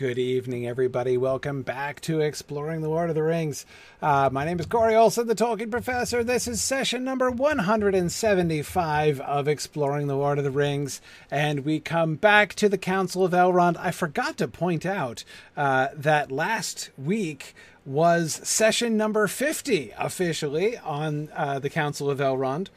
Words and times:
Good 0.00 0.18
evening, 0.18 0.66
everybody. 0.66 1.18
Welcome 1.18 1.60
back 1.60 2.00
to 2.00 2.20
Exploring 2.20 2.80
the 2.80 2.88
Lord 2.88 3.10
of 3.10 3.14
the 3.14 3.22
Rings. 3.22 3.66
Uh, 4.00 4.30
my 4.32 4.46
name 4.46 4.58
is 4.58 4.64
Corey 4.64 4.94
Olsen, 4.96 5.26
the 5.26 5.34
Tolkien 5.34 5.70
Professor. 5.70 6.24
This 6.24 6.48
is 6.48 6.62
session 6.62 7.04
number 7.04 7.30
175 7.30 9.20
of 9.20 9.46
Exploring 9.46 10.06
the 10.06 10.16
Lord 10.16 10.38
of 10.38 10.44
the 10.44 10.50
Rings. 10.50 11.02
And 11.30 11.66
we 11.66 11.80
come 11.80 12.14
back 12.14 12.54
to 12.54 12.70
the 12.70 12.78
Council 12.78 13.26
of 13.26 13.32
Elrond. 13.32 13.76
I 13.76 13.90
forgot 13.90 14.38
to 14.38 14.48
point 14.48 14.86
out 14.86 15.22
uh, 15.54 15.88
that 15.94 16.32
last 16.32 16.88
week 16.96 17.54
was 17.90 18.40
session 18.44 18.96
number 18.96 19.26
50 19.26 19.92
officially 19.98 20.78
on 20.78 21.28
uh, 21.34 21.58
the 21.58 21.68
Council 21.68 22.08
of 22.08 22.18
Elrond. 22.18 22.68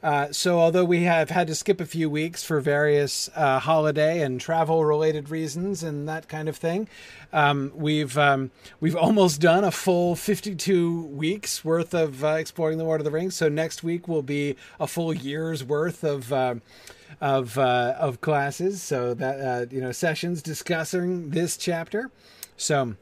Uh, 0.00 0.32
so, 0.32 0.60
although 0.60 0.84
we 0.84 1.02
have 1.02 1.28
had 1.28 1.48
to 1.48 1.54
skip 1.54 1.80
a 1.80 1.84
few 1.84 2.08
weeks 2.08 2.44
for 2.44 2.60
various 2.60 3.28
uh, 3.34 3.58
holiday 3.58 4.22
and 4.22 4.40
travel 4.40 4.84
related 4.84 5.28
reasons 5.28 5.82
and 5.82 6.08
that 6.08 6.28
kind 6.28 6.48
of 6.48 6.56
thing, 6.56 6.88
um, 7.32 7.72
we've 7.74 8.16
um, 8.16 8.52
we've 8.78 8.96
almost 8.96 9.40
done 9.40 9.64
a 9.64 9.72
full 9.72 10.14
52 10.14 11.02
weeks 11.06 11.64
worth 11.64 11.92
of 11.92 12.24
uh, 12.24 12.28
exploring 12.28 12.78
the 12.78 12.84
Lord 12.84 13.00
of 13.00 13.04
the 13.04 13.10
Rings. 13.10 13.34
So 13.34 13.48
next 13.48 13.82
week 13.82 14.06
will 14.06 14.22
be 14.22 14.56
a 14.78 14.86
full 14.86 15.12
year's 15.12 15.64
worth 15.64 16.04
of 16.04 16.32
uh, 16.32 16.54
of 17.20 17.58
uh, 17.58 17.96
of 17.98 18.20
classes. 18.20 18.82
So 18.82 19.14
that 19.14 19.72
you 19.72 19.80
know 19.80 19.92
sessions 19.92 20.40
discussing 20.42 21.30
this 21.30 21.56
chapter. 21.56 22.10
So 22.56 22.94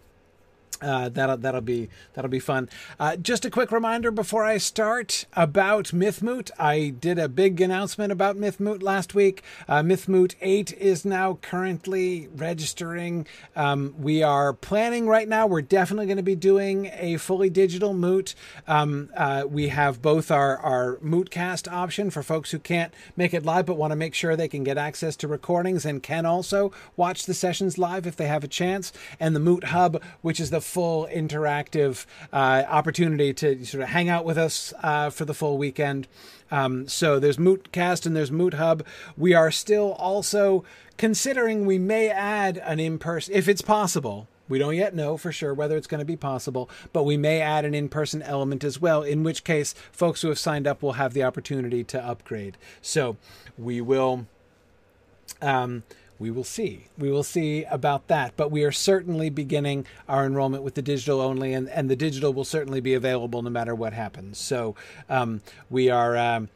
uh, 0.81 1.09
that'll 1.09 1.37
that'll 1.37 1.61
be 1.61 1.89
that'll 2.15 2.31
be 2.31 2.39
fun. 2.39 2.69
Uh, 2.99 3.17
just 3.17 3.45
a 3.45 3.51
quick 3.51 3.73
reminder 3.73 4.11
before 4.11 4.45
I 4.45 4.59
start 4.59 5.27
about 5.35 5.87
Mythmoot. 5.87 6.51
I 6.59 6.91
did 6.91 7.19
a 7.19 7.29
big 7.29 7.61
announcement 7.61 8.13
about 8.13 8.37
Mythmoot 8.37 8.83
last 8.83 9.15
week. 9.15 9.43
Uh, 9.69 9.83
Mythmoot 9.83 10.35
eight 10.41 10.73
is 10.75 11.05
now 11.05 11.39
currently 11.43 12.29
registering. 12.35 13.27
Um, 13.57 13.95
we 13.99 14.23
are 14.23 14.53
planning 14.53 15.07
right 15.07 15.29
now. 15.29 15.47
We're 15.47 15.63
definitely 15.63 16.07
going 16.07 16.19
to 16.19 16.23
be 16.23 16.37
doing 16.37 16.91
a 16.95 17.17
fully 17.17 17.51
digital 17.51 17.95
moot. 17.95 18.35
Um, 18.67 19.11
uh, 19.17 19.45
we 19.49 19.69
have 19.69 20.03
both 20.03 20.31
our 20.31 20.57
our 20.59 20.97
Mootcast 20.97 21.71
option 21.71 22.11
for 22.11 22.23
folks 22.23 22.51
who 22.51 22.59
can't 22.59 22.93
make 23.17 23.35
it 23.35 23.45
live 23.45 23.67
but 23.67 23.77
want 23.77 23.91
to 23.93 23.97
make 23.97 24.15
sure 24.15 24.37
they 24.37 24.49
can 24.49 24.65
get 24.65 24.79
access 24.79 25.17
to 25.17 25.29
recordings 25.29 25.85
and 25.85 26.03
can 26.03 26.27
also 26.27 26.73
watch 26.97 27.27
the 27.27 27.35
sessions 27.35 27.79
live 27.79 28.07
if 28.07 28.17
they 28.17 28.27
have 28.27 28.45
a 28.45 28.49
chance, 28.49 28.93
and 29.19 29.35
the 29.35 29.41
Moot 29.41 29.65
Hub, 29.65 30.03
which 30.21 30.41
is 30.41 30.51
the 30.51 30.61
full 30.69 31.09
interactive 31.13 32.05
uh, 32.33 32.63
opportunity 32.69 33.33
to 33.33 33.65
sort 33.65 33.83
of 33.83 33.89
hang 33.89 34.09
out 34.09 34.25
with 34.25 34.37
us 34.37 34.75
uh, 34.83 35.09
for 35.11 35.25
the 35.25 35.35
full 35.35 35.57
weekend. 35.57 36.07
Um, 36.51 36.87
so 36.87 37.19
there's 37.19 37.39
Mootcast 37.39 38.07
and 38.07 38.15
there's 38.15 38.31
Moot 38.31 38.55
Hub. 38.55 38.85
We 39.17 39.35
are 39.35 39.51
still 39.51 39.93
also 39.93 40.65
considering 40.99 41.65
we 41.65 41.79
may 41.79 42.11
add 42.11 42.59
an 42.59 42.79
in 42.79 42.99
person, 42.99 43.35
if 43.35 43.49
it's 43.49 43.63
possible. 43.63 44.29
We 44.49 44.59
don't 44.59 44.77
yet 44.77 44.95
know 44.95 45.17
for 45.17 45.31
sure 45.31 45.53
whether 45.53 45.77
it's 45.77 45.87
going 45.87 45.99
to 45.99 46.07
be 46.07 46.17
possible, 46.17 46.71
but 46.93 47.03
we 47.03 47.17
may 47.17 47.41
add 47.41 47.65
an 47.65 47.75
in 47.75 47.89
person 47.89 48.23
element 48.23 48.65
as 48.65 48.81
well, 48.81 49.03
in 49.03 49.23
which 49.23 49.45
case, 49.45 49.75
folks 49.93 50.23
who 50.23 50.29
have 50.29 50.39
signed 50.39 50.67
up 50.67 50.83
will 50.83 50.95
have 50.95 51.13
the 51.13 51.23
opportunity 51.23 51.85
to 51.85 52.03
upgrade. 52.03 52.57
So 52.81 53.17
we 53.59 53.81
will. 53.81 54.27
Um, 55.43 55.83
we 56.19 56.31
will 56.31 56.45
see. 56.45 56.87
We 56.99 57.11
will 57.11 57.23
see 57.23 57.65
about 57.65 58.09
that. 58.09 58.35
But 58.37 58.51
we 58.51 58.65
are 58.65 58.73
certainly 58.73 59.31
beginning 59.31 59.87
our 60.09 60.27
enrollment 60.27 60.63
with 60.63 60.75
the 60.75 60.83
digital 60.83 61.21
only, 61.21 61.53
and, 61.53 61.69
and 61.69 61.89
the 61.89 61.97
digital 61.97 62.33
will 62.33 62.45
certainly 62.45 62.81
be 62.81 62.95
available 62.95 63.43
no 63.43 63.51
matter 63.51 63.75
what 63.75 63.93
happens. 63.93 64.39
So 64.39 64.75
um, 65.09 65.43
we 65.71 65.91
are. 65.91 66.17
Um, 66.17 66.49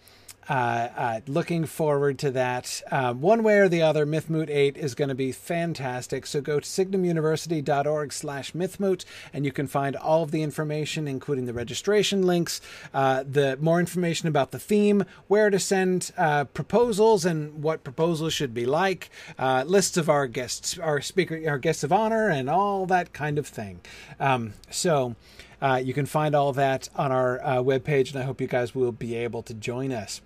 uh, 0.48 0.88
uh, 0.96 1.20
looking 1.26 1.64
forward 1.64 2.18
to 2.20 2.30
that. 2.32 2.82
Um, 2.90 3.20
one 3.20 3.42
way 3.42 3.58
or 3.58 3.68
the 3.68 3.82
other, 3.82 4.04
Mythmoot 4.04 4.50
8 4.50 4.76
is 4.76 4.94
going 4.94 5.08
to 5.08 5.14
be 5.14 5.32
fantastic. 5.32 6.26
So 6.26 6.40
go 6.40 6.60
to 6.60 6.66
signumuniversity.org 6.66 8.12
slash 8.12 8.52
Mythmoot 8.52 9.04
and 9.32 9.44
you 9.44 9.52
can 9.52 9.66
find 9.66 9.96
all 9.96 10.22
of 10.22 10.30
the 10.30 10.42
information, 10.42 11.06
including 11.06 11.46
the 11.46 11.52
registration 11.52 12.26
links, 12.26 12.60
uh, 12.92 13.24
the 13.28 13.56
more 13.60 13.80
information 13.80 14.28
about 14.28 14.50
the 14.50 14.58
theme, 14.58 15.04
where 15.28 15.50
to 15.50 15.58
send 15.58 16.12
uh, 16.16 16.44
proposals 16.44 17.24
and 17.24 17.62
what 17.62 17.84
proposals 17.84 18.32
should 18.32 18.54
be 18.54 18.66
like, 18.66 19.10
uh, 19.38 19.64
lists 19.66 19.96
of 19.96 20.08
our 20.08 20.26
guests, 20.26 20.78
our 20.78 21.00
speaker, 21.00 21.40
our 21.46 21.58
guests 21.58 21.84
of 21.84 21.92
honor, 21.92 22.28
and 22.28 22.50
all 22.50 22.86
that 22.86 23.12
kind 23.12 23.38
of 23.38 23.46
thing. 23.46 23.80
Um, 24.18 24.54
so 24.70 25.14
uh, 25.62 25.76
you 25.76 25.94
can 25.94 26.06
find 26.06 26.34
all 26.34 26.52
that 26.52 26.88
on 26.96 27.12
our 27.12 27.40
uh, 27.42 27.56
webpage, 27.58 28.12
and 28.12 28.20
I 28.20 28.24
hope 28.24 28.40
you 28.40 28.48
guys 28.48 28.74
will 28.74 28.92
be 28.92 29.14
able 29.14 29.42
to 29.44 29.54
join 29.54 29.92
us. 29.92 30.20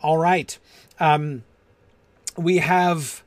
All 0.00 0.16
right. 0.16 0.56
Um, 1.00 1.42
we 2.36 2.58
have 2.58 3.24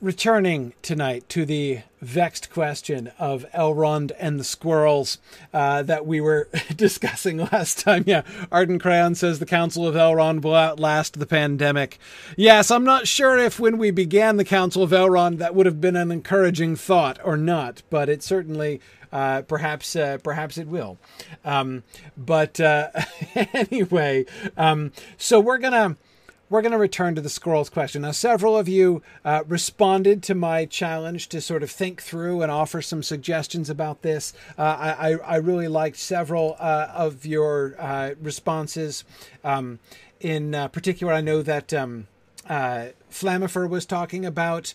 returning 0.00 0.72
tonight 0.80 1.28
to 1.28 1.44
the 1.44 1.80
vexed 2.00 2.50
question 2.50 3.12
of 3.18 3.44
Elrond 3.52 4.10
and 4.18 4.40
the 4.40 4.44
squirrels 4.44 5.18
uh, 5.52 5.82
that 5.82 6.06
we 6.06 6.20
were 6.20 6.48
discussing 6.74 7.36
last 7.36 7.78
time. 7.78 8.04
Yeah, 8.06 8.22
Arden 8.50 8.78
Crayon 8.78 9.14
says 9.14 9.38
the 9.38 9.46
Council 9.46 9.86
of 9.86 9.94
Elrond 9.94 10.42
will 10.42 10.54
outlast 10.54 11.18
the 11.18 11.26
pandemic. 11.26 11.98
Yes, 12.36 12.70
I'm 12.70 12.84
not 12.84 13.06
sure 13.06 13.36
if 13.36 13.60
when 13.60 13.76
we 13.76 13.90
began 13.90 14.38
the 14.38 14.44
Council 14.44 14.82
of 14.82 14.90
Elrond 14.90 15.38
that 15.38 15.54
would 15.54 15.66
have 15.66 15.80
been 15.80 15.96
an 15.96 16.10
encouraging 16.10 16.76
thought 16.76 17.18
or 17.22 17.36
not, 17.36 17.82
but 17.90 18.08
it 18.08 18.22
certainly 18.22 18.80
uh, 19.12 19.42
perhaps 19.42 19.96
uh, 19.96 20.18
perhaps 20.22 20.58
it 20.58 20.68
will. 20.68 20.98
Um, 21.44 21.82
but 22.16 22.60
uh, 22.60 22.90
anyway, 23.34 24.26
um, 24.56 24.92
so 25.16 25.40
we're 25.40 25.58
gonna 25.58 25.96
we're 26.50 26.62
going 26.62 26.72
to 26.72 26.78
return 26.78 27.14
to 27.14 27.20
the 27.20 27.30
scrolls 27.30 27.70
question. 27.70 28.02
Now, 28.02 28.10
several 28.10 28.58
of 28.58 28.68
you 28.68 29.02
uh, 29.24 29.44
responded 29.46 30.22
to 30.24 30.34
my 30.34 30.66
challenge 30.66 31.28
to 31.28 31.40
sort 31.40 31.62
of 31.62 31.70
think 31.70 32.02
through 32.02 32.42
and 32.42 32.50
offer 32.50 32.82
some 32.82 33.04
suggestions 33.04 33.70
about 33.70 34.02
this. 34.02 34.34
Uh, 34.58 34.62
I, 34.62 35.12
I, 35.24 35.36
really 35.36 35.68
liked 35.68 35.96
several 35.96 36.56
uh, 36.58 36.88
of 36.92 37.24
your 37.24 37.76
uh, 37.78 38.14
responses. 38.20 39.04
Um, 39.44 39.78
in 40.18 40.54
uh, 40.54 40.68
particular, 40.68 41.12
I 41.12 41.20
know 41.20 41.40
that 41.40 41.72
um, 41.72 42.08
Flamifer 42.48 43.68
was 43.68 43.86
talking 43.86 44.26
about 44.26 44.74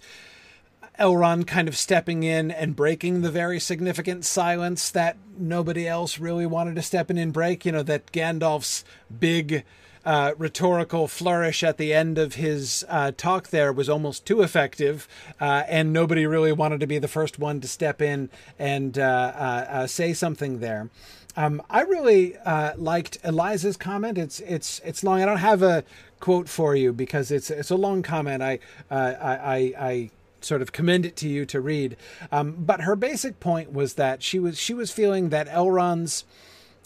Elrond 1.00 1.48
kind 1.48 1.68
of 1.68 1.78
stepping 1.78 2.24
in 2.24 2.52
and 2.52 2.76
breaking 2.76 3.22
the 3.22 3.32
very 3.32 3.60
significant 3.60 4.26
silence 4.26 4.90
that 4.92 5.18
nobody 5.38 5.88
else 5.88 6.20
really 6.20 6.46
wanted 6.46 6.76
to 6.76 6.82
step 6.82 7.10
in 7.12 7.18
and 7.18 7.34
break. 7.34 7.66
You 7.66 7.72
know, 7.72 7.84
that 7.84 8.12
Gandalf's 8.12 8.84
big 9.20 9.64
uh, 10.06 10.34
rhetorical 10.38 11.08
flourish 11.08 11.64
at 11.64 11.78
the 11.78 11.94
end 11.94 12.18
of 12.18 12.36
his 12.36 12.86
uh, 12.88 13.12
talk 13.18 13.50
there 13.50 13.74
was 13.74 13.90
almost 13.90 14.26
too 14.26 14.42
effective, 14.42 15.08
uh, 15.42 15.64
and 15.68 15.92
nobody 15.92 16.26
really 16.26 16.52
wanted 16.52 16.80
to 16.80 16.88
be 16.88 17.00
the 17.00 17.08
first 17.08 17.40
one 17.40 17.60
to 17.60 17.68
step 17.68 18.02
in 18.02 18.30
and 18.60 19.00
uh, 19.00 19.02
uh, 19.36 19.66
uh, 19.70 19.88
say 19.88 20.14
something 20.14 20.60
there. 20.60 20.90
Um, 21.36 21.62
I 21.70 21.82
really 21.82 22.38
liked 22.78 23.18
Eliza's 23.24 23.76
comment. 23.76 24.18
It's 24.18 24.40
it's 24.42 24.80
it's 24.86 25.04
long. 25.04 25.22
I 25.22 25.26
don't 25.26 25.38
have 25.38 25.62
a 25.64 25.84
quote 26.22 26.48
for 26.48 26.78
you 26.78 26.94
because 26.94 27.30
it's 27.30 27.50
it's 27.50 27.72
a 27.72 27.76
long 27.76 28.04
comment. 28.04 28.42
I 28.42 28.60
I, 28.90 28.98
I, 28.98 29.74
I 29.78 30.12
sort 30.46 30.62
of 30.62 30.72
commend 30.72 31.06
it 31.06 31.16
to 31.18 31.28
you 31.28 31.46
to 31.48 31.60
read. 31.60 31.98
Um, 32.32 32.56
but 32.60 32.82
her 32.82 32.96
basic 32.96 33.40
point 33.40 33.74
was 33.74 33.96
that 33.96 34.24
she 34.24 34.40
was 34.40 34.60
she 34.60 34.74
was 34.74 34.92
feeling 34.92 35.30
that 35.30 35.48
Elrond's 35.48 36.24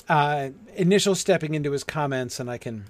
uh, 0.07 0.49
initial 0.75 1.15
stepping 1.15 1.53
into 1.53 1.71
his 1.71 1.83
comments, 1.83 2.39
and 2.39 2.49
I 2.49 2.57
can 2.57 2.85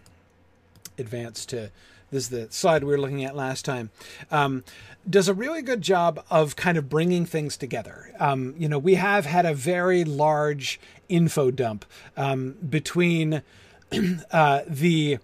advance 0.98 1.46
to 1.48 1.72
this 2.12 2.24
is 2.24 2.30
the 2.30 2.48
slide 2.50 2.84
we 2.84 2.92
were 2.92 3.00
looking 3.00 3.24
at 3.24 3.36
last 3.36 3.66
time. 3.66 3.92
Um, 4.32 4.64
does 5.08 5.28
a 5.28 5.34
really 5.34 5.62
good 5.62 5.82
job 5.82 6.24
of 6.30 6.56
kind 6.56 6.78
of 6.78 6.90
bringing 6.90 7.26
things 7.26 7.56
together. 7.56 8.12
Um, 8.20 8.56
you 8.58 8.68
know, 8.68 8.80
we 8.80 8.96
have 8.96 9.26
had 9.26 9.46
a 9.46 9.54
very 9.54 10.04
large 10.04 10.80
info 11.08 11.52
dump 11.52 11.86
um, 12.18 12.56
between 12.68 13.42
uh, 14.32 14.62
the 14.68 15.20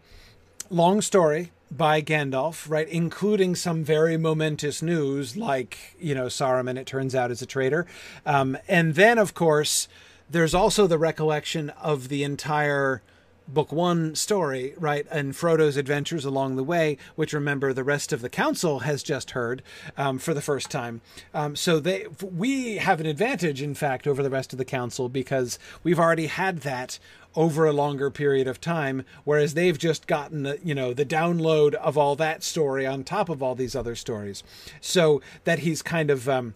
long 0.70 1.02
story 1.02 1.52
by 1.78 2.02
Gandalf, 2.02 2.70
right, 2.70 2.88
including 2.88 3.56
some 3.56 3.84
very 3.84 4.18
momentous 4.18 4.82
news 4.82 5.36
like, 5.36 5.96
you 6.00 6.16
know, 6.16 6.26
Saruman, 6.26 6.78
it 6.78 6.88
turns 6.88 7.16
out, 7.16 7.32
is 7.32 7.42
a 7.42 7.46
traitor. 7.46 7.86
Um, 8.26 8.58
and 8.68 8.96
then, 8.96 9.18
of 9.18 9.34
course, 9.34 9.88
there's 10.30 10.54
also 10.54 10.88
the 10.88 10.98
recollection 10.98 11.70
of 11.72 12.10
the 12.10 12.24
entire 12.24 13.02
book 13.48 13.72
one 13.72 14.16
story, 14.16 14.74
right, 14.78 15.06
and 15.12 15.36
Frodo's 15.36 15.78
adventures 15.78 16.26
along 16.26 16.56
the 16.56 16.64
way, 16.64 16.98
which 17.16 17.34
remember 17.34 17.74
the 17.74 17.84
rest 17.84 18.12
of 18.12 18.22
the 18.22 18.30
council 18.30 18.80
has 18.80 19.04
just 19.04 19.32
heard 19.32 19.62
um, 19.98 20.18
for 20.18 20.34
the 20.34 20.42
first 20.42 20.72
time. 20.72 21.02
Um, 21.34 21.56
so 21.56 21.80
they, 21.80 22.08
we 22.22 22.78
have 22.78 23.00
an 23.00 23.06
advantage, 23.06 23.62
in 23.62 23.76
fact, 23.76 24.08
over 24.08 24.24
the 24.24 24.30
rest 24.30 24.52
of 24.54 24.58
the 24.58 24.66
council 24.66 25.10
because 25.10 25.60
we've 25.84 26.00
already 26.00 26.28
had 26.28 26.62
that 26.62 26.98
over 27.36 27.66
a 27.66 27.74
longer 27.74 28.10
period 28.10 28.48
of 28.48 28.62
time, 28.62 29.04
whereas 29.24 29.54
they've 29.54 29.78
just 29.78 30.08
gotten 30.08 30.44
the, 30.44 30.60
you 30.64 30.76
know 30.76 30.94
the 30.94 31.06
download 31.06 31.74
of 31.76 31.98
all 31.98 32.16
that 32.16 32.44
story 32.44 32.86
on 32.86 33.04
top 33.04 33.30
of 33.30 33.44
all 33.44 33.56
these 33.56 33.76
other 33.76 33.96
stories, 33.96 34.44
so 34.82 35.22
that 35.44 35.60
he's 35.60 35.82
kind 35.82 36.10
of 36.10 36.30
um, 36.30 36.54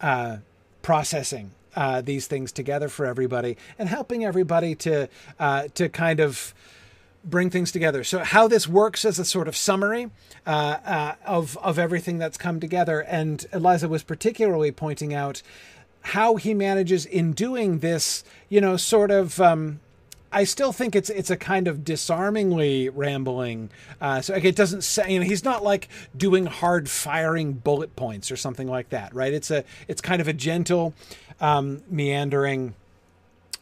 uh, 0.00 0.38
processing 0.82 1.52
uh, 1.76 2.00
these 2.00 2.26
things 2.26 2.52
together 2.52 2.88
for 2.88 3.06
everybody 3.06 3.56
and 3.78 3.88
helping 3.88 4.24
everybody 4.24 4.74
to 4.74 5.08
uh, 5.38 5.68
to 5.74 5.88
kind 5.88 6.20
of 6.20 6.54
bring 7.24 7.50
things 7.50 7.70
together. 7.70 8.02
So 8.04 8.18
how 8.20 8.48
this 8.48 8.66
works 8.66 9.04
as 9.04 9.18
a 9.18 9.24
sort 9.24 9.48
of 9.48 9.56
summary 9.56 10.10
uh, 10.46 10.78
uh, 10.84 11.14
of 11.24 11.56
of 11.58 11.78
everything 11.78 12.18
that's 12.18 12.36
come 12.36 12.60
together, 12.60 13.00
and 13.00 13.46
Eliza 13.52 13.88
was 13.88 14.02
particularly 14.02 14.72
pointing 14.72 15.14
out 15.14 15.42
how 16.06 16.34
he 16.34 16.52
manages 16.52 17.06
in 17.06 17.32
doing 17.32 17.78
this, 17.78 18.24
you 18.48 18.60
know, 18.60 18.76
sort 18.76 19.10
of. 19.10 19.40
Um, 19.40 19.80
I 20.32 20.44
still 20.44 20.72
think 20.72 20.96
it's 20.96 21.10
it's 21.10 21.30
a 21.30 21.36
kind 21.36 21.68
of 21.68 21.84
disarmingly 21.84 22.88
rambling. 22.88 23.70
Uh, 24.00 24.20
so 24.20 24.32
like 24.32 24.44
it 24.44 24.56
doesn't 24.56 24.82
say 24.82 25.12
you 25.12 25.20
know 25.20 25.26
he's 25.26 25.44
not 25.44 25.62
like 25.62 25.88
doing 26.16 26.46
hard 26.46 26.88
firing 26.88 27.52
bullet 27.52 27.94
points 27.96 28.30
or 28.30 28.36
something 28.36 28.68
like 28.68 28.88
that, 28.90 29.14
right? 29.14 29.32
It's 29.32 29.50
a 29.50 29.64
it's 29.88 30.00
kind 30.00 30.20
of 30.20 30.28
a 30.28 30.32
gentle, 30.32 30.94
um, 31.40 31.82
meandering 31.88 32.74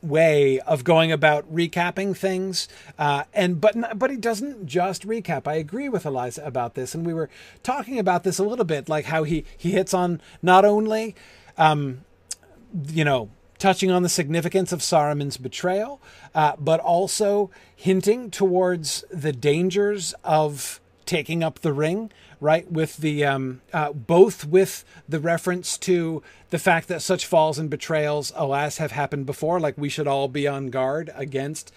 way 0.02 0.58
of 0.60 0.82
going 0.82 1.12
about 1.12 1.52
recapping 1.52 2.16
things 2.16 2.68
uh, 2.98 3.24
and 3.34 3.60
but 3.60 3.76
but 3.98 4.10
he 4.10 4.16
doesn't 4.16 4.64
just 4.64 5.06
recap 5.06 5.46
i 5.46 5.54
agree 5.54 5.90
with 5.90 6.06
eliza 6.06 6.42
about 6.42 6.74
this 6.74 6.94
and 6.94 7.04
we 7.04 7.12
were 7.12 7.28
talking 7.62 7.98
about 7.98 8.24
this 8.24 8.38
a 8.38 8.42
little 8.42 8.64
bit 8.64 8.88
like 8.88 9.04
how 9.06 9.24
he 9.24 9.44
he 9.58 9.72
hits 9.72 9.92
on 9.92 10.18
not 10.40 10.64
only 10.64 11.14
um, 11.58 12.02
you 12.88 13.04
know 13.04 13.28
touching 13.60 13.90
on 13.92 14.02
the 14.02 14.08
significance 14.08 14.72
of 14.72 14.80
Saruman's 14.80 15.36
betrayal, 15.36 16.00
uh, 16.34 16.54
but 16.58 16.80
also 16.80 17.50
hinting 17.76 18.30
towards 18.30 19.04
the 19.10 19.32
dangers 19.32 20.14
of 20.24 20.80
taking 21.06 21.44
up 21.44 21.60
the 21.60 21.72
ring, 21.72 22.10
right? 22.40 22.70
With 22.70 22.96
the 22.96 23.24
um, 23.24 23.60
uh, 23.72 23.92
both 23.92 24.46
with 24.46 24.84
the 25.08 25.20
reference 25.20 25.78
to 25.78 26.22
the 26.48 26.58
fact 26.58 26.88
that 26.88 27.02
such 27.02 27.26
falls 27.26 27.58
and 27.58 27.70
betrayals, 27.70 28.32
alas, 28.34 28.78
have 28.78 28.92
happened 28.92 29.26
before. 29.26 29.60
Like 29.60 29.76
we 29.78 29.88
should 29.88 30.08
all 30.08 30.26
be 30.26 30.48
on 30.48 30.70
guard 30.70 31.12
against 31.14 31.72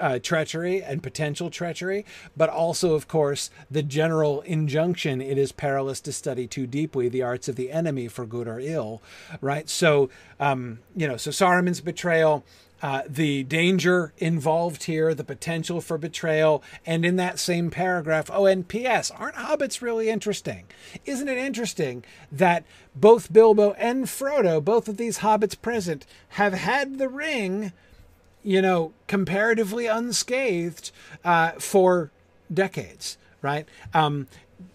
uh, 0.00 0.18
treachery 0.18 0.82
and 0.82 1.02
potential 1.02 1.50
treachery, 1.50 2.04
but 2.36 2.48
also, 2.48 2.94
of 2.94 3.08
course, 3.08 3.50
the 3.70 3.82
general 3.82 4.40
injunction 4.42 5.20
it 5.20 5.38
is 5.38 5.52
perilous 5.52 6.00
to 6.00 6.12
study 6.12 6.46
too 6.46 6.66
deeply 6.66 7.08
the 7.08 7.22
arts 7.22 7.48
of 7.48 7.56
the 7.56 7.70
enemy 7.70 8.08
for 8.08 8.26
good 8.26 8.48
or 8.48 8.60
ill, 8.60 9.02
right? 9.40 9.68
So, 9.68 10.10
um, 10.40 10.80
you 10.94 11.06
know, 11.06 11.16
so 11.16 11.30
Saruman's 11.30 11.80
betrayal. 11.80 12.44
Uh, 12.82 13.02
the 13.08 13.42
danger 13.44 14.12
involved 14.18 14.84
here, 14.84 15.14
the 15.14 15.24
potential 15.24 15.80
for 15.80 15.96
betrayal, 15.96 16.62
and 16.84 17.06
in 17.06 17.16
that 17.16 17.38
same 17.38 17.70
paragraph, 17.70 18.30
oh, 18.30 18.44
and 18.44 18.68
P.S., 18.68 19.10
aren't 19.10 19.36
hobbits 19.36 19.80
really 19.80 20.10
interesting? 20.10 20.66
Isn't 21.06 21.28
it 21.28 21.38
interesting 21.38 22.04
that 22.30 22.64
both 22.94 23.32
Bilbo 23.32 23.72
and 23.72 24.04
Frodo, 24.04 24.62
both 24.62 24.88
of 24.88 24.98
these 24.98 25.20
hobbits 25.20 25.60
present, 25.60 26.04
have 26.30 26.52
had 26.52 26.98
the 26.98 27.08
ring 27.08 27.72
you 28.46 28.62
know, 28.62 28.92
comparatively 29.08 29.86
unscathed 29.86 30.92
uh, 31.24 31.50
for 31.58 32.12
decades, 32.52 33.18
right? 33.42 33.66
Um, 33.92 34.28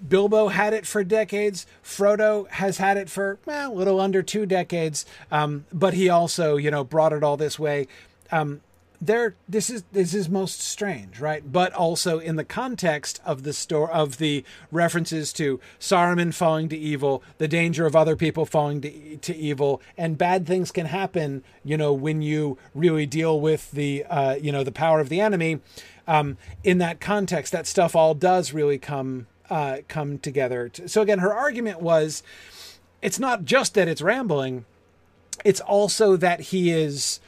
Bilbo 0.07 0.50
had 0.50 0.73
it 0.73 0.85
for 0.85 1.03
decades. 1.06 1.65
Frodo 1.81 2.50
has 2.50 2.77
had 2.77 2.97
it 2.97 3.09
for 3.09 3.39
a 3.47 3.69
little 3.69 4.01
under 4.01 4.21
two 4.21 4.45
decades. 4.45 5.06
Um, 5.31 5.65
but 5.71 5.94
he 5.94 6.09
also, 6.09 6.57
you 6.57 6.69
know, 6.69 6.83
brought 6.83 7.13
it 7.13 7.23
all 7.23 7.38
this 7.38 7.57
way. 7.57 7.88
Um, 8.29 8.59
there 9.01 9.33
this 9.50 9.69
is 9.71 9.83
this 9.92 10.13
is 10.13 10.30
most 10.30 10.62
strange 10.62 11.19
right? 11.19 11.51
But 11.51 11.74
also 11.74 12.19
in 12.19 12.36
the 12.36 12.45
context 12.45 13.19
of 13.25 13.42
the 13.44 13.51
story 13.51 13.92
of 13.92 14.19
the 14.19 14.45
references 14.71 15.33
to 15.33 15.59
Saruman 15.80 16.33
falling 16.33 16.69
to 16.69 16.77
evil 16.77 17.24
the 17.39 17.48
danger 17.48 17.88
of 17.88 17.95
other 17.95 18.15
people 18.15 18.45
falling 18.45 18.81
to, 18.81 19.18
to 19.18 19.36
evil 19.36 19.81
and 19.98 20.18
bad 20.18 20.45
things 20.45 20.71
can 20.71 20.86
happen 20.86 21.44
you 21.63 21.77
know 21.77 21.92
when 21.92 22.21
you 22.21 22.57
really 22.75 23.07
deal 23.07 23.39
with 23.39 23.71
the 23.71 24.06
uh, 24.06 24.36
you 24.36 24.51
know 24.51 24.63
the 24.63 24.71
power 24.71 25.00
of 25.00 25.09
the 25.09 25.19
enemy. 25.19 25.59
Um, 26.07 26.38
in 26.63 26.80
that 26.80 27.00
context 27.00 27.53
that 27.53 27.68
stuff 27.68 27.95
all 27.95 28.13
does 28.13 28.53
really 28.53 28.77
come 28.77 29.27
uh, 29.50 29.77
come 29.88 30.18
together 30.18 30.69
so 30.86 31.01
again 31.01 31.19
her 31.19 31.33
argument 31.33 31.80
was 31.80 32.24
it's 33.01 33.19
not 33.19 33.45
just 33.45 33.75
that 33.75 33.88
it's 33.88 34.01
rambling 34.01 34.65
it's 35.45 35.62
also 35.62 36.18
that 36.18 36.42
he 36.42 36.71
is 36.71 37.19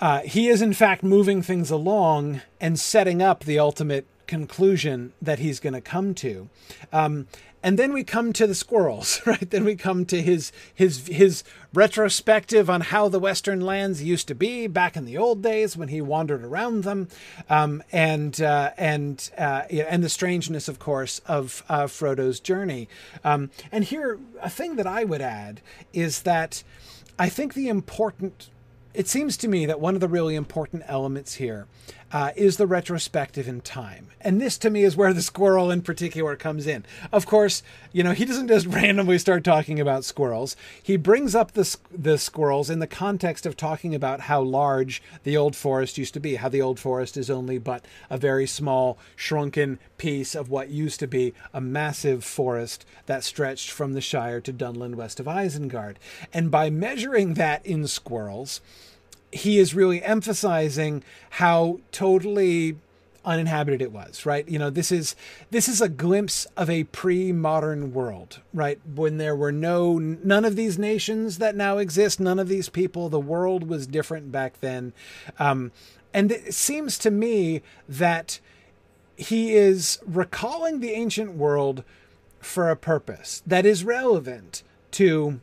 uh, 0.00 0.20
he 0.20 0.48
is, 0.48 0.62
in 0.62 0.72
fact, 0.72 1.02
moving 1.02 1.42
things 1.42 1.70
along 1.70 2.42
and 2.60 2.78
setting 2.78 3.22
up 3.22 3.44
the 3.44 3.58
ultimate 3.58 4.06
conclusion 4.26 5.12
that 5.22 5.38
he's 5.38 5.60
going 5.60 5.72
to 5.72 5.80
come 5.80 6.14
to. 6.14 6.48
Um, 6.92 7.26
and 7.62 7.78
then 7.78 7.92
we 7.92 8.04
come 8.04 8.32
to 8.34 8.46
the 8.46 8.54
squirrels, 8.54 9.20
right? 9.26 9.50
Then 9.50 9.64
we 9.64 9.74
come 9.74 10.04
to 10.06 10.22
his 10.22 10.52
his 10.72 11.08
his 11.08 11.42
retrospective 11.74 12.70
on 12.70 12.80
how 12.80 13.08
the 13.08 13.18
Western 13.18 13.60
lands 13.60 14.02
used 14.02 14.28
to 14.28 14.34
be 14.34 14.66
back 14.68 14.96
in 14.96 15.04
the 15.04 15.18
old 15.18 15.42
days 15.42 15.76
when 15.76 15.88
he 15.88 16.00
wandered 16.00 16.44
around 16.44 16.84
them, 16.84 17.08
um, 17.50 17.82
and 17.90 18.40
uh, 18.40 18.70
and 18.76 19.30
uh, 19.36 19.62
and 19.70 20.04
the 20.04 20.08
strangeness, 20.08 20.68
of 20.68 20.78
course, 20.78 21.20
of 21.26 21.64
uh, 21.68 21.86
Frodo's 21.88 22.38
journey. 22.38 22.88
Um, 23.24 23.50
and 23.72 23.82
here, 23.82 24.20
a 24.40 24.50
thing 24.50 24.76
that 24.76 24.86
I 24.86 25.02
would 25.02 25.20
add 25.20 25.60
is 25.92 26.22
that 26.22 26.62
I 27.18 27.28
think 27.28 27.54
the 27.54 27.68
important 27.68 28.50
it 28.96 29.06
seems 29.06 29.36
to 29.36 29.48
me 29.48 29.66
that 29.66 29.78
one 29.78 29.94
of 29.94 30.00
the 30.00 30.08
really 30.08 30.34
important 30.34 30.82
elements 30.86 31.34
here 31.34 31.66
uh, 32.12 32.30
is 32.34 32.56
the 32.56 32.66
retrospective 32.66 33.46
in 33.46 33.60
time. 33.60 34.06
And 34.22 34.40
this 34.40 34.56
to 34.58 34.70
me 34.70 34.84
is 34.84 34.96
where 34.96 35.12
the 35.12 35.20
squirrel 35.20 35.70
in 35.70 35.82
particular 35.82 36.34
comes 36.34 36.66
in. 36.66 36.84
Of 37.12 37.26
course, 37.26 37.62
you 37.92 38.02
know, 38.02 38.12
he 38.12 38.24
doesn't 38.24 38.48
just 38.48 38.66
randomly 38.74 39.18
start 39.18 39.44
talking 39.44 39.80
about 39.80 40.04
squirrels. 40.04 40.56
He 40.82 40.96
brings 40.96 41.34
up 41.34 41.52
the, 41.52 41.76
the 41.92 42.16
squirrels 42.16 42.70
in 42.70 42.78
the 42.78 42.86
context 42.86 43.44
of 43.44 43.56
talking 43.56 43.94
about 43.94 44.20
how 44.20 44.40
large 44.40 45.02
the 45.24 45.36
old 45.36 45.54
forest 45.54 45.98
used 45.98 46.14
to 46.14 46.20
be, 46.20 46.36
how 46.36 46.48
the 46.48 46.62
old 46.62 46.80
forest 46.80 47.18
is 47.18 47.28
only 47.28 47.58
but 47.58 47.84
a 48.08 48.16
very 48.16 48.46
small, 48.46 48.96
shrunken 49.14 49.78
piece 49.98 50.34
of 50.34 50.48
what 50.48 50.70
used 50.70 51.00
to 51.00 51.06
be 51.06 51.34
a 51.52 51.60
massive 51.60 52.24
forest 52.24 52.86
that 53.06 53.24
stretched 53.24 53.70
from 53.70 53.92
the 53.92 54.00
Shire 54.00 54.40
to 54.40 54.52
Dunland 54.52 54.94
west 54.94 55.20
of 55.20 55.26
Isengard. 55.26 55.96
And 56.32 56.50
by 56.50 56.70
measuring 56.70 57.34
that 57.34 57.64
in 57.66 57.86
squirrels, 57.86 58.60
he 59.36 59.58
is 59.58 59.74
really 59.74 60.02
emphasizing 60.02 61.04
how 61.30 61.78
totally 61.92 62.76
uninhabited 63.24 63.82
it 63.82 63.90
was 63.90 64.24
right? 64.24 64.48
You 64.48 64.58
know 64.58 64.70
this 64.70 64.92
is 64.92 65.16
this 65.50 65.68
is 65.68 65.80
a 65.80 65.88
glimpse 65.88 66.46
of 66.56 66.70
a 66.70 66.84
pre-modern 66.84 67.92
world 67.92 68.40
right? 68.54 68.80
When 68.94 69.18
there 69.18 69.36
were 69.36 69.52
no 69.52 69.98
none 69.98 70.44
of 70.44 70.56
these 70.56 70.78
nations 70.78 71.38
that 71.38 71.56
now 71.56 71.78
exist 71.78 72.20
none 72.20 72.38
of 72.38 72.48
these 72.48 72.68
people 72.68 73.08
the 73.08 73.20
world 73.20 73.68
was 73.68 73.86
different 73.86 74.30
back 74.30 74.60
then. 74.60 74.92
Um, 75.38 75.72
and 76.14 76.32
it 76.32 76.54
seems 76.54 76.98
to 76.98 77.10
me 77.10 77.62
that 77.88 78.38
he 79.16 79.54
is 79.54 79.98
recalling 80.06 80.80
the 80.80 80.92
ancient 80.92 81.32
world 81.32 81.82
for 82.38 82.70
a 82.70 82.76
purpose 82.76 83.42
that 83.46 83.66
is 83.66 83.82
relevant 83.82 84.62
to 84.92 85.40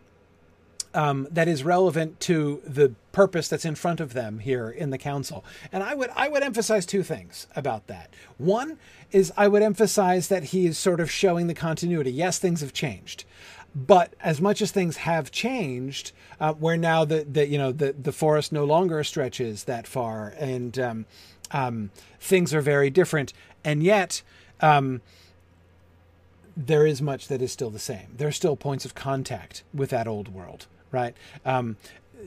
um, 0.93 1.27
that 1.29 1.47
is 1.47 1.63
relevant 1.63 2.19
to 2.21 2.61
the 2.65 2.93
purpose 3.13 3.47
that's 3.47 3.63
in 3.63 3.75
front 3.75 4.01
of 4.01 4.11
them 4.11 4.39
here 4.39 4.69
in 4.69 4.89
the 4.89 4.97
council. 4.97 5.45
And 5.71 5.81
I 5.81 5.93
would 5.93 6.09
I 6.17 6.27
would 6.27 6.43
emphasize 6.43 6.85
two 6.85 7.03
things 7.03 7.47
about 7.55 7.87
that. 7.87 8.13
One 8.37 8.77
is 9.13 9.31
I 9.37 9.47
would 9.47 9.61
emphasize 9.61 10.27
that 10.27 10.45
he 10.45 10.65
is 10.65 10.77
sort 10.77 10.99
of 10.99 11.09
showing 11.09 11.47
the 11.47 11.53
continuity. 11.53 12.11
Yes, 12.11 12.39
things 12.39 12.59
have 12.59 12.73
changed. 12.73 13.23
But 13.75 14.13
as 14.19 14.41
much 14.41 14.61
as 14.61 14.71
things 14.71 14.97
have 14.97 15.31
changed, 15.31 16.11
uh, 16.39 16.53
where 16.53 16.77
now 16.77 17.05
the, 17.05 17.23
the 17.23 17.47
you 17.47 17.57
know 17.57 17.71
the, 17.71 17.93
the 17.93 18.11
forest 18.11 18.51
no 18.51 18.65
longer 18.65 19.03
stretches 19.03 19.63
that 19.63 19.87
far, 19.87 20.33
and 20.37 20.77
um, 20.77 21.05
um, 21.51 21.91
things 22.19 22.53
are 22.53 22.61
very 22.61 22.89
different, 22.89 23.33
and 23.63 23.81
yet 23.81 24.21
um, 24.59 25.01
there 26.57 26.85
is 26.85 27.01
much 27.01 27.27
that 27.29 27.41
is 27.41 27.51
still 27.51 27.71
the 27.71 27.79
same. 27.79 28.13
There 28.17 28.27
are 28.27 28.33
still 28.33 28.55
points 28.55 28.85
of 28.85 28.93
contact 28.93 29.63
with 29.73 29.89
that 29.91 30.07
old 30.07 30.27
world 30.27 30.67
right? 30.93 31.15
Um, 31.43 31.75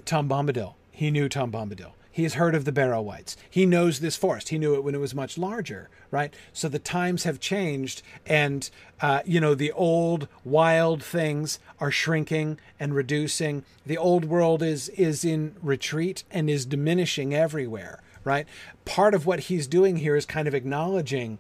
Tom 0.05 0.29
Bombadil, 0.29 0.75
he 0.91 1.11
knew 1.11 1.29
Tom 1.29 1.51
Bombadil. 1.51 1.93
He 2.11 2.23
has 2.23 2.35
heard 2.35 2.55
of 2.55 2.65
the 2.65 2.73
Barrow-wights. 2.73 3.37
He 3.51 3.67
knows 3.67 4.01
this 4.01 4.17
forest. 4.17 4.49
He 4.49 4.59
knew 4.59 4.75
it 4.75 4.83
when 4.83 4.95
it 4.95 5.01
was 5.03 5.15
much 5.15 5.37
larger, 5.37 5.91
right? 6.11 6.33
So 6.55 6.67
the 6.67 6.79
times 6.79 7.25
have 7.25 7.41
changed, 7.41 8.01
and 8.25 8.71
uh, 9.03 9.21
you 9.27 9.39
know 9.39 9.55
the 9.55 9.71
old 9.73 10.27
wild 10.43 11.03
things 11.03 11.59
are 11.79 11.91
shrinking 11.91 12.59
and 12.81 12.95
reducing. 12.95 13.65
The 13.85 13.99
old 13.99 14.25
world 14.25 14.63
is 14.63 14.89
is 14.89 15.27
in 15.27 15.57
retreat 15.63 16.25
and 16.31 16.49
is 16.49 16.65
diminishing 16.65 17.35
everywhere, 17.35 18.03
right? 18.25 18.47
Part 18.87 19.13
of 19.13 19.27
what 19.27 19.41
he's 19.41 19.67
doing 19.67 19.99
here 19.99 20.17
is 20.17 20.25
kind 20.25 20.49
of 20.49 20.55
acknowledging 20.55 21.39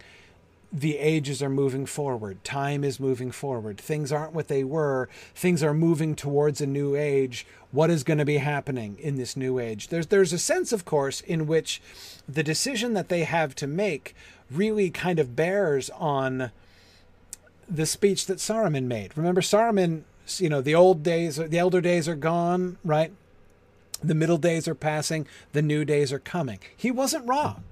the 0.72 0.98
ages 0.98 1.42
are 1.42 1.50
moving 1.50 1.86
forward. 1.86 2.42
Time 2.44 2.84
is 2.84 3.00
moving 3.00 3.30
forward. 3.30 3.78
Things 3.78 4.10
aren't 4.10 4.32
what 4.32 4.48
they 4.48 4.64
were. 4.64 5.08
Things 5.34 5.62
are 5.62 5.74
moving 5.74 6.14
towards 6.14 6.60
a 6.60 6.66
new 6.66 6.96
age. 6.96 7.46
What 7.70 7.90
is 7.90 8.04
going 8.04 8.18
to 8.18 8.24
be 8.24 8.38
happening 8.38 8.96
in 8.98 9.16
this 9.16 9.36
new 9.36 9.58
age? 9.58 9.88
There's 9.88 10.08
there's 10.08 10.32
a 10.32 10.38
sense, 10.38 10.72
of 10.72 10.84
course, 10.84 11.20
in 11.20 11.46
which 11.46 11.80
the 12.28 12.42
decision 12.42 12.94
that 12.94 13.08
they 13.08 13.24
have 13.24 13.54
to 13.56 13.66
make 13.66 14.14
really 14.50 14.90
kind 14.90 15.18
of 15.18 15.36
bears 15.36 15.90
on 15.90 16.50
the 17.68 17.86
speech 17.86 18.26
that 18.26 18.38
Saruman 18.38 18.84
made. 18.84 19.16
Remember, 19.16 19.40
Saruman, 19.40 20.02
you 20.38 20.48
know, 20.48 20.60
the 20.60 20.74
old 20.74 21.02
days, 21.02 21.36
the 21.36 21.58
elder 21.58 21.80
days 21.80 22.08
are 22.08 22.16
gone, 22.16 22.78
right? 22.84 23.12
The 24.02 24.14
middle 24.14 24.38
days 24.38 24.68
are 24.68 24.74
passing. 24.74 25.26
The 25.52 25.62
new 25.62 25.84
days 25.84 26.12
are 26.12 26.18
coming. 26.18 26.58
He 26.76 26.90
wasn't 26.90 27.28
wrong. 27.28 27.64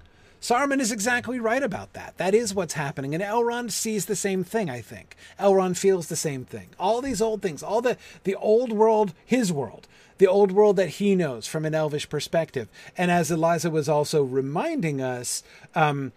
Saruman 0.45 0.79
is 0.79 0.93
exactly 0.93 1.41
right 1.41 1.63
about 1.63 1.95
that. 1.95 2.19
That 2.19 2.35
is 2.35 2.55
what's 2.55 2.75
happening. 2.75 3.15
And 3.15 3.25
Elrond 3.25 3.71
sees 3.71 4.05
the 4.05 4.15
same 4.15 4.45
thing, 4.45 4.69
I 4.69 4.83
think. 4.83 5.17
Elrond 5.41 5.79
feels 5.79 6.09
the 6.09 6.17
same 6.17 6.45
thing. 6.45 6.69
All 6.79 7.01
these 7.01 7.23
old 7.23 7.41
things, 7.41 7.63
all 7.63 7.81
the, 7.81 7.97
the 8.25 8.35
old 8.35 8.71
world, 8.71 9.15
his 9.25 9.51
world, 9.51 9.89
the 10.19 10.27
old 10.27 10.53
world 10.53 10.77
that 10.77 10.91
he 11.01 11.15
knows 11.15 11.47
from 11.47 11.65
an 11.65 11.75
elvish 11.75 12.11
perspective. 12.11 12.69
And 12.95 13.11
as 13.11 13.31
Eliza 13.31 13.71
was 13.71 13.89
also 13.89 14.23
reminding 14.23 15.01
us, 15.01 15.43
um, 15.75 16.13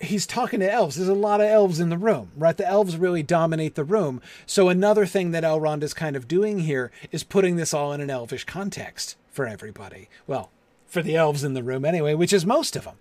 he's 0.00 0.28
talking 0.28 0.60
to 0.60 0.72
elves. 0.72 0.94
There's 0.94 1.08
a 1.08 1.14
lot 1.14 1.40
of 1.40 1.48
elves 1.48 1.80
in 1.80 1.88
the 1.88 1.98
room, 1.98 2.30
right? 2.36 2.56
The 2.56 2.68
elves 2.68 2.96
really 2.98 3.24
dominate 3.24 3.74
the 3.74 3.82
room. 3.82 4.22
So 4.46 4.68
another 4.68 5.06
thing 5.06 5.32
that 5.32 5.42
Elrond 5.42 5.82
is 5.82 5.92
kind 5.92 6.14
of 6.14 6.28
doing 6.28 6.60
here 6.60 6.92
is 7.10 7.24
putting 7.24 7.56
this 7.56 7.74
all 7.74 7.92
in 7.92 8.00
an 8.00 8.10
elvish 8.10 8.44
context 8.44 9.16
for 9.28 9.44
everybody. 9.44 10.08
Well, 10.28 10.52
for 10.90 11.02
the 11.02 11.16
elves 11.16 11.44
in 11.44 11.54
the 11.54 11.62
room 11.62 11.84
anyway, 11.84 12.14
which 12.14 12.32
is 12.32 12.44
most 12.44 12.76
of 12.76 12.84
them. 12.84 12.96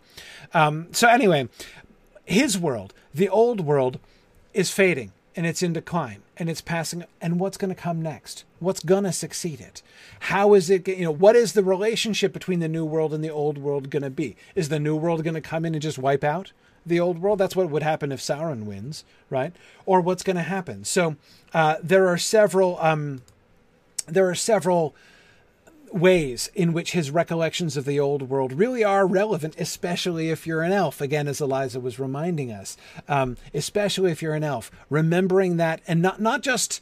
Um, 0.54 0.88
so 0.92 1.08
anyway, 1.10 1.50
his 2.26 2.58
world, 2.58 2.94
the 3.14 3.28
old 3.28 3.62
world, 3.62 4.00
is 4.54 4.72
fading 4.72 5.12
and 5.36 5.46
it's 5.46 5.62
in 5.62 5.74
decline 5.74 6.22
and 6.38 6.50
it's 6.50 6.62
passing. 6.62 7.04
And 7.20 7.40
what's 7.40 7.58
going 7.58 7.74
to 7.74 7.82
come 7.82 8.02
next? 8.02 8.46
What's 8.60 8.82
going 8.82 9.04
to 9.04 9.12
succeed 9.12 9.60
it? 9.60 9.82
How 10.22 10.54
is 10.54 10.70
it? 10.70 10.88
You 10.88 11.06
know, 11.06 11.12
what 11.12 11.36
is 11.36 11.54
the 11.54 11.64
relationship 11.64 12.32
between 12.32 12.60
the 12.60 12.68
new 12.68 12.86
world 12.86 13.14
and 13.14 13.24
the 13.24 13.30
old 13.30 13.58
world 13.58 13.90
going 13.90 14.04
to 14.04 14.10
be? 14.10 14.36
Is 14.56 14.70
the 14.70 14.80
new 14.80 14.96
world 14.96 15.24
going 15.24 15.34
to 15.34 15.42
come 15.42 15.66
in 15.66 15.74
and 15.74 15.82
just 15.82 15.98
wipe 16.00 16.24
out? 16.24 16.52
the 16.86 17.00
old 17.00 17.22
world. 17.22 17.40
That's 17.40 17.56
what 17.56 17.70
would 17.70 17.84
happen 17.84 18.12
if 18.12 18.20
Sauron 18.20 18.64
wins, 18.64 19.04
right? 19.30 19.54
Or 19.86 20.02
what's 20.02 20.24
going 20.24 20.36
to 20.36 20.42
happen. 20.42 20.84
So 20.84 21.16
uh, 21.54 21.76
there 21.82 22.08
are 22.08 22.18
several. 22.18 22.78
Um, 22.80 23.22
there 24.08 24.28
are 24.28 24.36
several 24.36 24.96
ways 25.92 26.50
in 26.54 26.74
which 26.74 26.92
his 26.92 27.12
recollections 27.12 27.78
of 27.78 27.86
the 27.86 28.00
old 28.00 28.24
world 28.24 28.54
really 28.54 28.84
are 28.84 29.08
relevant, 29.08 29.56
especially 29.60 30.30
if 30.30 30.46
you're 30.46 30.62
an 30.62 30.72
elf. 30.72 31.02
Again, 31.02 31.28
as 31.28 31.42
Eliza 31.42 31.80
was 31.80 32.00
reminding 32.00 32.52
us, 32.52 32.78
um, 33.08 33.38
especially 33.54 34.12
if 34.12 34.22
you're 34.22 34.36
an 34.36 34.44
elf, 34.44 34.72
remembering 34.90 35.58
that 35.58 35.82
and 35.88 36.02
not 36.02 36.22
not 36.22 36.42
just 36.42 36.82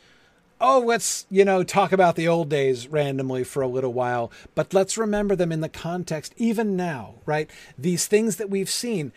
oh 0.59 0.79
let's 0.79 1.25
you 1.29 1.45
know 1.45 1.63
talk 1.63 1.91
about 1.91 2.15
the 2.15 2.27
old 2.27 2.49
days 2.49 2.87
randomly 2.87 3.43
for 3.43 3.61
a 3.61 3.67
little 3.67 3.93
while 3.93 4.31
but 4.55 4.73
let's 4.73 4.97
remember 4.97 5.35
them 5.35 5.51
in 5.51 5.61
the 5.61 5.69
context 5.69 6.33
even 6.37 6.75
now 6.75 7.13
right 7.27 7.49
these 7.77 8.07
things 8.07 8.37
that 8.37 8.49
we've 8.49 8.69
seen 8.69 9.11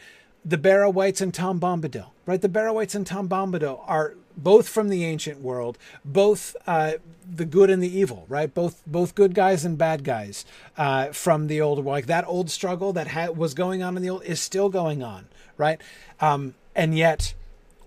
the 0.44 0.58
Barrow-wights 0.58 1.20
and 1.20 1.34
Tom 1.34 1.60
Bombadil, 1.60 2.06
right? 2.26 2.40
The 2.40 2.48
Barrow-wights 2.48 2.94
and 2.94 3.06
Tom 3.06 3.28
Bombadil 3.28 3.82
are 3.86 4.14
both 4.36 4.68
from 4.68 4.88
the 4.88 5.04
ancient 5.04 5.40
world, 5.40 5.76
both 6.04 6.56
uh, 6.66 6.92
the 7.28 7.44
good 7.44 7.70
and 7.70 7.82
the 7.82 7.98
evil, 7.98 8.24
right? 8.28 8.52
Both 8.52 8.82
both 8.86 9.14
good 9.14 9.34
guys 9.34 9.64
and 9.64 9.76
bad 9.76 10.04
guys 10.04 10.44
uh, 10.76 11.08
from 11.08 11.46
the 11.46 11.60
old 11.60 11.78
world. 11.78 11.86
like 11.86 12.06
that 12.06 12.26
old 12.26 12.50
struggle 12.50 12.92
that 12.94 13.08
ha- 13.08 13.30
was 13.30 13.54
going 13.54 13.82
on 13.82 13.96
in 13.96 14.02
the 14.02 14.10
old 14.10 14.24
is 14.24 14.40
still 14.40 14.68
going 14.68 15.02
on, 15.02 15.28
right? 15.56 15.80
Um, 16.20 16.54
and 16.74 16.96
yet 16.96 17.34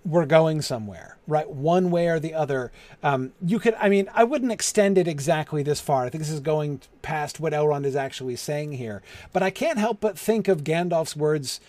we're 0.06 0.26
going 0.26 0.62
somewhere, 0.62 1.18
right? 1.28 1.50
One 1.50 1.90
way 1.90 2.08
or 2.08 2.20
the 2.20 2.34
other. 2.34 2.72
Um, 3.02 3.32
you 3.44 3.58
could, 3.60 3.74
I 3.76 3.90
mean, 3.90 4.10
I 4.14 4.24
wouldn't 4.26 4.52
extend 4.52 4.98
it 4.98 5.08
exactly 5.08 5.64
this 5.64 5.80
far. 5.80 6.06
I 6.06 6.10
think 6.10 6.22
this 6.22 6.32
is 6.32 6.42
going 6.42 6.82
past 7.02 7.40
what 7.40 7.54
Elrond 7.54 7.86
is 7.86 7.96
actually 7.96 8.36
saying 8.36 8.74
here, 8.74 9.02
but 9.32 9.42
I 9.42 9.50
can't 9.50 9.80
help 9.80 10.02
but 10.02 10.20
think 10.20 10.48
of 10.48 10.64
Gandalf's 10.64 11.16
words 11.16 11.62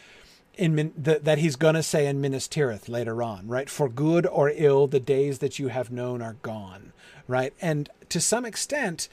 in 0.56 0.74
Min, 0.74 0.92
the, 0.96 1.18
that 1.20 1.38
he's 1.38 1.56
going 1.56 1.74
to 1.74 1.82
say 1.82 2.06
in 2.06 2.20
Minas 2.20 2.48
Tirith 2.48 2.88
later 2.88 3.22
on, 3.22 3.48
right? 3.48 3.68
For 3.68 3.88
good 3.88 4.26
or 4.26 4.52
ill, 4.54 4.86
the 4.86 5.00
days 5.00 5.38
that 5.38 5.58
you 5.58 5.68
have 5.68 5.90
known 5.90 6.22
are 6.22 6.36
gone, 6.42 6.92
right? 7.26 7.52
And 7.60 7.88
to 8.08 8.20
some 8.20 8.44
extent, 8.44 9.08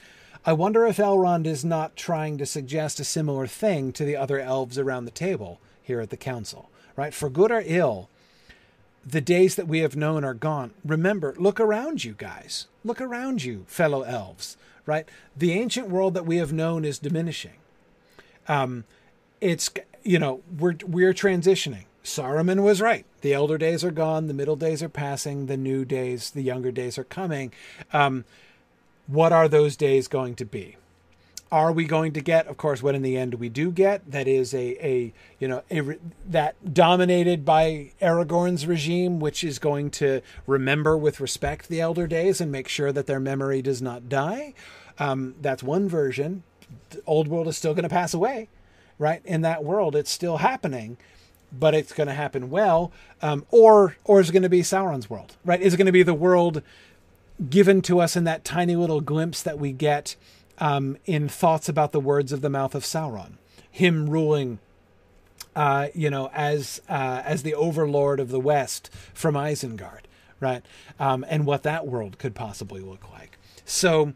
I 0.46 0.54
wonder 0.54 0.86
if 0.86 0.98
Elrond 0.98 1.46
is 1.46 1.64
not 1.64 1.96
trying 1.96 2.38
to 2.38 2.46
suggest 2.46 3.00
a 3.00 3.04
similar 3.04 3.48
thing 3.48 3.92
to 3.94 4.04
the 4.04 4.16
other 4.16 4.40
elves 4.40 4.78
around 4.78 5.06
the 5.06 5.12
table 5.12 5.60
here 5.84 6.02
at 6.02 6.10
the 6.10 6.18
council, 6.18 6.70
right? 6.96 7.14
For 7.14 7.30
good 7.30 7.52
or 7.52 7.64
ill, 7.66 8.10
the 9.06 9.22
days 9.22 9.56
that 9.56 9.68
we 9.68 9.80
have 9.80 9.96
known 9.96 10.24
are 10.24 10.34
gone. 10.34 10.72
Remember, 10.86 11.36
look 11.38 11.60
around 11.60 12.04
you 12.04 12.14
guys. 12.14 12.68
Look 12.84 13.02
around 13.02 13.44
you, 13.44 13.66
fellow 13.68 14.04
elves, 14.04 14.58
right? 14.86 15.08
The 15.36 15.54
ancient 15.54 15.90
world 15.90 16.14
that 16.14 16.26
we 16.26 16.38
have 16.38 16.54
known 16.54 16.86
is 16.86 17.00
diminishing. 17.00 17.58
Um, 18.48 18.84
it's 19.42 19.70
you 20.04 20.20
know, 20.20 20.42
we're 20.58 20.76
we're 20.86 21.14
transitioning. 21.14 21.86
Saruman 22.04 22.64
was 22.64 22.82
right. 22.82 23.06
The 23.22 23.34
elder 23.34 23.58
days 23.58 23.84
are 23.84 23.92
gone. 23.92 24.28
The 24.28 24.34
middle 24.34 24.56
days 24.56 24.82
are 24.82 24.90
passing. 24.90 25.46
The 25.46 25.58
new 25.58 25.86
days, 25.86 26.32
the 26.32 26.42
younger 26.42 26.72
days 26.72 26.98
are 26.98 27.04
coming. 27.04 27.52
Um, 27.94 28.26
what 29.06 29.32
are 29.32 29.48
those 29.48 29.76
days 29.76 30.08
going 30.08 30.36
to 30.36 30.46
be? 30.46 30.78
Are 31.52 31.74
we 31.74 31.84
going 31.84 32.14
to 32.14 32.22
get, 32.22 32.48
of 32.48 32.56
course, 32.56 32.82
what 32.82 32.96
in 32.96 33.02
the 33.02 33.18
end 33.18 33.34
we 33.36 33.50
do 33.50 33.72
get? 33.72 34.10
That 34.10 34.26
is 34.26 34.54
a, 34.54 34.86
a 34.86 35.14
you 35.38 35.48
know, 35.50 35.64
a, 35.70 35.98
that 36.26 36.74
dominated 36.74 37.44
by 37.44 37.92
Aragorn's 38.02 38.66
regime, 38.66 39.20
which 39.20 39.44
is 39.44 39.60
going 39.60 39.92
to 39.92 40.22
remember 40.48 40.98
with 40.98 41.20
respect 41.20 41.68
the 41.68 41.82
elder 41.82 42.08
days 42.08 42.40
and 42.40 42.52
make 42.52 42.70
sure 42.70 42.94
that 42.94 43.06
their 43.06 43.20
memory 43.20 43.62
does 43.62 43.82
not 43.82 44.08
die. 44.08 44.54
Um, 44.98 45.36
that's 45.42 45.62
one 45.62 45.90
version. 45.90 46.44
The 46.92 47.02
old 47.06 47.28
world 47.28 47.50
is 47.50 47.58
still 47.58 47.74
going 47.74 47.84
to 47.84 47.90
pass 47.90 48.14
away 48.14 48.48
right? 49.02 49.22
In 49.26 49.42
that 49.42 49.64
world, 49.64 49.96
it's 49.96 50.12
still 50.12 50.38
happening, 50.38 50.96
but 51.52 51.74
it's 51.74 51.92
going 51.92 52.08
to 52.08 52.14
happen 52.14 52.52
well. 52.52 52.92
Um, 53.22 53.46
or 53.50 53.98
or 54.06 54.22
is 54.22 54.30
it 54.30 54.34
going 54.34 54.44
to 54.44 54.50
be 54.50 54.62
Sauron's 54.62 55.10
world, 55.10 55.36
right? 55.44 55.60
Is 55.60 55.74
it 55.74 55.78
going 55.78 55.88
to 55.88 55.92
be 55.92 56.04
the 56.04 56.14
world 56.14 56.62
given 57.50 57.82
to 57.82 58.00
us 58.00 58.16
in 58.16 58.24
that 58.26 58.46
tiny 58.46 58.76
little 58.76 59.02
glimpse 59.02 59.42
that 59.42 59.58
we 59.58 59.72
get 59.72 60.16
um, 60.60 60.98
in 61.06 61.28
thoughts 61.28 61.68
about 61.68 61.92
the 61.92 62.00
words 62.00 62.32
of 62.32 62.42
the 62.42 62.50
mouth 62.50 62.76
of 62.76 62.84
Sauron, 62.84 63.34
him 63.70 64.08
ruling. 64.08 64.60
Uh, 65.54 65.88
you 65.94 66.10
know, 66.10 66.30
as 66.32 66.80
uh, 66.88 67.22
as 67.26 67.44
the 67.44 67.56
overlord 67.56 68.22
of 68.22 68.30
the 68.30 68.40
West 68.40 68.90
from 69.14 69.36
Isengard, 69.36 70.04
right? 70.40 70.64
Um, 70.98 71.26
and 71.28 71.46
what 71.46 71.64
that 71.64 71.88
world 71.88 72.20
could 72.20 72.36
possibly 72.36 72.80
look 72.80 73.12
like. 73.12 73.38
So, 73.66 74.14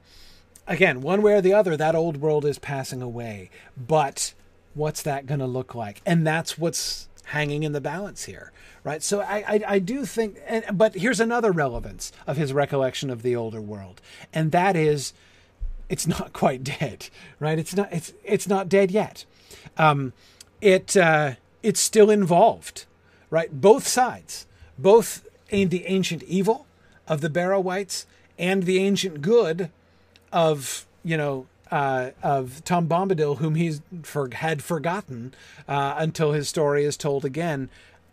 again, 0.66 1.02
one 1.02 1.22
way 1.22 1.34
or 1.34 1.42
the 1.42 1.54
other, 1.54 1.76
that 1.76 1.94
old 1.94 2.18
world 2.18 2.46
is 2.46 2.58
passing 2.58 3.02
away. 3.02 3.50
But 3.76 4.34
what's 4.76 5.02
that 5.02 5.26
going 5.26 5.40
to 5.40 5.48
look 5.48 5.74
like? 5.74 6.02
And 6.06 6.26
that's 6.26 6.58
what's 6.58 7.08
hanging 7.26 7.64
in 7.64 7.72
the 7.72 7.82
balance 7.82 8.26
here, 8.26 8.52
right? 8.84 9.02
So 9.02 9.22
I, 9.22 9.44
I, 9.48 9.62
I 9.68 9.80
do 9.80 10.06
think, 10.06 10.38
and, 10.46 10.78
but 10.78 10.96
here's 10.96 11.20
another 11.20 11.52
relevance 11.52 12.12
of 12.28 12.38
his 12.38 12.54
recollection 12.54 13.10
of 13.10 13.24
the 13.24 13.36
older 13.36 13.62
world, 13.62 14.02
and 14.32 14.52
that 14.52 14.76
is, 14.76 15.14
it's 15.90 16.06
not 16.06 16.34
quite 16.34 16.64
dead, 16.64 17.10
right? 17.40 17.58
It's 17.58 17.76
not, 17.76 17.92
it's, 17.92 18.14
it's 18.24 18.48
not 18.48 18.70
dead 18.70 18.92
yet. 18.92 19.26
Um, 19.78 20.14
it, 20.62 20.96
uh, 20.96 21.34
it's 21.64 21.80
still 21.80 22.12
involved, 22.12 22.86
right? 23.32 23.60
Both 23.60 23.88
sides, 23.88 24.46
both 24.78 25.28
in 25.50 25.70
the 25.70 25.86
ancient 25.88 26.22
evil 26.24 26.68
of 27.08 27.22
the 27.22 27.30
Barrow-wights 27.30 28.06
and 28.38 28.64
the 28.64 28.80
ancient 28.80 29.22
good 29.22 29.70
of 30.32 30.86
you 31.04 31.16
know 31.16 31.48
uh, 31.72 32.12
of 32.22 32.64
Tom 32.64 32.88
Bombadil, 32.88 33.38
whom 33.38 33.56
he 33.56 33.80
for, 34.04 34.30
had 34.34 34.64
forgotten 34.64 35.34
uh, 35.68 35.96
until 35.98 36.32
his 36.32 36.48
story 36.48 36.86
is 36.86 36.98
told 36.98 37.26
again, 37.26 37.70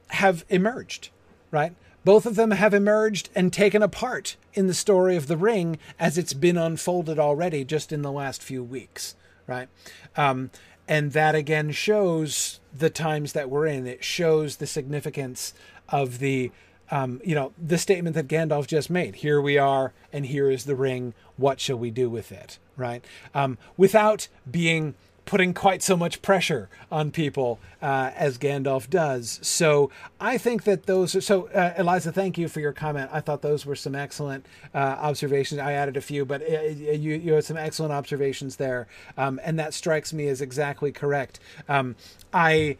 have 0.08 0.44
emerged, 0.48 1.10
right? 1.50 1.74
Both 2.04 2.26
of 2.26 2.34
them 2.34 2.50
have 2.50 2.74
emerged 2.74 3.30
and 3.34 3.52
taken 3.52 3.82
a 3.82 3.88
part 3.88 4.36
in 4.54 4.66
the 4.66 4.74
story 4.74 5.16
of 5.16 5.28
the 5.28 5.36
ring 5.36 5.78
as 5.98 6.18
it's 6.18 6.32
been 6.34 6.58
unfolded 6.58 7.18
already 7.18 7.64
just 7.64 7.92
in 7.92 8.02
the 8.02 8.12
last 8.12 8.42
few 8.42 8.62
weeks, 8.62 9.14
right? 9.46 9.68
Um, 10.16 10.50
and 10.88 11.12
that 11.12 11.34
again 11.34 11.70
shows 11.70 12.60
the 12.76 12.90
times 12.90 13.32
that 13.34 13.48
we're 13.48 13.66
in. 13.66 13.86
It 13.86 14.02
shows 14.02 14.56
the 14.56 14.66
significance 14.66 15.54
of 15.88 16.18
the 16.18 16.50
um, 16.90 17.22
you 17.24 17.34
know, 17.34 17.52
the 17.56 17.78
statement 17.78 18.14
that 18.16 18.28
Gandalf 18.28 18.66
just 18.66 18.90
made. 18.90 19.16
Here 19.16 19.40
we 19.40 19.56
are, 19.56 19.94
and 20.12 20.26
here 20.26 20.50
is 20.50 20.66
the 20.66 20.76
ring. 20.76 21.14
What 21.38 21.58
shall 21.58 21.78
we 21.78 21.90
do 21.90 22.10
with 22.10 22.30
it? 22.30 22.58
Right? 22.76 23.04
Um, 23.34 23.58
without 23.76 24.28
being 24.50 24.94
putting 25.24 25.54
quite 25.54 25.82
so 25.82 25.96
much 25.96 26.20
pressure 26.20 26.68
on 26.90 27.10
people 27.10 27.58
uh, 27.80 28.10
as 28.16 28.38
Gandalf 28.38 28.90
does. 28.90 29.38
So 29.42 29.90
I 30.20 30.36
think 30.36 30.64
that 30.64 30.86
those 30.86 31.14
are 31.14 31.20
so. 31.20 31.48
Uh, 31.48 31.74
Eliza, 31.76 32.12
thank 32.12 32.36
you 32.38 32.48
for 32.48 32.60
your 32.60 32.72
comment. 32.72 33.10
I 33.12 33.20
thought 33.20 33.42
those 33.42 33.64
were 33.64 33.76
some 33.76 33.94
excellent 33.94 34.46
uh, 34.74 34.78
observations. 34.78 35.60
I 35.60 35.72
added 35.72 35.96
a 35.96 36.00
few, 36.00 36.24
but 36.24 36.42
uh, 36.42 36.62
you 36.62 37.14
you 37.14 37.34
had 37.34 37.44
some 37.44 37.56
excellent 37.56 37.92
observations 37.92 38.56
there, 38.56 38.88
um, 39.16 39.40
and 39.44 39.58
that 39.58 39.74
strikes 39.74 40.12
me 40.12 40.28
as 40.28 40.40
exactly 40.40 40.92
correct. 40.92 41.40
Um, 41.68 41.96
I 42.32 42.76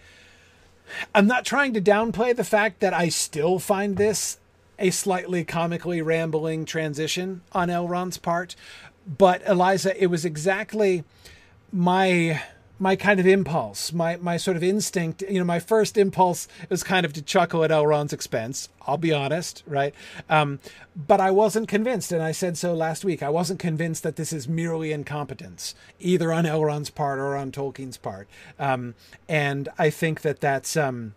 I'm 1.15 1.27
not 1.27 1.45
trying 1.45 1.75
to 1.75 1.81
downplay 1.81 2.35
the 2.35 2.45
fact 2.45 2.81
that 2.81 2.93
I 2.93 3.09
still 3.09 3.59
find 3.59 3.97
this 3.97 4.39
a 4.79 4.91
slightly 4.91 5.45
comically 5.45 6.03
rambling 6.03 6.65
transition 6.65 7.43
on 7.53 7.69
Elrond's 7.69 8.19
part, 8.19 8.57
but 9.07 9.43
Eliza, 9.47 10.01
it 10.01 10.07
was 10.07 10.25
exactly 10.25 11.05
my 11.73 12.43
my 12.79 12.97
kind 12.97 13.21
of 13.21 13.27
impulse, 13.27 13.93
my 13.93 14.17
my 14.17 14.37
sort 14.37 14.57
of 14.57 14.63
instinct. 14.63 15.23
You 15.23 15.39
know, 15.39 15.45
my 15.45 15.61
first 15.61 15.97
impulse 15.97 16.49
was 16.69 16.83
kind 16.83 17.07
of 17.07 17.13
to 17.13 17.23
chuckle 17.23 17.63
at 17.63 17.71
Elrond's 17.71 18.13
expense. 18.13 18.69
I'll 18.87 18.97
be 18.97 19.13
honest, 19.13 19.63
right? 19.67 19.95
Um, 20.29 20.59
but 20.97 21.21
I 21.21 21.31
wasn't 21.31 21.69
convinced, 21.69 22.11
and 22.11 22.23
I 22.23 22.33
said 22.33 22.59
so 22.59 22.75
last 22.75 23.05
week. 23.05 23.23
I 23.23 23.29
wasn't 23.29 23.61
convinced 23.61 24.03
that 24.03 24.17
this 24.17 24.33
is 24.33 24.49
merely 24.49 24.93
incompetence, 24.93 25.77
either 26.01 26.33
on 26.33 26.45
Elrond's 26.45 26.91
part 26.91 27.21
or 27.21 27.37
on 27.37 27.53
Tolkien's 27.53 27.97
part. 27.97 28.27
Um, 28.59 28.95
and 29.29 29.69
I 29.79 29.91
think 29.91 30.23
that 30.23 30.41
that's. 30.41 30.77
Um, 30.77 31.15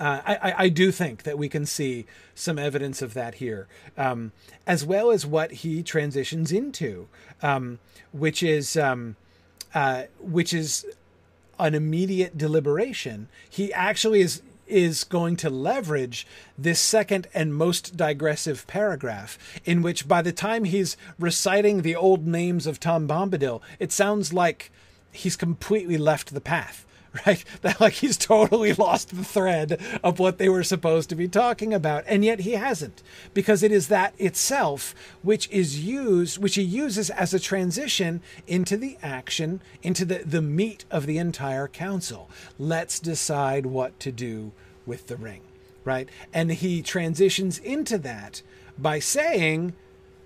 uh, 0.00 0.22
I, 0.24 0.54
I, 0.56 0.68
do 0.70 0.90
think 0.90 1.24
that 1.24 1.36
we 1.36 1.50
can 1.50 1.66
see 1.66 2.06
some 2.34 2.58
evidence 2.58 3.02
of 3.02 3.12
that 3.12 3.34
here, 3.34 3.68
um, 3.98 4.32
as 4.66 4.82
well 4.82 5.10
as 5.10 5.26
what 5.26 5.52
he 5.52 5.82
transitions 5.82 6.50
into, 6.50 7.06
um, 7.42 7.78
which 8.10 8.42
is 8.42 8.78
um, 8.78 9.16
uh, 9.74 10.04
which 10.18 10.54
is 10.54 10.86
an 11.58 11.74
immediate 11.74 12.38
deliberation. 12.38 13.28
He 13.48 13.72
actually 13.74 14.22
is 14.22 14.40
is 14.66 15.04
going 15.04 15.36
to 15.36 15.50
leverage 15.50 16.26
this 16.56 16.80
second 16.80 17.26
and 17.34 17.54
most 17.54 17.96
digressive 17.96 18.66
paragraph, 18.66 19.36
in 19.66 19.82
which 19.82 20.08
by 20.08 20.22
the 20.22 20.32
time 20.32 20.64
he's 20.64 20.96
reciting 21.18 21.82
the 21.82 21.96
old 21.96 22.26
names 22.26 22.66
of 22.66 22.80
Tom 22.80 23.06
Bombadil, 23.06 23.60
it 23.78 23.92
sounds 23.92 24.32
like 24.32 24.70
he's 25.12 25.36
completely 25.36 25.98
left 25.98 26.32
the 26.32 26.40
path. 26.40 26.86
right? 27.26 27.44
That 27.62 27.80
like 27.80 27.94
he's 27.94 28.16
totally 28.16 28.72
lost 28.72 29.14
the 29.14 29.24
thread 29.24 29.80
of 30.02 30.18
what 30.18 30.38
they 30.38 30.48
were 30.48 30.62
supposed 30.62 31.08
to 31.10 31.16
be 31.16 31.28
talking 31.28 31.74
about, 31.74 32.04
and 32.06 32.24
yet 32.24 32.40
he 32.40 32.52
hasn't, 32.52 33.02
because 33.34 33.62
it 33.62 33.72
is 33.72 33.88
that 33.88 34.14
itself 34.18 34.94
which 35.22 35.48
is 35.50 35.84
used, 35.84 36.38
which 36.38 36.54
he 36.54 36.62
uses 36.62 37.10
as 37.10 37.34
a 37.34 37.40
transition 37.40 38.20
into 38.46 38.76
the 38.76 38.96
action, 39.02 39.60
into 39.82 40.04
the 40.04 40.22
the 40.24 40.42
meat 40.42 40.84
of 40.90 41.06
the 41.06 41.18
entire 41.18 41.66
council. 41.66 42.30
Let's 42.58 43.00
decide 43.00 43.66
what 43.66 43.98
to 44.00 44.12
do 44.12 44.52
with 44.86 45.08
the 45.08 45.16
ring, 45.16 45.42
right? 45.84 46.08
And 46.32 46.52
he 46.52 46.82
transitions 46.82 47.58
into 47.58 47.98
that 47.98 48.42
by 48.78 48.98
saying. 48.98 49.74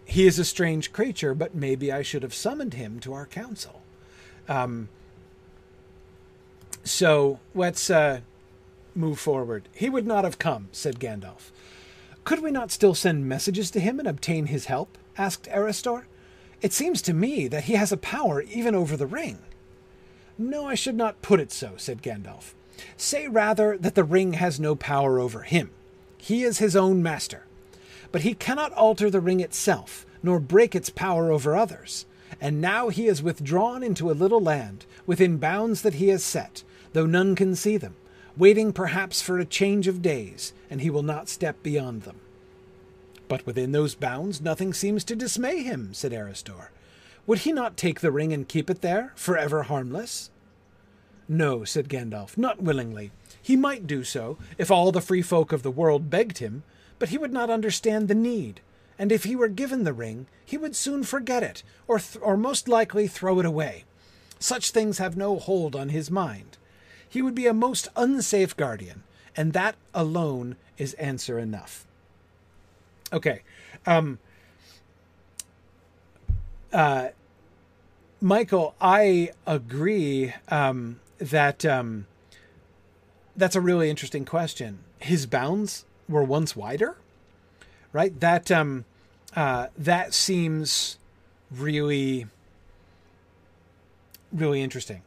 He 0.07 0.27
is 0.27 0.39
a 0.39 0.45
strange 0.45 0.93
creature, 0.93 1.35
but 1.35 1.55
maybe 1.55 1.91
I 1.91 2.03
should 2.03 2.23
have 2.25 2.35
summoned 2.35 2.75
him 2.75 3.01
to 3.01 3.15
our 3.15 3.25
council. 3.25 3.81
Um, 4.51 4.91
so 6.85 7.41
let's 7.55 7.91
uh, 7.91 8.21
move 8.95 9.19
forward. 9.19 9.69
He 9.75 9.91
would 9.91 10.07
not 10.07 10.25
have 10.25 10.39
come, 10.39 10.69
said 10.73 11.01
Gandalf. 11.01 11.51
Could 12.25 12.43
we 12.43 12.51
not 12.51 12.71
still 12.71 12.95
send 12.95 13.29
messages 13.29 13.71
to 13.73 13.81
him 13.81 13.99
and 13.99 14.09
obtain 14.09 14.47
his 14.47 14.67
help? 14.67 14.97
asked 15.17 15.49
Erestor. 15.51 16.05
It 16.63 16.73
seems 16.73 17.03
to 17.03 17.13
me 17.13 17.49
that 17.49 17.65
he 17.65 17.75
has 17.75 17.93
a 17.93 17.97
power 17.97 18.43
even 18.43 18.75
over 18.75 18.97
the 18.97 19.07
ring. 19.07 19.39
No, 20.39 20.67
I 20.67 20.75
should 20.75 20.97
not 20.97 21.23
put 21.23 21.41
it 21.41 21.53
so, 21.53 21.73
said 21.77 22.03
Gandalf. 22.03 22.55
Say 22.97 23.29
rather 23.29 23.77
that 23.79 23.95
the 23.95 24.05
ring 24.05 24.35
has 24.35 24.59
no 24.59 24.75
power 24.75 25.19
over 25.21 25.43
him. 25.43 25.71
He 26.17 26.43
is 26.43 26.59
his 26.59 26.75
own 26.75 27.03
master. 27.03 27.45
But 28.11 28.23
he 28.23 28.35
cannot 28.35 28.73
alter 28.73 29.11
the 29.11 29.21
ring 29.21 29.41
itself, 29.41 30.07
nor 30.23 30.41
break 30.41 30.75
its 30.75 30.91
power 30.91 31.31
over 31.31 31.55
others. 31.55 32.07
And 32.41 32.61
now 32.61 32.89
he 32.89 33.07
is 33.07 33.23
withdrawn 33.23 33.83
into 33.83 34.11
a 34.11 34.13
little 34.13 34.41
land, 34.41 34.87
within 35.07 35.37
bounds 35.37 35.83
that 35.83 35.95
he 35.95 36.09
has 36.09 36.25
set, 36.25 36.65
though 36.95 37.07
none 37.07 37.35
can 37.35 37.55
see 37.55 37.77
them, 37.77 37.95
waiting 38.37 38.73
perhaps 38.73 39.21
for 39.21 39.39
a 39.39 39.45
change 39.45 39.87
of 39.87 40.01
days, 40.01 40.53
and 40.71 40.81
he 40.81 40.91
will 40.91 41.03
not 41.03 41.29
step 41.29 41.63
beyond 41.63 42.03
them. 42.03 42.21
But 43.29 43.45
within 43.47 43.73
those 43.73 43.95
bounds 43.95 44.41
nothing 44.41 44.73
seems 44.73 45.05
to 45.05 45.17
dismay 45.17 45.63
him, 45.63 45.93
said 45.93 46.13
Erestor. 46.13 46.69
Would 47.27 47.41
he 47.41 47.53
not 47.53 47.77
take 47.77 48.01
the 48.01 48.11
ring 48.11 48.33
and 48.33 48.49
keep 48.49 48.71
it 48.71 48.81
there, 48.81 49.13
for 49.17 49.37
ever 49.37 49.65
harmless? 49.65 50.31
No, 51.29 51.65
said 51.65 51.89
Gandalf, 51.89 52.37
not 52.37 52.63
willingly. 52.63 53.11
He 53.41 53.57
might 53.57 53.87
do 53.87 54.05
so, 54.05 54.37
if 54.59 54.71
all 54.71 54.93
the 54.93 55.01
free 55.01 55.23
folk 55.23 55.53
of 55.53 55.63
the 55.63 55.71
world 55.71 56.11
begged 56.11 56.39
him, 56.39 56.63
but 56.99 57.09
he 57.09 57.19
would 57.19 57.33
not 57.33 57.51
understand 57.51 58.09
the 58.09 58.15
need, 58.15 58.61
and 58.99 59.11
if 59.11 59.25
he 59.25 59.35
were 59.35 59.49
given 59.49 59.85
the 59.85 59.93
ring, 59.93 60.27
he 60.45 60.57
would 60.57 60.77
soon 60.77 61.03
forget 61.03 61.43
it, 61.43 61.63
or, 61.89 61.99
th- 61.99 62.23
or 62.23 62.37
most 62.37 62.69
likely 62.69 63.09
throw 63.09 63.41
it 63.41 63.47
away. 63.47 63.85
Such 64.39 64.71
things 64.71 64.99
have 64.99 65.17
no 65.17 65.39
hold 65.39 65.75
on 65.75 65.89
his 65.89 66.11
mind. 66.11 66.59
He 67.15 67.23
would 67.23 67.37
be 67.37 67.47
a 67.47 67.55
most 67.55 67.87
unsafe 67.95 68.57
guardian, 68.57 69.05
and 69.37 69.53
that 69.53 69.77
alone 69.95 70.57
is 70.77 70.95
answer 70.95 71.39
enough. 71.39 71.87
Okay. 73.13 73.43
Um, 73.87 74.19
uh, 76.73 77.11
Michael, 78.21 78.75
I 78.81 79.31
agree 79.47 80.35
um, 80.49 80.99
that 81.19 81.65
um, 81.65 82.09
that's 83.37 83.55
a 83.55 83.61
really 83.61 83.89
interesting 83.91 84.25
question. 84.25 84.81
His 84.99 85.25
bounds 85.25 85.85
were 86.09 86.25
once 86.25 86.57
wider, 86.57 86.97
right? 87.93 88.19
That 88.19 88.51
um, 88.51 88.87
uh, 89.37 89.69
that 89.79 90.15
seems 90.15 90.99
really, 91.49 92.27
really 94.33 94.61
interesting. 94.61 95.03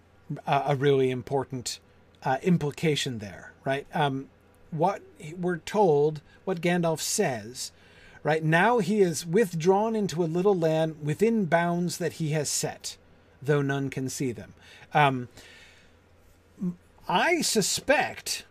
A 0.48 0.74
really 0.74 1.10
important 1.12 1.82
uh, 2.28 2.38
implication 2.44 3.20
there, 3.20 3.54
right? 3.64 3.88
Um, 3.94 4.28
what 4.72 5.02
we're 5.40 5.60
told, 5.60 6.20
what 6.44 6.60
Gandalf 6.60 7.00
says, 7.00 7.72
right? 8.22 8.44
Now 8.44 8.80
he 8.80 9.00
is 9.00 9.26
withdrawn 9.26 9.96
into 9.96 10.22
a 10.22 10.26
little 10.26 10.54
land 10.54 10.98
within 11.02 11.46
bounds 11.46 12.00
that 12.00 12.14
he 12.14 12.32
has 12.32 12.50
set, 12.50 12.98
though 13.42 13.62
none 13.62 13.90
can 13.90 14.10
see 14.10 14.34
them. 14.34 14.56
Um, 14.94 15.30
I 17.08 17.40
suspect 17.40 18.44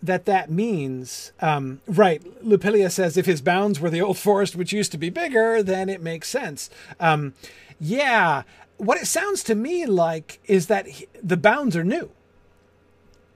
that 0.00 0.24
that 0.26 0.48
means, 0.48 1.32
um, 1.40 1.80
right? 1.88 2.22
Lupilia 2.44 2.92
says 2.92 3.16
if 3.16 3.26
his 3.26 3.40
bounds 3.40 3.80
were 3.80 3.90
the 3.90 4.02
old 4.02 4.18
forest, 4.18 4.54
which 4.54 4.72
used 4.72 4.92
to 4.92 4.98
be 4.98 5.10
bigger, 5.10 5.64
then 5.64 5.88
it 5.88 6.00
makes 6.00 6.28
sense. 6.28 6.70
Um, 7.00 7.34
yeah, 7.80 8.44
what 8.76 8.98
it 8.98 9.08
sounds 9.08 9.42
to 9.44 9.56
me 9.56 9.84
like 9.84 10.38
is 10.44 10.68
that 10.68 10.86
he, 10.86 11.08
the 11.20 11.36
bounds 11.36 11.74
are 11.74 11.82
new 11.82 12.12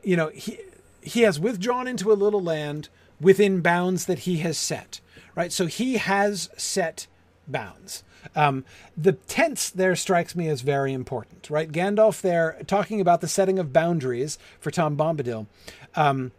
you 0.09 0.17
know, 0.17 0.29
he 0.29 0.59
he 1.03 1.21
has 1.21 1.39
withdrawn 1.39 1.87
into 1.87 2.11
a 2.11 2.15
little 2.15 2.43
land 2.43 2.89
within 3.21 3.61
bounds 3.61 4.07
that 4.07 4.21
he 4.21 4.39
has 4.39 4.57
set, 4.57 5.03
right? 5.35 5.53
So 5.53 5.67
he 5.67 5.99
has 5.99 6.49
set 6.57 7.07
bounds. 7.47 8.03
Um, 8.35 8.65
the 8.97 9.13
tense 9.13 9.69
there 9.69 9.95
strikes 9.95 10.35
me 10.35 10.49
as 10.49 10.63
very 10.63 10.95
important, 10.95 11.51
right? 11.51 11.71
Gandalf 11.71 12.23
there 12.23 12.59
talking 12.67 13.03
about 13.03 13.21
the 13.21 13.29
setting 13.29 13.59
of 13.59 13.71
boundaries 13.71 14.39
for 14.59 14.71
Tom 14.71 14.97
Bombadil. 14.97 15.47
Um, 15.95 16.33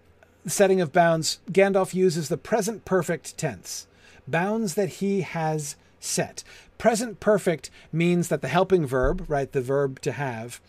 setting 0.47 0.81
of 0.81 0.91
bounds, 0.91 1.37
Gandalf 1.51 1.93
uses 1.93 2.27
the 2.27 2.37
present 2.37 2.85
perfect 2.85 3.37
tense, 3.37 3.85
bounds 4.27 4.73
that 4.73 4.93
he 4.93 5.21
has 5.21 5.75
set. 5.99 6.43
Present 6.79 7.19
perfect 7.19 7.69
means 7.91 8.29
that 8.29 8.41
the 8.41 8.47
helping 8.47 8.87
verb, 8.87 9.25
right, 9.27 9.51
the 9.51 9.61
verb 9.61 10.01
to 10.01 10.13
have, 10.13 10.59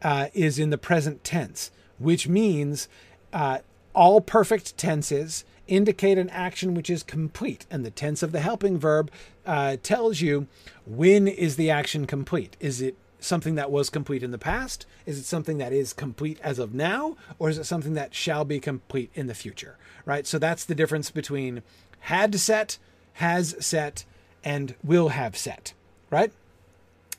uh, 0.00 0.28
is 0.32 0.58
in 0.58 0.70
the 0.70 0.78
present 0.78 1.22
tense 1.22 1.70
which 1.98 2.28
means 2.28 2.88
uh, 3.32 3.58
all 3.94 4.20
perfect 4.20 4.76
tenses 4.76 5.44
indicate 5.66 6.18
an 6.18 6.30
action 6.30 6.74
which 6.74 6.90
is 6.90 7.02
complete. 7.02 7.66
And 7.70 7.84
the 7.84 7.90
tense 7.90 8.22
of 8.22 8.32
the 8.32 8.40
helping 8.40 8.78
verb 8.78 9.10
uh, 9.44 9.76
tells 9.82 10.20
you 10.20 10.46
when 10.86 11.26
is 11.26 11.56
the 11.56 11.70
action 11.70 12.06
complete. 12.06 12.56
Is 12.60 12.80
it 12.80 12.96
something 13.18 13.54
that 13.56 13.70
was 13.70 13.90
complete 13.90 14.22
in 14.22 14.30
the 14.30 14.38
past? 14.38 14.86
Is 15.04 15.18
it 15.18 15.24
something 15.24 15.58
that 15.58 15.72
is 15.72 15.92
complete 15.92 16.38
as 16.42 16.58
of 16.58 16.74
now? 16.74 17.16
Or 17.38 17.48
is 17.48 17.58
it 17.58 17.64
something 17.64 17.94
that 17.94 18.14
shall 18.14 18.44
be 18.44 18.60
complete 18.60 19.10
in 19.14 19.26
the 19.26 19.34
future? 19.34 19.76
Right? 20.04 20.26
So 20.26 20.38
that's 20.38 20.64
the 20.64 20.74
difference 20.74 21.10
between 21.10 21.62
had 22.00 22.38
set, 22.38 22.78
has 23.14 23.56
set, 23.58 24.04
and 24.44 24.74
will 24.84 25.08
have 25.08 25.36
set. 25.36 25.72
Right? 26.10 26.32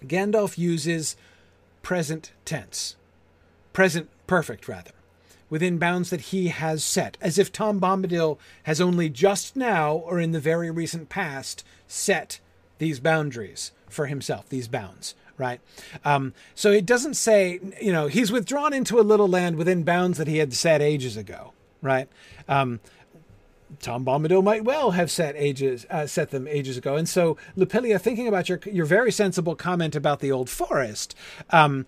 Gandalf 0.05 0.57
uses 0.57 1.17
present 1.81 2.31
tense. 2.45 2.95
Present 3.73 4.09
perfect, 4.27 4.67
rather, 4.67 4.91
within 5.49 5.77
bounds 5.77 6.09
that 6.09 6.21
he 6.21 6.49
has 6.49 6.83
set, 6.83 7.17
as 7.21 7.39
if 7.39 7.51
Tom 7.51 7.79
Bombadil 7.79 8.37
has 8.63 8.81
only 8.81 9.09
just 9.09 9.55
now, 9.55 9.95
or 9.95 10.19
in 10.19 10.31
the 10.31 10.39
very 10.39 10.69
recent 10.69 11.09
past, 11.09 11.63
set 11.87 12.39
these 12.77 12.99
boundaries 12.99 13.71
for 13.89 14.07
himself, 14.07 14.49
these 14.49 14.67
bounds, 14.67 15.15
right? 15.37 15.59
Um, 16.03 16.33
so 16.53 16.71
it 16.71 16.85
doesn't 16.85 17.15
say, 17.15 17.59
you 17.81 17.91
know, 17.91 18.07
he's 18.07 18.31
withdrawn 18.31 18.73
into 18.73 18.99
a 18.99 19.01
little 19.01 19.27
land 19.27 19.55
within 19.55 19.83
bounds 19.83 20.17
that 20.17 20.27
he 20.27 20.37
had 20.37 20.53
set 20.53 20.81
ages 20.81 21.17
ago, 21.17 21.53
right? 21.81 22.07
Um, 22.47 22.79
Tom 23.81 24.05
Bombadil 24.05 24.43
might 24.43 24.63
well 24.63 24.91
have 24.91 25.11
set 25.11 25.35
ages 25.35 25.85
uh, 25.89 26.07
set 26.07 26.31
them 26.31 26.47
ages 26.47 26.77
ago, 26.77 26.95
and 26.95 27.07
so 27.07 27.37
Lupilia, 27.57 27.99
thinking 27.99 28.27
about 28.27 28.47
your 28.47 28.59
your 28.65 28.85
very 28.85 29.11
sensible 29.11 29.55
comment 29.55 29.95
about 29.95 30.19
the 30.19 30.31
old 30.31 30.49
forest, 30.49 31.15
um, 31.49 31.85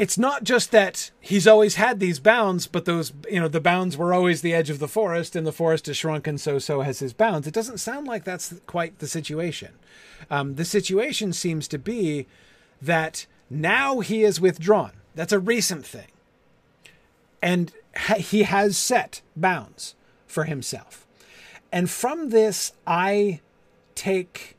it's 0.00 0.16
not 0.16 0.44
just 0.44 0.70
that 0.70 1.10
he's 1.20 1.46
always 1.46 1.74
had 1.74 2.00
these 2.00 2.18
bounds, 2.18 2.66
but 2.66 2.86
those, 2.86 3.12
you 3.30 3.38
know, 3.38 3.48
the 3.48 3.60
bounds 3.60 3.98
were 3.98 4.14
always 4.14 4.40
the 4.40 4.54
edge 4.54 4.70
of 4.70 4.78
the 4.78 4.88
forest 4.88 5.36
and 5.36 5.46
the 5.46 5.52
forest 5.52 5.84
has 5.84 5.96
shrunken, 5.98 6.38
so 6.38 6.58
so 6.58 6.80
has 6.80 7.00
his 7.00 7.12
bounds. 7.12 7.46
It 7.46 7.52
doesn't 7.52 7.80
sound 7.80 8.06
like 8.06 8.24
that's 8.24 8.54
quite 8.66 8.98
the 8.98 9.06
situation. 9.06 9.72
Um, 10.30 10.54
the 10.54 10.64
situation 10.64 11.34
seems 11.34 11.68
to 11.68 11.78
be 11.78 12.26
that 12.80 13.26
Now 13.50 14.00
he 14.00 14.22
is 14.22 14.40
withdrawn. 14.40 14.92
That's 15.14 15.34
a 15.34 15.38
recent 15.38 15.84
thing. 15.84 16.12
And 17.42 17.70
ha- 17.94 18.14
he 18.14 18.44
has 18.44 18.78
set 18.78 19.20
bounds 19.36 19.94
for 20.26 20.44
himself. 20.44 21.06
And 21.70 21.90
from 21.90 22.30
this, 22.30 22.72
I 22.86 23.40
take 23.94 24.56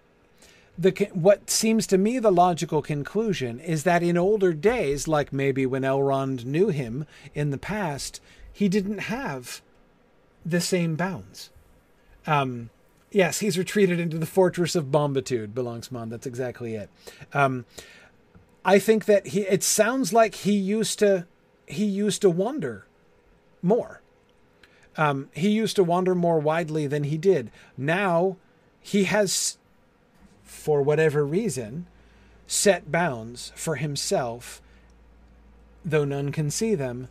the 0.82 1.10
what 1.13 1.50
seems 1.50 1.86
to 1.88 1.98
me 1.98 2.17
the 2.17 2.32
logical 2.32 2.82
conclusion 2.82 3.60
is 3.60 3.84
that 3.84 4.02
in 4.02 4.17
older 4.17 4.52
days, 4.52 5.08
like 5.08 5.32
maybe 5.32 5.65
when 5.65 5.84
Elrond 5.84 6.46
knew 6.46 6.70
him 6.70 7.06
in 7.36 7.52
the 7.52 7.58
past, 7.58 8.20
he 8.52 8.67
didn't 8.67 9.00
have 9.00 9.62
the 10.46 10.62
same 10.62 10.96
bounds. 10.96 11.52
Um, 12.26 12.72
yes, 13.12 13.39
he's 13.39 13.58
retreated 13.58 14.00
into 14.00 14.17
the 14.17 14.26
fortress 14.26 14.76
of 14.76 14.91
Bombitude, 14.91 15.54
Belongsmon. 15.54 16.10
That's 16.10 16.26
exactly 16.26 16.76
it. 16.76 16.89
Um, 17.32 17.65
I 18.65 18.80
think 18.80 19.06
that 19.06 19.28
he. 19.28 19.41
It 19.41 19.63
sounds 19.63 20.13
like 20.13 20.36
he 20.36 20.54
used 20.54 20.98
to. 21.00 21.28
He 21.67 21.86
used 21.86 22.22
to 22.24 22.30
wander 22.30 22.88
more. 23.62 24.02
Um, 24.98 25.30
he 25.34 25.50
used 25.50 25.76
to 25.78 25.84
wander 25.84 26.15
more 26.15 26.39
widely 26.39 26.88
than 26.88 27.06
he 27.06 27.17
did. 27.17 27.52
Now 27.78 28.38
he 28.82 29.06
has, 29.06 29.58
for 30.51 30.81
whatever 30.81 31.25
reason, 31.25 31.87
set 32.45 32.91
bounds 32.91 33.51
for 33.55 33.77
himself, 33.77 34.61
though 35.83 36.05
none 36.05 36.31
can 36.31 36.51
see 36.51 36.75
them, 36.75 37.07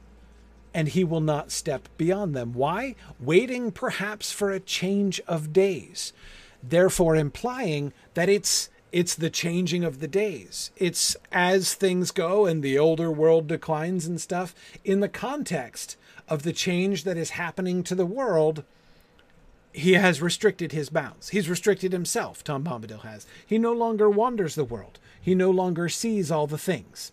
and 0.73 0.89
he 0.89 1.03
will 1.03 1.21
not 1.23 1.51
step 1.51 1.89
beyond 1.97 2.37
them. 2.37 2.53
Why? 2.53 2.95
Waiting 3.19 3.73
perhaps 3.73 4.31
for 4.31 4.53
a 4.53 4.61
change 4.61 5.21
of 5.27 5.53
days, 5.53 6.13
therefore 6.63 7.17
implying 7.17 7.93
that 8.15 8.29
it's 8.29 8.69
it's 8.93 9.15
the 9.15 9.31
changing 9.31 9.85
of 9.85 10.01
the 10.01 10.09
days. 10.09 10.71
It's 10.77 11.17
as 11.33 11.75
things 11.75 12.11
go 12.11 12.47
and 12.47 12.63
the 12.63 12.79
older 12.79 13.11
world 13.11 13.47
declines 13.47 14.05
and 14.05 14.21
stuff 14.21 14.55
in 14.85 15.01
the 15.01 15.09
context 15.09 15.97
of 16.29 16.43
the 16.43 16.53
change 16.53 17.05
that 17.05 17.17
is 17.17 17.31
happening 17.31 17.83
to 17.85 17.95
the 17.95 18.07
world. 18.07 18.65
He 19.73 19.93
has 19.93 20.21
restricted 20.21 20.73
his 20.73 20.91
bounds. 20.91 21.29
He's 21.29 21.49
restricted 21.49 21.93
himself, 21.93 22.43
Tom 22.43 22.65
Bombadil 22.65 23.03
has. 23.03 23.27
He 23.47 23.59
no 23.59 23.73
longer 23.73 24.11
wanders 24.11 24.55
the 24.55 24.65
world. 24.65 24.99
He 25.21 25.35
no 25.35 25.51
longer 25.51 25.89
sees 25.89 26.31
all 26.31 26.47
the 26.47 26.59
things. 26.59 27.13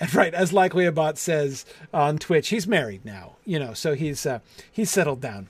And 0.00 0.14
right, 0.14 0.34
as 0.34 0.52
Likely 0.52 0.86
a 0.86 0.92
Bot 0.92 1.18
says 1.18 1.64
on 1.92 2.18
Twitch, 2.18 2.48
he's 2.48 2.66
married 2.66 3.04
now, 3.04 3.36
you 3.44 3.58
know, 3.58 3.74
so 3.74 3.94
he's 3.94 4.24
uh, 4.26 4.40
he's 4.70 4.90
settled 4.90 5.20
down. 5.20 5.48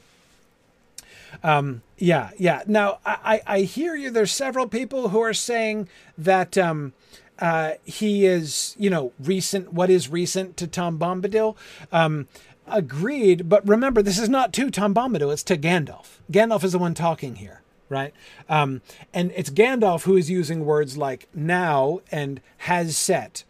Um, 1.42 1.82
yeah, 1.98 2.30
yeah. 2.38 2.62
Now 2.66 2.98
I, 3.04 3.40
I 3.46 3.60
hear 3.60 3.94
you. 3.94 4.10
There's 4.10 4.32
several 4.32 4.66
people 4.66 5.08
who 5.10 5.20
are 5.20 5.34
saying 5.34 5.88
that 6.18 6.58
um, 6.58 6.92
uh, 7.38 7.72
he 7.84 8.26
is, 8.26 8.74
you 8.78 8.90
know, 8.90 9.12
recent. 9.18 9.72
What 9.72 9.90
is 9.90 10.08
recent 10.08 10.56
to 10.58 10.66
Tom 10.66 10.98
Bombadil? 10.98 11.56
Um, 11.90 12.28
agreed, 12.66 13.48
but 13.48 13.66
remember, 13.66 14.02
this 14.02 14.18
is 14.18 14.28
not 14.28 14.52
to 14.54 14.70
Tom 14.70 14.94
Bombadil. 14.94 15.32
It's 15.32 15.42
to 15.44 15.56
Gandalf. 15.56 16.18
Gandalf 16.30 16.64
is 16.64 16.72
the 16.72 16.78
one 16.78 16.94
talking 16.94 17.36
here 17.36 17.62
right? 17.92 18.14
Um, 18.48 18.80
and 19.12 19.32
it's 19.36 19.50
Gandalf 19.50 20.04
who 20.04 20.16
is 20.16 20.30
using 20.30 20.64
words 20.64 20.96
like 20.96 21.28
now 21.34 22.00
and 22.10 22.40
has 22.58 22.96
set 22.96 23.44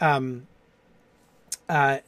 um, 0.00 0.48
uh, 1.68 1.98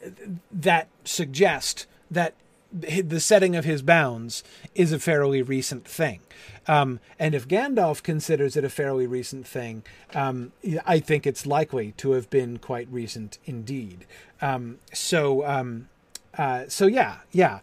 that 0.51 0.89
suggest 1.05 1.87
that 2.11 2.35
the 2.73 3.21
setting 3.21 3.55
of 3.55 3.65
his 3.65 3.81
bounds 3.81 4.43
is 4.75 4.93
a 4.93 4.99
fairly 4.99 5.41
recent 5.41 5.87
thing. 5.87 6.21
Um, 6.67 6.99
and 7.19 7.35
if 7.35 7.47
Gandalf 7.47 8.03
considers 8.03 8.57
it 8.57 8.65
a 8.65 8.69
fairly 8.69 9.07
recent 9.07 9.47
thing, 9.47 9.85
um, 10.15 10.53
I 10.85 10.99
think 10.99 11.27
it's 11.27 11.47
likely 11.47 11.93
to 11.93 12.13
have 12.13 12.29
been 12.29 12.59
quite 12.59 12.89
recent 12.91 13.39
indeed. 13.45 14.05
Um, 14.43 14.79
so, 14.93 15.47
um, 15.47 15.89
uh, 16.39 16.65
so 16.69 16.87
yeah, 16.87 17.19
yeah, 17.33 17.61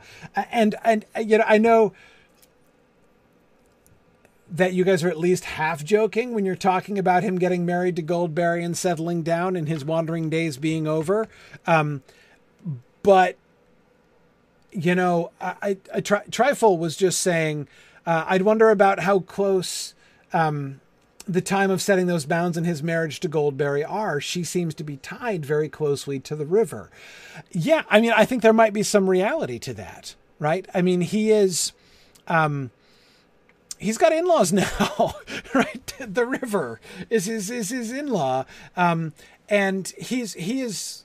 and 0.51 0.75
and 0.83 1.05
you 1.19 1.37
know, 1.37 1.45
I 1.47 1.57
know 1.57 1.93
that 4.49 4.73
you 4.73 4.83
guys 4.83 5.03
are 5.03 5.09
at 5.09 5.17
least 5.17 5.45
half 5.45 5.83
joking 5.83 6.33
when 6.33 6.45
you're 6.45 6.55
talking 6.55 6.99
about 6.99 7.23
him 7.23 7.39
getting 7.39 7.65
married 7.65 7.95
to 7.95 8.03
Goldberry 8.03 8.63
and 8.63 8.77
settling 8.77 9.23
down 9.23 9.55
and 9.55 9.67
his 9.67 9.83
wandering 9.83 10.29
days 10.29 10.57
being 10.57 10.85
over. 10.87 11.27
Um, 11.65 12.03
but 13.01 13.37
you 14.71 14.95
know, 14.95 15.31
I, 15.39 15.77
I, 15.93 16.01
Tri- 16.01 16.25
Trifle 16.31 16.77
was 16.77 16.95
just 16.95 17.21
saying, 17.21 17.67
uh, 18.05 18.25
I'd 18.27 18.41
wonder 18.41 18.69
about 18.69 19.01
how 19.01 19.19
close 19.19 19.93
um, 20.33 20.81
the 21.27 21.41
time 21.41 21.71
of 21.71 21.81
setting 21.81 22.07
those 22.07 22.25
bounds 22.25 22.57
in 22.57 22.63
his 22.63 22.83
marriage 22.83 23.19
to 23.21 23.27
Goldberry 23.27 23.83
are. 23.83 24.19
She 24.19 24.43
seems 24.43 24.73
to 24.75 24.83
be 24.83 24.97
tied 24.97 25.45
very 25.45 25.69
closely 25.69 26.19
to 26.19 26.35
the 26.35 26.45
river. 26.45 26.89
Yeah, 27.51 27.83
I 27.89 28.01
mean, 28.01 28.11
I 28.15 28.25
think 28.25 28.41
there 28.41 28.53
might 28.53 28.73
be 28.73 28.83
some 28.83 29.09
reality 29.09 29.59
to 29.59 29.73
that, 29.75 30.15
right? 30.39 30.67
I 30.73 30.81
mean, 30.81 31.01
he 31.01 31.31
is. 31.31 31.71
Um, 32.27 32.71
he's 33.77 33.97
got 33.97 34.11
in-laws 34.11 34.53
now, 34.53 35.15
right? 35.53 35.93
The 35.99 36.25
river 36.25 36.79
is 37.09 37.25
his 37.25 37.49
is 37.49 37.69
his 37.69 37.91
in-law, 37.91 38.45
um, 38.75 39.13
and 39.49 39.87
he's 39.97 40.33
he 40.33 40.61
is. 40.61 41.03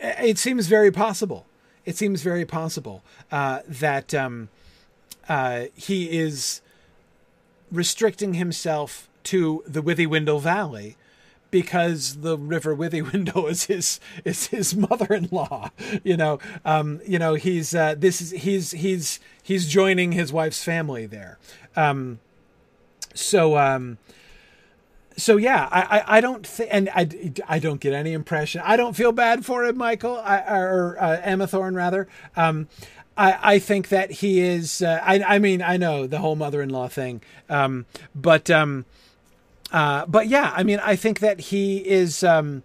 It 0.00 0.38
seems 0.38 0.66
very 0.66 0.92
possible. 0.92 1.46
It 1.84 1.96
seems 1.96 2.22
very 2.22 2.44
possible 2.44 3.02
uh, 3.32 3.60
that 3.66 4.14
um, 4.14 4.50
uh, 5.28 5.64
he 5.74 6.18
is 6.18 6.60
restricting 7.70 8.34
himself 8.34 9.08
to 9.24 9.62
the 9.66 9.82
Withywindle 9.82 10.40
Valley 10.40 10.96
because 11.50 12.20
the 12.20 12.36
river 12.36 12.74
Withywindle 12.76 13.46
is 13.50 13.64
his 13.64 14.00
is 14.24 14.48
his 14.48 14.74
mother-in-law. 14.76 15.70
You 16.04 16.16
know, 16.16 16.38
um, 16.64 17.00
you 17.06 17.18
know 17.18 17.34
he's 17.34 17.74
uh, 17.74 17.94
this 17.96 18.20
is 18.20 18.30
he's 18.30 18.72
he's 18.72 19.20
he's 19.42 19.68
joining 19.68 20.12
his 20.12 20.32
wife's 20.32 20.62
family 20.62 21.06
there. 21.06 21.38
Um, 21.76 22.20
so 23.14 23.56
um, 23.56 23.98
so 25.18 25.36
yeah, 25.36 25.68
I, 25.70 25.80
I, 25.98 26.18
I 26.18 26.20
don't 26.20 26.46
think, 26.46 26.70
and 26.72 26.88
I, 26.90 27.08
I 27.48 27.58
don't 27.58 27.80
get 27.80 27.92
any 27.92 28.12
impression. 28.12 28.62
I 28.64 28.76
don't 28.76 28.94
feel 28.94 29.10
bad 29.10 29.44
for 29.44 29.64
him, 29.64 29.76
Michael, 29.76 30.16
I, 30.16 30.38
or 30.38 30.96
uh, 31.00 31.20
Emma 31.22 31.46
Thorne 31.48 31.74
rather. 31.74 32.06
Um, 32.36 32.68
I, 33.18 33.54
I 33.54 33.58
think 33.58 33.88
that 33.88 34.10
he 34.12 34.40
is. 34.40 34.80
Uh, 34.80 35.00
I, 35.02 35.20
I 35.22 35.38
mean, 35.40 35.60
I 35.60 35.76
know 35.76 36.06
the 36.06 36.18
whole 36.18 36.36
mother-in-law 36.36 36.88
thing, 36.88 37.20
um, 37.50 37.84
but 38.14 38.48
um, 38.48 38.84
uh, 39.72 40.06
but 40.06 40.28
yeah, 40.28 40.52
I 40.54 40.62
mean, 40.62 40.78
I 40.82 40.94
think 40.94 41.18
that 41.18 41.40
he 41.40 41.78
is. 41.78 42.22
Um, 42.22 42.62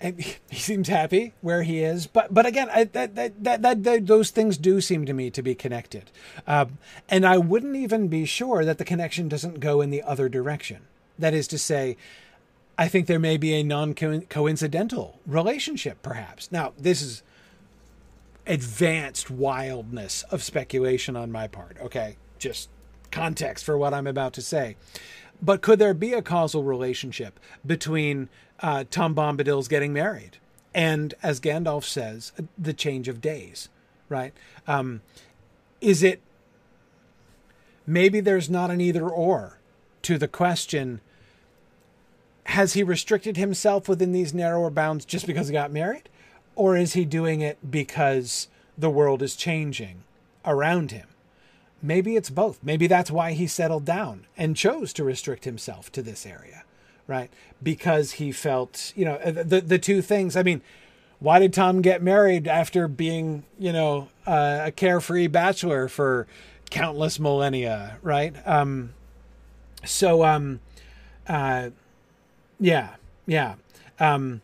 he 0.00 0.58
seems 0.58 0.88
happy 0.88 1.32
where 1.40 1.62
he 1.62 1.78
is, 1.78 2.08
but 2.08 2.34
but 2.34 2.44
again, 2.46 2.68
I, 2.68 2.84
that, 2.84 3.14
that, 3.14 3.62
that 3.62 3.84
that 3.84 4.06
those 4.06 4.30
things 4.30 4.58
do 4.58 4.80
seem 4.80 5.06
to 5.06 5.14
me 5.14 5.30
to 5.30 5.40
be 5.40 5.54
connected, 5.54 6.10
um, 6.46 6.78
and 7.08 7.24
I 7.24 7.38
wouldn't 7.38 7.76
even 7.76 8.08
be 8.08 8.26
sure 8.26 8.64
that 8.64 8.78
the 8.78 8.84
connection 8.84 9.28
doesn't 9.28 9.60
go 9.60 9.80
in 9.80 9.90
the 9.90 10.02
other 10.02 10.28
direction. 10.28 10.82
That 11.16 11.32
is 11.32 11.46
to 11.48 11.58
say, 11.58 11.96
I 12.76 12.88
think 12.88 13.06
there 13.06 13.20
may 13.20 13.36
be 13.36 13.54
a 13.54 13.62
non 13.62 13.94
coincidental 13.94 15.20
relationship, 15.26 16.02
perhaps. 16.02 16.50
Now, 16.50 16.72
this 16.76 17.00
is 17.00 17.22
advanced 18.46 19.30
wildness 19.30 20.22
of 20.24 20.42
speculation 20.42 21.16
on 21.16 21.32
my 21.32 21.46
part. 21.48 21.76
Okay, 21.80 22.16
just 22.38 22.68
context 23.10 23.64
for 23.64 23.78
what 23.78 23.94
I'm 23.94 24.06
about 24.06 24.32
to 24.34 24.42
say. 24.42 24.76
But 25.40 25.62
could 25.62 25.78
there 25.78 25.94
be 25.94 26.12
a 26.12 26.22
causal 26.22 26.62
relationship 26.62 27.38
between 27.64 28.28
uh, 28.60 28.84
Tom 28.90 29.14
Bombadil's 29.14 29.68
getting 29.68 29.92
married 29.92 30.38
and, 30.74 31.14
as 31.22 31.40
Gandalf 31.40 31.84
says, 31.84 32.32
the 32.58 32.72
change 32.72 33.08
of 33.08 33.20
days? 33.20 33.68
Right? 34.08 34.32
Um, 34.66 35.00
is 35.80 36.02
it 36.02 36.20
maybe 37.86 38.20
there's 38.20 38.50
not 38.50 38.70
an 38.70 38.80
either 38.80 39.08
or 39.08 39.58
to 40.02 40.18
the 40.18 40.28
question? 40.28 41.00
Has 42.46 42.74
he 42.74 42.82
restricted 42.82 43.36
himself 43.36 43.88
within 43.88 44.12
these 44.12 44.34
narrower 44.34 44.70
bounds 44.70 45.04
just 45.04 45.26
because 45.26 45.48
he 45.48 45.52
got 45.52 45.72
married? 45.72 46.08
Or 46.56 46.76
is 46.76 46.92
he 46.92 47.04
doing 47.04 47.40
it 47.40 47.58
because 47.70 48.48
the 48.76 48.90
world 48.90 49.22
is 49.22 49.36
changing 49.36 50.04
around 50.44 50.90
him? 50.90 51.08
maybe 51.84 52.16
it's 52.16 52.30
both. 52.30 52.58
Maybe 52.62 52.86
that's 52.86 53.10
why 53.10 53.32
he 53.32 53.46
settled 53.46 53.84
down 53.84 54.26
and 54.36 54.56
chose 54.56 54.92
to 54.94 55.04
restrict 55.04 55.44
himself 55.44 55.92
to 55.92 56.02
this 56.02 56.24
area, 56.24 56.64
right? 57.06 57.30
Because 57.62 58.12
he 58.12 58.32
felt, 58.32 58.92
you 58.96 59.04
know, 59.04 59.18
the 59.18 59.60
the 59.60 59.78
two 59.78 60.02
things. 60.02 60.34
I 60.34 60.42
mean, 60.42 60.62
why 61.20 61.38
did 61.38 61.52
Tom 61.52 61.82
get 61.82 62.02
married 62.02 62.48
after 62.48 62.88
being, 62.88 63.44
you 63.58 63.72
know, 63.72 64.08
uh, 64.26 64.62
a 64.64 64.72
carefree 64.72 65.26
bachelor 65.26 65.86
for 65.88 66.26
countless 66.70 67.20
millennia, 67.20 67.98
right? 68.02 68.34
Um, 68.46 68.94
so, 69.84 70.24
um, 70.24 70.60
uh, 71.28 71.70
yeah, 72.58 72.94
yeah, 73.26 73.56
um, 74.00 74.40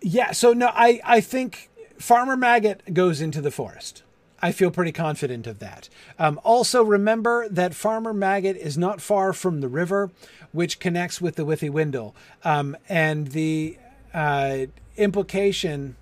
yeah. 0.00 0.32
So 0.32 0.52
no, 0.52 0.68
I 0.68 1.00
I 1.04 1.20
think 1.20 1.70
Farmer 1.98 2.36
Maggot 2.36 2.94
goes 2.94 3.20
into 3.20 3.40
the 3.40 3.50
forest 3.50 4.02
I 4.40 4.52
feel 4.52 4.70
pretty 4.70 4.92
confident 4.92 5.46
of 5.46 5.58
that. 5.58 5.88
Um, 6.18 6.40
also, 6.44 6.82
remember 6.82 7.48
that 7.48 7.74
Farmer 7.74 8.12
Maggot 8.12 8.56
is 8.56 8.78
not 8.78 9.00
far 9.00 9.32
from 9.32 9.60
the 9.60 9.68
river, 9.68 10.10
which 10.52 10.78
connects 10.78 11.20
with 11.20 11.34
the 11.36 11.44
Withywindle. 11.44 12.12
Um, 12.44 12.76
and 12.88 13.28
the 13.28 13.78
uh, 14.14 14.66
implication. 14.96 15.96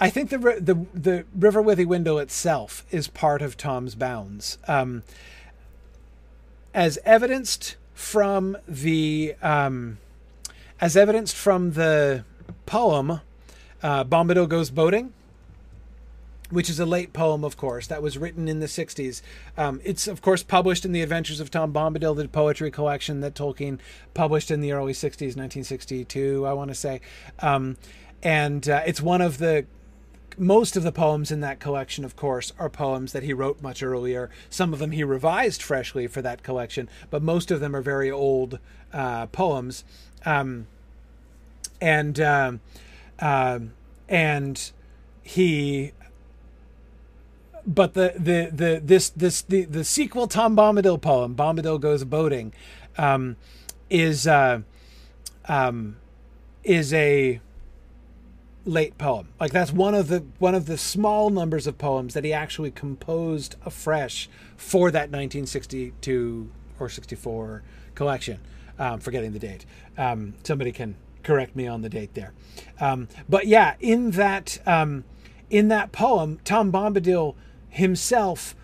I 0.00 0.10
think 0.10 0.30
the 0.30 0.38
the 0.38 0.86
the 0.94 1.24
River 1.34 1.62
Withywindle 1.62 2.22
itself 2.22 2.86
is 2.90 3.08
part 3.08 3.42
of 3.42 3.56
Tom's 3.56 3.94
bounds, 3.94 4.58
um, 4.66 5.02
as 6.72 6.98
evidenced 7.04 7.76
from 7.94 8.56
the 8.66 9.34
um, 9.42 9.98
as 10.80 10.96
evidenced 10.96 11.34
from 11.34 11.72
the 11.72 12.24
poem 12.66 13.20
uh, 13.82 14.04
Bombadil 14.04 14.48
Goes 14.48 14.70
Boating 14.70 15.12
which 16.50 16.70
is 16.70 16.80
a 16.80 16.86
late 16.86 17.12
poem, 17.12 17.44
of 17.44 17.56
course, 17.56 17.86
that 17.88 18.02
was 18.02 18.16
written 18.16 18.48
in 18.48 18.60
the 18.60 18.66
60s. 18.66 19.20
Um, 19.56 19.80
it's, 19.84 20.08
of 20.08 20.22
course, 20.22 20.42
published 20.42 20.84
in 20.84 20.92
The 20.92 21.02
Adventures 21.02 21.40
of 21.40 21.50
Tom 21.50 21.72
Bombadil, 21.72 22.16
the 22.16 22.28
poetry 22.28 22.70
collection 22.70 23.20
that 23.20 23.34
Tolkien 23.34 23.78
published 24.14 24.50
in 24.50 24.60
the 24.60 24.72
early 24.72 24.92
60s, 24.92 25.36
1962, 25.36 26.46
I 26.46 26.52
want 26.52 26.68
to 26.68 26.74
say. 26.74 27.00
Um, 27.40 27.76
and 28.22 28.68
uh, 28.68 28.82
it's 28.86 29.00
one 29.00 29.20
of 29.20 29.38
the 29.38 29.66
most 30.38 30.76
of 30.76 30.84
the 30.84 30.92
poems 30.92 31.32
in 31.32 31.40
that 31.40 31.58
collection, 31.58 32.04
of 32.04 32.14
course, 32.14 32.52
are 32.58 32.70
poems 32.70 33.12
that 33.12 33.24
he 33.24 33.32
wrote 33.32 33.60
much 33.60 33.82
earlier. 33.82 34.30
Some 34.48 34.72
of 34.72 34.78
them 34.78 34.92
he 34.92 35.02
revised 35.02 35.62
freshly 35.62 36.06
for 36.06 36.22
that 36.22 36.44
collection, 36.44 36.88
but 37.10 37.22
most 37.22 37.50
of 37.50 37.58
them 37.58 37.74
are 37.74 37.82
very 37.82 38.10
old 38.10 38.60
uh, 38.92 39.26
poems. 39.26 39.84
Um, 40.24 40.68
and 41.80 42.20
uh, 42.20 42.52
and 44.08 44.72
he 45.22 45.92
but 47.66 47.94
the 47.94 48.14
the 48.16 48.50
the 48.52 48.80
this 48.82 49.10
this 49.10 49.42
the 49.42 49.64
the 49.64 49.84
sequel 49.84 50.26
Tom 50.26 50.56
Bombadil 50.56 51.00
poem 51.00 51.36
Bombadil 51.36 51.80
goes 51.80 52.02
boating 52.04 52.52
um, 52.96 53.36
is 53.90 54.26
uh, 54.26 54.60
um, 55.46 55.96
is 56.64 56.92
a 56.94 57.40
late 58.64 58.98
poem. 58.98 59.28
Like 59.38 59.52
that's 59.52 59.72
one 59.72 59.94
of 59.94 60.08
the 60.08 60.24
one 60.38 60.54
of 60.54 60.66
the 60.66 60.78
small 60.78 61.30
numbers 61.30 61.66
of 61.66 61.78
poems 61.78 62.14
that 62.14 62.24
he 62.24 62.32
actually 62.32 62.70
composed 62.70 63.56
afresh 63.64 64.28
for 64.56 64.90
that 64.90 65.10
1962 65.10 66.50
or 66.80 66.88
64 66.88 67.62
collection. 67.94 68.40
Um, 68.78 69.00
forgetting 69.00 69.32
the 69.32 69.40
date. 69.40 69.66
Um, 69.96 70.34
somebody 70.44 70.70
can 70.70 70.94
correct 71.22 71.56
me 71.56 71.66
on 71.66 71.82
the 71.82 71.88
date 71.88 72.14
there. 72.14 72.32
Um, 72.80 73.08
but 73.28 73.46
yeah, 73.46 73.74
in 73.80 74.12
that 74.12 74.58
um, 74.66 75.04
in 75.50 75.68
that 75.68 75.92
poem, 75.92 76.40
Tom 76.44 76.70
Bombadil 76.72 77.34
himself 77.68 78.54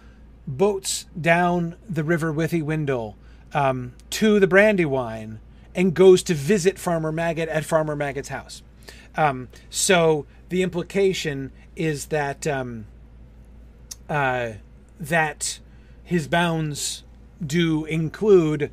boats 0.47 1.07
down 1.19 1.77
the 1.89 2.05
River 2.05 2.33
Withywindle 2.33 3.15
um, 3.53 3.95
to 4.11 4.39
the 4.41 4.47
Brandywine 4.47 5.41
and 5.75 5.95
goes 5.95 6.23
to 6.25 6.35
visit 6.35 6.79
Farmer 6.79 7.13
Maggot 7.13 7.49
at 7.49 7.65
Farmer 7.65 7.97
Maggot's 7.97 8.29
house. 8.29 8.63
Um, 9.17 9.49
so 9.71 10.27
the 10.49 10.63
implication 10.63 11.53
is 11.77 12.07
that 12.07 12.47
um, 12.47 12.87
uh, 14.09 14.53
that 15.01 15.59
his 16.03 16.29
bounds 16.29 17.05
do 17.45 17.85
include 17.87 18.71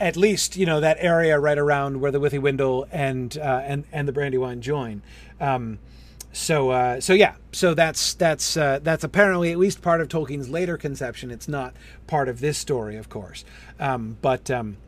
at 0.00 0.16
least 0.16 0.56
you 0.56 0.66
know 0.66 0.80
that 0.80 0.96
area 1.00 1.38
right 1.38 1.58
around 1.58 2.00
where 2.00 2.10
the 2.10 2.18
Withywindle 2.18 2.88
and 2.90 3.36
uh, 3.38 3.62
and 3.64 3.84
and 3.92 4.08
the 4.08 4.12
Brandywine 4.12 4.62
join. 4.62 5.02
Um, 5.40 5.78
so 6.32 6.70
uh, 6.70 7.00
so 7.00 7.12
yeah 7.12 7.34
so 7.52 7.74
that's 7.74 8.14
that's 8.14 8.56
uh, 8.56 8.80
that's 8.82 9.04
apparently 9.04 9.52
at 9.52 9.58
least 9.58 9.82
part 9.82 10.00
of 10.00 10.08
Tolkien's 10.08 10.48
later 10.48 10.76
conception. 10.76 11.30
It's 11.30 11.48
not 11.48 11.74
part 12.06 12.28
of 12.28 12.40
this 12.40 12.56
story, 12.58 12.96
of 12.96 13.08
course. 13.08 13.44
Um, 13.78 14.16
but 14.22 14.50
um, 14.50 14.78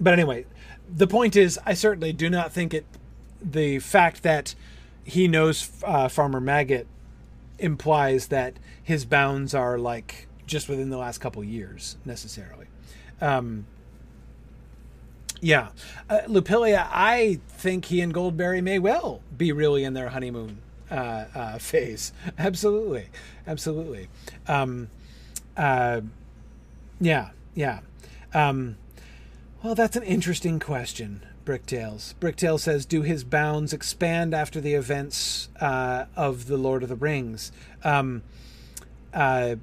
but 0.00 0.12
anyway, 0.12 0.46
the 0.92 1.06
point 1.06 1.36
is, 1.36 1.58
I 1.64 1.74
certainly 1.74 2.12
do 2.12 2.28
not 2.28 2.52
think 2.52 2.74
it. 2.74 2.84
The 3.40 3.78
fact 3.78 4.22
that 4.22 4.54
he 5.04 5.28
knows 5.28 5.70
uh, 5.84 6.08
Farmer 6.08 6.40
Maggot 6.40 6.86
implies 7.58 8.28
that 8.28 8.58
his 8.82 9.04
bounds 9.04 9.54
are 9.54 9.78
like 9.78 10.26
just 10.46 10.68
within 10.68 10.90
the 10.90 10.98
last 10.98 11.18
couple 11.18 11.42
years 11.44 11.96
necessarily. 12.04 12.66
Um, 13.20 13.66
yeah, 15.46 15.68
uh, 16.10 16.22
Lupilia, 16.26 16.88
I 16.90 17.38
think 17.46 17.84
he 17.84 18.00
and 18.00 18.12
Goldberry 18.12 18.60
may 18.60 18.80
well 18.80 19.20
be 19.38 19.52
really 19.52 19.84
in 19.84 19.94
their 19.94 20.08
honeymoon 20.08 20.58
uh, 20.90 21.26
uh, 21.32 21.58
phase. 21.58 22.12
Absolutely, 22.38 23.06
absolutely. 23.46 24.08
Um, 24.48 24.88
uh, 25.56 26.00
yeah, 27.00 27.30
yeah. 27.54 27.78
Um, 28.34 28.76
well, 29.62 29.76
that's 29.76 29.94
an 29.94 30.02
interesting 30.02 30.58
question. 30.58 31.24
Bricktails. 31.44 32.14
Bricktail 32.16 32.58
says, 32.58 32.84
"Do 32.84 33.02
his 33.02 33.22
bounds 33.22 33.72
expand 33.72 34.34
after 34.34 34.60
the 34.60 34.74
events 34.74 35.48
uh, 35.60 36.06
of 36.16 36.48
the 36.48 36.56
Lord 36.56 36.82
of 36.82 36.88
the 36.88 36.96
Rings?" 36.96 37.52
Um, 37.84 38.24
uh, 39.14 39.54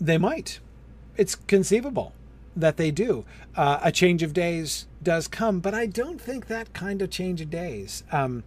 they 0.00 0.16
might. 0.16 0.60
It's 1.18 1.34
conceivable 1.34 2.14
that 2.56 2.76
they 2.76 2.90
do. 2.90 3.24
Uh, 3.56 3.78
a 3.82 3.92
change 3.92 4.22
of 4.22 4.32
days 4.32 4.86
does 5.02 5.28
come, 5.28 5.60
but 5.60 5.74
I 5.74 5.86
don't 5.86 6.20
think 6.20 6.46
that 6.46 6.72
kind 6.72 7.02
of 7.02 7.10
change 7.10 7.40
of 7.40 7.50
days. 7.50 8.02
Um, 8.12 8.44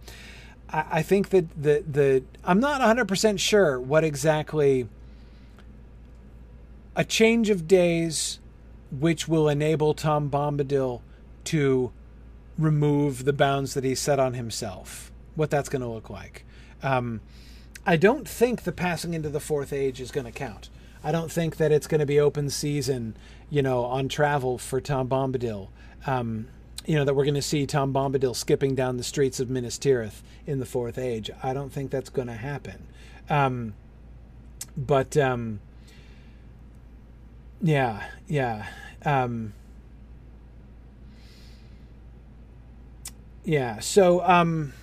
I, 0.70 0.84
I 0.92 1.02
think 1.02 1.30
that 1.30 1.50
the 1.60 1.84
the 1.90 2.24
I'm 2.44 2.60
not 2.60 2.80
100 2.80 3.06
percent 3.08 3.40
sure 3.40 3.80
what 3.80 4.04
exactly 4.04 4.88
a 6.96 7.04
change 7.04 7.50
of 7.50 7.66
days 7.66 8.38
which 8.90 9.26
will 9.26 9.48
enable 9.48 9.94
Tom 9.94 10.30
Bombadil 10.30 11.00
to 11.44 11.92
remove 12.56 13.24
the 13.24 13.32
bounds 13.32 13.74
that 13.74 13.84
he 13.84 13.94
set 13.94 14.20
on 14.20 14.34
himself. 14.34 15.10
What 15.34 15.50
that's 15.50 15.68
going 15.68 15.82
to 15.82 15.88
look 15.88 16.08
like. 16.08 16.44
Um, 16.82 17.20
I 17.84 17.96
don't 17.96 18.28
think 18.28 18.62
the 18.62 18.72
passing 18.72 19.14
into 19.14 19.28
the 19.28 19.40
fourth 19.40 19.72
age 19.72 20.00
is 20.00 20.12
going 20.12 20.26
to 20.26 20.32
count. 20.32 20.70
I 21.04 21.12
don't 21.12 21.30
think 21.30 21.58
that 21.58 21.70
it's 21.70 21.86
going 21.86 22.00
to 22.00 22.06
be 22.06 22.18
open 22.18 22.48
season, 22.48 23.16
you 23.50 23.62
know, 23.62 23.84
on 23.84 24.08
travel 24.08 24.56
for 24.56 24.80
Tom 24.80 25.08
Bombadil. 25.08 25.68
Um, 26.06 26.48
you 26.86 26.96
know 26.96 27.04
that 27.04 27.14
we're 27.14 27.24
going 27.24 27.34
to 27.34 27.42
see 27.42 27.66
Tom 27.66 27.92
Bombadil 27.92 28.34
skipping 28.34 28.74
down 28.74 28.96
the 28.96 29.04
streets 29.04 29.40
of 29.40 29.48
Minas 29.48 29.78
Tirith 29.78 30.22
in 30.46 30.58
the 30.58 30.66
Fourth 30.66 30.98
Age. 30.98 31.30
I 31.42 31.54
don't 31.54 31.70
think 31.72 31.90
that's 31.90 32.10
going 32.10 32.28
to 32.28 32.34
happen. 32.34 32.86
Um, 33.30 33.74
but 34.76 35.16
um, 35.16 35.60
yeah, 37.62 38.04
yeah, 38.26 38.66
um, 39.04 39.54
yeah. 43.44 43.78
So 43.80 44.22
um, 44.22 44.74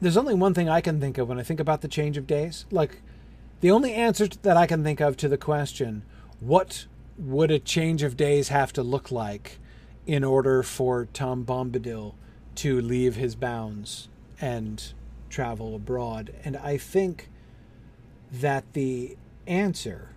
there's 0.00 0.16
only 0.16 0.34
one 0.34 0.54
thing 0.54 0.68
I 0.68 0.80
can 0.80 1.00
think 1.00 1.18
of 1.18 1.28
when 1.28 1.38
I 1.38 1.42
think 1.42 1.60
about 1.60 1.82
the 1.82 1.88
change 1.88 2.16
of 2.16 2.26
days. 2.26 2.64
Like 2.70 3.02
the 3.60 3.70
only 3.70 3.92
answer 3.92 4.26
that 4.42 4.56
I 4.56 4.66
can 4.66 4.82
think 4.82 5.00
of 5.00 5.16
to 5.18 5.28
the 5.28 5.36
question, 5.36 6.02
what 6.40 6.86
would 7.18 7.50
a 7.50 7.58
change 7.58 8.02
of 8.02 8.16
days 8.16 8.48
have 8.48 8.72
to 8.72 8.82
look 8.82 9.12
like 9.12 9.58
in 10.06 10.24
order 10.24 10.62
for 10.62 11.06
Tom 11.12 11.44
Bombadil 11.44 12.14
to 12.56 12.80
leave 12.80 13.16
his 13.16 13.34
bounds 13.34 14.08
and 14.40 14.92
travel 15.28 15.76
abroad? 15.76 16.32
And 16.44 16.56
I 16.56 16.78
think 16.78 17.28
that 18.32 18.72
the 18.72 19.16
answer, 19.46 20.10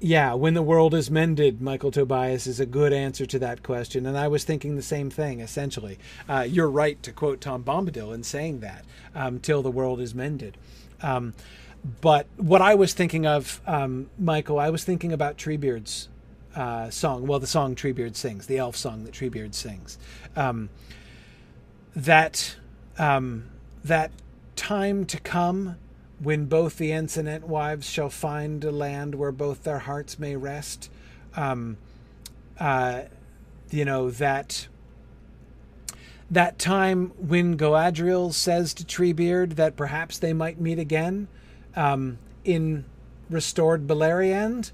yeah, 0.00 0.34
when 0.34 0.54
the 0.54 0.62
world 0.62 0.94
is 0.94 1.10
mended, 1.10 1.62
Michael 1.62 1.90
Tobias 1.90 2.46
is 2.46 2.60
a 2.60 2.66
good 2.66 2.92
answer 2.92 3.26
to 3.26 3.38
that 3.38 3.62
question. 3.62 4.06
And 4.06 4.18
I 4.18 4.28
was 4.28 4.44
thinking 4.44 4.76
the 4.76 4.82
same 4.82 5.10
thing, 5.10 5.40
essentially. 5.40 5.98
Uh, 6.28 6.46
you're 6.48 6.70
right 6.70 7.02
to 7.02 7.12
quote 7.12 7.40
Tom 7.40 7.62
Bombadil 7.62 8.14
in 8.14 8.22
saying 8.22 8.60
that, 8.60 8.84
um, 9.14 9.38
till 9.40 9.62
the 9.62 9.70
world 9.70 10.00
is 10.00 10.14
mended. 10.14 10.56
Um, 11.00 11.34
but 12.00 12.26
what 12.36 12.62
I 12.62 12.74
was 12.74 12.94
thinking 12.94 13.26
of, 13.26 13.60
um, 13.66 14.10
Michael, 14.18 14.58
I 14.58 14.70
was 14.70 14.84
thinking 14.84 15.12
about 15.12 15.36
Treebeard's 15.36 16.08
uh, 16.54 16.90
song. 16.90 17.26
Well, 17.26 17.38
the 17.38 17.46
song 17.46 17.74
Treebeard 17.74 18.16
sings, 18.16 18.46
the 18.46 18.58
elf 18.58 18.76
song 18.76 19.04
that 19.04 19.12
Treebeard 19.12 19.54
sings. 19.54 19.98
Um, 20.36 20.70
that 21.96 22.56
um, 22.98 23.50
that 23.84 24.10
time 24.56 25.04
to 25.06 25.20
come 25.20 25.76
when 26.18 26.46
both 26.46 26.78
the 26.78 26.92
ensign 26.92 27.42
wives 27.46 27.88
shall 27.88 28.10
find 28.10 28.64
a 28.64 28.70
land 28.70 29.14
where 29.14 29.32
both 29.32 29.64
their 29.64 29.80
hearts 29.80 30.18
may 30.18 30.36
rest. 30.36 30.90
Um, 31.36 31.76
uh, 32.58 33.02
you 33.70 33.84
know 33.84 34.10
that 34.10 34.68
that 36.30 36.58
time 36.58 37.12
when 37.18 37.56
Galadriel 37.56 38.32
says 38.32 38.74
to 38.74 38.84
Treebeard 38.84 39.56
that 39.56 39.76
perhaps 39.76 40.18
they 40.18 40.32
might 40.32 40.60
meet 40.60 40.78
again 40.78 41.28
um, 41.76 42.18
in 42.44 42.84
restored 43.28 43.86
Beleriand, 43.86 44.70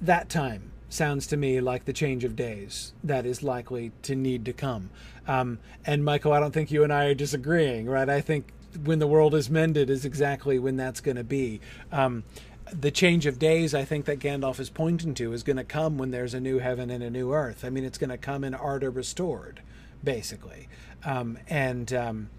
that 0.00 0.28
time 0.28 0.72
sounds 0.88 1.26
to 1.28 1.36
me 1.36 1.60
like 1.60 1.84
the 1.84 1.92
change 1.92 2.24
of 2.24 2.36
days 2.36 2.92
that 3.02 3.24
is 3.24 3.42
likely 3.42 3.92
to 4.02 4.14
need 4.14 4.44
to 4.44 4.52
come. 4.52 4.90
Um, 5.26 5.58
and 5.86 6.04
Michael, 6.04 6.32
I 6.32 6.40
don't 6.40 6.52
think 6.52 6.70
you 6.70 6.84
and 6.84 6.92
I 6.92 7.06
are 7.06 7.14
disagreeing, 7.14 7.86
right? 7.86 8.08
I 8.08 8.20
think 8.20 8.52
when 8.84 8.98
the 8.98 9.06
world 9.06 9.34
is 9.34 9.50
mended 9.50 9.90
is 9.90 10.04
exactly 10.04 10.58
when 10.58 10.76
that's 10.76 11.00
going 11.00 11.16
to 11.16 11.24
be. 11.24 11.60
Um, 11.90 12.24
the 12.72 12.90
change 12.90 13.26
of 13.26 13.38
days, 13.38 13.74
I 13.74 13.84
think 13.84 14.06
that 14.06 14.18
Gandalf 14.18 14.58
is 14.58 14.70
pointing 14.70 15.14
to, 15.14 15.32
is 15.32 15.42
going 15.42 15.56
to 15.56 15.64
come 15.64 15.98
when 15.98 16.10
there's 16.10 16.34
a 16.34 16.40
new 16.40 16.58
heaven 16.58 16.90
and 16.90 17.02
a 17.02 17.10
new 17.10 17.32
earth. 17.32 17.64
I 17.64 17.70
mean, 17.70 17.84
it's 17.84 17.98
going 17.98 18.10
to 18.10 18.16
come 18.18 18.44
in 18.44 18.54
Arda 18.54 18.90
restored, 18.90 19.60
basically. 20.02 20.68
Um, 21.04 21.38
and 21.48 21.92
um, 21.92 22.30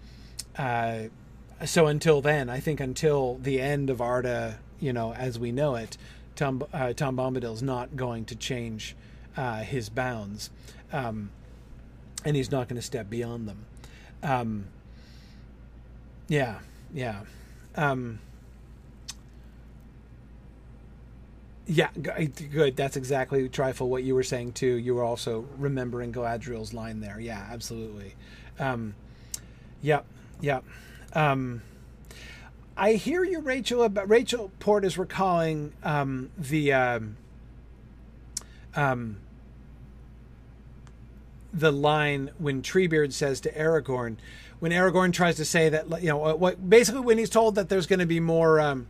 uh, 0.56 1.04
so 1.64 1.86
until 1.86 2.20
then, 2.20 2.50
I 2.50 2.60
think 2.60 2.80
until 2.80 3.36
the 3.36 3.60
end 3.60 3.90
of 3.90 4.00
Arda, 4.00 4.58
you 4.80 4.92
know, 4.92 5.14
as 5.14 5.38
we 5.38 5.52
know 5.52 5.76
it, 5.76 5.96
Tom 6.36 6.64
uh, 6.72 6.92
Tom 6.92 7.16
Bombadil's 7.16 7.62
not 7.62 7.94
going 7.94 8.24
to 8.26 8.34
change 8.34 8.96
uh, 9.36 9.58
his 9.58 9.88
bounds, 9.88 10.50
um, 10.92 11.30
and 12.24 12.34
he's 12.34 12.50
not 12.50 12.68
going 12.68 12.76
to 12.76 12.82
step 12.82 13.08
beyond 13.08 13.48
them. 13.48 13.66
Yeah, 16.28 16.58
yeah. 16.92 17.20
Um, 17.76 18.18
yeah, 21.66 21.88
good. 21.94 22.76
That's 22.76 22.96
exactly 22.96 23.48
trifle 23.48 23.88
what 23.88 24.04
you 24.04 24.14
were 24.14 24.22
saying 24.22 24.52
too. 24.52 24.74
You 24.74 24.94
were 24.94 25.04
also 25.04 25.46
remembering 25.56 26.12
Galadriel's 26.12 26.74
line 26.74 27.00
there. 27.00 27.18
Yeah, 27.18 27.46
absolutely. 27.50 28.14
Um, 28.58 28.94
yep, 29.80 30.04
yep. 30.40 30.64
Um, 31.14 31.62
I 32.76 32.94
hear 32.94 33.24
you, 33.24 33.40
Rachel. 33.40 33.82
About 33.82 34.08
Rachel 34.08 34.50
Port 34.58 34.84
is 34.84 34.98
recalling 34.98 35.72
um, 35.82 36.30
the 36.36 36.72
um, 36.72 37.16
um, 38.74 39.18
the 41.52 41.72
line 41.72 42.30
when 42.38 42.62
Treebeard 42.62 43.12
says 43.12 43.40
to 43.42 43.52
Aragorn, 43.52 44.16
when 44.64 44.72
Aragorn 44.72 45.12
tries 45.12 45.36
to 45.36 45.44
say 45.44 45.68
that 45.68 46.02
you 46.02 46.08
know 46.08 46.36
what 46.36 46.70
basically 46.70 47.02
when 47.02 47.18
he's 47.18 47.28
told 47.28 47.56
that 47.56 47.68
there's 47.68 47.86
going 47.86 47.98
to 47.98 48.06
be 48.06 48.18
more 48.18 48.58
um, 48.58 48.86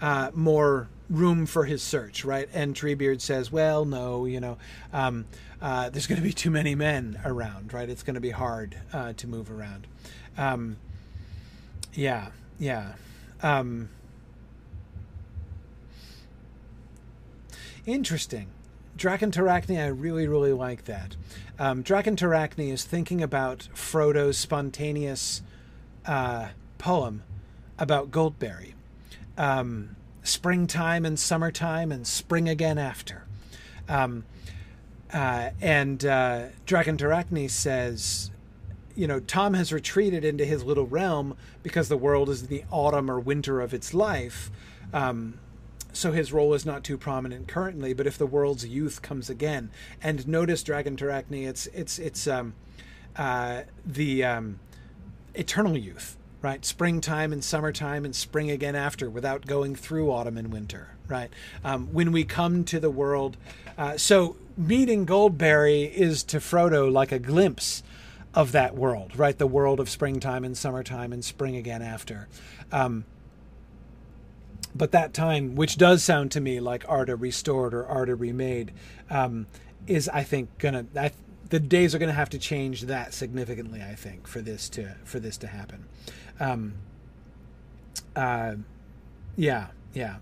uh, 0.00 0.30
more 0.34 0.86
room 1.10 1.46
for 1.46 1.64
his 1.64 1.82
search, 1.82 2.24
right? 2.24 2.48
And 2.54 2.76
Treebeard 2.76 3.20
says, 3.20 3.50
"Well, 3.50 3.84
no, 3.84 4.26
you 4.26 4.38
know, 4.38 4.56
um, 4.92 5.24
uh, 5.60 5.90
there's 5.90 6.06
going 6.06 6.20
to 6.20 6.22
be 6.22 6.32
too 6.32 6.52
many 6.52 6.76
men 6.76 7.20
around, 7.24 7.74
right? 7.74 7.90
It's 7.90 8.04
going 8.04 8.14
to 8.14 8.20
be 8.20 8.30
hard 8.30 8.76
uh, 8.92 9.14
to 9.14 9.26
move 9.26 9.50
around." 9.50 9.88
Um, 10.38 10.76
yeah, 11.92 12.28
yeah. 12.60 12.92
Um, 13.42 13.88
interesting. 17.84 18.46
Draken 18.96 19.30
Tarachni, 19.30 19.78
I 19.82 19.88
really, 19.88 20.26
really 20.26 20.52
like 20.52 20.84
that. 20.86 21.16
Um, 21.58 21.82
Draken 21.82 22.16
Tarachni 22.16 22.72
is 22.72 22.84
thinking 22.84 23.22
about 23.22 23.68
Frodo's 23.74 24.38
spontaneous 24.38 25.42
uh, 26.06 26.48
poem 26.78 27.22
about 27.78 28.10
Goldberry. 28.10 28.74
Um, 29.36 29.96
springtime 30.22 31.04
and 31.04 31.18
summertime 31.18 31.92
and 31.92 32.06
spring 32.06 32.48
again 32.48 32.78
after. 32.78 33.24
Um, 33.88 34.24
uh, 35.12 35.50
and 35.60 36.04
uh, 36.04 36.46
Draken 36.64 36.96
Tarachni 36.96 37.50
says, 37.50 38.30
you 38.96 39.06
know, 39.06 39.20
Tom 39.20 39.54
has 39.54 39.72
retreated 39.72 40.24
into 40.24 40.44
his 40.44 40.64
little 40.64 40.86
realm 40.86 41.36
because 41.62 41.88
the 41.88 41.96
world 41.96 42.28
is 42.28 42.42
in 42.42 42.48
the 42.48 42.64
autumn 42.70 43.10
or 43.10 43.20
winter 43.20 43.60
of 43.60 43.74
its 43.74 43.94
life. 43.94 44.50
Um, 44.92 45.38
so 45.96 46.12
his 46.12 46.32
role 46.32 46.54
is 46.54 46.66
not 46.66 46.84
too 46.84 46.98
prominent 46.98 47.48
currently. 47.48 47.92
But 47.92 48.06
if 48.06 48.18
the 48.18 48.26
world's 48.26 48.66
youth 48.66 49.02
comes 49.02 49.30
again, 49.30 49.70
and 50.02 50.26
notice 50.28 50.62
Dragon 50.62 50.96
Tarachni, 50.96 51.46
it's 51.46 51.66
it's 51.68 51.98
it's 51.98 52.26
um, 52.26 52.54
uh, 53.16 53.62
the 53.84 54.24
um, 54.24 54.60
eternal 55.34 55.76
youth, 55.76 56.16
right? 56.42 56.64
Springtime 56.64 57.32
and 57.32 57.42
summertime 57.42 58.04
and 58.04 58.14
spring 58.14 58.50
again 58.50 58.76
after, 58.76 59.08
without 59.08 59.46
going 59.46 59.74
through 59.74 60.10
autumn 60.10 60.36
and 60.36 60.52
winter, 60.52 60.90
right? 61.08 61.30
Um, 61.64 61.92
when 61.92 62.12
we 62.12 62.24
come 62.24 62.64
to 62.64 62.78
the 62.78 62.90
world, 62.90 63.36
uh, 63.78 63.96
so 63.96 64.36
meeting 64.56 65.04
Goldberry 65.04 65.84
is 65.84 66.22
to 66.24 66.38
Frodo 66.38 66.90
like 66.90 67.12
a 67.12 67.18
glimpse 67.18 67.82
of 68.34 68.52
that 68.52 68.76
world, 68.76 69.16
right? 69.18 69.36
The 69.36 69.46
world 69.46 69.80
of 69.80 69.88
springtime 69.88 70.44
and 70.44 70.56
summertime 70.56 71.12
and 71.12 71.24
spring 71.24 71.56
again 71.56 71.80
after. 71.80 72.28
Um, 72.70 73.04
but 74.76 74.92
that 74.92 75.14
time, 75.14 75.54
which 75.54 75.76
does 75.76 76.02
sound 76.02 76.30
to 76.32 76.40
me 76.40 76.60
like 76.60 76.84
Arda 76.88 77.16
restored 77.16 77.74
or 77.74 77.86
Arda 77.86 78.14
remade, 78.14 78.72
um, 79.10 79.46
is 79.86 80.08
I 80.08 80.22
think 80.22 80.58
gonna. 80.58 80.86
I, 80.96 81.12
the 81.48 81.60
days 81.60 81.94
are 81.94 81.98
to 82.08 82.14
have 82.14 82.30
to 82.30 82.38
change 82.38 82.82
that 82.82 83.14
significantly. 83.14 83.82
I 83.82 83.94
think 83.94 84.26
for 84.26 84.40
this 84.40 84.68
to 84.70 84.96
for 85.04 85.20
this 85.20 85.36
to 85.38 85.46
happen. 85.46 85.86
Um, 86.40 86.74
uh, 88.14 88.56
yeah, 89.36 89.68
yeah. 89.94 90.16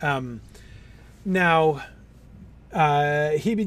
Um, 0.00 0.40
now 1.24 1.82
uh, 2.72 3.32
Heebie 3.34 3.66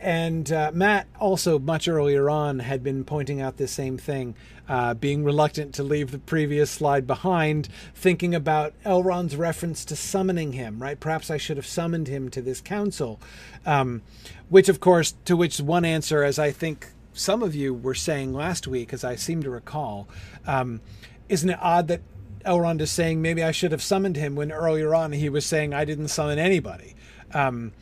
and 0.00 0.50
uh, 0.52 0.70
Matt 0.72 1.08
also 1.18 1.58
much 1.58 1.88
earlier 1.88 2.30
on 2.30 2.60
had 2.60 2.82
been 2.82 3.04
pointing 3.04 3.40
out 3.40 3.56
the 3.56 3.66
same 3.66 3.98
thing, 3.98 4.34
uh, 4.68 4.94
being 4.94 5.24
reluctant 5.24 5.74
to 5.74 5.82
leave 5.82 6.10
the 6.10 6.18
previous 6.18 6.70
slide 6.70 7.06
behind, 7.06 7.68
thinking 7.94 8.34
about 8.34 8.74
Elrond's 8.84 9.36
reference 9.36 9.84
to 9.86 9.96
summoning 9.96 10.52
him. 10.52 10.82
Right? 10.82 10.98
Perhaps 10.98 11.30
I 11.30 11.36
should 11.36 11.56
have 11.56 11.66
summoned 11.66 12.08
him 12.08 12.28
to 12.30 12.42
this 12.42 12.60
council, 12.60 13.20
um, 13.64 14.02
which, 14.48 14.68
of 14.68 14.80
course, 14.80 15.14
to 15.24 15.36
which 15.36 15.60
one 15.60 15.84
answer, 15.84 16.22
as 16.22 16.38
I 16.38 16.50
think 16.50 16.88
some 17.12 17.42
of 17.42 17.54
you 17.54 17.72
were 17.72 17.94
saying 17.94 18.34
last 18.34 18.66
week, 18.66 18.92
as 18.92 19.02
I 19.02 19.16
seem 19.16 19.42
to 19.42 19.50
recall, 19.50 20.06
um, 20.46 20.80
isn't 21.28 21.48
it 21.48 21.58
odd 21.60 21.88
that 21.88 22.02
Elrond 22.44 22.80
is 22.80 22.90
saying 22.90 23.20
maybe 23.20 23.42
I 23.42 23.50
should 23.50 23.72
have 23.72 23.82
summoned 23.82 24.16
him 24.16 24.36
when 24.36 24.52
earlier 24.52 24.94
on 24.94 25.12
he 25.12 25.28
was 25.28 25.44
saying 25.44 25.74
I 25.74 25.84
didn't 25.84 26.08
summon 26.08 26.38
anybody. 26.38 26.94
Um, 27.34 27.72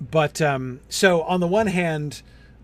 but 0.00 0.40
um, 0.40 0.80
so 0.88 1.22
on 1.22 1.40
the 1.40 1.46
one 1.46 1.66
hand, 1.66 2.22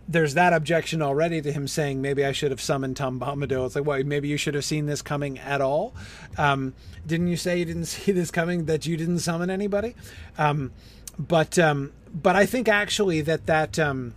there's 0.09 0.35
that 0.35 0.53
objection 0.53 1.01
already 1.01 1.41
to 1.41 1.53
him 1.53 1.69
saying 1.69 2.03
maybe 2.03 2.25
I 2.25 2.33
should 2.33 2.51
have 2.51 2.61
summoned 2.61 2.97
Tom 2.97 3.21
Bombadil. 3.21 3.67
It's 3.67 3.77
like, 3.77 3.85
well, 3.85 4.03
maybe 4.05 4.29
you 4.29 4.37
should 4.37 4.55
have 4.55 4.65
seen 4.65 4.87
this 4.87 5.03
coming 5.03 5.39
at 5.39 5.61
all. 5.61 5.95
Um, 6.37 6.75
didn't 7.07 7.29
you 7.29 7.37
say 7.37 7.59
you 7.59 7.65
didn't 7.65 7.85
see 7.87 8.13
this 8.13 8.31
coming? 8.31 8.67
That 8.67 8.87
you 8.87 8.97
didn't 8.97 9.21
summon 9.21 9.51
anybody? 9.51 9.95
Um, 10.39 10.73
but 11.19 11.59
um, 11.59 11.93
but 12.13 12.37
I 12.37 12.47
think 12.47 12.69
actually 12.69 13.21
that 13.23 13.47
that 13.47 13.79
um, 13.79 14.15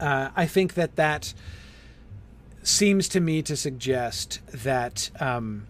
uh, 0.00 0.30
I 0.34 0.46
think 0.46 0.74
that 0.74 0.96
that 0.96 1.34
seems 2.62 3.08
to 3.10 3.20
me 3.20 3.42
to 3.42 3.56
suggest 3.56 4.40
that 4.50 5.10
um, 5.20 5.66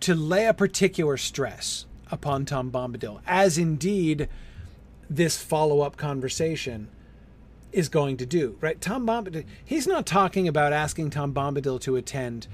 to 0.00 0.14
lay 0.14 0.46
a 0.46 0.54
particular 0.54 1.16
stress 1.16 1.86
upon 2.10 2.44
Tom 2.44 2.70
Bombadil, 2.70 3.20
as 3.26 3.58
indeed 3.58 4.28
this 5.10 5.42
follow 5.42 5.80
up 5.80 5.96
conversation 5.96 6.88
is 7.72 7.88
going 7.88 8.16
to 8.16 8.26
do, 8.26 8.56
right? 8.60 8.80
Tom 8.80 9.06
Bombadil, 9.06 9.44
he's 9.64 9.86
not 9.86 10.06
talking 10.06 10.46
about 10.46 10.72
asking 10.72 11.10
Tom 11.10 11.34
Bombadil 11.34 11.80
to 11.82 11.96
attend, 11.96 12.46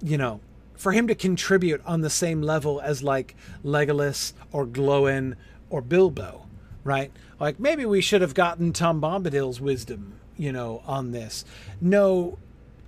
you 0.00 0.16
know, 0.16 0.40
for 0.76 0.92
him 0.92 1.08
to 1.08 1.14
contribute 1.14 1.82
on 1.84 2.00
the 2.00 2.10
same 2.10 2.40
level 2.40 2.80
as 2.80 3.02
like 3.02 3.34
Legolas 3.64 4.32
or 4.52 4.66
Glóin 4.66 5.34
or 5.68 5.82
Bilbo, 5.82 6.46
right? 6.84 7.12
Like 7.38 7.58
maybe 7.60 7.84
we 7.84 8.00
should 8.00 8.22
have 8.22 8.34
gotten 8.34 8.72
Tom 8.72 9.00
Bombadil's 9.00 9.60
wisdom, 9.60 10.14
you 10.36 10.52
know, 10.52 10.82
on 10.86 11.12
this. 11.12 11.44
No, 11.80 12.38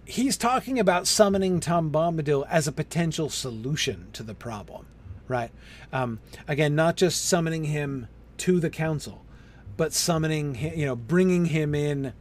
he's 0.05 0.37
talking 0.37 0.79
about 0.79 1.07
summoning 1.07 1.61
Tom 1.61 1.91
Bombadil 1.91 2.47
as 2.49 2.67
a 2.67 2.73
potential 2.73 3.29
solution 3.29 4.07
to 4.13 4.23
the 4.23 4.35
problem 4.35 4.87
right? 5.29 5.51
Um, 5.93 6.21
again, 6.47 6.75
not 6.75 6.97
just 6.97 7.25
summoning 7.25 7.65
him 7.65 8.09
to 8.38 8.61
the 8.61 8.71
council, 8.71 9.25
but 9.77 9.92
summoning 9.92 10.57
him, 10.57 10.79
you 10.79 10.87
know, 10.87 10.97
bringing 10.97 11.47
him 11.47 11.75
in 11.75 12.12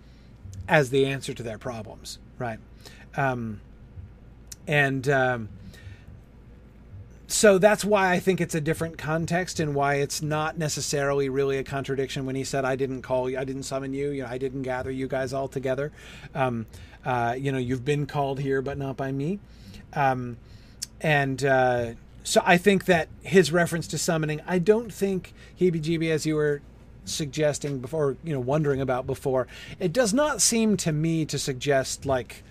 as 0.68 0.90
the 0.90 1.06
answer 1.06 1.34
to 1.34 1.44
their 1.44 1.58
problems, 1.58 2.20
right? 2.38 2.60
Um, 3.16 3.62
and 4.68 5.08
um, 5.10 5.50
so 7.28 7.58
that's 7.58 7.86
why 7.86 8.12
I 8.12 8.20
think 8.20 8.42
it's 8.42 8.56
a 8.56 8.62
different 8.62 8.98
context 8.98 9.60
and 9.60 9.74
why 9.74 9.96
it's 9.96 10.22
not 10.22 10.58
necessarily 10.58 11.30
really 11.30 11.58
a 11.58 11.64
contradiction 11.64 12.26
when 12.26 12.36
he 12.36 12.44
said, 12.44 12.66
"I 12.66 12.76
didn't 12.76 13.02
call 13.02 13.30
you, 13.30 13.38
I 13.38 13.44
didn't 13.44 13.64
summon 13.64 13.94
you, 13.94 14.10
you 14.12 14.24
know, 14.24 14.30
I 14.30 14.38
didn't 14.38 14.64
gather 14.64 14.92
you 14.92 15.08
guys 15.08 15.34
all 15.34 15.48
together." 15.48 15.92
Um, 16.36 16.68
uh, 17.06 17.36
you 17.38 17.52
know, 17.52 17.58
you've 17.58 17.86
been 17.86 18.06
called 18.06 18.40
here, 18.40 18.62
but 18.62 18.78
not 18.78 18.98
by 18.98 19.12
me. 19.12 19.40
Um, 19.94 20.38
and 21.00 21.44
uh, 21.44 21.94
so 22.24 22.42
I 22.46 22.58
think 22.58 22.86
that 22.86 23.10
his 23.22 23.52
reference 23.52 23.88
to 23.88 23.98
summoning, 23.98 24.42
I 24.46 24.60
don't 24.60 24.94
think 24.94 25.34
heebie-jeebie, 25.60 26.10
as 26.12 26.26
you 26.26 26.36
were 26.36 26.62
suggesting 27.06 27.80
before, 27.80 28.18
you 28.24 28.34
know, 28.34 28.40
wondering 28.40 28.82
about 28.82 29.08
before, 29.08 29.48
it 29.80 29.92
does 29.92 30.14
not 30.14 30.42
seem 30.42 30.78
to 30.78 30.92
me 30.92 31.26
to 31.26 31.40
suggest 31.40 32.06
like 32.06 32.44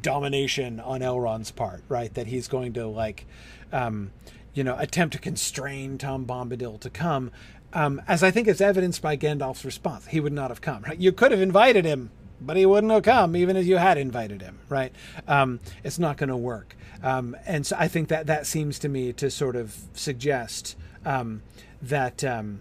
domination 0.00 0.80
on 0.80 1.00
Elrond's 1.00 1.50
part, 1.50 1.82
right? 1.88 2.12
That 2.14 2.28
he's 2.28 2.48
going 2.48 2.72
to 2.74 2.86
like, 2.86 3.26
um, 3.72 4.12
you 4.54 4.62
know, 4.64 4.76
attempt 4.78 5.14
to 5.14 5.20
constrain 5.20 5.98
Tom 5.98 6.24
Bombadil 6.24 6.80
to 6.80 6.90
come. 6.90 7.30
Um, 7.72 8.02
as 8.08 8.22
I 8.22 8.30
think 8.30 8.48
is 8.48 8.60
evidenced 8.60 9.02
by 9.02 9.16
Gandalf's 9.16 9.64
response, 9.64 10.06
he 10.06 10.20
would 10.20 10.32
not 10.32 10.50
have 10.50 10.60
come. 10.60 10.82
Right? 10.82 10.98
You 10.98 11.12
could 11.12 11.30
have 11.32 11.40
invited 11.40 11.84
him, 11.84 12.10
but 12.40 12.56
he 12.56 12.66
wouldn't 12.66 12.92
have 12.92 13.02
come 13.02 13.36
even 13.36 13.56
if 13.56 13.66
you 13.66 13.76
had 13.76 13.98
invited 13.98 14.42
him, 14.42 14.58
right? 14.68 14.92
Um, 15.26 15.60
it's 15.84 15.98
not 15.98 16.16
going 16.16 16.30
to 16.30 16.36
work. 16.36 16.76
Um, 17.02 17.36
and 17.46 17.66
so 17.66 17.76
I 17.78 17.88
think 17.88 18.08
that 18.08 18.26
that 18.26 18.46
seems 18.46 18.78
to 18.80 18.88
me 18.88 19.12
to 19.14 19.30
sort 19.30 19.56
of 19.56 19.76
suggest 19.94 20.76
um, 21.04 21.42
that 21.80 22.22
um, 22.24 22.60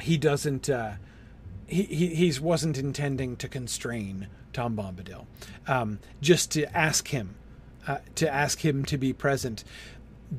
he 0.00 0.18
doesn't, 0.18 0.68
uh, 0.68 0.92
he, 1.66 1.84
he 1.84 2.14
he's 2.14 2.40
wasn't 2.40 2.78
intending 2.78 3.36
to 3.36 3.48
constrain 3.48 4.28
Tom 4.52 4.76
Bombadil, 4.76 5.26
um, 5.66 5.98
just 6.20 6.50
to 6.52 6.64
ask 6.76 7.08
him, 7.08 7.36
uh, 7.86 7.98
to 8.16 8.32
ask 8.32 8.64
him 8.64 8.84
to 8.86 8.98
be 8.98 9.12
present 9.12 9.64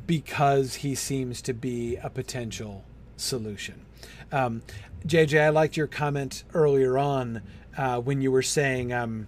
because 0.06 0.76
he 0.76 0.94
seems 0.94 1.42
to 1.42 1.54
be 1.54 1.96
a 1.98 2.10
potential 2.10 2.84
solution. 3.18 3.86
Um, 4.32 4.62
JJ, 5.06 5.42
I 5.42 5.50
liked 5.50 5.78
your 5.78 5.88
comment 5.88 6.44
earlier 6.54 6.98
on 6.98 7.42
uh, 7.78 8.00
when 8.00 8.22
you 8.22 8.32
were 8.32 8.44
saying 8.44 8.94
um, 8.94 9.28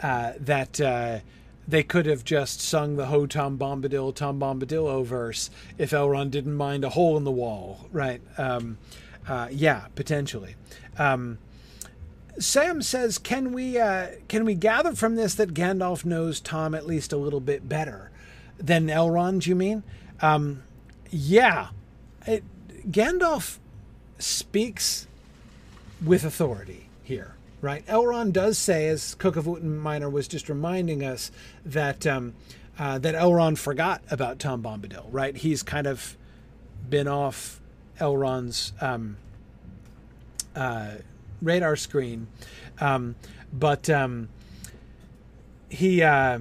uh, 0.00 0.32
that 0.40 0.80
uh, 0.80 1.20
they 1.66 1.82
could 1.82 2.06
have 2.06 2.24
just 2.24 2.60
sung 2.60 2.96
the 2.96 3.06
Ho 3.06 3.26
Tom 3.26 3.58
Bombadil, 3.58 4.14
Tom 4.14 4.38
Bombadillo 4.38 5.04
verse 5.04 5.50
if 5.78 5.90
Elrond 5.90 6.30
didn't 6.30 6.56
mind 6.56 6.84
a 6.84 6.90
hole 6.90 7.16
in 7.16 7.24
the 7.24 7.30
wall, 7.30 7.86
right? 7.92 8.20
Um, 8.38 8.78
uh, 9.26 9.48
yeah, 9.50 9.86
potentially. 9.94 10.56
Um, 10.98 11.38
Sam 12.38 12.82
says, 12.82 13.18
"Can 13.18 13.52
we 13.52 13.78
uh, 13.78 14.08
can 14.28 14.44
we 14.44 14.54
gather 14.54 14.94
from 14.94 15.14
this 15.14 15.34
that 15.36 15.54
Gandalf 15.54 16.04
knows 16.04 16.40
Tom 16.40 16.74
at 16.74 16.86
least 16.86 17.12
a 17.12 17.16
little 17.16 17.40
bit 17.40 17.68
better 17.68 18.10
than 18.58 18.88
Elrond? 18.88 19.46
You 19.46 19.54
mean? 19.54 19.82
Um, 20.20 20.64
yeah, 21.10 21.68
it, 22.26 22.42
Gandalf 22.90 23.58
speaks 24.18 25.06
with 26.04 26.24
authority 26.24 26.86
here, 27.02 27.33
right? 27.64 27.84
Elrond 27.86 28.32
does 28.32 28.58
say, 28.58 28.86
as 28.88 29.14
Cook 29.14 29.36
of 29.36 29.46
Wootton 29.46 29.78
Minor 29.78 30.10
was 30.10 30.28
just 30.28 30.48
reminding 30.48 31.02
us, 31.02 31.30
that 31.64 32.06
um, 32.06 32.34
uh, 32.78 32.98
that 32.98 33.14
Elrond 33.14 33.58
forgot 33.58 34.02
about 34.10 34.38
Tom 34.38 34.62
Bombadil, 34.62 35.06
right? 35.10 35.36
He's 35.36 35.62
kind 35.62 35.86
of 35.86 36.16
been 36.88 37.08
off 37.08 37.60
Elrond's 37.98 38.72
um, 38.80 39.16
uh, 40.54 40.92
radar 41.40 41.76
screen, 41.76 42.28
um, 42.80 43.16
but 43.52 43.88
um, 43.90 44.28
he. 45.68 46.02
Uh, 46.02 46.40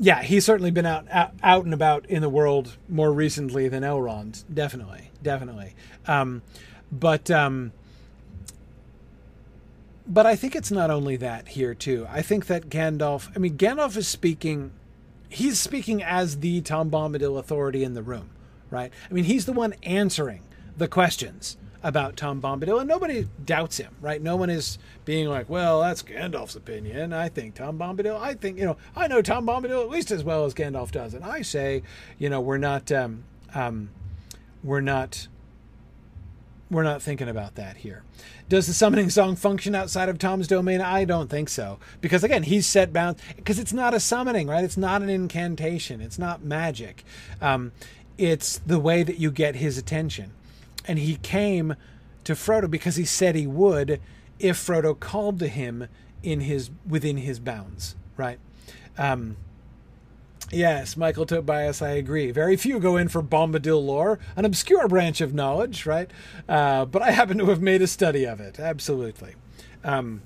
yeah, 0.00 0.22
he's 0.22 0.44
certainly 0.44 0.70
been 0.70 0.86
out, 0.86 1.06
out, 1.10 1.32
out 1.42 1.64
and 1.64 1.74
about 1.74 2.06
in 2.06 2.22
the 2.22 2.28
world 2.28 2.76
more 2.88 3.12
recently 3.12 3.68
than 3.68 3.82
Elrond. 3.82 4.44
Definitely, 4.52 5.10
definitely. 5.24 5.74
Um, 6.06 6.42
but 6.92 7.32
um, 7.32 7.72
but 10.08 10.26
I 10.26 10.34
think 10.36 10.56
it's 10.56 10.70
not 10.70 10.90
only 10.90 11.16
that 11.16 11.48
here 11.48 11.74
too. 11.74 12.06
I 12.10 12.22
think 12.22 12.46
that 12.46 12.70
Gandalf. 12.70 13.30
I 13.36 13.38
mean, 13.38 13.56
Gandalf 13.56 13.96
is 13.96 14.08
speaking. 14.08 14.72
He's 15.28 15.58
speaking 15.58 16.02
as 16.02 16.40
the 16.40 16.62
Tom 16.62 16.90
Bombadil 16.90 17.38
authority 17.38 17.84
in 17.84 17.92
the 17.92 18.02
room, 18.02 18.30
right? 18.70 18.90
I 19.10 19.12
mean, 19.12 19.24
he's 19.24 19.44
the 19.44 19.52
one 19.52 19.74
answering 19.82 20.40
the 20.76 20.88
questions 20.88 21.58
about 21.82 22.16
Tom 22.16 22.40
Bombadil, 22.40 22.80
and 22.80 22.88
nobody 22.88 23.28
doubts 23.44 23.76
him, 23.76 23.94
right? 24.00 24.20
No 24.20 24.36
one 24.36 24.50
is 24.50 24.78
being 25.04 25.28
like, 25.28 25.48
"Well, 25.48 25.82
that's 25.82 26.02
Gandalf's 26.02 26.56
opinion. 26.56 27.12
I 27.12 27.28
think 27.28 27.54
Tom 27.54 27.78
Bombadil. 27.78 28.18
I 28.18 28.34
think 28.34 28.58
you 28.58 28.64
know, 28.64 28.78
I 28.96 29.06
know 29.06 29.20
Tom 29.20 29.46
Bombadil 29.46 29.82
at 29.82 29.90
least 29.90 30.10
as 30.10 30.24
well 30.24 30.46
as 30.46 30.54
Gandalf 30.54 30.90
does." 30.90 31.12
And 31.14 31.24
I 31.24 31.42
say, 31.42 31.82
you 32.18 32.30
know, 32.30 32.40
we're 32.40 32.58
not, 32.58 32.90
um, 32.90 33.24
um, 33.54 33.90
we're 34.64 34.80
not 34.80 35.28
we're 36.70 36.82
not 36.82 37.02
thinking 37.02 37.28
about 37.28 37.54
that 37.54 37.78
here. 37.78 38.02
Does 38.48 38.66
the 38.66 38.74
summoning 38.74 39.10
song 39.10 39.36
function 39.36 39.74
outside 39.74 40.08
of 40.08 40.18
Tom's 40.18 40.46
domain? 40.46 40.80
I 40.80 41.04
don't 41.04 41.30
think 41.30 41.48
so. 41.48 41.78
Because 42.00 42.24
again, 42.24 42.42
he's 42.42 42.66
set 42.66 42.92
bound 42.92 43.16
because 43.36 43.58
it's 43.58 43.72
not 43.72 43.94
a 43.94 44.00
summoning, 44.00 44.48
right? 44.48 44.64
It's 44.64 44.76
not 44.76 45.02
an 45.02 45.08
incantation. 45.08 46.00
It's 46.00 46.18
not 46.18 46.42
magic. 46.42 47.04
Um, 47.40 47.72
it's 48.18 48.58
the 48.58 48.78
way 48.78 49.02
that 49.02 49.18
you 49.18 49.30
get 49.30 49.56
his 49.56 49.78
attention. 49.78 50.32
And 50.86 50.98
he 50.98 51.16
came 51.16 51.74
to 52.24 52.34
Frodo 52.34 52.70
because 52.70 52.96
he 52.96 53.04
said 53.04 53.34
he 53.34 53.46
would 53.46 54.00
if 54.38 54.56
Frodo 54.56 54.98
called 54.98 55.38
to 55.38 55.48
him 55.48 55.88
in 56.22 56.40
his 56.40 56.70
within 56.86 57.18
his 57.18 57.38
bounds, 57.38 57.96
right? 58.16 58.38
Um, 58.96 59.36
Yes, 60.50 60.96
Michael 60.96 61.26
Tobias, 61.26 61.82
I 61.82 61.90
agree. 61.90 62.30
Very 62.30 62.56
few 62.56 62.80
go 62.80 62.96
in 62.96 63.08
for 63.08 63.22
Bombadil 63.22 63.84
lore, 63.84 64.18
an 64.34 64.46
obscure 64.46 64.88
branch 64.88 65.20
of 65.20 65.34
knowledge, 65.34 65.84
right? 65.84 66.10
Uh, 66.48 66.86
but 66.86 67.02
I 67.02 67.10
happen 67.10 67.36
to 67.38 67.46
have 67.46 67.60
made 67.60 67.82
a 67.82 67.86
study 67.86 68.24
of 68.24 68.40
it. 68.40 68.58
Absolutely. 68.58 69.34
Um, 69.84 70.22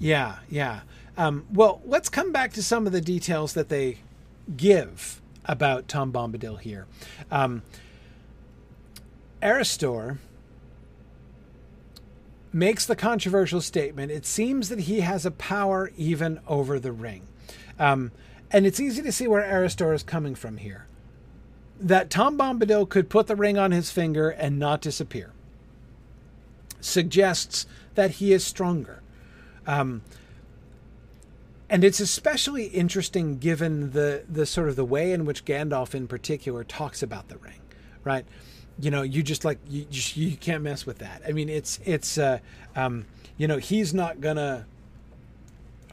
yeah, 0.00 0.38
yeah. 0.50 0.80
Um, 1.16 1.46
well, 1.52 1.80
let's 1.84 2.08
come 2.08 2.32
back 2.32 2.52
to 2.54 2.62
some 2.62 2.86
of 2.86 2.92
the 2.92 3.00
details 3.00 3.52
that 3.54 3.68
they 3.68 3.98
give 4.56 5.20
about 5.44 5.86
Tom 5.86 6.12
Bombadil 6.12 6.60
here. 6.60 6.86
Um, 7.30 7.62
Erestor 9.40 10.18
makes 12.52 12.84
the 12.84 12.96
controversial 12.96 13.60
statement 13.60 14.12
it 14.12 14.26
seems 14.26 14.68
that 14.68 14.80
he 14.80 15.00
has 15.00 15.24
a 15.24 15.30
power 15.30 15.90
even 15.96 16.40
over 16.46 16.78
the 16.78 16.92
ring. 16.92 17.26
Um, 17.78 18.12
and 18.52 18.66
it's 18.66 18.78
easy 18.78 19.02
to 19.02 19.12
see 19.12 19.26
where 19.26 19.42
Erestor 19.42 19.94
is 19.94 20.02
coming 20.02 20.34
from 20.34 20.58
here. 20.58 20.86
That 21.80 22.10
Tom 22.10 22.38
Bombadil 22.38 22.88
could 22.88 23.08
put 23.08 23.26
the 23.26 23.34
ring 23.34 23.58
on 23.58 23.72
his 23.72 23.90
finger 23.90 24.30
and 24.30 24.58
not 24.58 24.80
disappear 24.80 25.32
suggests 26.80 27.66
that 27.94 28.12
he 28.12 28.32
is 28.32 28.44
stronger. 28.44 29.02
Um, 29.66 30.02
and 31.70 31.84
it's 31.84 32.00
especially 32.00 32.66
interesting 32.66 33.38
given 33.38 33.92
the 33.92 34.24
the 34.28 34.44
sort 34.44 34.68
of 34.68 34.76
the 34.76 34.84
way 34.84 35.12
in 35.12 35.24
which 35.24 35.44
Gandalf 35.44 35.94
in 35.94 36.06
particular 36.06 36.64
talks 36.64 37.02
about 37.02 37.28
the 37.28 37.38
ring, 37.38 37.60
right? 38.04 38.26
You 38.78 38.90
know, 38.90 39.02
you 39.02 39.22
just 39.22 39.44
like 39.44 39.58
you 39.68 39.84
just, 39.84 40.16
you 40.16 40.36
can't 40.36 40.62
mess 40.62 40.84
with 40.84 40.98
that. 40.98 41.22
I 41.26 41.32
mean, 41.32 41.48
it's 41.48 41.80
it's 41.84 42.18
uh, 42.18 42.40
um, 42.76 43.06
you 43.38 43.48
know 43.48 43.56
he's 43.56 43.94
not 43.94 44.20
gonna 44.20 44.66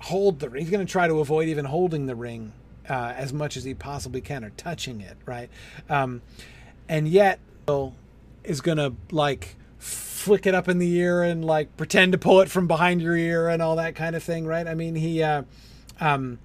hold 0.02 0.40
the 0.40 0.50
ring. 0.50 0.62
He's 0.62 0.72
going 0.72 0.86
to 0.86 0.92
try 0.92 1.08
to 1.08 1.20
avoid 1.20 1.48
even 1.50 1.66
holding 1.66 2.06
the 2.06 2.16
ring 2.16 2.54
uh, 2.90 3.14
as 3.16 3.34
much 3.34 3.58
as 3.58 3.64
he 3.64 3.74
possibly 3.74 4.22
can 4.22 4.44
or 4.44 4.50
touching 4.52 5.02
it, 5.02 5.18
right? 5.26 5.50
Um, 5.90 6.22
and 6.88 7.08
yet, 7.08 7.40
is 8.44 8.62
going 8.62 8.78
to 8.78 8.94
like 9.12 9.56
flick 9.78 10.46
it 10.46 10.56
up 10.56 10.68
in 10.68 10.80
the 10.80 10.92
ear 10.96 11.22
and 11.22 11.46
like 11.46 11.76
pretend 11.78 12.12
to 12.12 12.18
pull 12.18 12.42
it 12.42 12.50
from 12.50 12.68
behind 12.68 13.02
your 13.02 13.16
ear 13.16 13.48
and 13.48 13.62
all 13.62 13.76
that 13.76 13.96
kind 13.96 14.16
of 14.16 14.24
thing, 14.24 14.46
right? 14.46 14.68
I 14.68 14.74
mean, 14.74 14.96
he 14.96 15.22
uh, 15.22 15.44
um, 16.00 16.40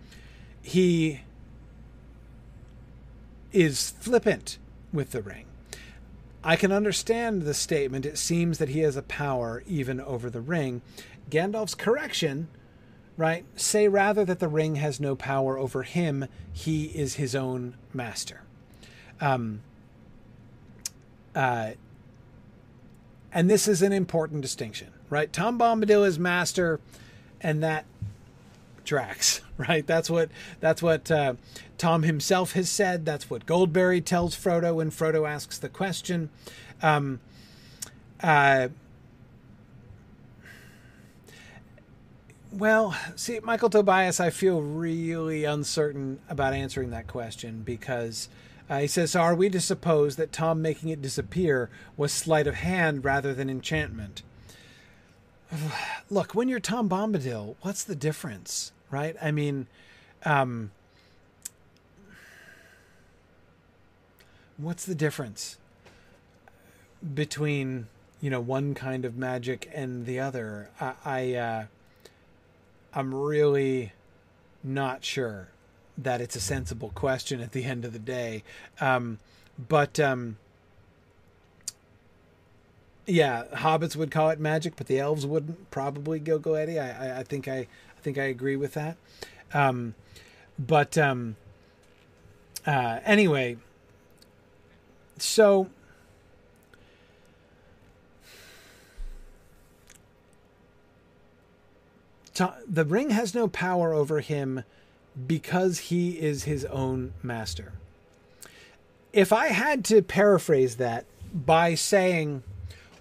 he 0.62 1.22
is 3.52 3.90
flippant 4.00 4.58
with 4.92 5.12
the 5.12 5.22
ring. 5.22 5.46
I 6.42 6.56
can 6.56 6.72
understand 6.72 7.42
the 7.42 7.54
statement. 7.54 8.04
It 8.04 8.18
seems 8.18 8.58
that 8.58 8.68
he 8.68 8.80
has 8.80 8.96
a 8.96 9.02
power 9.02 9.62
even 9.66 10.00
over 10.00 10.28
the 10.28 10.42
ring. 10.42 10.82
Gandalf's 11.30 11.74
correction 11.74 12.48
right? 13.16 13.44
Say 13.56 13.88
rather 13.88 14.24
that 14.24 14.40
the 14.40 14.48
ring 14.48 14.76
has 14.76 15.00
no 15.00 15.14
power 15.14 15.58
over 15.58 15.82
him, 15.82 16.26
he 16.52 16.86
is 16.86 17.14
his 17.14 17.34
own 17.34 17.74
master. 17.92 18.42
Um, 19.20 19.60
uh, 21.34 21.72
and 23.32 23.50
this 23.50 23.66
is 23.66 23.82
an 23.82 23.92
important 23.92 24.42
distinction, 24.42 24.88
right? 25.10 25.32
Tom 25.32 25.58
Bombadil 25.58 26.06
is 26.06 26.18
master, 26.18 26.80
and 27.40 27.62
that 27.62 27.84
tracks, 28.84 29.40
right? 29.56 29.86
That's 29.86 30.08
what 30.08 30.30
that's 30.60 30.82
what 30.82 31.10
uh, 31.10 31.34
Tom 31.78 32.02
himself 32.02 32.52
has 32.52 32.68
said. 32.68 33.04
That's 33.04 33.28
what 33.28 33.46
Goldberry 33.46 34.00
tells 34.00 34.36
Frodo 34.36 34.76
when 34.76 34.90
Frodo 34.90 35.28
asks 35.28 35.58
the 35.58 35.68
question. 35.68 36.30
Um, 36.82 37.20
uh, 38.22 38.68
Well, 42.56 42.96
see, 43.16 43.40
Michael 43.40 43.68
Tobias, 43.68 44.20
I 44.20 44.30
feel 44.30 44.62
really 44.62 45.42
uncertain 45.42 46.20
about 46.28 46.52
answering 46.52 46.90
that 46.90 47.08
question 47.08 47.62
because 47.64 48.28
uh, 48.70 48.78
he 48.78 48.86
says, 48.86 49.10
so 49.10 49.22
Are 49.22 49.34
we 49.34 49.50
to 49.50 49.60
suppose 49.60 50.14
that 50.14 50.30
Tom 50.30 50.62
making 50.62 50.90
it 50.90 51.02
disappear 51.02 51.68
was 51.96 52.12
sleight 52.12 52.46
of 52.46 52.54
hand 52.54 53.04
rather 53.04 53.34
than 53.34 53.50
enchantment? 53.50 54.22
Look, 56.08 56.36
when 56.36 56.48
you're 56.48 56.60
Tom 56.60 56.88
Bombadil, 56.88 57.56
what's 57.62 57.82
the 57.82 57.96
difference, 57.96 58.70
right? 58.88 59.16
I 59.20 59.32
mean, 59.32 59.66
um, 60.24 60.70
what's 64.58 64.84
the 64.84 64.94
difference 64.94 65.58
between 67.14 67.88
you 68.20 68.30
know 68.30 68.40
one 68.40 68.74
kind 68.74 69.04
of 69.04 69.16
magic 69.16 69.68
and 69.74 70.06
the 70.06 70.20
other? 70.20 70.70
I, 70.80 70.94
I 71.04 71.34
uh, 71.34 71.64
I'm 72.94 73.14
really 73.14 73.92
not 74.62 75.04
sure 75.04 75.48
that 75.98 76.20
it's 76.20 76.36
a 76.36 76.40
sensible 76.40 76.90
question 76.94 77.40
at 77.40 77.52
the 77.52 77.64
end 77.64 77.84
of 77.84 77.92
the 77.92 77.98
day. 77.98 78.42
Um, 78.80 79.18
but 79.68 80.00
um, 80.00 80.36
Yeah, 83.06 83.44
hobbits 83.52 83.96
would 83.96 84.10
call 84.10 84.30
it 84.30 84.40
magic, 84.40 84.76
but 84.76 84.86
the 84.86 84.98
elves 84.98 85.26
wouldn't 85.26 85.70
probably 85.70 86.18
go 86.18 86.38
go 86.38 86.54
Eddie. 86.54 86.78
I, 86.80 87.08
I, 87.08 87.18
I 87.20 87.22
think 87.22 87.48
I, 87.48 87.58
I 87.58 88.00
think 88.02 88.16
I 88.18 88.24
agree 88.24 88.56
with 88.56 88.74
that. 88.74 88.96
Um, 89.52 89.94
but 90.58 90.96
um, 90.96 91.36
uh, 92.66 93.00
anyway, 93.04 93.58
so 95.18 95.68
the 102.34 102.84
ring 102.84 103.10
has 103.10 103.34
no 103.34 103.48
power 103.48 103.92
over 103.92 104.20
him 104.20 104.64
because 105.26 105.78
he 105.78 106.18
is 106.18 106.44
his 106.44 106.64
own 106.66 107.14
master. 107.22 107.72
If 109.12 109.32
I 109.32 109.48
had 109.48 109.84
to 109.86 110.02
paraphrase 110.02 110.76
that 110.76 111.04
by 111.32 111.74
saying, 111.74 112.42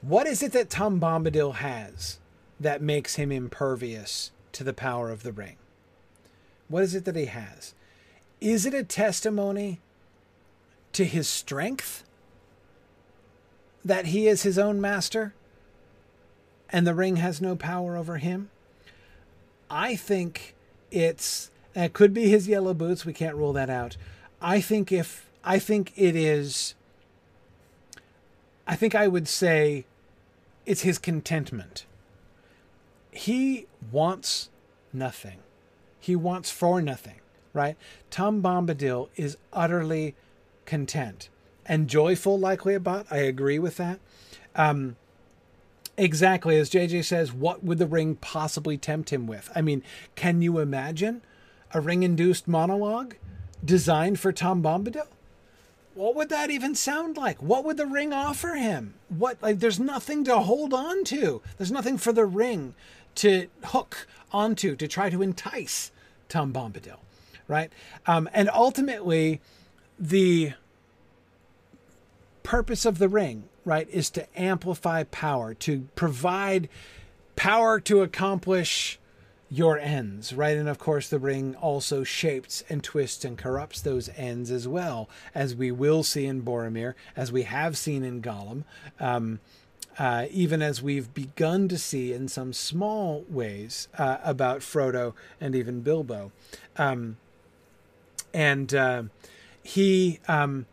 what 0.01 0.27
is 0.27 0.43
it 0.43 0.51
that 0.51 0.69
Tom 0.69 0.99
Bombadil 0.99 1.55
has 1.55 2.19
that 2.59 2.81
makes 2.81 3.15
him 3.15 3.31
impervious 3.31 4.31
to 4.51 4.63
the 4.63 4.73
power 4.73 5.09
of 5.09 5.23
the 5.23 5.31
ring? 5.31 5.57
What 6.67 6.83
is 6.83 6.93
it 6.93 7.05
that 7.05 7.15
he 7.15 7.25
has? 7.25 7.73
Is 8.39 8.65
it 8.65 8.73
a 8.73 8.83
testimony 8.83 9.79
to 10.91 11.05
his 11.05 11.27
strength 11.27 12.03
that 13.83 14.07
he 14.07 14.27
is 14.27 14.43
his 14.43 14.59
own 14.59 14.79
master 14.79 15.33
and 16.69 16.85
the 16.85 16.95
ring 16.95 17.15
has 17.17 17.41
no 17.41 17.55
power 17.55 17.97
over 17.97 18.17
him? 18.17 18.49
I 19.73 19.95
think 19.95 20.53
it's 20.91 21.49
it 21.73 21.93
could 21.93 22.13
be 22.13 22.29
his 22.29 22.47
yellow 22.47 22.75
boots. 22.75 23.07
We 23.07 23.13
can't 23.13 23.35
rule 23.35 23.53
that 23.53 23.71
out. 23.71 23.97
I 24.39 24.61
think 24.61 24.91
if 24.91 25.27
I 25.43 25.57
think 25.57 25.91
it 25.95 26.15
is. 26.15 26.75
I 28.67 28.75
think 28.75 28.93
I 28.93 29.07
would 29.07 29.27
say 29.27 29.85
it's 30.67 30.81
his 30.81 30.99
contentment. 30.99 31.85
He 33.11 33.65
wants 33.91 34.49
nothing. 34.93 35.39
He 35.99 36.15
wants 36.15 36.51
for 36.51 36.79
nothing, 36.79 37.19
right? 37.51 37.75
Tom 38.11 38.43
Bombadil 38.43 39.09
is 39.15 39.37
utterly 39.51 40.15
content 40.65 41.29
and 41.65 41.87
joyful, 41.87 42.39
likely 42.39 42.75
about. 42.75 43.07
I 43.09 43.17
agree 43.17 43.57
with 43.57 43.77
that. 43.77 43.99
Um, 44.55 44.97
exactly 45.97 46.57
as 46.57 46.69
JJ 46.69 47.05
says, 47.05 47.33
what 47.33 47.63
would 47.63 47.77
the 47.77 47.87
ring 47.87 48.15
possibly 48.15 48.77
tempt 48.77 49.11
him 49.11 49.27
with? 49.27 49.49
I 49.55 49.61
mean, 49.61 49.83
can 50.15 50.41
you 50.41 50.59
imagine 50.59 51.21
a 51.73 51.81
ring 51.81 52.03
induced 52.03 52.47
monologue 52.47 53.15
designed 53.63 54.19
for 54.19 54.31
Tom 54.31 54.61
Bombadil? 54.61 55.07
What 55.95 56.15
would 56.15 56.29
that 56.29 56.49
even 56.49 56.73
sound 56.73 57.17
like? 57.17 57.41
What 57.41 57.63
would 57.65 57.77
the 57.77 57.85
ring 57.85 58.13
offer 58.13 58.55
him? 58.55 58.95
What 59.09 59.41
like 59.43 59.59
there's 59.59 59.79
nothing 59.79 60.23
to 60.23 60.39
hold 60.39 60.73
on 60.73 61.03
to. 61.05 61.41
There's 61.57 61.71
nothing 61.71 61.97
for 61.97 62.11
the 62.11 62.25
ring 62.25 62.73
to 63.15 63.47
hook 63.65 64.07
onto 64.31 64.75
to 64.75 64.87
try 64.87 65.11
to 65.11 65.21
entice 65.21 65.91
Tom 66.29 66.51
Bombadil, 66.51 66.97
right? 67.47 67.71
Um, 68.07 68.27
and 68.33 68.49
ultimately, 68.51 69.39
the 69.99 70.53
purpose 72.41 72.85
of 72.85 72.97
the 72.97 73.07
ring, 73.07 73.43
right, 73.65 73.87
is 73.89 74.09
to 74.11 74.39
amplify 74.39 75.03
power, 75.03 75.53
to 75.55 75.87
provide 75.95 76.69
power 77.35 77.79
to 77.79 78.01
accomplish 78.01 78.99
your 79.49 79.77
ends, 79.77 80.33
right? 80.33 80.57
And 80.57 80.67
of 80.67 80.79
course, 80.79 81.07
the 81.07 81.19
ring 81.19 81.55
also 81.55 82.03
shapes 82.03 82.63
and 82.69 82.83
twists 82.83 83.23
and 83.23 83.37
corrupts 83.37 83.81
those 83.81 84.09
ends 84.17 84.49
as 84.49 84.67
well, 84.67 85.07
as 85.35 85.55
we 85.55 85.71
will 85.71 86.01
see 86.01 86.25
in 86.25 86.41
Boromir, 86.41 86.95
as 87.15 87.31
we 87.31 87.43
have 87.43 87.77
seen 87.77 88.03
in 88.03 88.21
Gollum, 88.21 88.63
um, 88.99 89.39
uh, 89.99 90.25
even 90.31 90.63
as 90.63 90.81
we've 90.81 91.13
begun 91.13 91.67
to 91.67 91.77
see 91.77 92.13
in 92.13 92.27
some 92.27 92.51
small 92.51 93.25
ways 93.29 93.87
uh, 93.97 94.17
about 94.23 94.61
Frodo 94.61 95.13
and 95.39 95.55
even 95.55 95.81
Bilbo. 95.81 96.31
Um, 96.75 97.17
and 98.33 98.73
uh, 98.73 99.03
he, 99.61 100.19
um, 100.27 100.65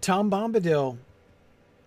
Tom 0.00 0.28
Bombadil, 0.28 0.98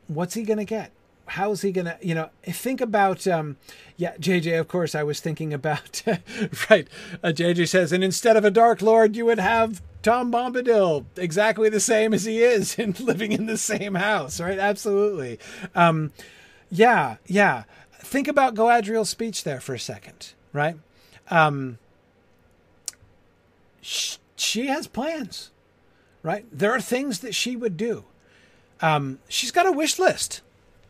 what's 0.10 0.34
he 0.34 0.44
going 0.44 0.60
to 0.60 0.66
get? 0.66 0.92
how 1.30 1.52
is 1.52 1.62
he 1.62 1.72
gonna 1.72 1.98
you 2.02 2.16
know 2.16 2.30
think 2.44 2.82
about 2.82 3.28
um 3.28 3.58
yeah 3.98 4.16
jj 4.18 4.60
of 4.60 4.68
course 4.68 4.96
i 4.96 5.04
was 5.04 5.20
thinking 5.20 5.54
about 5.54 6.02
right 6.70 6.88
uh, 7.24 7.28
jj 7.28 7.68
says 7.68 7.92
and 7.92 8.04
instead 8.04 8.36
of 8.36 8.44
a 8.44 8.52
dark 8.52 8.82
lord 8.82 9.16
you 9.16 9.26
would 9.26 9.40
have 9.40 9.82
tom 10.02 10.32
bombadil 10.32 11.06
exactly 11.18 11.70
the 11.70 11.80
same 11.80 12.14
as 12.14 12.26
he 12.26 12.42
is 12.42 12.78
and 12.80 13.00
living 13.00 13.32
in 13.32 13.46
the 13.46 13.58
same 13.58 13.96
house 13.96 14.40
right? 14.40 14.60
Absolutely. 14.60 15.40
Um 15.76 16.12
yeah 16.70 17.18
yeah. 17.26 17.64
Think 18.02 18.28
about 18.28 18.56
Galadriel's 18.56 19.10
speech 19.10 19.44
there 19.44 19.60
for 19.60 19.74
a 19.74 19.80
second 19.80 20.34
right? 20.54 20.78
Um 21.30 21.78
sh- 23.82 24.18
she 24.36 24.68
has 24.68 24.88
plans 24.88 25.52
right? 26.24 26.46
There 26.52 26.72
are 26.72 26.82
things 26.82 27.20
that 27.20 27.36
she 27.36 27.56
would 27.56 27.78
do 27.78 28.06
um 28.82 29.20
she's 29.28 29.52
got 29.52 29.66
a 29.66 29.72
wish 29.72 30.00
list 30.00 30.42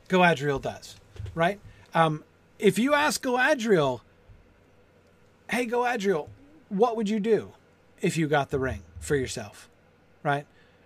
Galadriel 0.09 0.61
does, 0.61 0.97
right? 1.33 1.59
Um, 1.93 2.23
if 2.57 2.77
you 2.77 2.93
ask 2.93 3.23
Galadriel, 3.23 4.01
hey, 5.49 5.65
Galadriel, 5.65 6.27
what 6.67 6.97
would 6.97 7.07
you 7.07 7.19
do 7.19 7.53
if 8.01 8.17
you 8.17 8.27
got 8.27 8.49
the 8.49 8.59
ring 8.59 8.81
for 8.99 9.15
yourself, 9.15 9.69
right? 10.23 10.45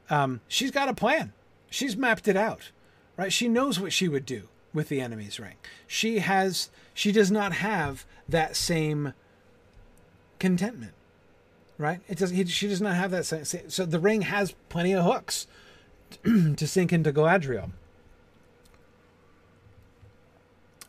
Um, 0.09 0.41
she's 0.47 0.69
got 0.71 0.89
a 0.89 0.93
plan. 0.93 1.33
She's 1.69 1.97
mapped 1.97 2.27
it 2.27 2.37
out, 2.37 2.71
right? 3.17 3.33
She 3.33 3.47
knows 3.47 3.79
what 3.79 3.93
she 3.93 4.07
would 4.07 4.25
do 4.25 4.49
with 4.73 4.89
the 4.89 5.01
enemy's 5.01 5.39
ring. 5.39 5.55
She 5.87 6.19
has, 6.19 6.69
she 6.93 7.11
does 7.11 7.31
not 7.31 7.53
have 7.53 8.05
that 8.27 8.55
same 8.55 9.13
contentment, 10.37 10.93
right? 11.77 12.01
It 12.07 12.17
does. 12.17 12.31
He, 12.31 12.45
she 12.45 12.67
does 12.67 12.81
not 12.81 12.95
have 12.95 13.11
that 13.11 13.25
same. 13.25 13.69
So 13.69 13.85
the 13.85 13.99
ring 13.99 14.23
has 14.23 14.53
plenty 14.69 14.93
of 14.93 15.05
hooks 15.05 15.47
to 16.57 16.67
sink 16.67 16.93
into 16.93 17.11
Galadriel. 17.11 17.71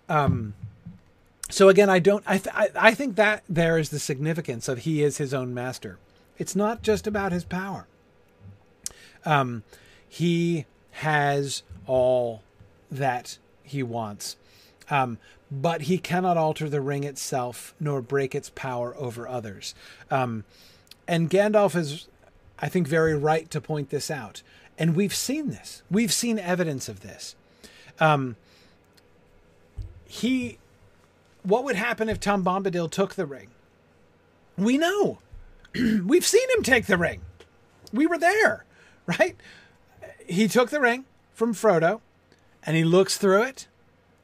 Um, 0.08 0.54
so 1.50 1.68
again, 1.68 1.88
I 1.88 1.98
don't. 1.98 2.24
I, 2.26 2.38
th- 2.38 2.54
I 2.54 2.68
I 2.74 2.94
think 2.94 3.16
that 3.16 3.42
there 3.48 3.78
is 3.78 3.90
the 3.90 3.98
significance 3.98 4.68
of 4.68 4.80
he 4.80 5.02
is 5.02 5.18
his 5.18 5.32
own 5.32 5.54
master. 5.54 5.98
It's 6.36 6.56
not 6.56 6.82
just 6.82 7.06
about 7.06 7.32
his 7.32 7.44
power. 7.44 7.86
Um, 9.24 9.62
he 10.08 10.66
has 10.92 11.62
all 11.86 12.42
that 12.90 13.38
he 13.62 13.82
wants. 13.82 14.36
Um, 14.90 15.18
but 15.50 15.82
he 15.82 15.98
cannot 15.98 16.36
alter 16.36 16.68
the 16.68 16.80
ring 16.80 17.04
itself 17.04 17.74
nor 17.78 18.00
break 18.02 18.34
its 18.34 18.50
power 18.50 18.94
over 18.96 19.26
others. 19.28 19.74
Um, 20.10 20.44
and 21.06 21.30
Gandalf 21.30 21.76
is, 21.76 22.08
I 22.58 22.68
think, 22.68 22.88
very 22.88 23.16
right 23.16 23.50
to 23.50 23.60
point 23.60 23.90
this 23.90 24.10
out. 24.10 24.42
And 24.78 24.96
we've 24.96 25.14
seen 25.14 25.50
this. 25.50 25.82
We've 25.90 26.12
seen 26.12 26.38
evidence 26.38 26.88
of 26.88 27.00
this. 27.00 27.36
Um, 28.00 28.36
he 30.06 30.58
what 31.44 31.62
would 31.64 31.76
happen 31.76 32.08
if 32.08 32.18
Tom 32.18 32.42
Bombadil 32.42 32.90
took 32.90 33.14
the 33.14 33.26
ring? 33.26 33.48
We 34.56 34.78
know. 34.78 35.18
We've 35.74 36.24
seen 36.24 36.48
him 36.56 36.62
take 36.62 36.86
the 36.86 36.96
ring. 36.96 37.20
We 37.92 38.06
were 38.06 38.18
there, 38.18 38.64
right? 39.06 39.36
He 40.26 40.48
took 40.48 40.70
the 40.70 40.80
ring 40.80 41.04
from 41.34 41.54
Frodo 41.54 42.00
and 42.62 42.76
he 42.76 42.84
looks 42.84 43.18
through 43.18 43.42
it 43.42 43.68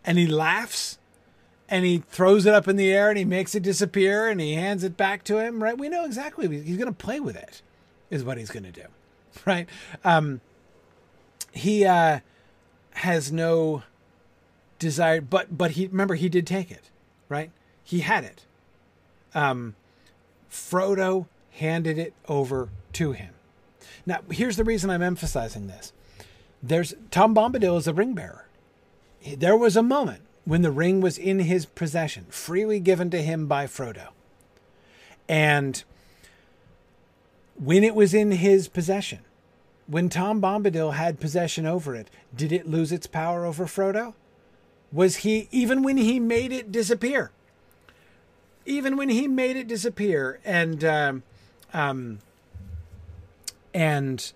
and 0.05 0.19
he 0.19 0.27
laughs 0.27 0.99
and 1.69 1.85
he 1.85 1.99
throws 2.09 2.47
it 2.47 2.55
up 2.55 2.67
in 2.67 2.77
the 2.77 2.91
air 2.91 3.11
and 3.11 3.19
he 3.19 3.25
makes 3.25 3.55
it 3.55 3.63
disappear 3.63 4.29
and 4.29 4.41
he 4.41 4.55
hands 4.55 4.83
it 4.83 4.97
back 4.97 5.23
to 5.25 5.39
him, 5.39 5.63
right? 5.63 5.77
We 5.77 5.89
know 5.89 6.05
exactly 6.05 6.49
he's 6.63 6.77
going 6.77 6.89
to 6.89 6.93
play 6.93 7.21
with 7.21 7.37
it 7.37 7.63
is 8.09 8.25
what 8.25 8.39
he's 8.39 8.51
going 8.51 8.65
to 8.65 8.73
do, 8.73 8.87
right? 9.47 9.69
Um, 10.05 10.41
he 11.53 11.85
uh, 11.85 12.21
has 12.93 13.33
no 13.33 13.83
desire, 14.79 15.21
but 15.21 15.57
but 15.57 15.73
he 15.73 15.87
remember 15.87 16.15
he 16.15 16.29
did 16.29 16.47
take 16.47 16.71
it, 16.71 16.91
right? 17.29 17.51
He 17.83 18.01
had 18.01 18.25
it. 18.25 18.45
Um, 19.35 19.75
Frodo 20.51 21.27
handed 21.53 21.99
it 21.99 22.15
over 22.29 22.69
to 22.95 23.13
him. 23.13 23.35
Now, 24.07 24.21
here's 24.31 24.57
the 24.57 24.65
reason 24.65 24.91
I'm 24.91 25.03
emphasizing 25.03 25.67
this. 25.67 25.93
There's 26.63 26.95
Tom 27.11 27.35
Bombadil 27.35 27.79
is 27.79 27.87
a 27.87 27.95
ring 27.95 28.15
bearer. 28.15 28.47
There 29.37 29.57
was 29.57 29.77
a 29.77 29.83
moment 29.83 30.23
when 30.45 30.63
the 30.63 30.71
ring 30.71 31.01
was 31.01 31.19
in 31.19 31.41
his 31.41 31.67
possession, 31.67 32.27
freely 32.31 32.81
given 32.81 33.11
to 33.11 33.23
him 33.23 33.47
by 33.47 33.67
Frodo. 33.67 34.09
And 35.29 35.85
when 37.63 37.85
it 37.85 37.95
was 37.95 38.15
in 38.15 38.33
his 38.33 38.67
possession, 38.69 39.21
when 39.87 40.09
Tom 40.09 40.41
Bombadil 40.41 40.95
had 40.95 41.21
possession 41.21 41.67
over 41.67 41.95
it, 41.95 42.09
did 42.35 42.53
it 42.53 42.69
lose 42.69 42.91
its 42.91 43.07
power 43.07 43.45
over 43.45 43.67
Frodo? 43.67 44.15
was 44.93 45.17
he 45.17 45.49
even 45.51 45.83
when 45.83 45.97
he 45.97 46.19
made 46.19 46.53
it 46.53 46.73
disappear 46.73 47.31
even 48.67 48.97
when 48.97 49.09
he 49.09 49.29
made 49.29 49.57
it 49.57 49.67
disappear 49.67 50.41
and 50.45 50.85
um, 50.85 51.23
um 51.73 52.19
and 53.73 54.33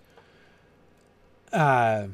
uh 1.51 2.07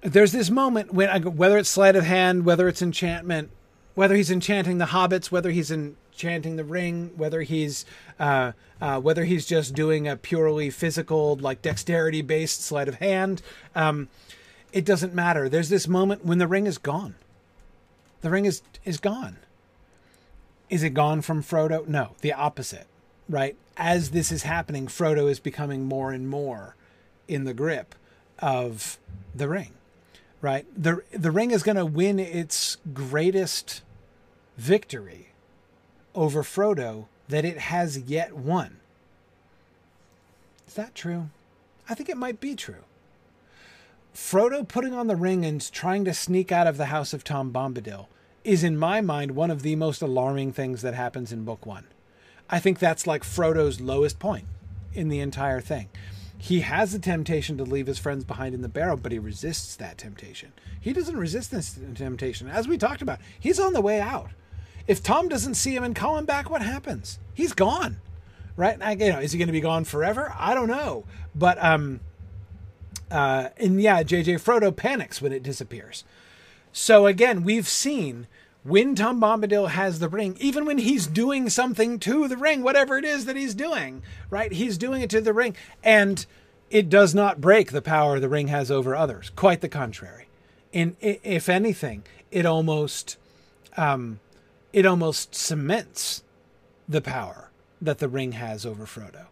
there's 0.00 0.32
this 0.32 0.48
moment 0.48 0.92
when 0.92 1.22
whether 1.22 1.58
it's 1.58 1.68
sleight 1.68 1.96
of 1.96 2.04
hand, 2.04 2.44
whether 2.44 2.68
it's 2.68 2.80
enchantment, 2.80 3.50
whether 3.96 4.14
he's 4.14 4.30
enchanting 4.30 4.78
the 4.78 4.86
hobbits, 4.86 5.32
whether 5.32 5.50
he's 5.50 5.72
enchanting 6.18 6.56
the 6.56 6.64
ring, 6.64 7.12
whether 7.16 7.42
he's 7.42 7.84
uh, 8.18 8.50
uh, 8.80 9.00
whether 9.00 9.24
he's 9.24 9.46
just 9.46 9.74
doing 9.74 10.08
a 10.08 10.16
purely 10.16 10.68
physical, 10.68 11.36
like 11.36 11.62
dexterity 11.62 12.22
based 12.22 12.62
sleight 12.62 12.88
of 12.88 12.96
hand. 12.96 13.40
Um, 13.76 14.08
it 14.72 14.84
doesn't 14.84 15.14
matter. 15.14 15.48
There's 15.48 15.68
this 15.68 15.86
moment 15.86 16.24
when 16.24 16.38
the 16.38 16.48
ring 16.48 16.66
is 16.66 16.76
gone. 16.76 17.14
The 18.22 18.30
ring 18.30 18.46
is 18.46 18.62
is 18.84 18.98
gone. 18.98 19.36
Is 20.68 20.82
it 20.82 20.90
gone 20.90 21.22
from 21.22 21.42
Frodo? 21.42 21.86
No, 21.86 22.16
the 22.20 22.32
opposite. 22.32 22.88
Right 23.28 23.56
as 23.76 24.10
this 24.10 24.32
is 24.32 24.42
happening, 24.42 24.88
Frodo 24.88 25.30
is 25.30 25.38
becoming 25.38 25.84
more 25.84 26.10
and 26.10 26.28
more 26.28 26.74
in 27.28 27.44
the 27.44 27.54
grip 27.54 27.94
of 28.40 28.98
the 29.34 29.48
ring. 29.48 29.70
Right? 30.40 30.66
The 30.76 31.02
the 31.12 31.30
ring 31.30 31.52
is 31.52 31.62
going 31.62 31.76
to 31.76 31.86
win 31.86 32.18
its 32.18 32.78
greatest 32.92 33.82
victory 34.56 35.27
over 36.18 36.42
Frodo 36.42 37.06
that 37.28 37.44
it 37.44 37.58
has 37.58 37.98
yet 37.98 38.34
won. 38.34 38.78
Is 40.66 40.74
that 40.74 40.94
true? 40.94 41.30
I 41.88 41.94
think 41.94 42.08
it 42.08 42.16
might 42.16 42.40
be 42.40 42.54
true. 42.54 42.84
Frodo 44.14 44.66
putting 44.66 44.92
on 44.92 45.06
the 45.06 45.16
ring 45.16 45.44
and 45.44 45.70
trying 45.72 46.04
to 46.04 46.12
sneak 46.12 46.50
out 46.50 46.66
of 46.66 46.76
the 46.76 46.86
house 46.86 47.12
of 47.12 47.22
Tom 47.22 47.52
Bombadil 47.52 48.08
is, 48.42 48.64
in 48.64 48.76
my 48.76 49.00
mind, 49.00 49.32
one 49.32 49.50
of 49.50 49.62
the 49.62 49.76
most 49.76 50.02
alarming 50.02 50.52
things 50.52 50.82
that 50.82 50.94
happens 50.94 51.30
in 51.30 51.44
Book 51.44 51.64
One. 51.64 51.86
I 52.50 52.58
think 52.58 52.78
that's 52.78 53.06
like 53.06 53.22
Frodo's 53.22 53.80
lowest 53.80 54.18
point 54.18 54.46
in 54.92 55.08
the 55.08 55.20
entire 55.20 55.60
thing. 55.60 55.88
He 56.36 56.60
has 56.60 56.92
the 56.92 56.98
temptation 56.98 57.56
to 57.58 57.64
leave 57.64 57.86
his 57.86 57.98
friends 57.98 58.24
behind 58.24 58.54
in 58.54 58.62
the 58.62 58.68
barrow, 58.68 58.96
but 58.96 59.12
he 59.12 59.18
resists 59.18 59.76
that 59.76 59.98
temptation. 59.98 60.52
He 60.80 60.92
doesn't 60.92 61.16
resist 61.16 61.50
this 61.50 61.78
temptation. 61.94 62.48
As 62.48 62.66
we 62.66 62.76
talked 62.76 63.02
about, 63.02 63.20
he's 63.38 63.60
on 63.60 63.72
the 63.72 63.80
way 63.80 64.00
out. 64.00 64.30
If 64.88 65.02
Tom 65.02 65.28
doesn't 65.28 65.54
see 65.54 65.76
him 65.76 65.84
and 65.84 65.94
call 65.94 66.18
him 66.18 66.24
back, 66.24 66.50
what 66.50 66.62
happens? 66.62 67.20
He's 67.34 67.52
gone, 67.52 67.98
right? 68.56 68.76
I, 68.82 68.92
you 68.92 69.12
know, 69.12 69.20
is 69.20 69.30
he 69.30 69.38
going 69.38 69.46
to 69.46 69.52
be 69.52 69.60
gone 69.60 69.84
forever? 69.84 70.34
I 70.36 70.54
don't 70.54 70.66
know. 70.66 71.04
But 71.36 71.62
um, 71.62 72.00
uh, 73.10 73.50
and 73.56 73.80
yeah, 73.80 74.02
JJ 74.02 74.42
Frodo 74.42 74.74
panics 74.74 75.22
when 75.22 75.32
it 75.32 75.42
disappears. 75.42 76.04
So 76.72 77.06
again, 77.06 77.44
we've 77.44 77.68
seen 77.68 78.26
when 78.64 78.94
Tom 78.94 79.20
Bombadil 79.20 79.70
has 79.70 79.98
the 79.98 80.08
ring, 80.08 80.36
even 80.40 80.64
when 80.64 80.78
he's 80.78 81.06
doing 81.06 81.48
something 81.48 81.98
to 82.00 82.28
the 82.28 82.36
ring, 82.36 82.62
whatever 82.62 82.98
it 82.98 83.04
is 83.04 83.24
that 83.24 83.36
he's 83.36 83.54
doing, 83.54 84.02
right? 84.30 84.52
He's 84.52 84.76
doing 84.76 85.00
it 85.02 85.10
to 85.10 85.20
the 85.20 85.32
ring, 85.32 85.56
and 85.82 86.24
it 86.70 86.88
does 86.88 87.14
not 87.14 87.40
break 87.40 87.72
the 87.72 87.82
power 87.82 88.20
the 88.20 88.28
ring 88.28 88.48
has 88.48 88.70
over 88.70 88.94
others. 88.94 89.30
Quite 89.36 89.60
the 89.60 89.68
contrary. 89.68 90.28
And 90.74 90.96
if 91.00 91.48
anything, 91.48 92.02
it 92.30 92.44
almost, 92.44 93.16
um, 93.76 94.20
it 94.78 94.86
almost 94.86 95.34
cements 95.34 96.22
the 96.88 97.00
power 97.00 97.50
that 97.82 97.98
the 97.98 98.08
ring 98.08 98.32
has 98.32 98.64
over 98.64 98.86
Frodo, 98.86 99.26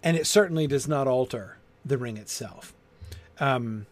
and 0.00 0.16
it 0.16 0.28
certainly 0.28 0.68
does 0.68 0.86
not 0.86 1.08
alter 1.08 1.58
the 1.84 1.98
ring 1.98 2.16
itself. 2.16 2.72
Um, 3.40 3.86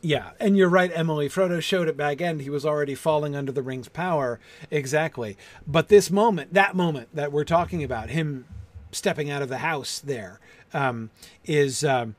yeah, 0.00 0.30
and 0.38 0.56
you're 0.56 0.68
right, 0.68 0.92
Emily. 0.94 1.28
Frodo 1.28 1.60
showed 1.60 1.88
it 1.88 1.96
Bag 1.96 2.22
End. 2.22 2.42
He 2.42 2.50
was 2.50 2.64
already 2.64 2.94
falling 2.94 3.34
under 3.34 3.50
the 3.50 3.60
ring's 3.60 3.88
power. 3.88 4.38
Exactly. 4.70 5.36
But 5.66 5.88
this 5.88 6.08
moment, 6.08 6.54
that 6.54 6.76
moment 6.76 7.08
that 7.14 7.32
we're 7.32 7.42
talking 7.42 7.82
about, 7.82 8.10
him 8.10 8.44
stepping 8.92 9.30
out 9.30 9.42
of 9.42 9.48
the 9.48 9.58
house 9.58 9.98
there, 9.98 10.38
um, 10.72 11.10
is 11.44 11.82
um, 11.82 12.14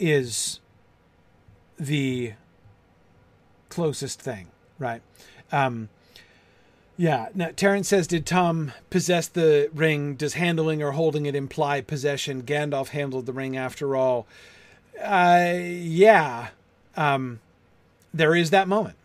is 0.00 0.58
the 1.78 2.32
closest 3.68 4.20
thing, 4.20 4.48
right? 4.80 5.02
Um, 5.52 5.88
yeah. 6.96 7.28
Now, 7.34 7.50
Terrence 7.54 7.88
says, 7.88 8.06
did 8.06 8.26
Tom 8.26 8.72
possess 8.90 9.28
the 9.28 9.70
ring? 9.74 10.14
Does 10.14 10.34
handling 10.34 10.82
or 10.82 10.92
holding 10.92 11.26
it 11.26 11.34
imply 11.34 11.80
possession? 11.80 12.42
Gandalf 12.42 12.88
handled 12.88 13.26
the 13.26 13.32
ring 13.32 13.56
after 13.56 13.94
all. 13.94 14.26
Uh, 15.02 15.52
yeah 15.60 16.48
um, 16.96 17.40
there 18.12 18.34
is 18.34 18.50
that 18.50 18.66
moment. 18.68 18.96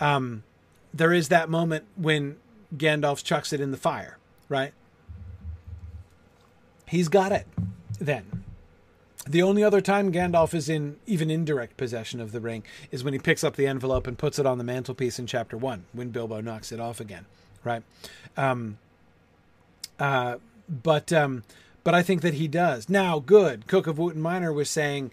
Um, 0.00 0.44
there 0.92 1.12
is 1.12 1.28
that 1.28 1.48
moment 1.48 1.84
when 1.96 2.36
Gandalf 2.76 3.24
chucks 3.24 3.52
it 3.52 3.60
in 3.60 3.70
the 3.70 3.76
fire, 3.76 4.18
right? 4.48 4.72
He's 6.86 7.08
got 7.08 7.32
it 7.32 7.46
then. 7.98 8.43
The 9.26 9.42
only 9.42 9.64
other 9.64 9.80
time 9.80 10.12
Gandalf 10.12 10.52
is 10.52 10.68
in 10.68 10.96
even 11.06 11.30
indirect 11.30 11.76
possession 11.76 12.20
of 12.20 12.32
the 12.32 12.40
ring 12.40 12.62
is 12.90 13.02
when 13.02 13.14
he 13.14 13.18
picks 13.18 13.42
up 13.42 13.56
the 13.56 13.66
envelope 13.66 14.06
and 14.06 14.18
puts 14.18 14.38
it 14.38 14.44
on 14.44 14.58
the 14.58 14.64
mantelpiece 14.64 15.18
in 15.18 15.26
chapter 15.26 15.56
one, 15.56 15.84
when 15.92 16.10
Bilbo 16.10 16.40
knocks 16.40 16.72
it 16.72 16.80
off 16.80 17.00
again, 17.00 17.24
right? 17.64 17.82
Um, 18.36 18.78
uh, 19.98 20.36
but 20.68 21.12
um, 21.12 21.42
but 21.84 21.94
I 21.94 22.02
think 22.02 22.22
that 22.22 22.34
he 22.34 22.48
does. 22.48 22.88
Now, 22.88 23.18
good. 23.18 23.66
Cook 23.66 23.86
of 23.86 23.98
Wootton 23.98 24.20
Minor 24.20 24.52
was 24.52 24.68
saying 24.68 25.10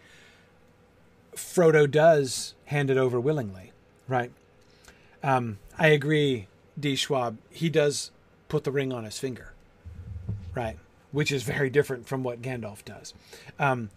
Frodo 1.35 1.89
does 1.89 2.53
hand 2.65 2.89
it 2.89 2.97
over 2.97 3.19
willingly, 3.19 3.71
right? 4.07 4.31
Um, 5.23 5.59
I 5.77 5.87
agree, 5.87 6.47
D. 6.79 6.95
Schwab. 6.95 7.37
He 7.49 7.69
does 7.69 8.11
put 8.49 8.63
the 8.63 8.71
ring 8.71 8.91
on 8.91 9.05
his 9.05 9.17
finger, 9.17 9.53
right? 10.53 10.77
Which 11.11 11.31
is 11.31 11.43
very 11.43 11.69
different 11.69 12.07
from 12.07 12.23
what 12.23 12.41
Gandalf 12.41 12.85
does. 12.85 13.13
Um, 13.59 13.89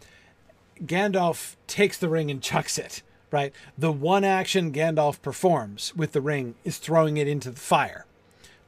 Gandalf 0.85 1.55
takes 1.67 1.97
the 1.97 2.09
ring 2.09 2.31
and 2.31 2.43
chucks 2.43 2.79
it, 2.79 3.03
right? 3.31 3.53
The 3.79 3.93
one 3.93 4.25
action 4.25 4.73
Gandalf 4.73 5.23
performs 5.23 5.95
with 5.95 6.13
the 6.13 6.21
ring 6.21 6.57
is 6.65 6.79
throwing 6.79 7.17
it 7.17 7.29
into 7.29 7.51
the 7.51 7.61
fire, 7.61 8.07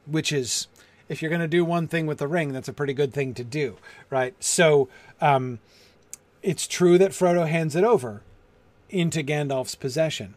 which 0.06 0.32
is, 0.32 0.68
if 1.08 1.20
you're 1.20 1.28
going 1.28 1.40
to 1.40 1.48
do 1.48 1.64
one 1.64 1.88
thing 1.88 2.06
with 2.06 2.18
the 2.18 2.28
ring, 2.28 2.52
that's 2.52 2.68
a 2.68 2.72
pretty 2.72 2.94
good 2.94 3.12
thing 3.12 3.34
to 3.34 3.44
do, 3.44 3.76
right? 4.10 4.34
So 4.38 4.88
um, 5.20 5.58
it's 6.42 6.68
true 6.68 6.98
that 6.98 7.10
Frodo 7.10 7.48
hands 7.48 7.74
it 7.74 7.82
over, 7.82 8.22
into 8.88 9.24
Gandalf's 9.24 9.74
possession. 9.74 10.34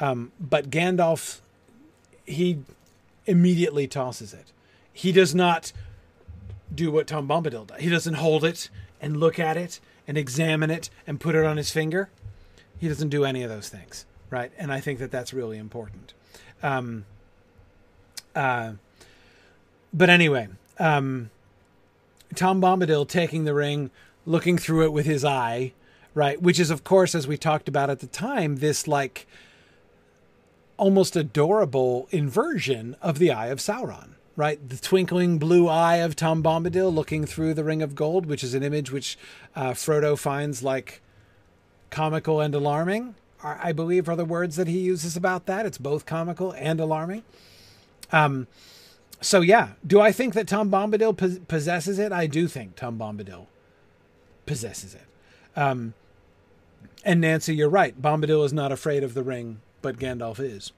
Um, 0.00 0.32
but 0.40 0.70
Gandalf, 0.70 1.40
he 2.26 2.58
immediately 3.26 3.86
tosses 3.86 4.34
it. 4.34 4.50
He 4.92 5.12
does 5.12 5.34
not 5.34 5.72
do 6.74 6.90
what 6.90 7.06
Tom 7.06 7.28
Bombadil 7.28 7.68
does. 7.68 7.80
He 7.80 7.88
doesn't 7.88 8.14
hold 8.14 8.44
it 8.44 8.68
and 9.00 9.16
look 9.16 9.38
at 9.38 9.56
it 9.56 9.80
and 10.06 10.18
examine 10.18 10.70
it 10.70 10.90
and 11.06 11.20
put 11.20 11.34
it 11.34 11.44
on 11.44 11.56
his 11.56 11.70
finger. 11.70 12.10
He 12.78 12.88
doesn't 12.88 13.08
do 13.08 13.24
any 13.24 13.42
of 13.42 13.50
those 13.50 13.68
things, 13.68 14.06
right? 14.30 14.52
And 14.58 14.72
I 14.72 14.80
think 14.80 14.98
that 14.98 15.10
that's 15.10 15.32
really 15.32 15.58
important. 15.58 16.12
Um, 16.62 17.04
uh, 18.34 18.72
but 19.92 20.10
anyway, 20.10 20.48
um, 20.78 21.30
Tom 22.34 22.60
Bombadil 22.60 23.08
taking 23.08 23.44
the 23.44 23.54
ring, 23.54 23.90
looking 24.26 24.58
through 24.58 24.84
it 24.84 24.92
with 24.92 25.06
his 25.06 25.24
eye, 25.24 25.72
right? 26.14 26.40
Which 26.40 26.58
is, 26.58 26.70
of 26.70 26.84
course, 26.84 27.14
as 27.14 27.26
we 27.26 27.36
talked 27.36 27.68
about 27.68 27.90
at 27.90 28.00
the 28.00 28.06
time, 28.06 28.56
this 28.56 28.88
like 28.88 29.26
almost 30.76 31.14
adorable 31.14 32.08
inversion 32.10 32.96
of 33.00 33.18
the 33.18 33.30
Eye 33.30 33.46
of 33.46 33.58
Sauron, 33.58 34.13
right? 34.36 34.68
The 34.68 34.76
twinkling 34.76 35.38
blue 35.38 35.68
eye 35.68 35.96
of 35.96 36.16
Tom 36.16 36.42
Bombadil 36.42 36.92
looking 36.92 37.24
through 37.24 37.54
the 37.54 37.64
Ring 37.64 37.82
of 37.82 37.94
Gold, 37.94 38.26
which 38.26 38.42
is 38.42 38.54
an 38.54 38.62
image 38.62 38.90
which 38.90 39.16
uh, 39.54 39.70
Frodo 39.70 40.18
finds 40.18 40.62
like 40.62 41.00
comical 41.90 42.40
and 42.40 42.54
alarming. 42.54 43.14
I 43.42 43.72
believe 43.72 44.08
are 44.08 44.16
the 44.16 44.24
words 44.24 44.56
that 44.56 44.68
he 44.68 44.78
uses 44.78 45.16
about 45.16 45.44
that. 45.46 45.66
It's 45.66 45.76
both 45.76 46.06
comical 46.06 46.52
and 46.52 46.80
alarming. 46.80 47.24
Um, 48.10 48.46
so 49.20 49.42
yeah, 49.42 49.70
do 49.86 50.00
I 50.00 50.12
think 50.12 50.32
that 50.34 50.48
Tom 50.48 50.70
Bombadil 50.70 51.46
possesses 51.46 51.98
it? 51.98 52.10
I 52.10 52.26
do 52.26 52.48
think 52.48 52.74
Tom 52.74 52.98
Bombadil 52.98 53.46
possesses 54.46 54.94
it. 54.94 55.06
Um, 55.54 55.94
and 57.04 57.20
Nancy, 57.20 57.54
you're 57.54 57.68
right. 57.68 58.00
Bombadil 58.00 58.44
is 58.44 58.52
not 58.52 58.72
afraid 58.72 59.04
of 59.04 59.14
the 59.14 59.22
ring, 59.22 59.60
but 59.82 59.98
Gandalf 59.98 60.40
is. 60.40 60.72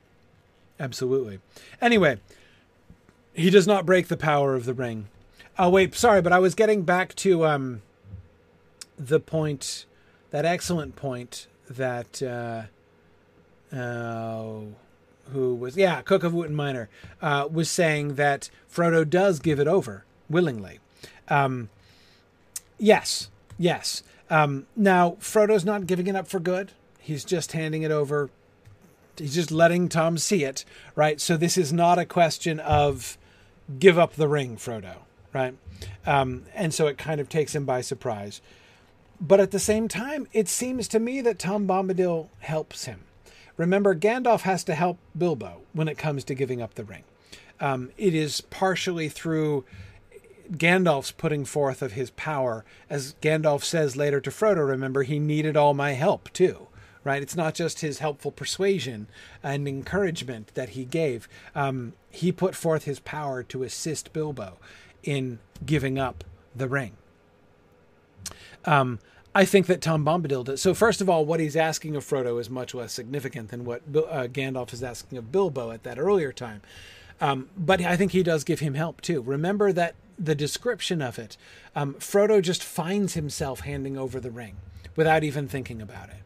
Absolutely. 0.79 1.39
Anyway, 1.81 2.19
he 3.37 3.51
does 3.51 3.67
not 3.67 3.87
break 3.87 4.09
the 4.09 4.17
power 4.17 4.55
of 4.55 4.65
the 4.65 4.75
ring. 4.75 5.09
Oh 5.59 5.69
wait, 5.71 5.95
sorry, 5.95 6.23
but 6.23 6.33
I 6.33 6.39
was 6.39 6.55
getting 6.55 6.83
back 6.83 7.15
to 7.17 7.47
um 7.47 7.83
the 8.99 9.21
point, 9.21 9.85
that 10.31 10.45
excellent 10.45 10.97
point 10.97 11.47
that 11.69 12.23
uh, 12.23 12.63
uh 13.75 14.61
who 15.33 15.55
was 15.55 15.77
yeah 15.77 16.01
Cook 16.03 16.25
of 16.25 16.33
Wootton 16.33 16.57
Minor 16.57 16.89
uh, 17.21 17.49
was 17.51 17.71
saying 17.71 18.15
that 18.15 18.51
Frodo 18.73 19.09
does 19.09 19.39
give 19.39 19.61
it 19.61 19.69
over 19.69 20.05
willingly. 20.29 20.81
Um, 21.29 21.69
yes, 22.79 23.31
yes. 23.59 24.03
Um, 24.29 24.67
now, 24.75 25.17
Frodo's 25.21 25.65
not 25.65 25.87
giving 25.87 26.07
it 26.07 26.17
up 26.17 26.27
for 26.27 26.41
good. 26.41 26.73
He's 26.99 27.25
just 27.25 27.53
handing 27.53 27.83
it 27.83 27.91
over. 27.91 28.31
He's 29.17 29.35
just 29.35 29.51
letting 29.51 29.89
Tom 29.89 30.19
see 30.19 30.45
it, 30.45 30.65
right? 30.95 31.21
So 31.21 31.37
this 31.37 31.57
is 31.57 31.73
not 31.73 31.99
a 31.99 32.05
question 32.05 32.61
of 32.61 33.17
give 33.79 33.99
up 33.99 34.15
the 34.15 34.29
ring, 34.29 34.57
Frodo, 34.57 34.99
right? 35.33 35.55
Um, 36.07 36.45
and 36.55 36.73
so 36.73 36.87
it 36.87 36.99
kind 36.99 37.21
of 37.21 37.29
takes 37.29 37.55
him 37.55 37.65
by 37.65 37.81
surprise. 37.81 38.41
but 39.21 39.41
at 39.41 39.51
the 39.51 39.59
same 39.59 39.89
time, 39.89 40.27
it 40.33 40.49
seems 40.49 40.89
to 40.89 40.99
me 40.99 41.21
that 41.23 41.39
Tom 41.39 41.67
Bombadil 41.67 42.29
helps 42.41 42.85
him. 42.85 43.01
Remember, 43.57 43.95
Gandalf 43.95 44.43
has 44.43 44.63
to 44.65 44.75
help 44.75 44.99
Bilbo 45.17 45.63
when 45.73 45.89
it 45.89 45.97
comes 45.99 46.25
to 46.25 46.35
giving 46.35 46.61
up 46.61 46.75
the 46.75 46.85
ring. 46.85 47.05
Um, 47.59 47.91
it 47.97 48.15
is 48.15 48.43
partially 48.43 49.09
through 49.09 49.65
Gandalf's 50.53 51.11
putting 51.13 51.45
forth 51.47 51.81
of 51.81 51.93
his 51.93 52.11
power. 52.11 52.65
As 52.91 53.15
Gandalf 53.23 53.65
says 53.65 53.97
later 53.97 54.21
to 54.21 54.31
Frodo, 54.31 54.69
remember, 54.69 55.03
he 55.05 55.19
needed 55.19 55.57
all 55.57 55.73
my 55.73 55.93
help 55.93 56.31
too, 56.35 56.69
right? 57.07 57.23
It's 57.23 57.37
not 57.37 57.55
just 57.55 57.81
his 57.81 58.01
helpful 58.01 58.33
persuasion 58.33 59.07
and 59.43 59.69
encouragement 59.69 60.51
that 60.55 60.71
he 60.71 60.85
gave. 60.85 61.29
Um, 61.55 61.93
he 62.11 62.33
put 62.33 62.55
forth 62.55 62.85
his 62.85 62.99
power 62.99 63.43
to 63.45 63.63
assist 63.63 64.13
Bilbo 64.13 64.59
in 65.05 65.39
giving 65.65 65.99
up 65.99 66.25
the 66.55 66.69
ring. 66.69 66.97
Um, 68.65 68.99
I 69.35 69.45
think 69.45 69.67
that 69.67 69.81
Tom 69.81 70.05
Bombadil 70.05 70.45
does. 70.45 70.63
So, 70.63 70.75
first 70.75 71.01
of 71.01 71.09
all, 71.09 71.25
what 71.25 71.41
he's 71.41 71.57
asking 71.57 71.95
of 71.95 72.05
Frodo 72.05 72.41
is 72.41 72.51
much 72.51 72.75
less 72.75 72.93
significant 72.93 73.51
than 73.51 73.65
what 73.65 73.83
uh, 73.95 74.27
Gandalf 74.27 74.73
is 74.73 74.83
asking 74.83 75.19
of 75.19 75.31
Bilbo 75.31 75.71
at 75.71 75.85
that 75.85 75.99
earlier 75.99 76.33
time. 76.33 76.63
Um, 77.21 77.51
but 77.57 77.81
I 77.81 77.97
think 77.97 78.13
he 78.13 78.23
does 78.23 78.45
give 78.45 78.61
him 78.61 78.75
help 78.75 79.01
too. 79.01 79.23
Remember 79.23 79.73
that 79.73 79.95
the 80.19 80.35
description 80.35 81.03
of 81.03 81.19
it, 81.19 81.37
um, 81.75 81.95
Frodo 81.95 82.43
just 82.43 82.65
finds 82.65 83.15
himself 83.15 83.61
handing 83.61 83.97
over 83.97 84.19
the 84.21 84.31
ring 84.31 84.57
without 84.97 85.23
even 85.23 85.47
thinking 85.47 85.81
about 85.81 86.09
it. 86.09 86.26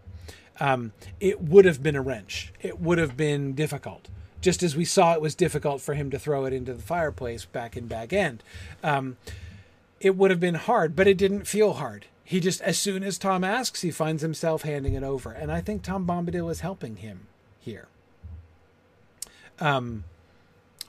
Um, 0.60 0.92
it 1.18 1.40
would 1.40 1.64
have 1.64 1.82
been 1.82 1.96
a 1.96 2.02
wrench. 2.02 2.52
It 2.60 2.78
would 2.78 2.98
have 2.98 3.16
been 3.16 3.54
difficult, 3.54 4.08
just 4.40 4.62
as 4.62 4.76
we 4.76 4.84
saw 4.84 5.14
it 5.14 5.22
was 5.22 5.34
difficult 5.34 5.80
for 5.80 5.94
him 5.94 6.10
to 6.10 6.18
throw 6.18 6.44
it 6.44 6.52
into 6.52 6.74
the 6.74 6.82
fireplace 6.82 7.46
back 7.46 7.76
in 7.76 7.86
Bag 7.86 8.12
End. 8.12 8.42
Um, 8.82 9.16
it 10.00 10.16
would 10.16 10.30
have 10.30 10.40
been 10.40 10.54
hard, 10.54 10.94
but 10.94 11.06
it 11.06 11.16
didn't 11.16 11.46
feel 11.46 11.74
hard. 11.74 12.06
He 12.22 12.38
just, 12.38 12.60
as 12.60 12.78
soon 12.78 13.02
as 13.02 13.18
Tom 13.18 13.42
asks, 13.42 13.80
he 13.80 13.90
finds 13.90 14.22
himself 14.22 14.62
handing 14.62 14.94
it 14.94 15.02
over, 15.02 15.32
and 15.32 15.50
I 15.50 15.60
think 15.60 15.82
Tom 15.82 16.06
Bombadil 16.06 16.50
is 16.50 16.60
helping 16.60 16.96
him 16.96 17.26
here. 17.58 17.88
Um, 19.58 20.04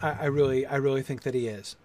I, 0.02 0.12
I 0.12 0.26
really, 0.26 0.66
I 0.66 0.76
really 0.76 1.02
think 1.02 1.24
that 1.24 1.34
he 1.34 1.48
is. 1.48 1.76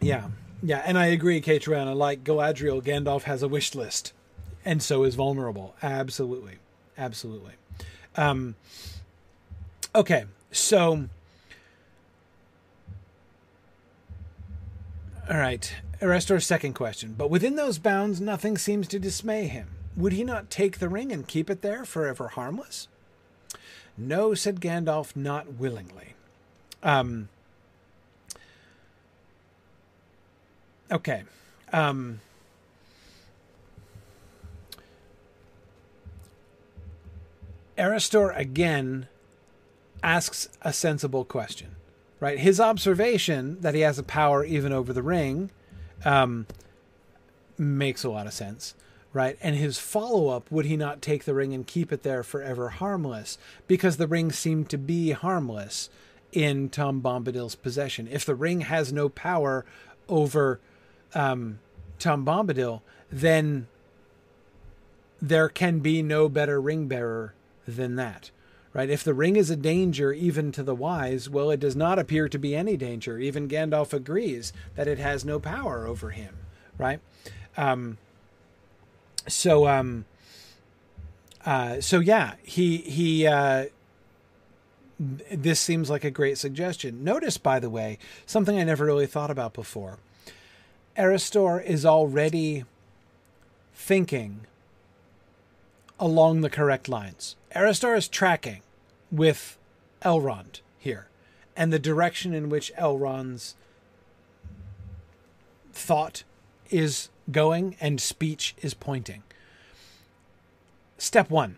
Yeah, 0.00 0.28
yeah, 0.62 0.82
and 0.84 0.98
I 0.98 1.06
agree, 1.06 1.40
Kate 1.40 1.62
Triana. 1.62 1.94
Like 1.94 2.24
Galadriel, 2.24 2.82
Gandalf 2.82 3.22
has 3.22 3.42
a 3.42 3.48
wish 3.48 3.74
list, 3.74 4.12
and 4.64 4.82
so 4.82 5.04
is 5.04 5.14
vulnerable. 5.14 5.74
Absolutely, 5.82 6.54
absolutely. 6.96 7.54
Um, 8.16 8.54
okay, 9.94 10.24
so 10.50 11.08
all 15.30 15.36
right. 15.36 15.74
Erestor's 16.00 16.46
second 16.46 16.74
question. 16.74 17.14
But 17.18 17.28
within 17.28 17.56
those 17.56 17.78
bounds, 17.78 18.20
nothing 18.20 18.56
seems 18.56 18.86
to 18.88 18.98
dismay 18.98 19.46
him. 19.46 19.68
Would 19.96 20.12
he 20.12 20.22
not 20.22 20.48
take 20.48 20.78
the 20.78 20.88
ring 20.88 21.10
and 21.10 21.26
keep 21.26 21.50
it 21.50 21.60
there 21.60 21.84
forever 21.84 22.28
harmless? 22.28 22.88
No, 23.96 24.32
said 24.32 24.60
Gandalf, 24.60 25.16
not 25.16 25.54
willingly. 25.54 26.14
Um, 26.84 27.28
okay. 30.90 31.24
Um, 31.72 32.20
Erestor 37.78 38.36
again 38.36 39.08
asks 40.02 40.48
a 40.62 40.72
sensible 40.72 41.24
question, 41.24 41.76
right? 42.20 42.38
His 42.38 42.60
observation 42.60 43.60
that 43.60 43.74
he 43.74 43.80
has 43.80 43.98
a 43.98 44.02
power 44.02 44.44
even 44.44 44.72
over 44.72 44.92
the 44.92 45.02
ring 45.02 45.50
um, 46.04 46.46
makes 47.56 48.04
a 48.04 48.10
lot 48.10 48.26
of 48.26 48.32
sense 48.32 48.74
right? 49.12 49.38
And 49.40 49.56
his 49.56 49.78
follow 49.78 50.28
up, 50.28 50.50
would 50.50 50.66
he 50.66 50.76
not 50.76 51.02
take 51.02 51.24
the 51.24 51.34
ring 51.34 51.54
and 51.54 51.66
keep 51.66 51.92
it 51.92 52.02
there 52.02 52.22
forever 52.22 52.68
harmless? 52.70 53.38
Because 53.66 53.96
the 53.96 54.06
ring 54.06 54.32
seemed 54.32 54.68
to 54.70 54.78
be 54.78 55.10
harmless 55.12 55.90
in 56.32 56.68
Tom 56.68 57.00
Bombadil's 57.00 57.54
possession. 57.54 58.08
If 58.10 58.24
the 58.24 58.34
ring 58.34 58.62
has 58.62 58.92
no 58.92 59.08
power 59.08 59.64
over 60.08 60.60
um, 61.14 61.58
Tom 61.98 62.24
Bombadil, 62.24 62.82
then 63.10 63.66
there 65.20 65.48
can 65.48 65.80
be 65.80 66.02
no 66.02 66.28
better 66.28 66.60
ring 66.60 66.86
bearer 66.86 67.34
than 67.76 67.96
that. 67.96 68.30
Right? 68.72 68.90
If 68.90 69.02
the 69.02 69.14
ring 69.14 69.36
is 69.36 69.50
a 69.50 69.56
danger 69.56 70.12
even 70.12 70.52
to 70.52 70.62
the 70.62 70.74
wise, 70.74 71.28
well, 71.28 71.50
it 71.50 71.60
does 71.60 71.74
not 71.74 71.98
appear 71.98 72.28
to 72.28 72.38
be 72.38 72.54
any 72.54 72.76
danger. 72.76 73.18
Even 73.18 73.48
Gandalf 73.48 73.92
agrees 73.92 74.52
that 74.76 74.86
it 74.86 74.98
has 74.98 75.24
no 75.24 75.40
power 75.40 75.86
over 75.86 76.10
him. 76.10 76.36
Right? 76.78 77.00
Um, 77.56 77.98
so 79.28 79.66
um 79.66 80.04
uh 81.44 81.80
so 81.80 82.00
yeah 82.00 82.34
he 82.42 82.78
he 82.78 83.26
uh 83.26 83.66
this 85.30 85.60
seems 85.60 85.88
like 85.88 86.04
a 86.04 86.10
great 86.10 86.38
suggestion 86.38 87.04
notice 87.04 87.38
by 87.38 87.60
the 87.60 87.70
way 87.70 87.98
something 88.26 88.58
i 88.58 88.64
never 88.64 88.84
really 88.84 89.06
thought 89.06 89.30
about 89.30 89.52
before 89.52 89.98
Erestor 90.96 91.64
is 91.64 91.86
already 91.86 92.64
thinking 93.72 94.40
along 96.00 96.40
the 96.40 96.50
correct 96.50 96.88
lines 96.88 97.36
Erestor 97.54 97.96
is 97.96 98.08
tracking 98.08 98.62
with 99.10 99.58
elrond 100.02 100.60
here 100.78 101.08
and 101.56 101.72
the 101.72 101.78
direction 101.78 102.32
in 102.32 102.48
which 102.48 102.72
elrond's 102.76 103.56
thought 105.72 106.22
is 106.70 107.08
going 107.30 107.76
and 107.80 108.00
speech 108.00 108.54
is 108.60 108.74
pointing. 108.74 109.22
Step 110.98 111.30
one 111.30 111.56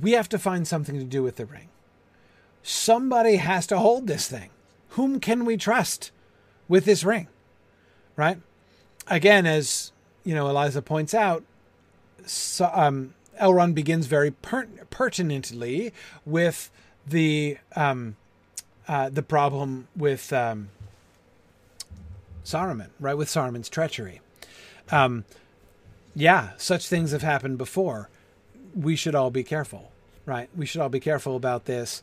we 0.00 0.12
have 0.12 0.28
to 0.28 0.38
find 0.38 0.66
something 0.66 0.98
to 0.98 1.04
do 1.04 1.22
with 1.22 1.36
the 1.36 1.46
ring. 1.46 1.68
Somebody 2.62 3.36
has 3.36 3.66
to 3.68 3.78
hold 3.78 4.06
this 4.06 4.28
thing. 4.28 4.50
Whom 4.90 5.20
can 5.20 5.44
we 5.44 5.56
trust 5.56 6.10
with 6.68 6.84
this 6.84 7.04
ring? 7.04 7.28
Right? 8.16 8.38
Again, 9.06 9.46
as 9.46 9.92
you 10.24 10.34
know, 10.34 10.48
Eliza 10.48 10.82
points 10.82 11.14
out, 11.14 11.44
so, 12.24 12.70
um, 12.72 13.14
Elrond 13.40 13.74
begins 13.74 14.06
very 14.06 14.30
per- 14.30 14.68
pertinently 14.90 15.92
with 16.24 16.70
the 17.06 17.58
um, 17.76 18.16
uh, 18.88 19.08
the 19.08 19.22
problem 19.22 19.88
with 19.96 20.32
um, 20.32 20.68
Saruman, 22.44 22.90
right? 23.00 23.16
With 23.16 23.28
Saruman's 23.28 23.68
treachery. 23.68 24.20
Um, 24.90 25.24
yeah, 26.14 26.50
such 26.56 26.86
things 26.88 27.12
have 27.12 27.22
happened 27.22 27.58
before. 27.58 28.08
We 28.74 28.96
should 28.96 29.14
all 29.14 29.30
be 29.30 29.42
careful, 29.42 29.90
right? 30.26 30.48
We 30.54 30.66
should 30.66 30.80
all 30.80 30.88
be 30.88 31.00
careful 31.00 31.36
about 31.36 31.64
this. 31.64 32.02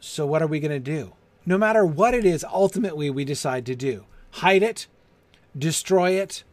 So, 0.00 0.26
what 0.26 0.42
are 0.42 0.46
we 0.46 0.60
going 0.60 0.70
to 0.70 0.78
do? 0.78 1.12
No 1.44 1.58
matter 1.58 1.84
what 1.84 2.14
it 2.14 2.24
is, 2.24 2.44
ultimately, 2.44 3.10
we 3.10 3.24
decide 3.24 3.66
to 3.66 3.74
do 3.74 4.04
hide 4.34 4.62
it, 4.62 4.86
destroy 5.58 6.12
it, 6.12 6.44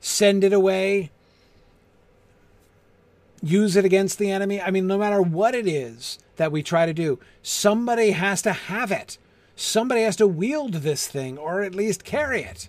send 0.00 0.42
it 0.42 0.52
away, 0.52 1.10
use 3.42 3.76
it 3.76 3.84
against 3.84 4.18
the 4.18 4.30
enemy. 4.30 4.60
I 4.60 4.70
mean, 4.70 4.86
no 4.86 4.98
matter 4.98 5.20
what 5.22 5.54
it 5.54 5.66
is 5.66 6.18
that 6.36 6.52
we 6.52 6.62
try 6.62 6.86
to 6.86 6.94
do, 6.94 7.18
somebody 7.42 8.10
has 8.12 8.42
to 8.42 8.52
have 8.52 8.90
it. 8.92 9.18
Somebody 9.56 10.02
has 10.02 10.16
to 10.16 10.26
wield 10.26 10.74
this 10.74 11.08
thing 11.08 11.36
or 11.36 11.62
at 11.62 11.74
least 11.74 12.04
carry 12.04 12.42
it 12.42 12.68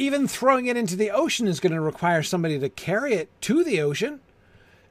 even 0.00 0.26
throwing 0.26 0.66
it 0.66 0.78
into 0.78 0.96
the 0.96 1.10
ocean 1.10 1.46
is 1.46 1.60
going 1.60 1.74
to 1.74 1.80
require 1.80 2.22
somebody 2.22 2.58
to 2.58 2.70
carry 2.70 3.12
it 3.12 3.28
to 3.42 3.62
the 3.62 3.80
ocean. 3.82 4.20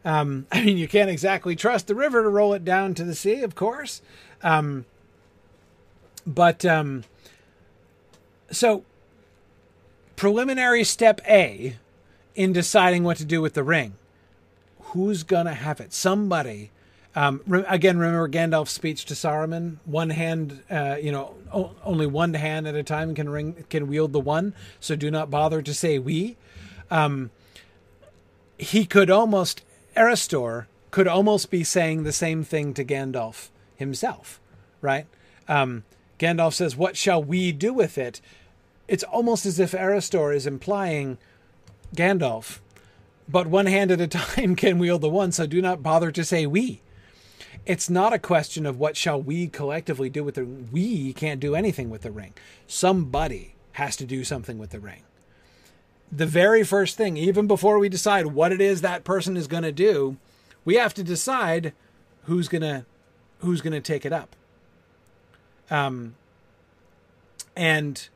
Um, 0.06 0.46
I 0.52 0.64
mean, 0.64 0.78
you 0.78 0.88
can't 0.88 1.10
exactly 1.10 1.56
trust 1.56 1.88
the 1.88 1.96
river 1.96 2.22
to 2.22 2.30
roll 2.30 2.54
it 2.54 2.64
down 2.64 2.94
to 2.96 3.04
the 3.04 3.16
sea, 3.16 3.42
of 3.42 3.56
course. 3.56 4.02
Um, 4.44 4.86
but 6.28 6.64
um, 6.64 7.06
so, 8.52 8.84
preliminary 10.16 10.84
step 10.84 11.22
A 11.28 11.78
in 12.36 12.54
deciding 12.54 13.04
what 13.04 13.18
to 13.18 13.26
do 13.26 13.42
with 13.42 13.54
the 13.54 13.64
ring 13.64 13.96
who's 14.92 15.24
to 15.24 15.54
have 15.54 15.80
it? 15.80 15.94
Somebody 15.94 16.72
um, 17.16 17.42
re- 17.48 17.66
again, 17.68 17.98
remember 17.98 18.30
Gandalf's 18.30 18.72
speech 18.72 19.06
to 19.06 19.14
Saruman: 19.14 19.78
"One 19.86 20.12
hand, 20.12 20.62
uh, 20.70 20.98
you 21.02 21.12
know, 21.12 21.34
o- 21.52 21.72
only 21.84 22.06
one 22.06 22.34
hand 22.36 22.68
at 22.68 22.76
a 22.76 22.84
time 22.84 23.16
can 23.16 23.30
ring 23.30 23.66
can 23.70 23.88
wield 23.88 24.14
the 24.14 24.20
one. 24.20 24.54
So 24.80 24.96
do 24.96 25.10
not 25.10 25.32
bother 25.32 25.62
to 25.62 25.74
say 25.74 25.98
we." 25.98 26.38
Um, 26.92 27.32
he 28.58 28.86
could 28.86 29.10
almost 29.10 29.64
Erestor 29.98 30.68
could 30.92 31.08
almost 31.08 31.50
be 31.50 31.64
saying 31.64 32.04
the 32.04 32.12
same 32.12 32.44
thing 32.44 32.74
to 32.76 32.86
Gandalf 32.86 33.50
himself, 33.76 34.40
right? 34.82 35.08
Um, 35.48 35.84
Gandalf 36.20 36.54
says, 36.54 36.76
"What 36.76 36.96
shall 36.96 37.24
we 37.24 37.52
do 37.52 37.74
with 37.74 37.98
it?" 37.98 38.22
It's 38.88 39.04
almost 39.04 39.46
as 39.46 39.60
if 39.60 39.72
Erestor 39.72 40.36
is 40.36 40.46
implying, 40.46 41.18
Gandalf, 41.96 42.60
but 43.28 43.48
one 43.48 43.66
hand 43.66 43.92
at 43.92 44.02
a 44.02 44.08
time 44.08 44.56
can 44.56 44.80
wield 44.80 45.02
the 45.02 45.10
one. 45.10 45.32
So 45.32 45.46
do 45.46 45.62
not 45.62 45.84
bother 45.84 46.12
to 46.12 46.24
say 46.24 46.46
we 46.46 46.82
it's 47.66 47.90
not 47.90 48.14
a 48.14 48.20
question 48.20 48.66
of 48.66 48.80
what 48.80 48.98
shall 48.98 49.22
we 49.22 49.48
collectively 49.48 50.10
do 50.10 50.24
with 50.24 50.36
the 50.36 50.44
we 50.44 51.14
can't 51.14 51.40
do 51.40 51.56
anything 51.56 51.90
with 51.90 52.02
the 52.02 52.12
ring. 52.12 52.34
Somebody 52.68 53.54
has 53.74 53.96
to 53.98 54.06
do 54.06 54.24
something 54.24 54.58
with 54.58 54.72
the 54.72 54.80
ring. 54.80 55.04
The 56.12 56.26
very 56.26 56.64
first 56.64 56.98
thing, 56.98 57.16
even 57.18 57.46
before 57.46 57.78
we 57.78 57.88
decide 57.88 58.28
what 58.28 58.52
it 58.52 58.60
is 58.60 58.82
that 58.82 59.04
person 59.04 59.38
is 59.38 59.46
going 59.46 59.62
to 59.64 59.72
do, 59.72 60.18
we 60.66 60.76
have 60.76 60.96
to 60.96 61.04
decide 61.04 61.74
who's 62.24 62.48
going 62.48 62.64
to 62.64 62.86
who's 63.40 63.62
going 63.62 63.74
to 63.74 63.82
take 63.82 64.06
it 64.06 64.14
up. 64.14 64.36
Um 65.70 66.16
and 67.56 68.10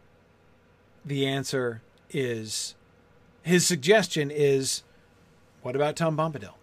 the 1.05 1.27
answer 1.27 1.81
is 2.09 2.75
his 3.43 3.67
suggestion 3.67 4.31
is 4.31 4.83
what 5.61 5.75
about 5.75 5.95
Tom 5.95 6.17
Bombadil? 6.17 6.53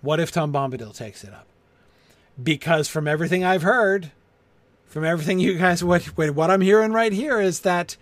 What 0.00 0.20
if 0.20 0.32
Tom 0.32 0.52
Bombadil 0.52 0.94
takes 0.96 1.22
it 1.22 1.32
up? 1.32 1.46
Because 2.42 2.88
from 2.88 3.06
everything 3.06 3.44
I've 3.44 3.62
heard, 3.62 4.10
from 4.86 5.04
everything 5.04 5.38
you 5.38 5.58
guys 5.58 5.84
what 5.84 6.04
what 6.16 6.50
I'm 6.50 6.60
hearing 6.60 6.92
right 6.92 7.12
here 7.12 7.40
is 7.40 7.60
that 7.60 7.96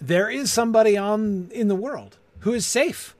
there 0.00 0.28
is 0.28 0.52
somebody 0.52 0.96
on 0.96 1.50
in 1.52 1.68
the 1.68 1.74
world 1.74 2.18
who 2.40 2.52
is 2.52 2.66
safe. 2.66 3.14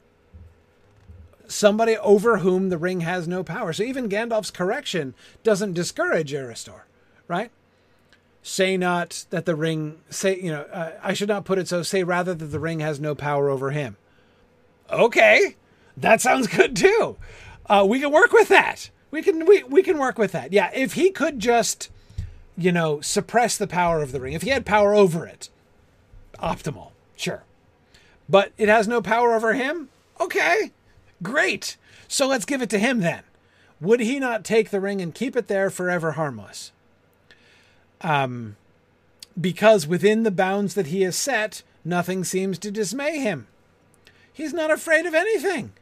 Somebody 1.48 1.96
over 1.98 2.38
whom 2.38 2.70
the 2.70 2.78
ring 2.78 3.00
has 3.00 3.28
no 3.28 3.44
power. 3.44 3.72
So 3.72 3.84
even 3.84 4.08
Gandalf's 4.08 4.50
correction 4.50 5.14
doesn't 5.44 5.74
discourage 5.74 6.32
Erestor, 6.32 6.82
right? 7.28 7.50
Say 8.42 8.76
not 8.76 9.26
that 9.30 9.46
the 9.46 9.54
ring 9.54 10.00
say 10.10 10.38
you 10.38 10.50
know 10.50 10.62
uh, 10.72 10.92
I 11.02 11.12
should 11.12 11.28
not 11.28 11.44
put 11.44 11.58
it 11.58 11.68
so. 11.68 11.82
Say 11.82 12.02
rather 12.02 12.34
that 12.34 12.46
the 12.46 12.60
ring 12.60 12.80
has 12.80 12.98
no 12.98 13.14
power 13.14 13.48
over 13.48 13.70
him. 13.70 13.96
Okay, 14.91 15.57
that 15.97 16.20
sounds 16.20 16.47
good 16.47 16.76
too. 16.76 17.16
Uh, 17.66 17.84
we 17.89 18.01
can 18.01 18.12
work 18.12 18.32
with 18.32 18.49
that. 18.49 18.91
We 19.11 19.22
can 19.22 19.47
we 19.47 19.62
we 19.64 19.82
can 19.82 19.99
work 19.99 20.18
with 20.18 20.32
that. 20.32 20.53
Yeah, 20.53 20.70
if 20.74 20.95
he 20.95 21.11
could 21.11 21.39
just 21.39 21.91
you 22.57 22.72
know 22.72 23.01
suppress 23.01 23.57
the 23.57 23.66
power 23.66 24.03
of 24.03 24.12
the 24.12 24.20
ring, 24.20 24.34
if 24.34 24.43
he 24.43 24.51
had 24.51 24.66
power 24.66 24.95
over 24.95 25.26
it, 25.26 25.49
optimal, 26.41 26.91
sure. 27.16 27.45
But 28.28 28.53
it 28.59 28.68
has 28.68 28.89
no 28.89 29.01
power 29.01 29.34
over 29.34 29.55
him. 29.55 29.89
Okay, 30.20 30.72
great. 31.22 31.76
So 32.09 32.26
let's 32.26 32.45
give 32.45 32.62
it 32.62 32.70
to 32.70 32.78
him 32.78 33.01
then. 33.01 33.22
Would 33.80 34.01
he 34.01 34.18
not 34.18 34.45
take 34.45 34.70
the 34.70 34.80
ring 34.80 35.01
and 35.01 35.14
keep 35.14 35.37
it 35.37 35.49
there 35.49 35.70
forever 35.70 36.12
harmless? 36.12 36.72
Um, 38.01 38.57
because 39.39 39.87
within 39.87 40.22
the 40.22 40.30
bounds 40.30 40.74
that 40.74 40.87
he 40.87 41.03
has 41.03 41.16
set, 41.16 41.62
nothing 41.84 42.24
seems 42.24 42.59
to 42.61 42.70
dismay 42.70 43.18
him. 43.18 43.49
He's 44.37 44.53
not 44.53 44.70
afraid 44.70 45.07
of 45.07 45.14
anything. 45.14 45.72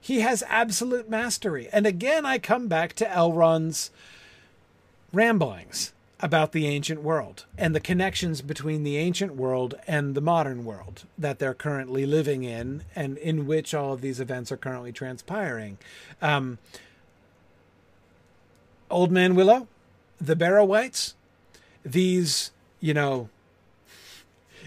He 0.00 0.18
has 0.18 0.42
absolute 0.48 1.08
mastery. 1.08 1.68
And 1.72 1.86
again, 1.86 2.26
I 2.26 2.38
come 2.38 2.66
back 2.66 2.92
to 2.94 3.08
Elrond's 3.08 3.92
ramblings 5.12 5.92
about 6.18 6.50
the 6.50 6.66
ancient 6.66 7.02
world 7.02 7.44
and 7.56 7.76
the 7.76 7.80
connections 7.80 8.42
between 8.42 8.82
the 8.82 8.96
ancient 8.96 9.36
world 9.36 9.76
and 9.86 10.16
the 10.16 10.20
modern 10.20 10.64
world 10.64 11.04
that 11.16 11.38
they're 11.38 11.54
currently 11.54 12.04
living 12.04 12.42
in 12.42 12.82
and 12.96 13.16
in 13.18 13.46
which 13.46 13.72
all 13.72 13.92
of 13.92 14.00
these 14.00 14.18
events 14.18 14.50
are 14.50 14.56
currently 14.56 14.90
transpiring. 14.90 15.78
Um, 16.20 16.58
Old 18.90 19.12
Man 19.12 19.36
Willow, 19.36 19.68
the 20.20 20.34
Barrow-wights, 20.34 21.14
these, 21.84 22.50
you 22.80 22.92
know, 22.92 23.28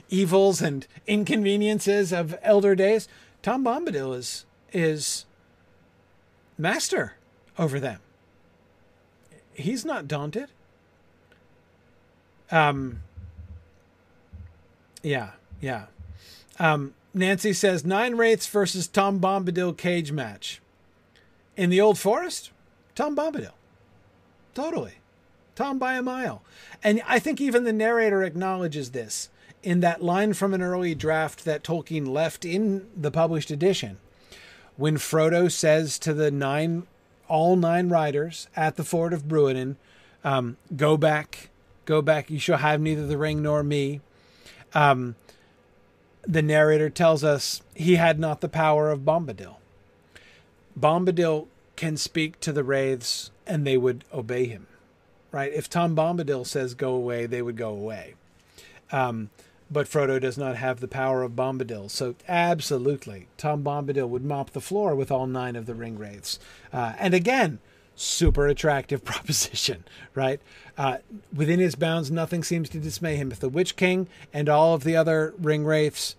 evils 0.09 0.61
and 0.61 0.87
inconveniences 1.07 2.11
of 2.11 2.37
elder 2.41 2.75
days, 2.75 3.07
Tom 3.41 3.63
Bombadil 3.63 4.15
is 4.15 4.45
is 4.73 5.25
master 6.57 7.15
over 7.57 7.79
them. 7.79 7.99
He's 9.53 9.83
not 9.83 10.07
daunted. 10.07 10.49
Um 12.51 13.01
yeah, 15.03 15.31
yeah. 15.59 15.85
Um 16.59 16.93
Nancy 17.13 17.51
says 17.51 17.83
nine 17.85 18.15
wraiths 18.15 18.47
versus 18.47 18.87
Tom 18.87 19.19
Bombadil 19.19 19.77
cage 19.77 20.11
match. 20.11 20.61
In 21.57 21.69
the 21.69 21.81
old 21.81 21.99
forest, 21.99 22.51
Tom 22.95 23.15
Bombadil. 23.15 23.51
Totally. 24.53 24.93
Tom 25.55 25.77
by 25.77 25.95
a 25.95 26.01
mile. 26.01 26.41
And 26.83 27.01
I 27.07 27.19
think 27.19 27.39
even 27.39 27.63
the 27.63 27.73
narrator 27.73 28.23
acknowledges 28.23 28.91
this 28.91 29.29
in 29.63 29.79
that 29.81 30.03
line 30.03 30.33
from 30.33 30.53
an 30.53 30.61
early 30.61 30.95
draft 30.95 31.45
that 31.45 31.63
Tolkien 31.63 32.07
left 32.07 32.45
in 32.45 32.87
the 32.95 33.11
published 33.11 33.51
edition. 33.51 33.97
When 34.77 34.97
Frodo 34.97 35.51
says 35.51 35.99
to 35.99 36.13
the 36.13 36.31
nine, 36.31 36.87
all 37.27 37.55
nine 37.55 37.89
riders 37.89 38.47
at 38.55 38.75
the 38.75 38.83
ford 38.83 39.13
of 39.13 39.27
Bruinen, 39.27 39.75
um, 40.23 40.57
go 40.75 40.97
back, 40.97 41.49
go 41.85 42.01
back, 42.01 42.29
you 42.29 42.39
shall 42.39 42.57
have 42.57 42.81
neither 42.81 43.05
the 43.05 43.17
ring 43.17 43.41
nor 43.41 43.63
me. 43.63 44.01
Um, 44.73 45.15
the 46.23 46.41
narrator 46.41 46.89
tells 46.89 47.23
us 47.23 47.61
he 47.75 47.95
had 47.95 48.19
not 48.19 48.41
the 48.41 48.49
power 48.49 48.91
of 48.91 49.01
Bombadil. 49.01 49.55
Bombadil 50.79 51.47
can 51.75 51.97
speak 51.97 52.39
to 52.39 52.51
the 52.51 52.63
wraiths 52.63 53.31
and 53.45 53.65
they 53.65 53.77
would 53.77 54.05
obey 54.13 54.45
him 54.45 54.67
right? 55.31 55.51
If 55.53 55.69
Tom 55.69 55.95
Bombadil 55.95 56.45
says 56.45 56.73
go 56.73 56.93
away, 56.93 57.25
they 57.25 57.41
would 57.41 57.57
go 57.57 57.69
away. 57.69 58.15
Um, 58.91 59.29
but 59.71 59.87
Frodo 59.87 60.19
does 60.19 60.37
not 60.37 60.57
have 60.57 60.79
the 60.79 60.87
power 60.87 61.23
of 61.23 61.31
Bombadil. 61.31 61.89
So, 61.89 62.15
absolutely, 62.27 63.27
Tom 63.37 63.63
Bombadil 63.63 64.09
would 64.09 64.25
mop 64.25 64.51
the 64.51 64.61
floor 64.61 64.95
with 64.95 65.11
all 65.11 65.25
nine 65.25 65.55
of 65.55 65.65
the 65.65 65.73
ring 65.73 65.97
wraiths. 65.97 66.39
Uh, 66.73 66.93
and 66.99 67.13
again, 67.13 67.59
super 67.95 68.47
attractive 68.47 69.05
proposition, 69.05 69.85
right? 70.13 70.41
Uh, 70.77 70.97
within 71.33 71.59
his 71.59 71.75
bounds, 71.75 72.11
nothing 72.11 72.43
seems 72.43 72.69
to 72.69 72.79
dismay 72.79 73.15
him. 73.15 73.31
If 73.31 73.39
the 73.39 73.49
Witch 73.49 73.75
King 73.75 74.07
and 74.33 74.49
all 74.49 74.73
of 74.73 74.83
the 74.83 74.95
other 74.95 75.33
ring 75.37 75.63
wraiths 75.63 76.15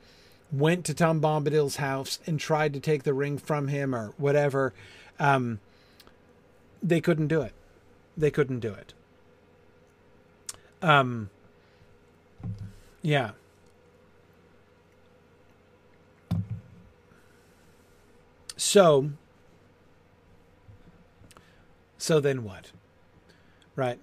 went 0.51 0.85
to 0.87 0.95
Tom 0.95 1.21
Bombadil's 1.21 1.77
house 1.77 2.19
and 2.27 2.39
tried 2.41 2.73
to 2.75 2.81
take 2.81 3.03
the 3.03 3.15
ring 3.15 3.39
from 3.39 3.69
him 3.69 3.95
or 3.95 4.15
whatever, 4.17 4.73
um, 5.19 5.61
they 6.83 7.01
couldn't 7.01 7.29
do 7.29 7.43
it. 7.43 7.53
They 8.17 8.31
couldn't 8.31 8.61
do 8.61 8.75
it. 8.75 8.93
Um, 10.83 11.31
yeah. 13.03 13.33
So, 18.63 19.11
so 21.99 22.21
then 22.21 22.45
what? 22.45 22.71
Right. 23.75 23.99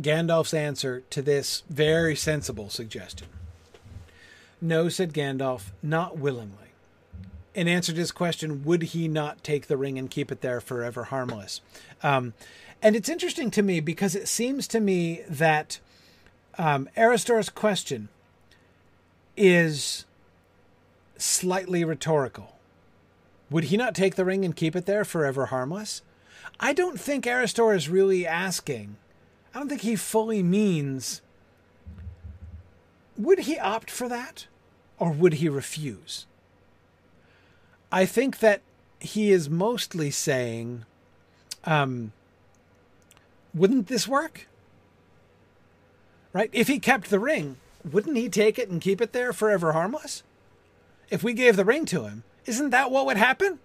Gandalf's 0.00 0.54
answer 0.54 1.02
to 1.10 1.20
this 1.20 1.64
very 1.68 2.16
sensible 2.16 2.70
suggestion. 2.70 3.28
No, 4.58 4.88
said 4.88 5.12
Gandalf, 5.12 5.72
not 5.82 6.16
willingly. 6.16 6.72
In 7.54 7.68
answer 7.68 7.92
to 7.92 7.98
his 7.98 8.10
question, 8.10 8.64
would 8.64 8.84
he 8.84 9.06
not 9.06 9.44
take 9.44 9.66
the 9.66 9.76
ring 9.76 9.98
and 9.98 10.10
keep 10.10 10.32
it 10.32 10.40
there 10.40 10.62
forever 10.62 11.04
harmless? 11.04 11.60
Um, 12.02 12.32
and 12.80 12.96
it's 12.96 13.10
interesting 13.10 13.50
to 13.50 13.62
me 13.62 13.80
because 13.80 14.14
it 14.14 14.28
seems 14.28 14.66
to 14.68 14.80
me 14.80 15.20
that 15.28 15.78
um, 16.56 16.88
question 17.54 18.08
is 19.36 20.06
slightly 21.18 21.84
rhetorical. 21.84 22.56
Would 23.50 23.64
he 23.64 23.76
not 23.76 23.94
take 23.94 24.14
the 24.14 24.24
ring 24.24 24.44
and 24.44 24.54
keep 24.54 24.76
it 24.76 24.86
there 24.86 25.04
forever 25.04 25.46
harmless? 25.46 26.02
I 26.58 26.72
don't 26.72 27.00
think 27.00 27.24
Erestor 27.24 27.74
is 27.74 27.88
really 27.88 28.26
asking. 28.26 28.96
I 29.54 29.58
don't 29.58 29.68
think 29.68 29.82
he 29.82 29.96
fully 29.96 30.42
means. 30.42 31.20
Would 33.16 33.40
he 33.40 33.58
opt 33.58 33.90
for 33.90 34.08
that? 34.08 34.46
Or 34.98 35.10
would 35.10 35.34
he 35.34 35.48
refuse? 35.48 36.26
I 37.90 38.06
think 38.06 38.38
that 38.38 38.60
he 39.00 39.32
is 39.32 39.50
mostly 39.50 40.10
saying, 40.10 40.84
um, 41.64 42.12
wouldn't 43.52 43.88
this 43.88 44.06
work? 44.06 44.46
right? 46.32 46.50
If 46.52 46.68
he 46.68 46.78
kept 46.78 47.10
the 47.10 47.18
ring, 47.18 47.56
wouldn't 47.90 48.16
he 48.16 48.28
take 48.28 48.58
it 48.58 48.68
and 48.68 48.80
keep 48.80 49.00
it 49.00 49.12
there 49.12 49.32
forever 49.32 49.72
harmless? 49.72 50.22
If 51.10 51.22
we 51.22 51.32
gave 51.32 51.56
the 51.56 51.64
ring 51.64 51.86
to 51.86 52.04
him, 52.04 52.22
isn't 52.46 52.70
that 52.70 52.90
what 52.90 53.06
would 53.06 53.16
happen? 53.16 53.58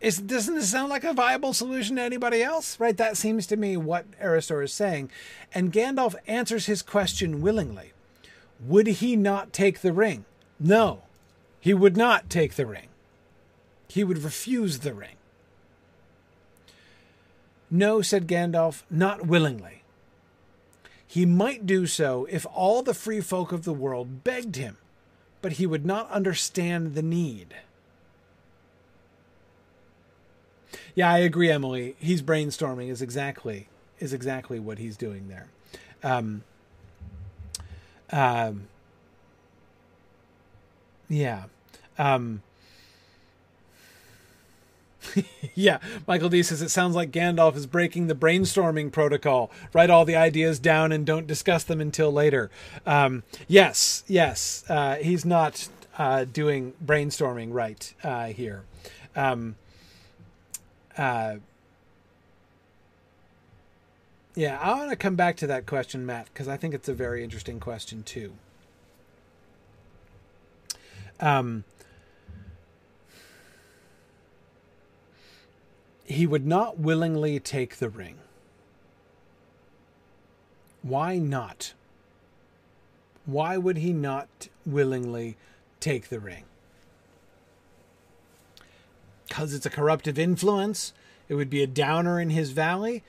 Is, 0.00 0.18
doesn't 0.18 0.54
this 0.54 0.70
sound 0.70 0.90
like 0.90 1.04
a 1.04 1.14
viable 1.14 1.52
solution 1.52 1.96
to 1.96 2.02
anybody 2.02 2.42
else? 2.42 2.78
Right? 2.78 2.96
That 2.96 3.16
seems 3.16 3.46
to 3.46 3.56
me 3.56 3.76
what 3.76 4.10
Erestor 4.20 4.62
is 4.62 4.72
saying. 4.72 5.10
And 5.54 5.72
Gandalf 5.72 6.14
answers 6.26 6.66
his 6.66 6.82
question 6.82 7.40
willingly. 7.40 7.92
Would 8.60 8.86
he 8.86 9.16
not 9.16 9.52
take 9.52 9.80
the 9.80 9.92
ring? 9.92 10.24
No, 10.58 11.02
he 11.60 11.74
would 11.74 11.96
not 11.96 12.30
take 12.30 12.54
the 12.54 12.66
ring. 12.66 12.88
He 13.88 14.04
would 14.04 14.22
refuse 14.22 14.80
the 14.80 14.94
ring. 14.94 15.16
No, 17.70 18.00
said 18.00 18.28
Gandalf, 18.28 18.82
not 18.90 19.26
willingly. 19.26 19.82
He 21.06 21.26
might 21.26 21.66
do 21.66 21.86
so 21.86 22.26
if 22.30 22.46
all 22.52 22.82
the 22.82 22.94
free 22.94 23.20
folk 23.20 23.52
of 23.52 23.64
the 23.64 23.72
world 23.72 24.24
begged 24.24 24.56
him, 24.56 24.76
but 25.46 25.52
he 25.52 25.64
would 25.64 25.86
not 25.86 26.10
understand 26.10 26.96
the 26.96 27.02
need. 27.02 27.54
Yeah, 30.96 31.08
I 31.08 31.18
agree, 31.18 31.52
Emily. 31.52 31.94
He's 32.00 32.20
brainstorming 32.20 32.90
is 32.90 33.00
exactly 33.00 33.68
is 34.00 34.12
exactly 34.12 34.58
what 34.58 34.78
he's 34.78 34.96
doing 34.96 35.28
there. 35.28 35.46
Um, 36.02 36.42
um, 38.10 38.66
Yeah. 41.08 41.44
Um, 41.96 42.42
yeah, 45.54 45.78
Michael 46.06 46.28
D 46.28 46.42
says 46.42 46.62
it 46.62 46.70
sounds 46.70 46.94
like 46.94 47.10
Gandalf 47.10 47.56
is 47.56 47.66
breaking 47.66 48.06
the 48.06 48.14
brainstorming 48.14 48.92
protocol. 48.92 49.50
Write 49.72 49.90
all 49.90 50.04
the 50.04 50.16
ideas 50.16 50.58
down 50.58 50.92
and 50.92 51.06
don't 51.06 51.26
discuss 51.26 51.64
them 51.64 51.80
until 51.80 52.12
later. 52.12 52.50
Um, 52.86 53.22
yes, 53.48 54.04
yes, 54.06 54.64
uh, 54.68 54.96
he's 54.96 55.24
not 55.24 55.68
uh, 55.98 56.24
doing 56.24 56.74
brainstorming 56.84 57.52
right 57.52 57.94
uh, 58.02 58.26
here. 58.26 58.64
Um, 59.14 59.56
uh, 60.96 61.36
yeah, 64.34 64.58
I 64.60 64.74
want 64.74 64.90
to 64.90 64.96
come 64.96 65.16
back 65.16 65.36
to 65.38 65.46
that 65.46 65.66
question, 65.66 66.04
Matt, 66.04 66.26
because 66.26 66.48
I 66.48 66.56
think 66.56 66.74
it's 66.74 66.88
a 66.88 66.94
very 66.94 67.24
interesting 67.24 67.58
question 67.58 68.02
too. 68.02 68.34
Um, 71.20 71.64
he 76.06 76.26
would 76.26 76.46
not 76.46 76.78
willingly 76.78 77.40
take 77.40 77.76
the 77.76 77.88
ring. 77.88 78.18
Why 80.82 81.18
not? 81.18 81.74
Why 83.24 83.56
would 83.56 83.78
he 83.78 83.92
not 83.92 84.48
willingly 84.64 85.36
take 85.80 86.08
the 86.08 86.20
ring? 86.20 86.44
Because 89.26 89.52
it's 89.52 89.66
a 89.66 89.70
corruptive 89.70 90.18
influence. 90.18 90.92
It 91.28 91.34
would 91.34 91.50
be 91.50 91.62
a 91.62 91.66
downer 91.66 92.20
in 92.20 92.30
his 92.30 92.52
valley. 92.52 93.02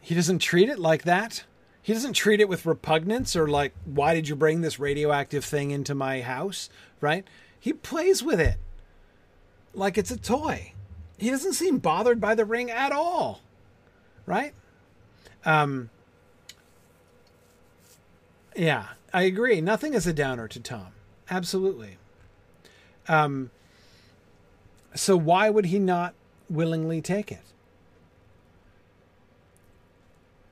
He 0.00 0.14
doesn't 0.14 0.38
treat 0.38 0.70
it 0.70 0.78
like 0.78 1.02
that. 1.02 1.44
He 1.82 1.92
doesn't 1.92 2.14
treat 2.14 2.40
it 2.40 2.48
with 2.48 2.64
repugnance 2.64 3.36
or 3.36 3.48
like, 3.48 3.74
why 3.84 4.14
did 4.14 4.28
you 4.28 4.36
bring 4.36 4.62
this 4.62 4.78
radioactive 4.78 5.44
thing 5.44 5.70
into 5.70 5.94
my 5.94 6.22
house? 6.22 6.70
Right? 7.02 7.26
He 7.58 7.74
plays 7.74 8.22
with 8.22 8.40
it 8.40 8.56
like 9.74 9.98
it's 9.98 10.10
a 10.10 10.16
toy 10.16 10.72
he 11.20 11.28
doesn't 11.28 11.52
seem 11.52 11.78
bothered 11.78 12.18
by 12.18 12.34
the 12.34 12.46
ring 12.46 12.70
at 12.70 12.92
all, 12.92 13.42
right? 14.24 14.54
Um, 15.44 15.90
yeah, 18.56 18.88
I 19.12 19.22
agree. 19.22 19.60
Nothing 19.60 19.92
is 19.92 20.06
a 20.06 20.14
downer 20.14 20.48
to 20.48 20.58
Tom. 20.58 20.92
Absolutely. 21.28 21.98
Um, 23.06 23.50
so 24.94 25.14
why 25.14 25.50
would 25.50 25.66
he 25.66 25.78
not 25.78 26.14
willingly 26.48 27.02
take 27.02 27.30
it? 27.30 27.44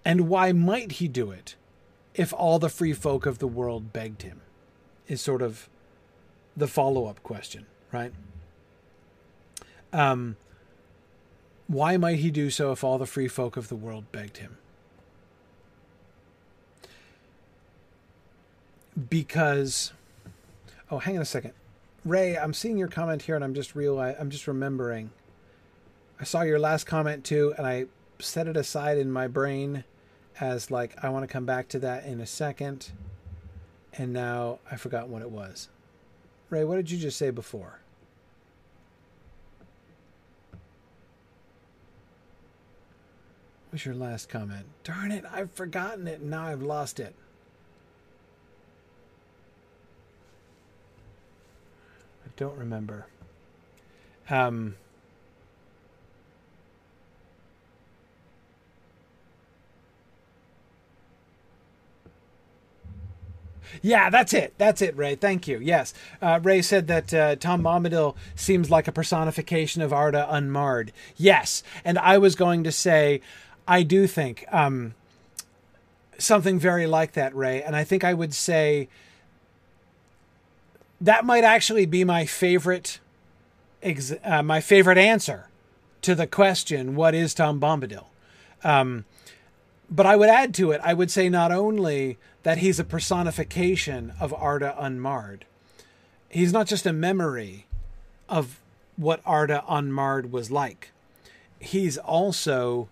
And 0.05 0.29
why 0.29 0.53
might 0.53 0.93
he 0.93 1.09
do 1.09 1.31
it 1.31 1.57
if 2.14 2.33
all 2.35 2.59
the 2.59 2.69
free 2.69 2.93
folk 2.93 3.25
of 3.25 3.39
the 3.39 3.49
world 3.49 3.93
begged 3.93 4.23
him? 4.23 4.43
Is 5.07 5.23
sort 5.23 5.41
of 5.41 5.71
the 6.55 6.69
follow 6.69 7.07
up 7.07 7.23
question, 7.23 7.64
right? 7.91 8.12
Um, 9.93 10.37
why 11.69 11.99
might 11.99 12.19
he 12.19 12.31
do 12.31 12.51
so 12.51 12.73
if 12.73 12.83
all 12.83 12.99
the 12.99 13.07
free 13.07 13.29
folk 13.29 13.57
of 13.57 13.69
the 13.69 13.77
world 13.77 14.11
begged 14.11 14.39
him? 14.39 14.57
Because, 19.09 19.93
oh, 20.91 20.99
hang 20.99 21.16
on 21.16 21.23
a 21.23 21.27
second, 21.27 21.53
Ray. 22.05 22.37
I'm 22.37 22.55
seeing 22.55 22.79
your 22.79 22.89
comment 22.89 23.23
here, 23.23 23.37
and 23.37 23.45
I'm 23.45 23.55
just 23.55 23.77
real. 23.77 24.01
I'm 24.01 24.31
just 24.31 24.49
remembering. 24.49 25.11
I 26.19 26.25
saw 26.25 26.43
your 26.43 26.59
last 26.59 26.85
comment 26.85 27.25
too, 27.25 27.55
and 27.57 27.66
I 27.66 27.85
set 28.19 28.49
it 28.49 28.57
aside 28.57 28.99
in 28.99 29.12
my 29.12 29.29
brain 29.29 29.85
as 30.41 30.71
like 30.71 30.97
I 31.05 31.11
want 31.11 31.23
to 31.23 31.33
come 31.33 31.45
back 31.45 31.69
to 31.69 31.79
that 31.81 32.07
in 32.07 32.21
a 32.21 32.27
second. 32.27 32.91
And 33.93 34.12
now 34.12 34.59
I 34.71 34.77
forgot 34.77 35.09
what 35.09 35.23
it 35.23 35.31
was. 35.31 35.69
Ray, 36.51 36.64
what 36.64 36.77
did 36.77 36.91
you 36.91 36.99
just 36.99 37.19
say 37.19 37.31
before? 37.31 37.81
Was 43.73 43.85
your 43.85 43.95
last 43.95 44.29
comment? 44.29 44.66
Darn 44.85 45.12
it, 45.12 45.25
I've 45.31 45.53
forgotten 45.53 46.07
it 46.07 46.21
and 46.21 46.31
now 46.31 46.47
I've 46.47 46.62
lost 46.62 47.01
it. 47.01 47.14
I 52.25 52.31
don't 52.37 52.57
remember. 52.57 53.07
Um, 54.31 54.77
Yeah, 63.83 64.11
that's 64.11 64.33
it. 64.35 64.55
That's 64.59 64.83
it, 64.83 64.97
Ray. 64.97 65.14
Thank 65.14 65.47
you. 65.47 65.59
Yes. 65.59 65.95
Uh, 66.21 66.41
Ray 66.43 66.62
said 66.62 66.87
that 66.89 67.14
uh, 67.14 67.37
Tom 67.37 67.62
Bombadil 67.62 68.16
seems 68.35 68.71
like 68.71 68.89
a 68.89 68.93
personification 68.93 69.83
of 69.83 69.93
Arda 69.93 70.27
Unmarred. 70.33 70.93
Yes. 71.16 71.62
And 71.85 71.99
I 71.99 72.19
was 72.19 72.35
going 72.35 72.64
to 72.64 72.73
say, 72.73 73.21
I 73.69 73.83
do 73.83 74.07
think 74.07 74.47
um, 74.51 74.95
something 76.16 76.59
very 76.59 76.87
like 76.87 77.12
that, 77.12 77.37
Ray. 77.37 77.62
And 77.62 77.77
I 77.77 77.85
think 77.85 78.03
I 78.03 78.14
would 78.14 78.33
say 78.33 78.89
that 81.01 81.27
might 81.27 81.45
actually 81.45 81.85
be 81.85 82.03
my 82.03 82.25
favorite, 82.25 82.99
ex- 83.83 84.14
uh, 84.25 84.43
my 84.43 84.62
favorite 84.62 84.97
answer 84.97 85.49
to 86.01 86.14
the 86.14 86.27
question, 86.27 86.97
"What 86.97 87.14
is 87.14 87.35
Tom 87.35 87.61
Bombadil?" 87.61 88.07
Um, 88.64 89.05
but 89.91 90.07
I 90.07 90.16
would 90.16 90.31
add 90.31 90.55
to 90.55 90.73
it, 90.73 90.81
I 90.83 90.95
would 90.95 91.11
say 91.11 91.29
not 91.29 91.53
only 91.53 92.19
that 92.43 92.59
he's 92.59 92.81
a 92.81 92.85
personification 92.85 94.14
of 94.19 94.33
Arda 94.35 94.75
Unmarred, 94.79 95.45
he's 96.31 96.53
not 96.53 96.66
just 96.66 96.87
a 96.87 96.93
memory 96.93 97.66
of 98.29 98.61
what 98.97 99.21
Arda 99.27 99.62
Unmarred 99.69 100.33
was 100.33 100.51
like. 100.51 100.91
He's 101.61 101.99
also 101.99 102.89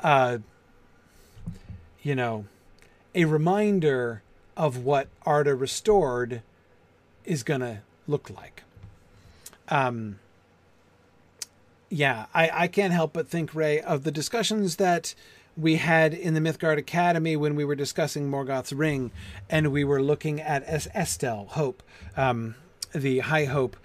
uh, 0.00 0.38
you 2.02 2.14
know, 2.14 2.46
a 3.14 3.24
reminder 3.24 4.22
of 4.56 4.84
what 4.84 5.08
Arda 5.24 5.54
Restored 5.54 6.42
is 7.24 7.42
going 7.42 7.60
to 7.60 7.78
look 8.06 8.30
like. 8.30 8.62
Um, 9.68 10.18
yeah, 11.90 12.26
I, 12.34 12.50
I 12.52 12.68
can't 12.68 12.92
help 12.92 13.12
but 13.12 13.28
think, 13.28 13.54
Ray, 13.54 13.80
of 13.80 14.04
the 14.04 14.10
discussions 14.10 14.76
that 14.76 15.14
we 15.56 15.76
had 15.76 16.14
in 16.14 16.34
the 16.34 16.40
Mythgard 16.40 16.78
Academy 16.78 17.36
when 17.36 17.56
we 17.56 17.64
were 17.64 17.74
discussing 17.74 18.30
Morgoth's 18.30 18.72
Ring 18.72 19.10
and 19.50 19.72
we 19.72 19.84
were 19.84 20.02
looking 20.02 20.40
at 20.40 20.62
es- 20.66 20.88
Estel, 20.94 21.46
Hope, 21.50 21.82
um, 22.16 22.54
the 22.94 23.20
High 23.20 23.46
Hope, 23.46 23.76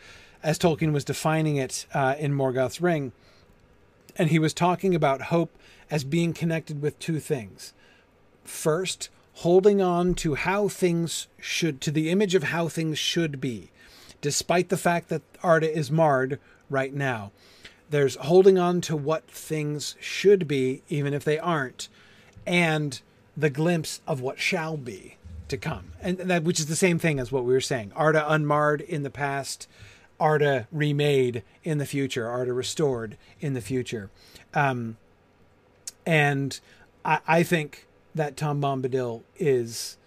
as 0.43 0.59
Tolkien 0.59 0.93
was 0.93 1.03
defining 1.03 1.55
it 1.55 1.85
uh, 1.93 2.15
in 2.19 2.33
Morgoth's 2.33 2.81
Ring. 2.81 3.11
And 4.15 4.29
he 4.29 4.37
was 4.37 4.53
talking 4.53 4.93
about 4.93 5.23
hope 5.23 5.51
as 5.93 6.03
being 6.03 6.33
connected 6.33 6.81
with 6.81 6.97
two 6.97 7.19
things. 7.19 7.71
First, 8.43 9.09
holding 9.35 9.79
on 9.79 10.15
to 10.15 10.33
how 10.33 10.67
things 10.67 11.27
should, 11.39 11.79
to 11.81 11.91
the 11.91 12.09
image 12.09 12.33
of 12.33 12.45
how 12.45 12.67
things 12.67 12.97
should 12.97 13.39
be, 13.39 13.69
despite 14.19 14.69
the 14.69 14.77
fact 14.77 15.09
that 15.09 15.21
Arda 15.43 15.71
is 15.71 15.91
marred 15.91 16.39
right 16.67 16.95
now. 16.95 17.31
There's 17.91 18.15
holding 18.15 18.57
on 18.57 18.81
to 18.81 18.95
what 18.95 19.27
things 19.27 19.95
should 19.99 20.47
be, 20.47 20.81
even 20.89 21.13
if 21.13 21.23
they 21.23 21.37
aren't, 21.37 21.89
and 22.47 22.99
the 23.37 23.51
glimpse 23.51 24.01
of 24.07 24.19
what 24.19 24.39
shall 24.39 24.77
be 24.77 25.17
to 25.47 25.57
come. 25.57 25.91
And 26.01 26.17
that, 26.17 26.43
which 26.43 26.59
is 26.59 26.65
the 26.65 26.75
same 26.75 26.97
thing 26.97 27.19
as 27.19 27.31
what 27.31 27.45
we 27.45 27.53
were 27.53 27.61
saying. 27.61 27.91
Arda 27.95 28.33
unmarred 28.33 28.81
in 28.81 29.03
the 29.03 29.11
past, 29.11 29.67
Arda 30.19 30.67
remade 30.71 31.43
in 31.63 31.77
the 31.77 31.85
future, 31.85 32.27
Arda 32.27 32.51
restored 32.51 33.15
in 33.39 33.53
the 33.53 33.61
future. 33.61 34.09
Um, 34.55 34.97
and 36.05 36.59
I, 37.03 37.19
I 37.27 37.43
think 37.43 37.87
that 38.15 38.37
Tom 38.37 38.61
Bombadil 38.61 39.23
is 39.37 39.97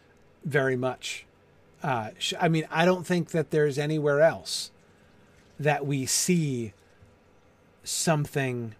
very 0.45 0.77
much. 0.77 1.27
Uh, 1.83 2.11
I 2.41 2.49
mean, 2.49 2.67
I 2.71 2.85
don't 2.85 3.07
think 3.07 3.31
that 3.31 3.51
there's 3.51 3.79
anywhere 3.79 4.21
else 4.21 4.71
that 5.59 5.87
we 5.87 6.07
see 6.07 6.73
something. 7.85 8.75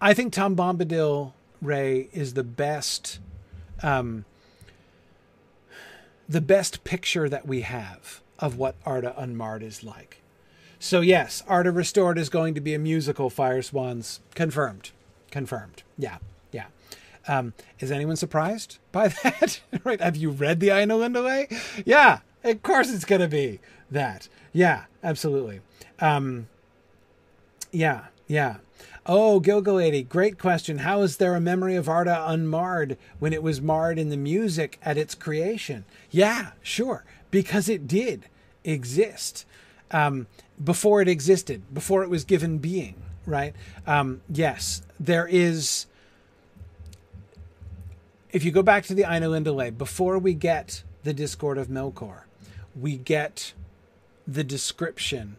I 0.00 0.14
think 0.14 0.32
Tom 0.32 0.56
Bombadil 0.56 1.32
Ray 1.60 2.08
is 2.12 2.34
the 2.34 2.44
best, 2.44 3.18
um, 3.82 4.24
the 6.28 6.40
best 6.40 6.84
picture 6.84 7.28
that 7.28 7.46
we 7.46 7.62
have 7.62 8.20
of 8.38 8.56
what 8.56 8.76
Arda 8.86 9.14
Unmarred 9.20 9.62
is 9.62 9.82
like. 9.82 10.22
So 10.78 11.00
yes, 11.00 11.42
Arda 11.48 11.72
Restored 11.72 12.18
is 12.18 12.28
going 12.28 12.54
to 12.54 12.60
be 12.60 12.74
a 12.74 12.78
musical. 12.78 13.30
Fire 13.30 13.62
Swans 13.62 14.20
confirmed, 14.34 14.90
confirmed. 15.30 15.82
Yeah, 15.96 16.18
yeah. 16.52 16.66
Um, 17.26 17.52
is 17.80 17.90
anyone 17.90 18.16
surprised 18.16 18.78
by 18.92 19.08
that? 19.22 19.60
right? 19.84 20.00
Have 20.00 20.16
you 20.16 20.30
read 20.30 20.60
the 20.60 20.68
Ainulindalë? 20.68 21.24
Way? 21.24 21.48
Yeah, 21.84 22.20
of 22.44 22.62
course 22.62 22.92
it's 22.92 23.04
to 23.04 23.28
be 23.28 23.60
that. 23.90 24.28
Yeah, 24.52 24.84
absolutely. 25.02 25.60
Um, 26.00 26.48
yeah, 27.72 28.06
Yeah. 28.26 28.56
Oh, 29.10 29.40
Gilgalady, 29.40 30.06
great 30.06 30.38
question. 30.38 30.78
How 30.78 31.00
is 31.00 31.16
there 31.16 31.34
a 31.34 31.40
memory 31.40 31.76
of 31.76 31.88
Arda 31.88 32.24
unmarred 32.28 32.98
when 33.18 33.32
it 33.32 33.42
was 33.42 33.58
marred 33.58 33.98
in 33.98 34.10
the 34.10 34.18
music 34.18 34.78
at 34.82 34.98
its 34.98 35.14
creation? 35.14 35.86
Yeah, 36.10 36.50
sure, 36.62 37.04
because 37.30 37.70
it 37.70 37.88
did 37.88 38.26
exist 38.64 39.46
um, 39.90 40.26
before 40.62 41.00
it 41.00 41.08
existed, 41.08 41.62
before 41.72 42.02
it 42.02 42.10
was 42.10 42.24
given 42.24 42.58
being, 42.58 43.02
right? 43.26 43.54
Um, 43.86 44.20
yes, 44.28 44.82
there 44.98 45.26
is. 45.26 45.86
If 48.30 48.44
you 48.44 48.50
go 48.50 48.62
back 48.62 48.84
to 48.84 48.94
the 48.94 49.04
Ainulindalë, 49.04 49.78
before 49.78 50.18
we 50.18 50.34
get 50.34 50.82
the 51.02 51.14
Discord 51.14 51.56
of 51.56 51.68
Melkor, 51.68 52.22
we 52.78 52.96
get 52.96 53.54
the 54.26 54.44
description 54.44 55.36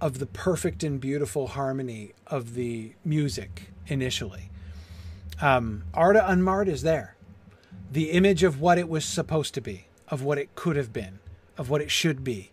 of 0.00 0.18
the 0.18 0.26
perfect 0.26 0.82
and 0.82 1.00
beautiful 1.00 1.48
harmony 1.48 2.12
of 2.26 2.54
the 2.54 2.92
music 3.04 3.70
initially. 3.86 4.50
Um, 5.40 5.84
Arda 5.92 6.28
Unmarred 6.28 6.68
is 6.68 6.82
there. 6.82 7.16
The 7.92 8.10
image 8.12 8.42
of 8.42 8.60
what 8.60 8.78
it 8.78 8.88
was 8.88 9.04
supposed 9.04 9.54
to 9.54 9.60
be, 9.60 9.86
of 10.08 10.22
what 10.22 10.38
it 10.38 10.54
could 10.54 10.76
have 10.76 10.92
been, 10.92 11.18
of 11.58 11.68
what 11.70 11.80
it 11.80 11.90
should 11.90 12.24
be, 12.24 12.50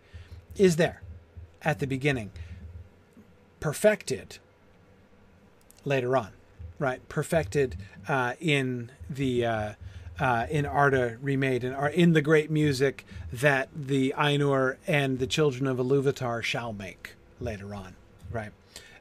is 0.58 0.76
there 0.76 1.02
at 1.64 1.80
the 1.80 1.88
beginning. 1.88 2.32
Perfected 3.60 4.40
later 5.86 6.18
on, 6.18 6.30
right? 6.80 7.08
Perfected 7.10 7.78
uh, 8.08 8.34
in 8.40 8.92
the 9.10 9.46
uh, 9.46 9.74
uh, 10.20 10.46
in 10.50 10.66
Arda 10.66 11.18
remade 11.22 11.64
and 11.64 11.94
in 11.94 12.14
the 12.14 12.22
great 12.22 12.52
music 12.52 13.06
that 13.34 13.70
the 13.76 14.14
Ainur 14.18 14.78
and 14.86 15.20
the 15.20 15.28
children 15.28 15.68
of 15.68 15.78
Iluvatar 15.78 16.44
shall 16.44 16.74
make 16.74 17.14
later 17.40 17.74
on, 17.74 17.96
right? 18.32 18.52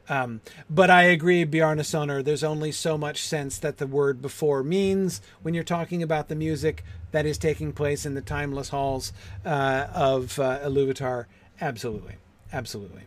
Um, 0.09 0.41
but 0.69 0.89
I 0.89 1.03
agree, 1.03 1.45
Bjarnasonar, 1.45 2.23
there's 2.23 2.43
only 2.43 2.71
so 2.71 2.97
much 2.97 3.23
sense 3.23 3.57
that 3.59 3.77
the 3.77 3.87
word 3.87 4.21
before 4.21 4.63
means 4.63 5.21
when 5.41 5.53
you're 5.53 5.63
talking 5.63 6.01
about 6.03 6.27
the 6.27 6.35
music 6.35 6.83
that 7.11 7.25
is 7.25 7.37
taking 7.37 7.71
place 7.71 8.05
in 8.05 8.15
the 8.15 8.21
timeless 8.21 8.69
halls 8.69 9.13
uh, 9.45 9.87
of 9.93 10.39
uh, 10.39 10.59
Iluvatar. 10.59 11.27
Absolutely. 11.61 12.15
Absolutely. 12.53 13.03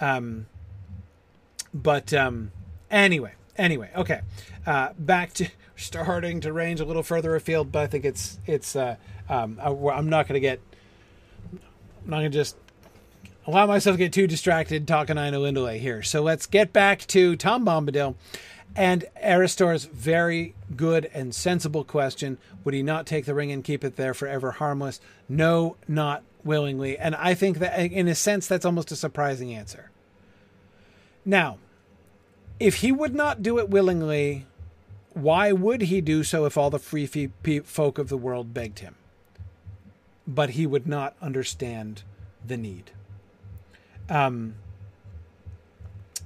Um, 0.00 0.46
but 1.72 2.12
um, 2.12 2.52
anyway, 2.90 3.32
anyway, 3.56 3.90
okay. 3.96 4.20
Uh, 4.66 4.90
back 4.98 5.32
to 5.34 5.48
starting 5.76 6.40
to 6.40 6.52
range 6.52 6.80
a 6.80 6.84
little 6.84 7.02
further 7.02 7.34
afield, 7.34 7.72
but 7.72 7.82
I 7.82 7.86
think 7.86 8.04
it's 8.04 8.38
it's. 8.46 8.76
Uh, 8.76 8.96
um, 9.28 9.58
I, 9.62 9.70
am 9.70 10.08
not 10.08 10.28
going 10.28 10.34
to 10.34 10.40
get. 10.40 10.60
I'm 11.52 12.10
not 12.10 12.18
going 12.18 12.32
to 12.32 12.38
just 12.38 12.56
allow 13.46 13.66
myself 13.66 13.94
to 13.94 13.98
get 13.98 14.12
too 14.12 14.26
distracted 14.26 14.86
talking 14.86 15.16
Ainulindalë 15.16 15.78
here. 15.78 16.02
So 16.02 16.22
let's 16.22 16.46
get 16.46 16.72
back 16.72 17.00
to 17.08 17.36
Tom 17.36 17.64
Bombadil 17.64 18.14
and 18.74 19.04
Erestor's 19.22 19.84
very 19.84 20.54
good 20.76 21.10
and 21.12 21.34
sensible 21.34 21.84
question 21.84 22.38
Would 22.64 22.74
he 22.74 22.82
not 22.82 23.06
take 23.06 23.24
the 23.24 23.34
ring 23.34 23.52
and 23.52 23.64
keep 23.64 23.84
it 23.84 23.96
there 23.96 24.14
forever 24.14 24.52
harmless? 24.52 25.00
No, 25.28 25.76
not 25.88 26.22
willingly. 26.44 26.98
And 26.98 27.14
I 27.14 27.34
think 27.34 27.58
that, 27.58 27.78
in 27.78 28.08
a 28.08 28.14
sense, 28.14 28.46
that's 28.46 28.64
almost 28.64 28.92
a 28.92 28.96
surprising 28.96 29.54
answer. 29.54 29.90
Now, 31.24 31.58
if 32.58 32.76
he 32.76 32.92
would 32.92 33.14
not 33.14 33.42
do 33.42 33.58
it 33.58 33.68
willingly, 33.68 34.46
why 35.14 35.52
would 35.52 35.82
he 35.82 36.00
do 36.00 36.24
so 36.24 36.44
if 36.44 36.56
all 36.56 36.70
the 36.70 36.78
free 36.78 37.06
folk 37.64 37.98
of 37.98 38.08
the 38.08 38.16
world 38.16 38.54
begged 38.54 38.80
him? 38.80 38.96
But 40.26 40.50
he 40.50 40.66
would 40.66 40.86
not 40.86 41.16
understand 41.20 42.02
the 42.46 42.56
need. 42.56 42.90
Um, 44.08 44.54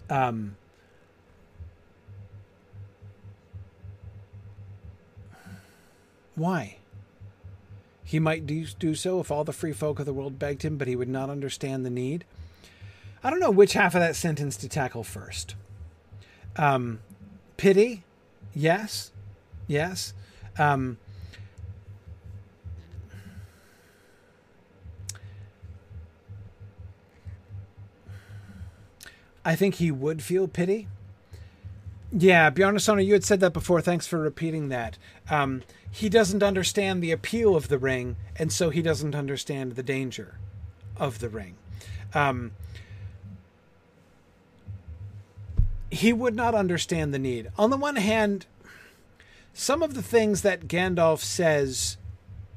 um, 0.08 0.56
why? 6.34 6.76
He 8.06 8.20
might 8.20 8.46
do, 8.46 8.64
do 8.78 8.94
so 8.94 9.18
if 9.18 9.32
all 9.32 9.42
the 9.42 9.52
free 9.52 9.72
folk 9.72 9.98
of 9.98 10.06
the 10.06 10.12
world 10.12 10.38
begged 10.38 10.62
him, 10.62 10.76
but 10.78 10.86
he 10.86 10.94
would 10.94 11.08
not 11.08 11.28
understand 11.28 11.84
the 11.84 11.90
need. 11.90 12.24
I 13.24 13.30
don't 13.30 13.40
know 13.40 13.50
which 13.50 13.72
half 13.72 13.96
of 13.96 14.00
that 14.00 14.14
sentence 14.14 14.56
to 14.58 14.68
tackle 14.68 15.02
first. 15.02 15.56
Um, 16.54 17.00
pity, 17.56 18.04
yes, 18.54 19.10
yes. 19.66 20.14
Um, 20.56 20.98
I 29.44 29.56
think 29.56 29.76
he 29.76 29.90
would 29.90 30.22
feel 30.22 30.46
pity. 30.46 30.86
Yeah, 32.12 32.50
Bjarnasonar, 32.52 33.04
you 33.04 33.14
had 33.14 33.24
said 33.24 33.40
that 33.40 33.52
before. 33.52 33.80
Thanks 33.80 34.06
for 34.06 34.20
repeating 34.20 34.68
that. 34.68 34.96
Um, 35.28 35.64
he 35.96 36.10
doesn't 36.10 36.42
understand 36.42 37.02
the 37.02 37.10
appeal 37.10 37.56
of 37.56 37.68
the 37.68 37.78
ring, 37.78 38.16
and 38.38 38.52
so 38.52 38.68
he 38.68 38.82
doesn't 38.82 39.14
understand 39.14 39.76
the 39.76 39.82
danger 39.82 40.34
of 40.98 41.20
the 41.20 41.28
ring. 41.30 41.54
Um, 42.12 42.52
he 45.90 46.12
would 46.12 46.34
not 46.34 46.54
understand 46.54 47.14
the 47.14 47.18
need. 47.18 47.50
On 47.56 47.70
the 47.70 47.78
one 47.78 47.96
hand, 47.96 48.44
some 49.54 49.82
of 49.82 49.94
the 49.94 50.02
things 50.02 50.42
that 50.42 50.68
Gandalf 50.68 51.20
says 51.20 51.96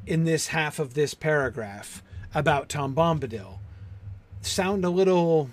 in 0.06 0.26
this 0.26 0.48
half 0.48 0.78
of 0.78 0.94
this 0.94 1.14
paragraph 1.14 2.04
about 2.36 2.68
Tom 2.68 2.94
Bombadil 2.94 3.60
sound 4.42 4.84
a 4.84 4.90
little 4.90 5.50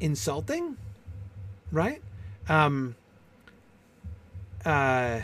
insulting, 0.00 0.78
right? 1.70 2.02
Um, 2.48 2.96
uh, 4.64 5.20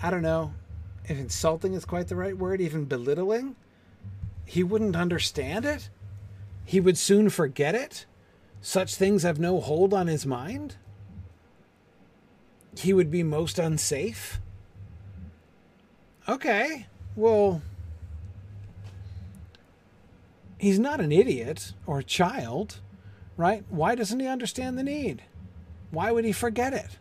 I 0.00 0.10
don't 0.10 0.22
know 0.22 0.54
if 1.04 1.18
insulting 1.18 1.74
is 1.74 1.84
quite 1.84 2.08
the 2.08 2.16
right 2.16 2.36
word, 2.36 2.60
even 2.60 2.84
belittling. 2.84 3.56
He 4.44 4.62
wouldn't 4.62 4.96
understand 4.96 5.64
it. 5.64 5.90
He 6.64 6.80
would 6.80 6.96
soon 6.98 7.30
forget 7.30 7.74
it. 7.74 8.06
Such 8.60 8.94
things 8.94 9.22
have 9.22 9.38
no 9.38 9.60
hold 9.60 9.92
on 9.92 10.06
his 10.06 10.26
mind. 10.26 10.76
He 12.76 12.92
would 12.92 13.10
be 13.10 13.22
most 13.22 13.58
unsafe. 13.58 14.40
Okay, 16.28 16.86
well, 17.16 17.62
he's 20.58 20.78
not 20.78 21.00
an 21.00 21.10
idiot 21.10 21.72
or 21.86 22.00
a 22.00 22.04
child, 22.04 22.80
right? 23.36 23.64
Why 23.70 23.94
doesn't 23.94 24.20
he 24.20 24.26
understand 24.26 24.78
the 24.78 24.82
need? 24.82 25.22
Why 25.90 26.12
would 26.12 26.24
he 26.24 26.32
forget 26.32 26.74
it? 26.74 26.98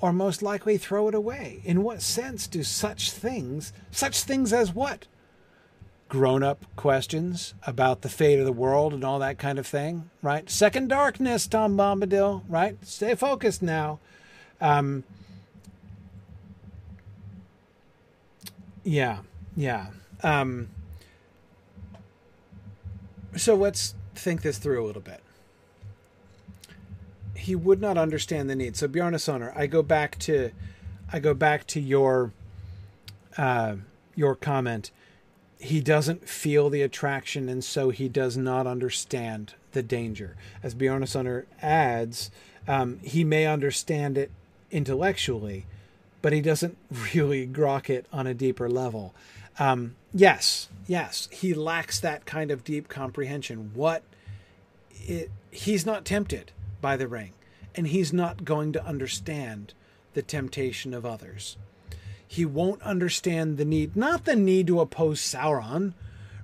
Or 0.00 0.12
most 0.12 0.42
likely 0.42 0.78
throw 0.78 1.08
it 1.08 1.14
away? 1.14 1.60
In 1.64 1.82
what 1.82 2.00
sense 2.00 2.46
do 2.46 2.62
such 2.62 3.10
things, 3.10 3.72
such 3.90 4.22
things 4.22 4.52
as 4.52 4.74
what? 4.74 5.06
Grown 6.08 6.42
up 6.42 6.64
questions 6.74 7.54
about 7.66 8.00
the 8.00 8.08
fate 8.08 8.38
of 8.38 8.46
the 8.46 8.52
world 8.52 8.94
and 8.94 9.04
all 9.04 9.18
that 9.18 9.38
kind 9.38 9.58
of 9.58 9.66
thing, 9.66 10.10
right? 10.22 10.48
Second 10.48 10.88
darkness, 10.88 11.46
Tom 11.46 11.76
Bombadil, 11.76 12.42
right? 12.48 12.76
Stay 12.84 13.14
focused 13.14 13.62
now. 13.62 14.00
Um, 14.60 15.04
yeah, 18.82 19.18
yeah. 19.56 19.88
Um, 20.22 20.68
so 23.36 23.54
let's 23.54 23.94
think 24.14 24.42
this 24.42 24.58
through 24.58 24.82
a 24.82 24.86
little 24.86 25.02
bit. 25.02 25.20
He 27.40 27.54
would 27.54 27.80
not 27.80 27.96
understand 27.96 28.50
the 28.50 28.56
need. 28.56 28.76
So 28.76 28.86
Bjarnasonar, 28.86 29.56
I 29.56 29.66
go 29.66 29.82
back 29.82 30.18
to, 30.20 30.50
I 31.12 31.18
go 31.18 31.34
back 31.34 31.66
to 31.68 31.80
your, 31.80 32.32
uh, 33.38 33.76
your 34.14 34.34
comment. 34.34 34.90
He 35.58 35.80
doesn't 35.80 36.28
feel 36.28 36.68
the 36.68 36.82
attraction, 36.82 37.48
and 37.48 37.64
so 37.64 37.90
he 37.90 38.08
does 38.08 38.36
not 38.36 38.66
understand 38.66 39.54
the 39.72 39.82
danger. 39.82 40.36
As 40.62 40.74
Bjarnasonar 40.74 41.46
adds, 41.62 42.30
um, 42.68 42.98
he 43.02 43.24
may 43.24 43.46
understand 43.46 44.18
it 44.18 44.30
intellectually, 44.70 45.66
but 46.22 46.32
he 46.32 46.40
doesn't 46.40 46.76
really 47.14 47.46
grok 47.46 47.88
it 47.88 48.06
on 48.12 48.26
a 48.26 48.34
deeper 48.34 48.68
level. 48.68 49.14
Um, 49.58 49.96
yes, 50.12 50.68
yes, 50.86 51.28
he 51.32 51.54
lacks 51.54 52.00
that 52.00 52.26
kind 52.26 52.50
of 52.50 52.64
deep 52.64 52.88
comprehension. 52.88 53.70
What 53.74 54.02
it, 54.90 55.30
he's 55.50 55.84
not 55.84 56.04
tempted 56.04 56.52
by 56.80 56.96
the 56.96 57.08
ring, 57.08 57.32
and 57.74 57.88
he's 57.88 58.12
not 58.12 58.44
going 58.44 58.72
to 58.72 58.84
understand 58.84 59.74
the 60.14 60.22
temptation 60.22 60.94
of 60.94 61.06
others. 61.06 61.56
He 62.26 62.44
won't 62.44 62.82
understand 62.82 63.56
the 63.56 63.64
need, 63.64 63.96
not 63.96 64.24
the 64.24 64.36
need 64.36 64.66
to 64.68 64.80
oppose 64.80 65.20
Sauron, 65.20 65.94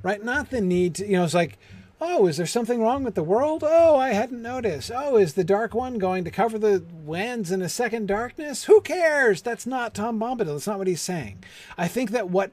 right? 0.03 0.23
Not 0.23 0.51
the 0.51 0.61
need 0.61 0.97
to, 0.97 1.07
you 1.07 1.13
know, 1.13 1.25
it's 1.25 1.35
like, 1.35 1.59
oh, 2.01 2.27
is 2.27 2.37
there 2.37 2.47
something 2.47 2.83
wrong 2.83 3.05
with 3.05 3.15
the 3.15 3.23
world? 3.23 3.65
Oh, 3.65 3.97
I 3.97 4.11
hadn't 4.11 4.43
noticed. 4.43 4.91
Oh, 4.95 5.17
is 5.17 5.35
the 5.35 5.45
Dark 5.45 5.75
One 5.75 5.99
going 5.99 6.25
to 6.25 6.31
cover 6.31 6.59
the 6.59 6.85
lands 7.07 7.51
in 7.51 7.63
a 7.63 7.69
second 7.69 8.07
darkness? 8.07 8.65
Who 8.65 8.81
cares? 8.81 9.43
That's 9.43 9.67
not 9.67 9.95
Tom 9.95 10.19
Bombadil. 10.19 10.47
That's 10.55 10.67
not 10.67 10.79
what 10.79 10.89
he's 10.89 11.01
saying. 11.01 11.43
I 11.79 11.89
think 11.89 12.11
that 12.11 12.29
what 12.29 12.53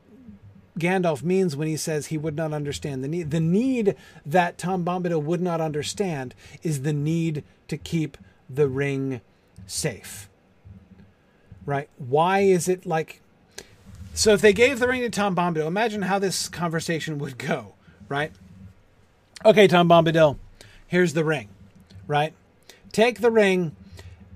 Gandalf 0.80 1.24
means 1.24 1.56
when 1.56 1.68
he 1.68 1.78
says 1.78 2.08
he 2.08 2.18
would 2.18 2.36
not 2.36 2.54
understand 2.54 3.04
the 3.04 3.08
need. 3.08 3.32
The 3.32 3.40
need 3.40 3.96
that 4.26 4.58
Tom 4.58 4.84
Bombadil 4.84 5.22
would 5.22 5.42
not 5.42 5.62
understand 5.62 6.34
is 6.64 6.82
the 6.82 6.94
need 6.94 7.44
to 7.74 7.78
keep 7.78 8.18
the 8.50 8.68
ring 8.68 9.20
safe. 9.66 10.30
Right? 11.66 11.90
Why 11.98 12.40
is 12.40 12.68
it 12.70 12.86
like. 12.86 13.22
So 14.14 14.34
if 14.34 14.41
they 14.41 14.54
gave 14.54 14.80
the 14.80 14.88
ring 14.88 15.02
to 15.02 15.10
Tom 15.10 15.36
Bombadil, 15.36 15.66
imagine 15.66 16.04
how 16.04 16.20
this 16.20 16.48
conversation 16.48 17.18
would 17.18 17.40
go, 17.40 17.74
right? 18.08 18.32
Okay, 19.44 19.68
Tom 19.68 19.90
Bombadil, 19.90 20.38
here's 20.86 21.14
the 21.14 21.26
ring, 21.26 21.50
right? 22.06 22.34
Take 22.91 23.22
the 23.22 23.32
ring 23.32 23.76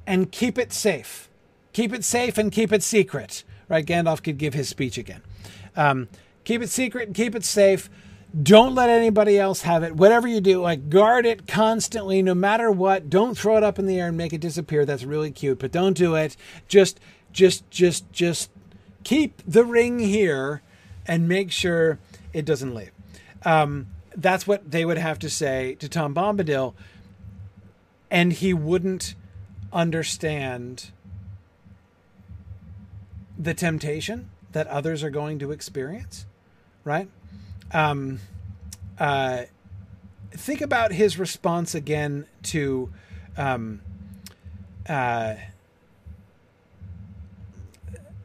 and 0.08 0.32
keep 0.32 0.58
it 0.58 0.74
safe. 0.74 1.30
Keep 1.74 1.94
it 1.94 2.04
safe 2.04 2.40
and 2.40 2.52
keep 2.52 2.74
it 2.74 2.82
secret, 2.82 3.44
right? 3.70 3.86
Gandalf 3.86 4.24
could 4.24 4.40
give 4.40 4.56
his 4.56 4.68
speech 4.68 4.98
again. 4.98 5.22
Um, 5.76 6.08
keep 6.44 6.64
it 6.64 6.70
secret 6.70 7.08
and 7.08 7.16
keep 7.16 7.36
it 7.36 7.46
safe. 7.46 7.88
Don't 8.44 8.76
let 8.76 8.90
anybody 8.90 9.40
else 9.40 9.62
have 9.62 9.84
it. 9.84 9.96
Whatever 9.96 10.28
you 10.28 10.42
do, 10.42 10.62
like 10.62 10.90
guard 10.90 11.26
it 11.26 11.48
constantly, 11.48 12.22
no 12.22 12.36
matter 12.36 12.70
what. 12.70 13.10
Don't 13.10 13.38
throw 13.38 13.58
it 13.58 13.64
up 13.64 13.80
in 13.80 13.88
the 13.88 14.00
air 14.00 14.10
and 14.10 14.18
make 14.18 14.34
it 14.34 14.42
disappear. 14.42 14.86
That's 14.86 15.04
really 15.04 15.32
cute, 15.32 15.60
but 15.60 15.72
don't 15.72 15.96
do 15.96 16.16
it. 16.16 16.36
Just, 16.68 17.00
just, 17.32 17.70
just, 17.72 18.12
just 18.12 18.52
keep 19.04 19.42
the 19.48 19.64
ring 19.64 20.00
here 20.00 20.62
and 21.08 21.28
make 21.28 21.52
sure 21.52 22.00
it 22.34 22.46
doesn't 22.46 22.76
leave. 22.76 22.92
Um, 23.44 23.88
that's 24.16 24.46
what 24.46 24.72
they 24.72 24.84
would 24.84 24.98
have 24.98 25.20
to 25.20 25.30
say 25.30 25.76
to 25.76 25.88
Tom 25.88 26.14
Bombadil, 26.14 26.74
and 28.12 28.34
he 28.34 28.54
wouldn't 28.54 29.16
understand 29.72 30.92
the 33.38 33.54
temptation 33.54 34.30
that 34.52 34.68
others 34.68 35.04
are 35.04 35.10
going 35.10 35.40
to 35.40 35.52
experience, 35.52 36.26
right? 36.84 37.10
Um, 37.74 38.20
uh, 39.00 39.44
think 40.32 40.62
about 40.62 40.92
his 40.92 41.20
response 41.20 41.76
again 41.76 42.26
to 42.44 42.92
um, 43.38 43.82
uh, 44.88 45.36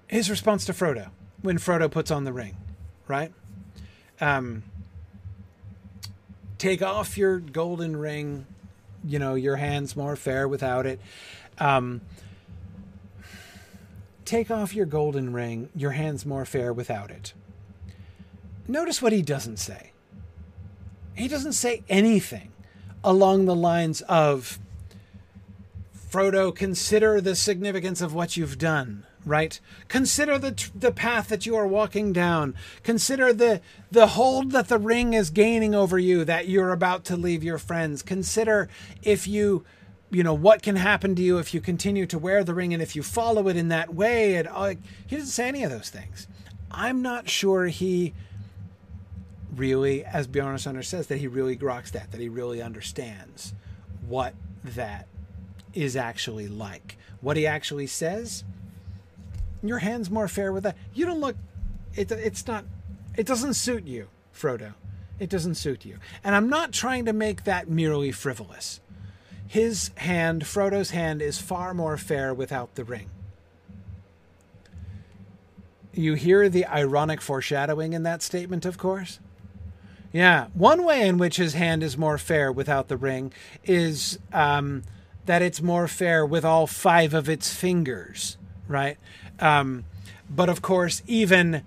his 0.09 0.31
response 0.31 0.65
to 0.67 0.73
Frodo 0.73 1.11
when 1.41 1.59
Frodo 1.59 1.91
puts 1.91 2.11
on 2.11 2.25
the 2.25 2.33
ring, 2.33 2.57
right? 3.09 3.33
Um, 4.21 4.63
take 6.59 6.83
off 6.83 7.19
your 7.19 7.39
golden 7.39 7.97
ring, 7.97 8.47
you 9.05 9.19
know, 9.19 9.35
your 9.35 9.57
hand's 9.57 9.97
more 9.97 10.15
fair 10.17 10.47
without 10.47 10.87
it. 10.87 11.01
Um, 11.59 12.03
take 14.25 14.51
off 14.51 14.75
your 14.75 14.87
golden 14.87 15.33
ring, 15.33 15.69
your 15.75 15.91
hand's 15.93 16.25
more 16.25 16.45
fair 16.45 16.73
without 16.73 17.11
it. 17.11 17.33
Notice 18.69 19.03
what 19.03 19.13
he 19.13 19.23
doesn't 19.23 19.59
say. 19.59 19.93
He 21.15 21.29
doesn't 21.29 21.53
say 21.53 21.83
anything 21.89 22.53
along 23.05 23.45
the 23.45 23.55
lines 23.55 24.01
of, 24.03 24.59
Frodo, 26.11 26.55
consider 26.55 27.21
the 27.21 27.35
significance 27.35 28.01
of 28.01 28.15
what 28.15 28.37
you've 28.37 28.59
done, 28.59 29.05
right? 29.25 29.59
Consider 29.89 30.39
the 30.39 30.71
the 30.75 30.93
path 30.93 31.29
that 31.29 31.47
you 31.47 31.57
are 31.57 31.67
walking 31.67 32.13
down. 32.13 32.55
Consider 32.83 33.33
the 33.33 33.61
the 33.91 34.09
hold 34.09 34.53
that 34.53 34.69
the 34.69 34.79
ring 34.79 35.15
is 35.15 35.31
gaining 35.31 35.75
over 35.75 35.99
you 35.99 36.25
that 36.25 36.49
you're 36.49 36.73
about 36.73 37.05
to 37.05 37.17
leave 37.17 37.43
your 37.43 37.59
friends. 37.59 38.03
Consider 38.03 38.69
if 39.03 39.27
you 39.27 39.65
you 40.13 40.23
know 40.23 40.35
what 40.35 40.63
can 40.63 40.77
happen 40.77 41.15
to 41.15 41.23
you 41.23 41.39
if 41.39 41.55
you 41.55 41.61
continue 41.61 42.07
to 42.07 42.19
wear 42.19 42.45
the 42.45 42.55
ring 42.55 42.73
and 42.75 42.83
if 42.83 42.95
you 42.95 43.03
follow 43.03 43.49
it 43.49 43.57
in 43.57 43.69
that 43.69 43.95
way 43.95 44.35
and 44.37 44.47
uh, 44.49 44.75
he 45.07 45.17
doesn't 45.17 45.31
say 45.31 45.49
any 45.49 45.65
of 45.65 45.71
those 45.71 45.89
things 45.89 46.29
i'm 46.71 47.01
not 47.01 47.31
sure 47.31 47.67
he 47.67 48.13
really 49.55 50.05
as 50.05 50.27
bjorn 50.27 50.59
says 50.59 51.07
that 51.09 51.19
he 51.19 51.27
really 51.27 51.57
groks 51.57 51.91
that 51.91 52.11
that 52.11 52.21
he 52.21 52.29
really 52.29 52.63
understands 52.63 53.53
what 54.09 54.35
that 54.65 55.07
is 55.75 55.97
actually 55.97 56.49
like. 56.49 56.97
What 57.21 57.37
he 57.37 57.47
actually 57.47 57.87
says 57.87 58.45
your 59.63 59.79
hand's 59.79 60.11
more 60.11 60.27
fair 60.27 60.53
with 60.53 60.65
that. 60.65 60.77
You 60.93 61.07
don't 61.07 61.21
look 61.21 61.37
it, 61.95 62.11
it's 62.11 62.47
not 62.47 62.65
it 63.17 63.27
doesn't 63.27 63.55
suit 63.55 63.85
you 63.85 64.09
frodo. 64.35 64.75
It 65.19 65.31
doesn't 65.31 65.55
suit 65.55 65.85
you. 65.85 65.99
And 66.25 66.35
i'm 66.35 66.49
not 66.49 66.73
trying 66.73 67.05
to 67.05 67.13
make 67.13 67.45
that 67.45 67.69
merely 67.69 68.13
frivolous. 68.13 68.81
His 69.53 69.91
hand, 69.97 70.45
Frodo's 70.45 70.93
hand, 70.93 71.21
is 71.21 71.39
far 71.39 71.75
more 71.75 71.99
fair 71.99 72.33
without 72.33 72.75
the 72.75 72.85
ring. 72.85 73.11
You 75.93 76.15
hear 76.15 76.49
the 76.49 76.65
ironic 76.65 77.21
foreshadowing 77.21 77.93
in 77.93 78.03
that 78.05 78.23
statement, 78.23 78.65
of 78.65 78.79
course. 78.79 79.21
Yeah, 80.13 80.49
one 80.53 80.85
way 80.85 81.09
in 81.09 81.17
which 81.17 81.37
his 81.37 81.55
hand 81.55 81.83
is 81.83 81.97
more 81.97 82.19
fair 82.19 82.53
without 82.53 82.89
the 82.89 82.99
ring 82.99 83.33
is 83.65 84.19
um, 84.33 84.83
that 85.25 85.41
it's 85.41 85.63
more 85.63 85.89
fair 85.89 86.27
with 86.27 86.45
all 86.45 86.67
five 86.67 87.15
of 87.15 87.31
its 87.31 87.53
fingers, 87.55 88.37
right? 88.69 88.99
Um, 89.41 89.85
but 90.29 90.51
of 90.51 90.61
course, 90.61 91.03
even 91.07 91.63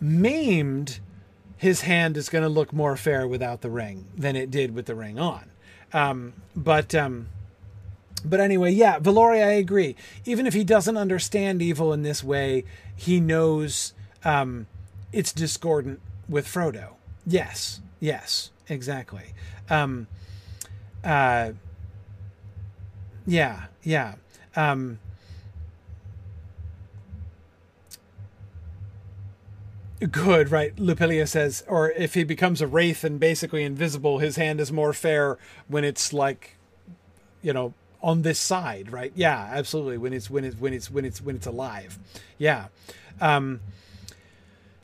maimed, 0.00 0.98
his 1.56 1.82
hand 1.82 2.16
is 2.16 2.28
going 2.28 2.42
to 2.42 2.48
look 2.48 2.72
more 2.72 2.96
fair 2.96 3.26
without 3.26 3.60
the 3.60 3.70
ring 3.70 4.06
than 4.16 4.34
it 4.34 4.50
did 4.50 4.74
with 4.74 4.86
the 4.86 4.94
ring 4.96 5.18
on. 5.18 5.50
Um, 5.92 6.32
but 6.56 6.92
um, 6.92 7.28
but 8.24 8.40
anyway, 8.40 8.72
yeah, 8.72 8.98
Valori, 8.98 9.44
I 9.44 9.52
agree. 9.52 9.94
Even 10.24 10.46
if 10.46 10.54
he 10.54 10.64
doesn't 10.64 10.96
understand 10.96 11.62
evil 11.62 11.92
in 11.92 12.02
this 12.02 12.24
way, 12.24 12.64
he 12.96 13.20
knows 13.20 13.94
um, 14.24 14.66
it's 15.12 15.32
discordant 15.32 16.00
with 16.28 16.46
Frodo. 16.46 16.95
Yes, 17.26 17.80
yes, 17.98 18.50
exactly. 18.68 19.34
Um, 19.68 20.06
uh, 21.02 21.52
yeah, 23.26 23.64
yeah. 23.82 24.14
Um, 24.54 25.00
good, 30.10 30.50
right? 30.50 30.74
Lupilia 30.76 31.26
says, 31.26 31.64
or 31.66 31.90
if 31.90 32.14
he 32.14 32.22
becomes 32.22 32.60
a 32.60 32.66
wraith 32.66 33.02
and 33.02 33.18
basically 33.18 33.64
invisible, 33.64 34.18
his 34.18 34.36
hand 34.36 34.60
is 34.60 34.70
more 34.70 34.92
fair 34.92 35.38
when 35.68 35.84
it's 35.84 36.12
like, 36.12 36.56
you 37.42 37.52
know, 37.52 37.74
on 38.02 38.22
this 38.22 38.38
side, 38.38 38.92
right? 38.92 39.12
Yeah, 39.16 39.50
absolutely. 39.52 39.98
When 39.98 40.12
it's 40.12 40.30
when 40.30 40.44
it's 40.44 40.56
when 40.56 40.72
it's 40.72 40.90
when 40.90 41.04
it's 41.04 41.20
when 41.20 41.36
it's 41.36 41.46
alive, 41.46 41.98
yeah, 42.38 42.66
um, 43.20 43.60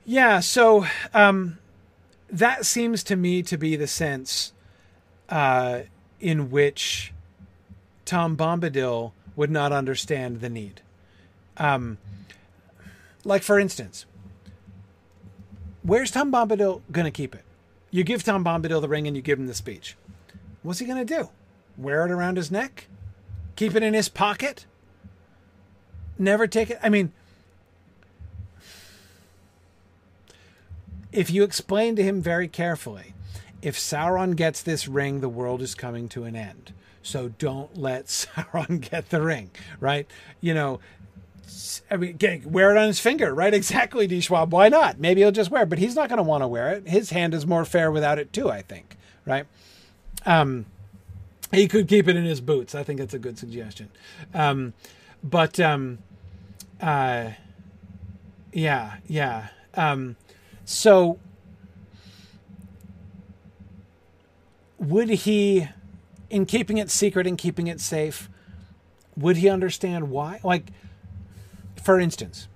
yeah. 0.04 0.40
So 0.40 0.86
um, 1.14 1.58
that 2.32 2.64
seems 2.64 3.04
to 3.04 3.14
me 3.14 3.42
to 3.42 3.58
be 3.58 3.76
the 3.76 3.86
sense 3.86 4.54
uh, 5.28 5.82
in 6.18 6.50
which 6.50 7.12
Tom 8.06 8.36
Bombadil 8.36 9.12
would 9.36 9.50
not 9.50 9.70
understand 9.70 10.40
the 10.40 10.48
need. 10.48 10.80
Um, 11.58 11.98
like 13.24 13.42
for 13.42 13.60
instance, 13.60 14.06
where's 15.82 16.10
Tom 16.10 16.32
Bombadil 16.32 16.80
going 16.90 17.04
to 17.04 17.10
keep 17.10 17.34
it? 17.34 17.44
You 17.90 18.02
give 18.02 18.24
Tom 18.24 18.42
Bombadil 18.42 18.80
the 18.80 18.88
ring 18.88 19.06
and 19.06 19.14
you 19.14 19.22
give 19.22 19.38
him 19.38 19.46
the 19.46 19.54
speech. 19.54 19.96
What's 20.62 20.78
he 20.78 20.86
going 20.86 21.06
to 21.06 21.14
do? 21.14 21.28
Wear 21.76 22.04
it 22.06 22.10
around 22.10 22.38
his 22.38 22.50
neck? 22.50 22.86
Keep 23.56 23.74
it 23.74 23.82
in 23.82 23.92
his 23.92 24.08
pocket? 24.08 24.64
Never 26.18 26.46
take 26.46 26.70
it? 26.70 26.78
I 26.82 26.88
mean, 26.88 27.12
if 31.12 31.30
you 31.30 31.42
explain 31.42 31.96
to 31.96 32.02
him 32.02 32.20
very 32.20 32.48
carefully, 32.48 33.14
if 33.60 33.78
Sauron 33.78 34.34
gets 34.34 34.62
this 34.62 34.88
ring, 34.88 35.20
the 35.20 35.28
world 35.28 35.62
is 35.62 35.74
coming 35.74 36.08
to 36.10 36.24
an 36.24 36.34
end. 36.34 36.72
So 37.02 37.28
don't 37.38 37.76
let 37.76 38.06
Sauron 38.06 38.80
get 38.80 39.10
the 39.10 39.22
ring, 39.22 39.50
right? 39.80 40.06
You 40.40 40.54
know, 40.54 40.80
I 41.90 41.96
mean, 41.96 42.16
get, 42.16 42.46
wear 42.46 42.74
it 42.74 42.78
on 42.78 42.86
his 42.86 43.00
finger, 43.00 43.34
right? 43.34 43.52
Exactly, 43.62 44.06
D. 44.06 44.20
Schwab. 44.20 44.52
Why 44.52 44.68
not? 44.68 44.98
Maybe 44.98 45.20
he'll 45.20 45.30
just 45.30 45.50
wear 45.50 45.62
it, 45.62 45.68
but 45.68 45.78
he's 45.78 45.94
not 45.94 46.08
going 46.08 46.16
to 46.16 46.22
want 46.22 46.42
to 46.42 46.48
wear 46.48 46.70
it. 46.70 46.88
His 46.88 47.10
hand 47.10 47.34
is 47.34 47.46
more 47.46 47.64
fair 47.64 47.90
without 47.90 48.18
it, 48.18 48.32
too, 48.32 48.50
I 48.50 48.62
think, 48.62 48.96
right? 49.26 49.46
Um, 50.24 50.66
he 51.52 51.68
could 51.68 51.86
keep 51.88 52.08
it 52.08 52.16
in 52.16 52.24
his 52.24 52.40
boots. 52.40 52.74
I 52.74 52.82
think 52.82 52.98
that's 52.98 53.14
a 53.14 53.18
good 53.18 53.38
suggestion. 53.38 53.90
Um, 54.32 54.72
but 55.22 55.60
um, 55.60 55.98
uh, 56.80 57.30
yeah, 58.52 58.96
yeah. 59.06 59.48
Um, 59.74 60.16
so 60.64 61.18
would 64.78 65.08
he, 65.08 65.68
in 66.30 66.46
keeping 66.46 66.78
it 66.78 66.90
secret 66.90 67.26
and 67.26 67.38
keeping 67.38 67.66
it 67.66 67.80
safe, 67.80 68.28
would 69.16 69.36
he 69.36 69.48
understand 69.48 70.10
why? 70.10 70.40
Like, 70.42 70.66
for 71.82 72.00
instance, 72.00 72.48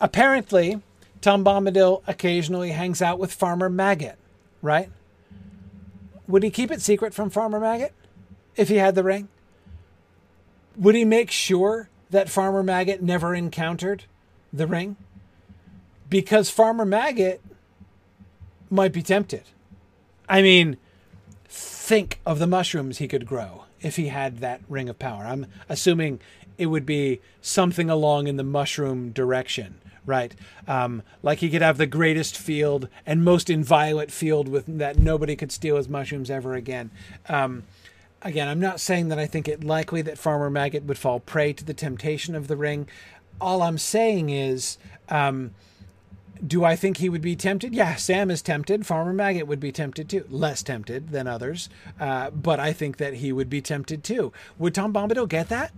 apparently 0.00 0.80
Tom 1.20 1.44
Bombadil 1.44 2.02
occasionally 2.06 2.70
hangs 2.70 3.02
out 3.02 3.18
with 3.18 3.32
Farmer 3.32 3.68
Maggot, 3.68 4.18
right? 4.62 4.90
Would 6.26 6.42
he 6.42 6.50
keep 6.50 6.70
it 6.70 6.82
secret 6.82 7.14
from 7.14 7.30
Farmer 7.30 7.58
Maggot 7.58 7.92
if 8.56 8.68
he 8.68 8.76
had 8.76 8.94
the 8.94 9.02
ring? 9.02 9.28
Would 10.76 10.94
he 10.94 11.04
make 11.04 11.30
sure 11.30 11.88
that 12.10 12.28
Farmer 12.28 12.62
Maggot 12.62 13.02
never 13.02 13.34
encountered 13.34 14.04
the 14.52 14.66
ring? 14.66 14.96
Because 16.08 16.50
Farmer 16.50 16.84
Maggot 16.84 17.40
might 18.70 18.92
be 18.92 19.02
tempted. 19.02 19.44
I 20.28 20.42
mean, 20.42 20.76
think 21.48 22.20
of 22.26 22.38
the 22.38 22.46
mushrooms 22.46 22.98
he 22.98 23.08
could 23.08 23.26
grow 23.26 23.64
if 23.80 23.96
he 23.96 24.08
had 24.08 24.38
that 24.38 24.60
ring 24.68 24.88
of 24.88 24.98
power. 24.98 25.24
I'm 25.24 25.46
assuming 25.68 26.20
it 26.58 26.66
would 26.66 26.84
be 26.84 27.20
something 27.40 27.88
along 27.88 28.26
in 28.26 28.36
the 28.36 28.42
mushroom 28.42 29.10
direction, 29.10 29.80
right? 30.04 30.34
Um, 30.66 31.02
like 31.22 31.38
he 31.38 31.48
could 31.48 31.62
have 31.62 31.78
the 31.78 31.86
greatest 31.86 32.36
field 32.36 32.88
and 33.06 33.24
most 33.24 33.48
inviolate 33.48 34.10
field 34.10 34.48
with 34.48 34.66
that 34.78 34.98
nobody 34.98 35.36
could 35.36 35.52
steal 35.52 35.76
his 35.76 35.88
mushrooms 35.88 36.30
ever 36.30 36.54
again. 36.54 36.90
Um, 37.28 37.62
again, 38.22 38.48
I'm 38.48 38.60
not 38.60 38.80
saying 38.80 39.08
that 39.08 39.18
I 39.18 39.26
think 39.26 39.48
it 39.48 39.62
likely 39.62 40.02
that 40.02 40.18
Farmer 40.18 40.50
Maggot 40.50 40.84
would 40.84 40.98
fall 40.98 41.20
prey 41.20 41.52
to 41.52 41.64
the 41.64 41.74
temptation 41.74 42.34
of 42.34 42.48
the 42.48 42.56
ring. 42.56 42.88
All 43.40 43.62
I'm 43.62 43.78
saying 43.78 44.30
is, 44.30 44.78
um, 45.08 45.54
do 46.46 46.64
I 46.64 46.76
think 46.76 46.98
he 46.98 47.08
would 47.08 47.20
be 47.22 47.36
tempted? 47.36 47.74
Yeah, 47.74 47.96
Sam 47.96 48.30
is 48.30 48.42
tempted. 48.42 48.86
Farmer 48.86 49.12
Maggot 49.12 49.46
would 49.46 49.60
be 49.60 49.72
tempted 49.72 50.08
too. 50.08 50.24
Less 50.28 50.62
tempted 50.62 51.10
than 51.10 51.26
others, 51.26 51.68
uh, 51.98 52.30
but 52.30 52.60
I 52.60 52.72
think 52.72 52.96
that 52.98 53.14
he 53.14 53.32
would 53.32 53.50
be 53.50 53.60
tempted 53.60 54.04
too. 54.04 54.32
Would 54.58 54.74
Tom 54.74 54.92
Bombadil 54.92 55.28
get 55.28 55.48
that? 55.48 55.72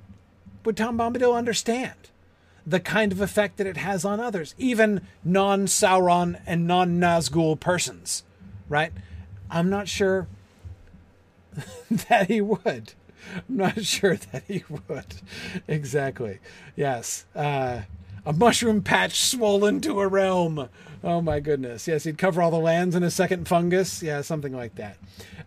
Would 0.65 0.77
Tom 0.77 0.99
Bombadil 0.99 1.35
understand 1.35 2.11
the 2.67 2.81
kind 2.81 3.13
of 3.13 3.21
effect 3.21 3.57
that 3.57 3.67
it 3.67 3.79
has 3.79 4.05
on 4.05 4.21
others, 4.21 4.55
even 4.59 5.07
non 5.25 5.67
Sauron 5.67 6.41
and 6.47 6.67
non 6.67 6.99
Nazgul 7.01 7.59
persons? 7.59 8.25
Right? 8.69 8.93
I'm 9.51 9.71
not 9.71 9.89
sure 9.89 10.29
that 12.09 12.29
he 12.29 12.41
would. 12.41 12.95
I'm 13.37 13.57
not 13.57 13.85
sure 13.85 14.17
that 14.17 14.45
he 14.47 14.65
would. 14.69 15.15
Exactly. 15.69 16.39
Yes. 16.77 17.27
Uh, 17.35 17.83
a 18.25 18.33
mushroom 18.33 18.83
patch 18.83 19.21
swollen 19.21 19.81
to 19.83 20.01
a 20.01 20.09
realm. 20.09 20.69
Oh 21.03 21.21
my 21.21 21.41
goodness. 21.41 21.89
Yes, 21.89 22.05
he'd 22.05 22.19
cover 22.19 22.43
all 22.43 22.51
the 22.51 22.59
lands 22.59 22.95
in 22.95 23.03
a 23.03 23.11
second 23.11 23.49
fungus. 23.49 24.03
Yeah, 24.03 24.21
something 24.21 24.53
like 24.53 24.75
that. 24.77 24.99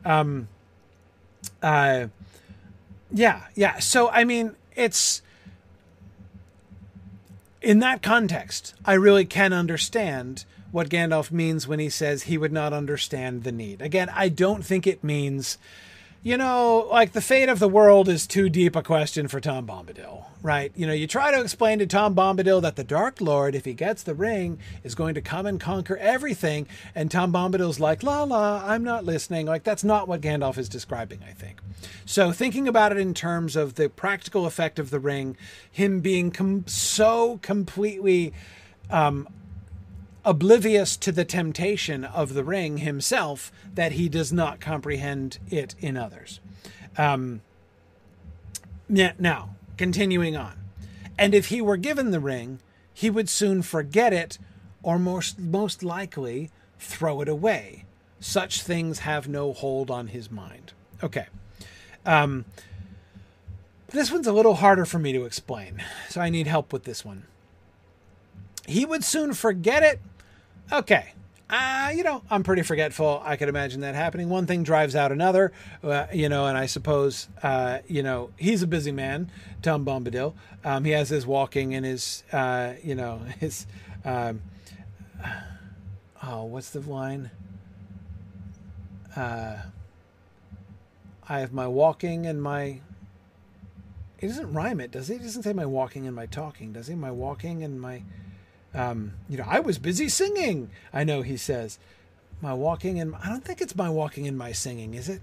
Um, 0.03 0.47
uh, 1.61 2.07
yeah, 3.11 3.43
yeah. 3.55 3.79
So, 3.79 4.09
I 4.09 4.23
mean, 4.23 4.55
it's 4.75 5.21
in 7.61 7.79
that 7.79 8.01
context, 8.01 8.75
I 8.83 8.93
really 8.93 9.25
can 9.25 9.53
understand 9.53 10.45
what 10.71 10.89
Gandalf 10.89 11.31
means 11.31 11.67
when 11.67 11.79
he 11.79 11.89
says 11.89 12.23
he 12.23 12.37
would 12.37 12.51
not 12.51 12.73
understand 12.73 13.43
the 13.43 13.51
need. 13.51 13.81
Again, 13.81 14.09
I 14.13 14.29
don't 14.29 14.65
think 14.65 14.87
it 14.87 15.03
means 15.03 15.57
you 16.23 16.37
know, 16.37 16.87
like 16.89 17.11
the 17.11 17.21
fate 17.21 17.49
of 17.49 17.59
the 17.59 17.67
world 17.67 18.07
is 18.07 18.25
too 18.25 18.47
deep 18.47 18.77
a 18.77 18.81
question 18.81 19.27
for 19.27 19.41
Tom 19.41 19.67
Bombadil, 19.67 20.23
right? 20.41 20.71
You 20.73 20.87
know, 20.87 20.93
you 20.93 21.05
try 21.05 21.31
to 21.31 21.41
explain 21.41 21.79
to 21.79 21.85
Tom 21.85 22.15
Bombadil 22.15 22.61
that 22.61 22.77
the 22.77 22.83
Dark 22.85 23.19
Lord, 23.19 23.55
if 23.55 23.65
he 23.65 23.73
gets 23.73 24.03
the 24.03 24.15
ring, 24.15 24.57
is 24.85 24.95
going 24.95 25.15
to 25.15 25.21
come 25.21 25.45
and 25.45 25.59
conquer 25.59 25.97
everything, 25.97 26.65
and 26.95 27.11
Tom 27.11 27.33
Bombadil's 27.33 27.77
like, 27.77 28.03
la 28.03 28.23
la, 28.23 28.63
I'm 28.65 28.85
not 28.85 29.03
listening. 29.03 29.47
Like, 29.47 29.65
that's 29.65 29.83
not 29.83 30.07
what 30.07 30.21
Gandalf 30.21 30.57
is 30.57 30.69
describing, 30.69 31.19
I 31.27 31.33
think. 31.33 31.59
So, 32.05 32.31
thinking 32.31 32.69
about 32.69 32.93
it 32.93 32.97
in 32.97 33.13
terms 33.13 33.57
of 33.57 33.75
the 33.75 33.89
practical 33.89 34.45
effect 34.45 34.79
of 34.79 34.91
the 34.91 34.99
ring, 34.99 35.35
him 35.69 35.99
being 35.99 36.31
com- 36.31 36.65
so 36.67 37.37
completely 37.41 38.33
um, 38.89 39.27
oblivious 40.25 40.95
to 40.97 41.11
the 41.11 41.25
temptation 41.25 42.03
of 42.03 42.33
the 42.33 42.43
ring 42.43 42.77
himself 42.77 43.51
that 43.73 43.93
he 43.93 44.07
does 44.07 44.31
not 44.31 44.59
comprehend 44.59 45.39
it 45.49 45.75
in 45.79 45.97
others. 45.97 46.39
Um, 46.97 47.41
now, 48.87 49.55
continuing 49.77 50.37
on. 50.37 50.53
And 51.17 51.33
if 51.33 51.47
he 51.47 51.61
were 51.61 51.77
given 51.77 52.11
the 52.11 52.19
ring, 52.19 52.59
he 52.93 53.09
would 53.09 53.29
soon 53.29 53.61
forget 53.61 54.13
it, 54.13 54.37
or 54.81 54.99
most, 54.99 55.39
most 55.39 55.83
likely 55.83 56.51
throw 56.79 57.21
it 57.21 57.29
away. 57.29 57.85
Such 58.19 58.61
things 58.61 58.99
have 58.99 59.27
no 59.27 59.53
hold 59.53 59.89
on 59.89 60.07
his 60.07 60.31
mind. 60.31 60.73
Okay. 61.01 61.27
Um, 62.05 62.45
this 63.87 64.11
one's 64.11 64.27
a 64.27 64.33
little 64.33 64.55
harder 64.55 64.85
for 64.85 64.99
me 64.99 65.13
to 65.13 65.25
explain, 65.25 65.83
so 66.09 66.21
I 66.21 66.29
need 66.29 66.47
help 66.47 66.73
with 66.73 66.83
this 66.83 67.05
one. 67.05 67.23
He 68.65 68.85
would 68.85 69.03
soon 69.03 69.33
forget 69.33 69.83
it, 69.83 69.99
Okay. 70.72 71.14
Uh, 71.49 71.91
you 71.94 72.03
know, 72.03 72.23
I'm 72.31 72.41
pretty 72.41 72.64
forgetful. 72.64 73.22
I 73.23 73.35
could 73.35 73.49
imagine 73.49 73.81
that 73.81 73.94
happening. 73.94 74.30
One 74.30 74.48
thing 74.48 74.64
drives 74.64 74.95
out 74.95 75.11
another, 75.11 75.52
uh, 75.84 76.07
you 76.11 76.27
know, 76.27 76.48
and 76.48 76.57
I 76.57 76.65
suppose, 76.65 77.27
uh, 77.44 77.80
you 77.88 78.02
know, 78.02 78.31
he's 78.38 78.64
a 78.64 78.68
busy 78.68 78.91
man, 78.91 79.30
Tom 79.61 79.85
Bombadil. 79.85 80.34
Um, 80.64 80.84
he 80.84 80.91
has 80.91 81.10
his 81.10 81.27
walking 81.27 81.76
and 81.76 81.85
his, 81.85 82.23
uh, 82.31 82.73
you 82.81 82.95
know, 82.95 83.18
his, 83.40 83.68
um, 84.03 84.41
oh, 86.23 86.45
what's 86.45 86.72
the 86.72 86.80
line? 86.80 87.30
Uh, 89.15 89.57
I 91.27 91.40
have 91.40 91.53
my 91.53 91.68
walking 91.68 92.26
and 92.26 92.41
my. 92.41 92.80
He 94.19 94.27
doesn't 94.27 94.53
rhyme 94.53 94.80
it, 94.80 94.91
does 94.91 95.07
he? 95.07 95.15
He 95.15 95.23
doesn't 95.23 95.44
say 95.44 95.53
my 95.53 95.65
walking 95.65 96.07
and 96.07 96.15
my 96.15 96.26
talking, 96.26 96.73
does 96.73 96.88
he? 96.88 96.95
My 96.95 97.11
walking 97.11 97.64
and 97.64 97.80
my. 97.80 98.03
Um, 98.73 99.13
you 99.29 99.37
know, 99.37 99.45
I 99.47 99.59
was 99.59 99.77
busy 99.77 100.09
singing. 100.09 100.69
I 100.91 101.03
know 101.03 101.21
he 101.21 101.37
says, 101.37 101.77
my 102.41 102.53
walking 102.53 102.99
and 102.99 103.15
I 103.15 103.29
don't 103.29 103.43
think 103.43 103.61
it's 103.61 103.75
my 103.75 103.89
walking 103.89 104.27
and 104.27 104.37
my 104.37 104.51
singing, 104.51 104.93
is 104.93 105.09
it? 105.09 105.21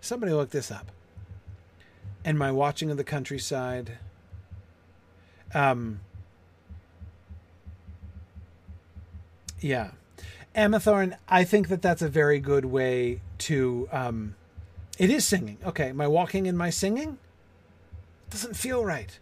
Somebody 0.00 0.32
look 0.32 0.50
this 0.50 0.70
up. 0.70 0.90
And 2.24 2.38
my 2.38 2.50
watching 2.50 2.90
of 2.90 2.96
the 2.96 3.04
countryside. 3.04 3.98
Um, 5.54 6.00
yeah. 9.60 9.90
Amathorn, 10.54 11.16
I 11.28 11.44
think 11.44 11.68
that 11.68 11.82
that's 11.82 12.02
a 12.02 12.08
very 12.08 12.40
good 12.40 12.64
way 12.64 13.20
to. 13.38 13.88
Um, 13.92 14.34
it 14.98 15.10
is 15.10 15.26
singing. 15.26 15.58
Okay, 15.64 15.92
my 15.92 16.08
walking 16.08 16.48
and 16.48 16.56
my 16.56 16.70
singing 16.70 17.18
doesn't 18.30 18.56
feel 18.56 18.84
right. 18.84 19.18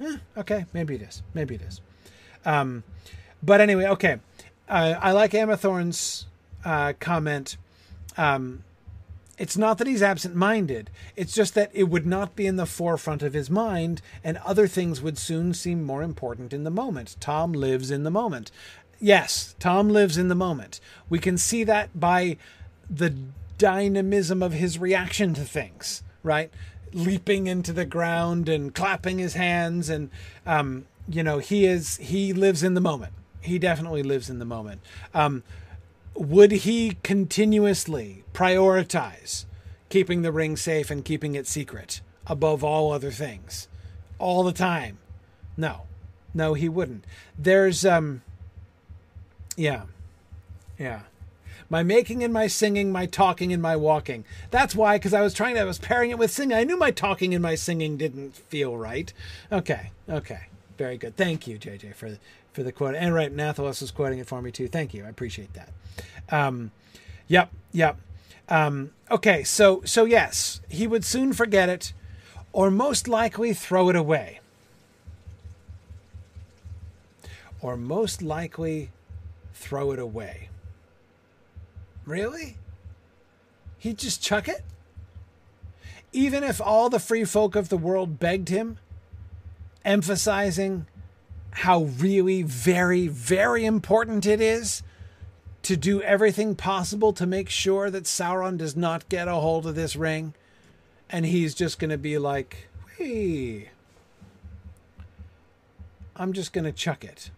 Eh, 0.00 0.18
okay, 0.36 0.66
maybe 0.72 0.94
it 0.94 1.02
is. 1.02 1.22
Maybe 1.34 1.56
it 1.56 1.62
is. 1.62 1.80
Um, 2.48 2.82
but 3.42 3.60
anyway, 3.60 3.84
okay. 3.84 4.20
Uh, 4.68 4.94
I 4.98 5.12
like 5.12 5.32
Amathorn's 5.32 6.26
uh, 6.64 6.94
comment. 6.98 7.58
Um, 8.16 8.64
it's 9.36 9.56
not 9.56 9.78
that 9.78 9.86
he's 9.86 10.02
absent 10.02 10.34
minded, 10.34 10.90
it's 11.14 11.32
just 11.32 11.54
that 11.54 11.70
it 11.72 11.84
would 11.84 12.06
not 12.06 12.34
be 12.34 12.46
in 12.46 12.56
the 12.56 12.66
forefront 12.66 13.22
of 13.22 13.34
his 13.34 13.48
mind, 13.48 14.02
and 14.24 14.38
other 14.38 14.66
things 14.66 15.00
would 15.00 15.16
soon 15.16 15.54
seem 15.54 15.84
more 15.84 16.02
important 16.02 16.52
in 16.52 16.64
the 16.64 16.70
moment. 16.70 17.16
Tom 17.20 17.52
lives 17.52 17.92
in 17.92 18.02
the 18.02 18.10
moment. 18.10 18.50
Yes, 18.98 19.54
Tom 19.60 19.90
lives 19.90 20.18
in 20.18 20.26
the 20.26 20.34
moment. 20.34 20.80
We 21.08 21.20
can 21.20 21.38
see 21.38 21.62
that 21.64 22.00
by 22.00 22.36
the 22.90 23.14
dynamism 23.58 24.42
of 24.42 24.54
his 24.54 24.78
reaction 24.78 25.34
to 25.34 25.42
things, 25.42 26.02
right? 26.24 26.50
Leaping 26.92 27.46
into 27.46 27.72
the 27.72 27.84
ground 27.84 28.48
and 28.48 28.74
clapping 28.74 29.18
his 29.18 29.34
hands 29.34 29.88
and 29.88 30.10
um, 30.44 30.86
you 31.08 31.22
know 31.22 31.38
he 31.38 31.64
is 31.64 31.96
he 31.96 32.32
lives 32.32 32.62
in 32.62 32.74
the 32.74 32.80
moment 32.80 33.12
he 33.40 33.58
definitely 33.58 34.02
lives 34.02 34.28
in 34.28 34.38
the 34.38 34.44
moment 34.44 34.80
um, 35.14 35.42
would 36.14 36.52
he 36.52 36.96
continuously 37.02 38.24
prioritize 38.32 39.44
keeping 39.88 40.22
the 40.22 40.32
ring 40.32 40.56
safe 40.56 40.90
and 40.90 41.04
keeping 41.04 41.34
it 41.34 41.46
secret 41.46 42.00
above 42.26 42.62
all 42.62 42.92
other 42.92 43.10
things 43.10 43.68
all 44.18 44.42
the 44.42 44.52
time 44.52 44.98
no 45.56 45.82
no 46.34 46.54
he 46.54 46.68
wouldn't 46.68 47.04
there's 47.38 47.86
um 47.86 48.22
yeah 49.56 49.84
yeah 50.78 51.02
my 51.70 51.82
making 51.82 52.24
and 52.24 52.32
my 52.32 52.46
singing, 52.46 52.90
my 52.90 53.04
talking 53.04 53.52
and 53.52 53.60
my 53.60 53.76
walking. 53.76 54.24
That's 54.50 54.74
why, 54.74 54.96
because 54.96 55.12
I 55.12 55.20
was 55.20 55.34
trying 55.34 55.54
to, 55.56 55.60
I 55.60 55.64
was 55.64 55.78
pairing 55.78 56.10
it 56.10 56.18
with 56.18 56.30
singing. 56.30 56.56
I 56.56 56.64
knew 56.64 56.78
my 56.78 56.90
talking 56.90 57.34
and 57.34 57.42
my 57.42 57.56
singing 57.56 57.98
didn't 57.98 58.36
feel 58.36 58.76
right. 58.76 59.12
Okay, 59.52 59.90
okay. 60.08 60.46
Very 60.78 60.96
good. 60.96 61.16
Thank 61.16 61.48
you, 61.48 61.58
JJ, 61.58 61.96
for 61.96 62.16
for 62.52 62.62
the 62.62 62.70
quote. 62.72 62.94
And 62.94 63.12
right, 63.12 63.34
Nathalos 63.34 63.82
is 63.82 63.90
quoting 63.90 64.20
it 64.20 64.28
for 64.28 64.40
me 64.40 64.52
too. 64.52 64.68
Thank 64.68 64.94
you. 64.94 65.04
I 65.04 65.08
appreciate 65.08 65.50
that. 65.54 65.70
Um, 66.30 66.70
yep, 67.26 67.50
yep. 67.72 67.98
Um, 68.48 68.92
okay, 69.10 69.42
so 69.42 69.82
so 69.84 70.04
yes, 70.04 70.60
he 70.68 70.86
would 70.86 71.04
soon 71.04 71.32
forget 71.32 71.68
it, 71.68 71.92
or 72.52 72.70
most 72.70 73.08
likely 73.08 73.52
throw 73.52 73.88
it 73.90 73.96
away. 73.96 74.40
Or 77.60 77.76
most 77.76 78.22
likely 78.22 78.90
throw 79.52 79.90
it 79.90 79.98
away. 79.98 80.48
Really? 82.06 82.56
He'd 83.78 83.98
just 83.98 84.22
chuck 84.22 84.48
it? 84.48 84.64
Even 86.12 86.44
if 86.44 86.60
all 86.60 86.88
the 86.88 87.00
free 87.00 87.24
folk 87.24 87.56
of 87.56 87.68
the 87.68 87.76
world 87.76 88.20
begged 88.20 88.48
him, 88.48 88.78
emphasizing 89.88 90.86
how 91.50 91.84
really 91.84 92.42
very, 92.42 93.08
very 93.08 93.64
important 93.64 94.26
it 94.26 94.38
is 94.38 94.82
to 95.62 95.76
do 95.76 96.02
everything 96.02 96.54
possible 96.54 97.12
to 97.14 97.26
make 97.26 97.48
sure 97.48 97.90
that 97.90 98.04
Sauron 98.04 98.58
does 98.58 98.76
not 98.76 99.08
get 99.08 99.28
a 99.28 99.34
hold 99.34 99.66
of 99.66 99.74
this 99.74 99.96
ring. 99.96 100.34
And 101.08 101.24
he's 101.24 101.54
just 101.54 101.78
going 101.78 101.90
to 101.90 101.98
be 101.98 102.18
like, 102.18 102.68
hey, 102.98 103.70
I'm 106.14 106.34
just 106.34 106.52
going 106.52 106.66
to 106.66 106.72
chuck 106.72 107.02
it. 107.02 107.30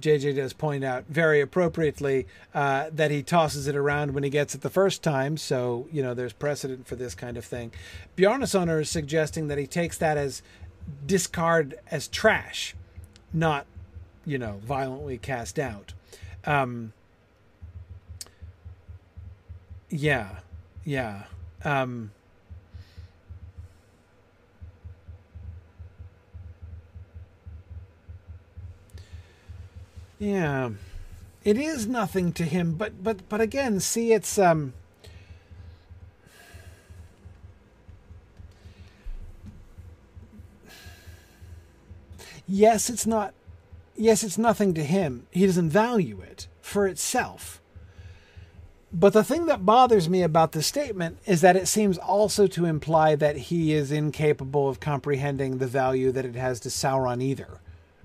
JJ 0.00 0.36
does 0.36 0.52
point 0.52 0.84
out 0.84 1.04
very 1.08 1.40
appropriately 1.40 2.26
uh, 2.54 2.90
that 2.92 3.10
he 3.10 3.22
tosses 3.22 3.66
it 3.66 3.76
around 3.76 4.14
when 4.14 4.22
he 4.22 4.30
gets 4.30 4.54
it 4.54 4.60
the 4.60 4.70
first 4.70 5.02
time. 5.02 5.36
So, 5.36 5.86
you 5.92 6.02
know, 6.02 6.14
there's 6.14 6.32
precedent 6.32 6.86
for 6.86 6.96
this 6.96 7.14
kind 7.14 7.36
of 7.36 7.44
thing. 7.44 7.72
Bjarnasonar 8.16 8.80
is 8.80 8.90
suggesting 8.90 9.48
that 9.48 9.58
he 9.58 9.66
takes 9.66 9.98
that 9.98 10.16
as 10.16 10.42
discard 11.06 11.78
as 11.90 12.08
trash, 12.08 12.74
not, 13.32 13.66
you 14.24 14.38
know, 14.38 14.60
violently 14.64 15.18
cast 15.18 15.58
out. 15.58 15.92
Um, 16.44 16.92
yeah, 19.90 20.40
yeah. 20.84 21.24
Um, 21.64 22.12
Yeah. 30.18 30.70
It 31.44 31.56
is 31.56 31.86
nothing 31.86 32.32
to 32.32 32.44
him, 32.44 32.74
but 32.74 33.02
but 33.02 33.28
but 33.28 33.40
again, 33.40 33.80
see 33.80 34.12
it's 34.12 34.38
um 34.38 34.74
Yes, 42.46 42.88
it's 42.88 43.06
not 43.06 43.34
yes, 43.94 44.24
it's 44.24 44.38
nothing 44.38 44.74
to 44.74 44.82
him. 44.82 45.26
He 45.30 45.46
doesn't 45.46 45.70
value 45.70 46.20
it 46.20 46.48
for 46.60 46.86
itself. 46.86 47.60
But 48.90 49.12
the 49.12 49.22
thing 49.22 49.46
that 49.46 49.66
bothers 49.66 50.08
me 50.08 50.22
about 50.22 50.52
the 50.52 50.62
statement 50.62 51.18
is 51.26 51.42
that 51.42 51.56
it 51.56 51.68
seems 51.68 51.98
also 51.98 52.46
to 52.46 52.64
imply 52.64 53.14
that 53.16 53.36
he 53.36 53.74
is 53.74 53.92
incapable 53.92 54.66
of 54.66 54.80
comprehending 54.80 55.58
the 55.58 55.66
value 55.66 56.10
that 56.12 56.24
it 56.24 56.36
has 56.36 56.58
to 56.60 56.70
Sauron 56.70 57.22
either, 57.22 57.60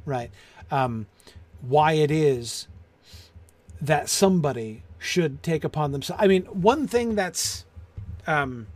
right? 0.05 0.29
Um, 0.69 1.07
why 1.63 1.93
it 1.93 2.11
is 2.11 2.67
that 3.81 4.09
somebody 4.09 4.83
should 4.99 5.41
take 5.41 5.63
upon 5.63 5.91
themselves. 5.91 6.21
I 6.21 6.27
mean, 6.27 6.43
one 6.43 6.87
thing 6.87 7.15
that's 7.15 7.65
um, 8.27 8.67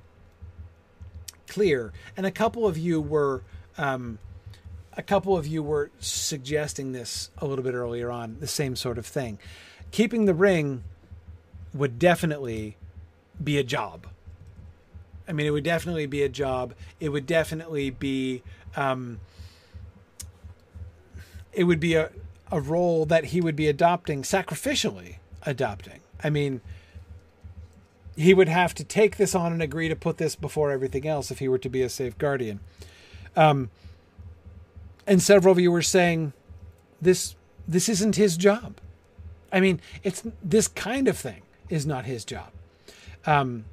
clear, 1.47 1.93
and 2.15 2.25
a 2.25 2.31
couple 2.31 2.65
of 2.65 2.77
you 2.77 2.99
were, 2.99 3.43
um, 3.77 4.19
a 4.95 5.03
couple 5.03 5.37
of 5.37 5.45
you 5.45 5.61
were 5.61 5.91
suggesting 5.99 6.93
this 6.93 7.29
a 7.37 7.45
little 7.45 7.63
bit 7.63 7.73
earlier 7.73 8.09
on, 8.09 8.37
the 8.39 8.47
same 8.47 8.75
sort 8.75 8.97
of 8.97 9.05
thing. 9.05 9.37
Keeping 9.91 10.25
the 10.25 10.33
ring 10.33 10.83
would 11.73 11.99
definitely 11.99 12.77
be 13.41 13.57
a 13.57 13.63
job. 13.63 14.07
I 15.27 15.33
mean, 15.33 15.45
it 15.45 15.51
would 15.51 15.63
definitely 15.63 16.05
be 16.05 16.23
a 16.23 16.29
job. 16.29 16.73
It 16.99 17.09
would 17.09 17.25
definitely 17.25 17.89
be, 17.89 18.43
um, 18.75 19.19
it 21.51 21.65
would 21.65 21.81
be 21.81 21.95
a, 21.95 22.11
a 22.51 22.59
role 22.59 23.05
that 23.05 23.25
he 23.25 23.41
would 23.41 23.55
be 23.55 23.67
adopting 23.67 24.23
sacrificially 24.23 25.17
adopting. 25.45 25.99
I 26.23 26.29
mean, 26.29 26.61
he 28.15 28.33
would 28.33 28.49
have 28.49 28.73
to 28.75 28.83
take 28.83 29.17
this 29.17 29.35
on 29.35 29.53
and 29.53 29.61
agree 29.61 29.87
to 29.89 29.95
put 29.95 30.17
this 30.17 30.35
before 30.35 30.71
everything 30.71 31.07
else 31.07 31.29
if 31.29 31.39
he 31.39 31.47
were 31.47 31.59
to 31.59 31.69
be 31.69 31.81
a 31.81 31.89
safe 31.89 32.17
guardian. 32.17 32.59
Um, 33.35 33.69
and 35.05 35.21
several 35.21 35.51
of 35.51 35.59
you 35.59 35.71
were 35.71 35.81
saying 35.83 36.33
this 37.01 37.35
this 37.67 37.87
isn't 37.89 38.15
his 38.15 38.37
job. 38.37 38.77
I 39.51 39.59
mean, 39.59 39.79
it's 40.03 40.23
this 40.43 40.67
kind 40.67 41.07
of 41.07 41.17
thing 41.17 41.41
is 41.69 41.85
not 41.85 42.05
his 42.05 42.25
job. 42.25 42.51
Um, 43.25 43.65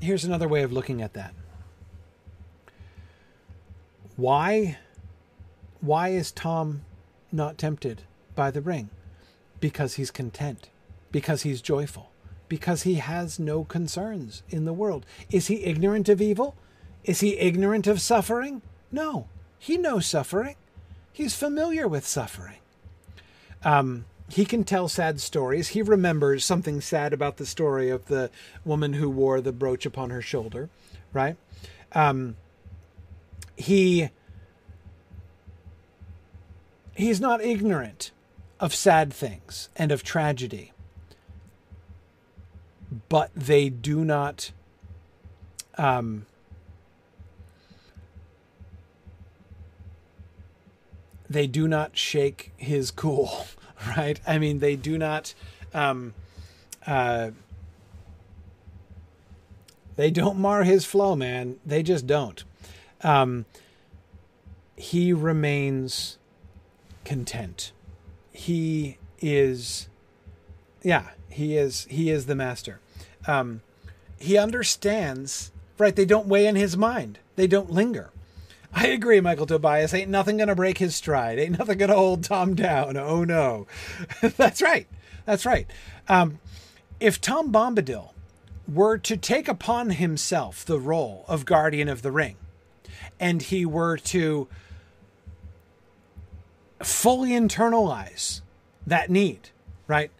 here's 0.00 0.24
another 0.24 0.46
way 0.46 0.62
of 0.62 0.72
looking 0.72 1.02
at 1.02 1.14
that. 1.14 1.34
Why 4.18 4.78
why 5.80 6.08
is 6.08 6.32
Tom 6.32 6.82
not 7.30 7.56
tempted 7.56 8.02
by 8.34 8.50
the 8.50 8.60
ring? 8.60 8.90
Because 9.60 9.94
he's 9.94 10.10
content, 10.10 10.70
because 11.12 11.42
he's 11.42 11.62
joyful, 11.62 12.10
because 12.48 12.82
he 12.82 12.94
has 12.94 13.38
no 13.38 13.62
concerns 13.62 14.42
in 14.48 14.64
the 14.64 14.72
world. 14.72 15.06
Is 15.30 15.46
he 15.46 15.64
ignorant 15.64 16.08
of 16.08 16.20
evil? 16.20 16.56
Is 17.04 17.20
he 17.20 17.38
ignorant 17.38 17.86
of 17.86 18.00
suffering? 18.00 18.60
No, 18.90 19.28
he 19.56 19.76
knows 19.76 20.06
suffering. 20.06 20.56
He's 21.12 21.36
familiar 21.36 21.86
with 21.86 22.04
suffering. 22.04 22.58
Um, 23.62 24.04
he 24.28 24.44
can 24.44 24.64
tell 24.64 24.88
sad 24.88 25.20
stories. 25.20 25.68
He 25.68 25.80
remembers 25.80 26.44
something 26.44 26.80
sad 26.80 27.12
about 27.12 27.36
the 27.36 27.46
story 27.46 27.88
of 27.88 28.06
the 28.06 28.32
woman 28.64 28.94
who 28.94 29.08
wore 29.08 29.40
the 29.40 29.52
brooch 29.52 29.86
upon 29.86 30.10
her 30.10 30.22
shoulder, 30.22 30.70
right? 31.12 31.36
Um, 31.92 32.34
he 33.58 34.08
he's 36.94 37.20
not 37.20 37.42
ignorant 37.42 38.12
of 38.60 38.74
sad 38.74 39.12
things 39.12 39.68
and 39.76 39.90
of 39.90 40.02
tragedy 40.02 40.72
but 43.08 43.30
they 43.34 43.68
do 43.68 44.04
not 44.04 44.52
um, 45.76 46.26
they 51.28 51.46
do 51.46 51.68
not 51.68 51.96
shake 51.96 52.52
his 52.56 52.90
cool 52.90 53.46
right? 53.96 54.20
I 54.26 54.38
mean 54.38 54.60
they 54.60 54.76
do 54.76 54.96
not 54.96 55.34
um, 55.74 56.14
uh, 56.86 57.30
they 59.96 60.10
don't 60.10 60.38
mar 60.38 60.62
his 60.62 60.84
flow 60.84 61.16
man. 61.16 61.56
They 61.66 61.82
just 61.82 62.06
don't 62.06 62.44
um, 63.02 63.46
he 64.76 65.12
remains 65.12 66.18
content. 67.04 67.72
He 68.32 68.98
is, 69.20 69.88
yeah, 70.82 71.08
he 71.28 71.56
is, 71.56 71.86
he 71.90 72.10
is 72.10 72.26
the 72.26 72.34
master. 72.34 72.80
Um, 73.26 73.62
he 74.18 74.36
understands, 74.36 75.52
right? 75.78 75.94
They 75.94 76.04
don't 76.04 76.26
weigh 76.26 76.46
in 76.46 76.56
his 76.56 76.76
mind. 76.76 77.18
They 77.36 77.46
don't 77.46 77.70
linger. 77.70 78.10
I 78.72 78.88
agree, 78.88 79.20
Michael 79.20 79.46
Tobias. 79.46 79.94
Ain't 79.94 80.10
nothing 80.10 80.36
gonna 80.36 80.54
break 80.54 80.78
his 80.78 80.94
stride. 80.94 81.38
Ain't 81.38 81.58
nothing 81.58 81.78
gonna 81.78 81.94
hold 81.94 82.24
Tom 82.24 82.54
down. 82.54 82.96
Oh 82.96 83.24
no, 83.24 83.66
that's 84.36 84.60
right. 84.60 84.86
That's 85.24 85.46
right. 85.46 85.66
Um, 86.08 86.38
if 87.00 87.20
Tom 87.20 87.50
Bombadil 87.52 88.10
were 88.66 88.98
to 88.98 89.16
take 89.16 89.48
upon 89.48 89.90
himself 89.90 90.64
the 90.64 90.78
role 90.78 91.24
of 91.28 91.46
guardian 91.46 91.88
of 91.88 92.02
the 92.02 92.12
ring, 92.12 92.36
and 93.20 93.42
he 93.42 93.66
were 93.66 93.96
to 93.96 94.48
fully 96.80 97.30
internalize 97.30 98.40
that 98.86 99.10
need, 99.10 99.50
right? 99.86 100.10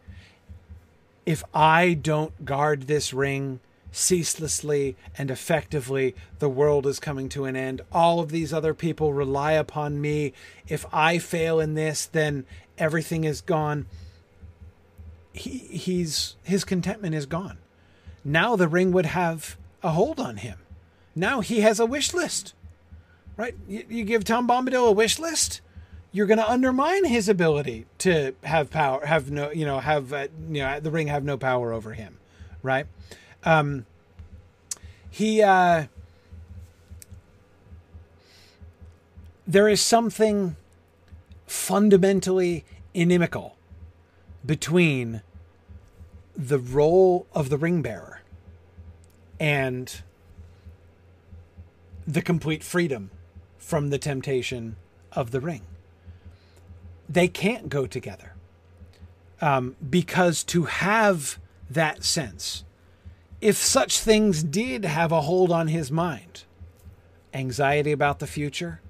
If 1.24 1.44
I 1.54 1.94
don't 1.94 2.44
guard 2.44 2.82
this 2.82 3.12
ring 3.12 3.60
ceaselessly 3.92 4.96
and 5.16 5.30
effectively, 5.30 6.14
the 6.38 6.48
world 6.48 6.86
is 6.86 7.00
coming 7.00 7.28
to 7.30 7.44
an 7.44 7.56
end. 7.56 7.82
All 7.92 8.20
of 8.20 8.30
these 8.30 8.52
other 8.52 8.74
people 8.74 9.12
rely 9.12 9.52
upon 9.52 10.00
me. 10.00 10.32
If 10.66 10.86
I 10.92 11.18
fail 11.18 11.60
in 11.60 11.74
this, 11.74 12.06
then 12.06 12.44
everything 12.76 13.24
is 13.24 13.40
gone. 13.40 13.86
He, 15.32 15.58
he's 15.58 16.36
his 16.42 16.64
contentment 16.64 17.14
is 17.14 17.26
gone. 17.26 17.58
Now 18.24 18.56
the 18.56 18.68
ring 18.68 18.92
would 18.92 19.06
have 19.06 19.56
a 19.82 19.90
hold 19.90 20.18
on 20.18 20.38
him. 20.38 20.58
Now 21.14 21.40
he 21.40 21.60
has 21.60 21.78
a 21.78 21.86
wish 21.86 22.12
list 22.12 22.54
right? 23.38 23.54
You, 23.66 23.84
you 23.88 24.04
give 24.04 24.24
Tom 24.24 24.46
Bombadil 24.46 24.88
a 24.88 24.92
wish 24.92 25.18
list, 25.18 25.62
you're 26.12 26.26
going 26.26 26.38
to 26.38 26.50
undermine 26.50 27.06
his 27.06 27.28
ability 27.28 27.86
to 27.98 28.34
have 28.44 28.70
power, 28.70 29.06
have 29.06 29.30
no, 29.30 29.50
you 29.50 29.64
know, 29.64 29.78
have 29.78 30.12
uh, 30.12 30.26
you 30.50 30.60
know 30.60 30.80
the 30.80 30.90
ring 30.90 31.06
have 31.06 31.24
no 31.24 31.38
power 31.38 31.72
over 31.72 31.94
him, 31.94 32.18
right? 32.62 32.86
Um, 33.44 33.86
he 35.10 35.40
uh, 35.40 35.86
there 39.46 39.68
is 39.68 39.80
something 39.80 40.56
fundamentally 41.46 42.64
inimical 42.92 43.56
between 44.44 45.22
the 46.36 46.58
role 46.58 47.26
of 47.32 47.48
the 47.48 47.56
ring 47.56 47.82
bearer 47.82 48.20
and 49.40 50.02
the 52.06 52.22
complete 52.22 52.64
freedom 52.64 53.10
from 53.68 53.90
the 53.90 53.98
temptation 53.98 54.76
of 55.12 55.30
the 55.30 55.40
ring. 55.40 55.60
They 57.06 57.28
can't 57.28 57.68
go 57.68 57.86
together 57.86 58.32
um, 59.42 59.76
because 59.90 60.42
to 60.44 60.62
have 60.62 61.38
that 61.68 62.02
sense, 62.02 62.64
if 63.42 63.56
such 63.56 64.00
things 64.00 64.42
did 64.42 64.86
have 64.86 65.12
a 65.12 65.20
hold 65.20 65.52
on 65.52 65.68
his 65.68 65.92
mind, 65.92 66.44
anxiety 67.34 67.92
about 67.92 68.20
the 68.20 68.26
future, 68.26 68.80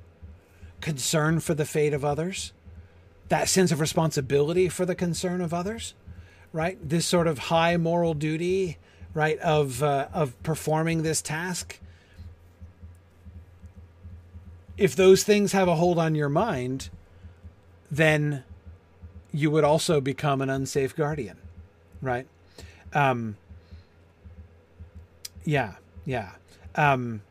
concern 0.81 1.41
for 1.41 1.55
the 1.55 1.65
fate 1.65 1.93
of 1.93 2.05
others, 2.05 2.53
that 3.31 3.49
sense 3.49 3.73
of 3.73 3.81
responsibility 3.81 4.69
for 4.69 4.87
the 4.87 4.95
concern 4.95 5.41
of 5.41 5.53
others, 5.53 5.95
right? 6.53 6.79
This 6.89 7.05
sort 7.05 7.27
of 7.27 7.39
high 7.51 7.77
moral 7.77 8.15
duty, 8.15 8.79
right, 9.13 9.41
of 9.41 9.83
uh, 9.83 10.07
of 10.13 10.41
performing 10.45 11.03
this 11.03 11.21
task 11.21 11.81
if 14.79 14.95
those 14.95 15.25
things 15.25 15.53
have 15.53 15.69
a 15.69 15.75
hold 15.75 15.99
on 15.99 16.15
your 16.15 16.29
mind, 16.29 16.89
then 17.91 18.45
you 19.33 19.51
would 19.51 19.65
also 19.65 20.01
become 20.01 20.41
an 20.41 20.49
unsafe 20.49 20.95
guardian, 20.95 21.37
right? 22.01 22.27
Um, 22.95 23.37
yeah, 25.45 25.75
yeah. 26.07 26.33
Um, 26.77 27.23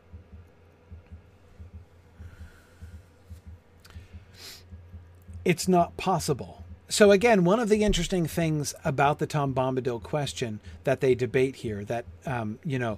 it's 5.45 5.67
not 5.67 5.95
possible. 5.97 6.65
So 6.89 7.11
again, 7.11 7.43
one 7.43 7.59
of 7.59 7.69
the 7.69 7.83
interesting 7.83 8.27
things 8.27 8.73
about 8.83 9.19
the 9.19 9.27
Tom 9.27 9.53
Bombadil 9.53 10.03
question 10.03 10.59
that 10.83 11.01
they 11.01 11.15
debate 11.15 11.57
here, 11.57 11.83
that 11.85 12.05
um, 12.25 12.59
you 12.65 12.79
know, 12.79 12.97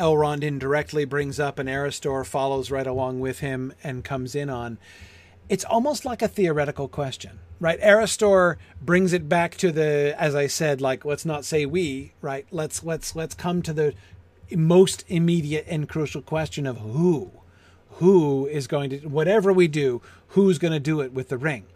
Elrond 0.00 0.42
indirectly 0.42 1.04
brings 1.04 1.38
up, 1.38 1.58
and 1.58 1.68
Erestor 1.68 2.26
follows 2.26 2.70
right 2.70 2.86
along 2.86 3.20
with 3.20 3.40
him 3.40 3.72
and 3.84 4.02
comes 4.02 4.34
in 4.34 4.50
on. 4.50 4.78
It's 5.48 5.64
almost 5.64 6.04
like 6.04 6.22
a 6.22 6.28
theoretical 6.28 6.88
question, 6.88 7.40
right? 7.60 7.80
Erestor 7.80 8.56
brings 8.80 9.12
it 9.12 9.28
back 9.28 9.56
to 9.58 9.70
the, 9.70 10.14
as 10.18 10.34
I 10.34 10.46
said, 10.46 10.80
like 10.80 11.04
let's 11.04 11.26
not 11.26 11.44
say 11.44 11.66
we, 11.66 12.12
right? 12.20 12.46
Let's 12.50 12.82
let's 12.82 13.14
let's 13.14 13.34
come 13.34 13.62
to 13.62 13.72
the 13.72 13.94
most 14.50 15.04
immediate 15.08 15.66
and 15.68 15.88
crucial 15.88 16.22
question 16.22 16.66
of 16.66 16.78
who, 16.78 17.30
who 17.98 18.46
is 18.46 18.66
going 18.66 18.90
to 18.90 18.98
whatever 19.08 19.52
we 19.52 19.68
do, 19.68 20.00
who's 20.28 20.58
going 20.58 20.72
to 20.72 20.80
do 20.80 21.00
it 21.00 21.12
with 21.12 21.28
the 21.28 21.38
ring 21.38 21.66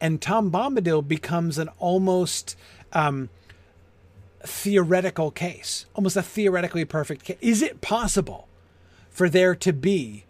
and 0.00 0.20
Tom 0.20 0.50
Bombadil 0.50 1.06
becomes 1.06 1.58
an 1.58 1.68
almost 1.78 2.56
um, 2.92 3.28
theoretical 4.42 5.30
case, 5.30 5.86
almost 5.94 6.16
a 6.16 6.22
theoretically 6.22 6.84
perfect 6.84 7.24
case. 7.24 7.38
Is 7.40 7.62
it 7.62 7.80
possible 7.80 8.48
for 9.10 9.28
there 9.28 9.54
to 9.54 9.72
be 9.72 10.24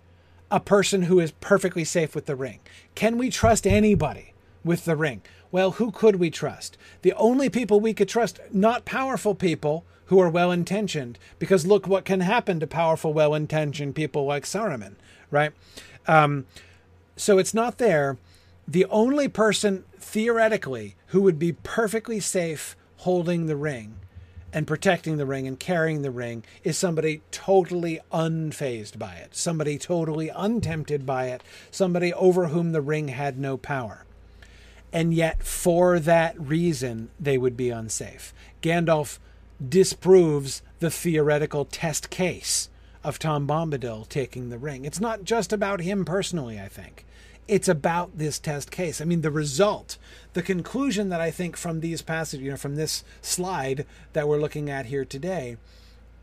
a 0.51 0.61
person 0.61 1.03
who 1.03 1.19
is 1.21 1.33
perfectly 1.33 1.85
safe 1.85 2.15
with 2.15 2.27
the 2.27 2.37
ring? 2.37 2.61
Can 2.95 3.19
we 3.19 3.31
trust 3.31 3.67
anybody 3.67 4.33
with 4.65 4.85
the 4.85 4.97
ring? 4.97 5.23
Well, 5.51 5.73
who 5.73 5.91
could 5.91 6.17
we 6.17 6.31
trust? 6.31 6.77
The 7.03 7.13
only 7.15 7.49
people 7.49 7.81
we 7.81 7.95
could 7.95 8.09
trust, 8.09 8.41
not 8.53 8.85
powerful 8.85 9.35
people 9.35 9.85
who 10.07 10.21
are 10.21 10.31
well 10.31 10.53
intentioned, 10.53 11.19
because 11.39 11.67
look 11.67 11.87
what 11.87 12.05
can 12.05 12.21
happen 12.21 12.61
to 12.61 12.67
powerful, 12.67 13.13
well 13.13 13.35
intentioned 13.35 13.95
people 13.95 14.25
like 14.25 14.45
Saruman, 14.45 14.95
right? 15.31 15.53
Um, 16.07 16.47
so 17.17 17.39
it's 17.39 17.55
not 17.55 17.79
there 17.79 18.19
the 18.69 18.85
only 18.87 19.29
person 19.29 19.85
theoretically 19.99 20.97
who 21.09 21.23
would 21.23 21.39
be 21.39 21.53
perfectly 21.53 22.21
safe 22.21 22.77
holding 22.99 23.47
the 23.47 23.57
ring 23.57 23.97
and 24.53 24.67
protecting 24.67 25.17
the 25.17 25.27
ring 25.27 25.47
and 25.47 25.59
carrying 25.59 26.03
the 26.03 26.11
ring 26.11 26.45
is 26.65 26.79
somebody 26.79 27.21
totally 27.31 28.01
unfazed 28.13 28.99
by 28.99 29.15
it, 29.15 29.35
somebody 29.37 29.77
totally 29.79 30.31
untempted 30.31 31.05
by 31.05 31.27
it, 31.27 31.43
somebody 31.71 32.13
over 32.15 32.49
whom 32.49 32.73
the 32.73 32.81
ring 32.81 33.09
had 33.09 33.39
no 33.39 33.57
power. 33.57 34.05
And 34.93 35.13
yet, 35.13 35.43
for 35.43 35.99
that 36.01 36.41
reason, 36.41 37.11
they 37.21 37.37
would 37.37 37.57
be 37.57 37.71
unsafe. 37.71 38.33
Gandalf 38.63 39.19
disproves 39.67 40.63
the 40.79 40.91
theoretical 40.91 41.65
test 41.65 42.09
case 42.09 42.71
of 43.05 43.19
Tom 43.19 43.47
Bombadil 43.47 44.09
taking 44.09 44.49
the 44.49 44.59
ring. 44.59 44.85
It's 44.85 45.01
not 45.01 45.25
just 45.25 45.53
about 45.53 45.81
him 45.81 46.05
personally, 46.05 46.61
I 46.61 46.69
think 46.69 47.06
it's 47.49 47.69
about 47.69 48.19
this 48.19 48.39
test 48.39 48.71
case. 48.71 49.01
I 49.01 49.05
mean, 49.05 49.21
the 49.21 49.31
result, 49.31 49.99
the 50.33 50.43
conclusion 50.43 51.09
that 51.11 51.21
I 51.21 51.31
think 51.31 51.57
from 51.57 51.81
these 51.81 52.03
passages, 52.03 52.45
you 52.45 52.51
know, 52.51 52.57
from 52.57 52.77
this 52.77 53.05
slide 53.23 53.87
that 54.13 54.27
we're 54.27 54.41
looking 54.41 54.69
at 54.69 54.87
here 54.87 55.05
today, 55.05 55.57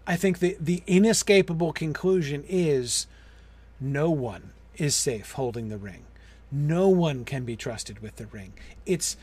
I 0.06 0.16
think 0.16 0.40
the, 0.40 0.58
the 0.60 0.84
inescapable 0.86 1.72
conclusion 1.72 2.44
is 2.48 3.08
no 3.80 4.10
one 4.10 4.52
is 4.76 4.96
safe 4.96 5.34
holding 5.34 5.70
the 5.70 5.78
ring. 5.78 6.04
No 6.52 6.90
one 6.90 7.26
can 7.26 7.46
be 7.46 7.56
trusted 7.56 8.00
with 8.00 8.18
the 8.18 8.28
ring. 8.28 8.54
It's 8.86 9.18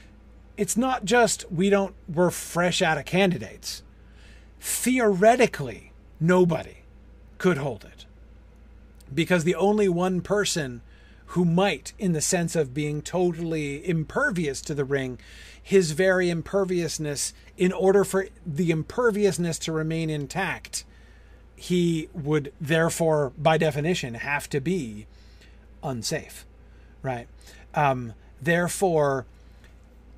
it's 0.56 0.76
not 0.76 1.04
just 1.04 1.50
we 1.50 1.70
don't 1.70 1.94
we're 2.12 2.30
fresh 2.30 2.82
out 2.82 2.98
of 2.98 3.04
candidates. 3.04 3.82
Theoretically, 4.60 5.92
nobody 6.18 6.78
could 7.38 7.58
hold 7.58 7.84
it. 7.84 8.04
Because 9.14 9.44
the 9.44 9.54
only 9.54 9.88
one 9.88 10.20
person 10.20 10.82
who 11.30 11.44
might, 11.44 11.92
in 11.96 12.12
the 12.12 12.20
sense 12.20 12.56
of 12.56 12.74
being 12.74 13.00
totally 13.00 13.88
impervious 13.88 14.60
to 14.60 14.74
the 14.74 14.84
ring, 14.84 15.16
his 15.62 15.92
very 15.92 16.28
imperviousness, 16.28 17.32
in 17.56 17.72
order 17.72 18.02
for 18.02 18.26
the 18.44 18.72
imperviousness 18.72 19.56
to 19.56 19.70
remain 19.70 20.10
intact, 20.10 20.84
he 21.54 22.08
would 22.12 22.52
therefore, 22.60 23.32
by 23.38 23.56
definition, 23.56 24.14
have 24.14 24.48
to 24.48 24.60
be 24.60 25.06
unsafe, 25.84 26.44
right? 27.00 27.28
Um, 27.74 28.14
therefore, 28.42 29.24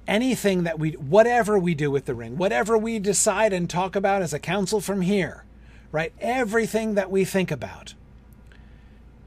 anything 0.08 0.62
that 0.62 0.78
we, 0.78 0.92
whatever 0.92 1.58
we 1.58 1.74
do 1.74 1.90
with 1.90 2.06
the 2.06 2.14
ring, 2.14 2.38
whatever 2.38 2.78
we 2.78 2.98
decide 2.98 3.52
and 3.52 3.68
talk 3.68 3.94
about 3.94 4.22
as 4.22 4.32
a 4.32 4.38
council 4.38 4.80
from 4.80 5.02
here, 5.02 5.44
right? 5.90 6.14
Everything 6.20 6.94
that 6.94 7.10
we 7.10 7.26
think 7.26 7.50
about 7.50 7.92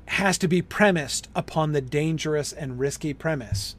has 0.08 0.38
to 0.38 0.48
be 0.48 0.62
premised 0.62 1.28
upon 1.36 1.72
the 1.72 1.82
dangerous 1.82 2.54
and 2.54 2.80
risky 2.80 3.14
premise 3.14 3.76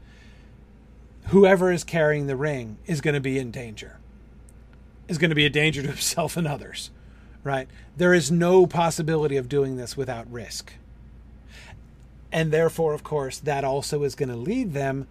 whoever 1.28 1.72
is 1.72 1.84
carrying 1.84 2.26
the 2.26 2.36
ring 2.36 2.78
is 2.86 3.00
going 3.00 3.14
to 3.14 3.20
be 3.20 3.38
in 3.38 3.50
danger, 3.50 3.98
is 5.08 5.18
going 5.18 5.30
to 5.30 5.36
be 5.36 5.46
a 5.46 5.50
danger 5.50 5.82
to 5.82 5.88
himself 5.96 6.36
and 6.36 6.46
others, 6.46 6.90
right? 7.42 7.68
There 7.96 8.14
is 8.14 8.30
no 8.30 8.66
possibility 8.66 9.36
of 9.36 9.48
doing 9.48 9.76
this 9.76 9.96
without 9.96 10.30
risk. 10.30 10.74
And 12.32 12.52
therefore, 12.52 12.92
of 12.92 13.02
course, 13.02 13.38
that 13.38 13.64
also 13.64 14.02
is 14.02 14.14
going 14.14 14.28
to 14.28 14.36
lead 14.36 14.72
them. 14.72 15.06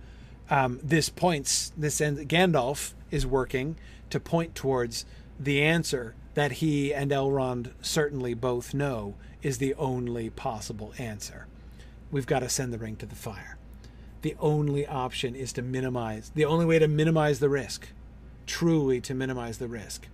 Um, 0.50 0.80
this 0.84 1.10
points, 1.10 1.72
this 1.76 2.00
end, 2.00 2.30
Gandalf 2.30 2.94
is 3.10 3.26
working 3.26 3.78
to 4.10 4.20
point 4.20 4.54
towards 4.54 5.06
the 5.40 5.62
answer 5.64 6.14
that 6.36 6.53
he 6.53 6.94
and 6.94 7.12
Elrond 7.12 7.72
certainly 7.82 8.34
both 8.34 8.74
know 8.74 9.16
is 9.41 9.57
the 9.57 9.74
only 9.76 10.30
possible 10.30 10.94
answer. 10.98 11.48
We've 12.12 12.28
got 12.28 12.40
to 12.40 12.49
send 12.49 12.72
the 12.72 12.78
ring 12.78 12.98
to 12.98 13.06
the 13.06 13.16
fire. 13.16 13.57
The 14.22 14.36
only 14.40 14.86
option 14.86 15.36
is 15.36 15.53
to 15.53 15.62
minimize, 15.62 16.32
the 16.36 16.45
only 16.45 16.66
way 16.66 16.80
to 16.80 16.88
minimize 16.88 17.40
the 17.40 17.49
risk, 17.49 17.90
truly 18.45 18.99
to 19.02 19.14
minimize 19.14 19.57
the 19.57 19.68
risk, 19.68 20.07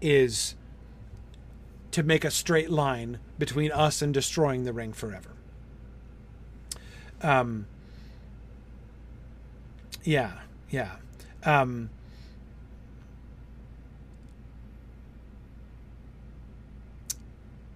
is 0.00 0.54
to 1.92 2.02
make 2.02 2.24
a 2.24 2.30
straight 2.30 2.70
line 2.70 3.18
between 3.38 3.72
us 3.72 4.02
and 4.02 4.12
destroying 4.12 4.64
the 4.64 4.72
ring 4.72 4.92
forever. 4.92 5.30
Um, 7.22 7.66
yeah, 10.04 10.32
yeah. 10.70 10.96
Um, 11.44 11.90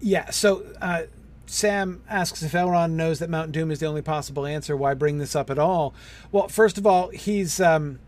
Yeah. 0.03 0.29
So 0.31 0.65
uh, 0.81 1.03
Sam 1.45 2.03
asks 2.09 2.43
if 2.43 2.51
Elrond 2.51 2.91
knows 2.91 3.19
that 3.19 3.29
Mount 3.29 3.53
Doom 3.53 3.71
is 3.71 3.79
the 3.79 3.85
only 3.85 4.01
possible 4.01 4.45
answer. 4.45 4.75
Why 4.75 4.93
bring 4.93 5.17
this 5.17 5.33
up 5.33 5.49
at 5.49 5.57
all? 5.57 5.93
Well, 6.31 6.49
first 6.49 6.77
of 6.77 6.85
all, 6.85 7.07
he's 7.09 7.61
um, 7.61 7.99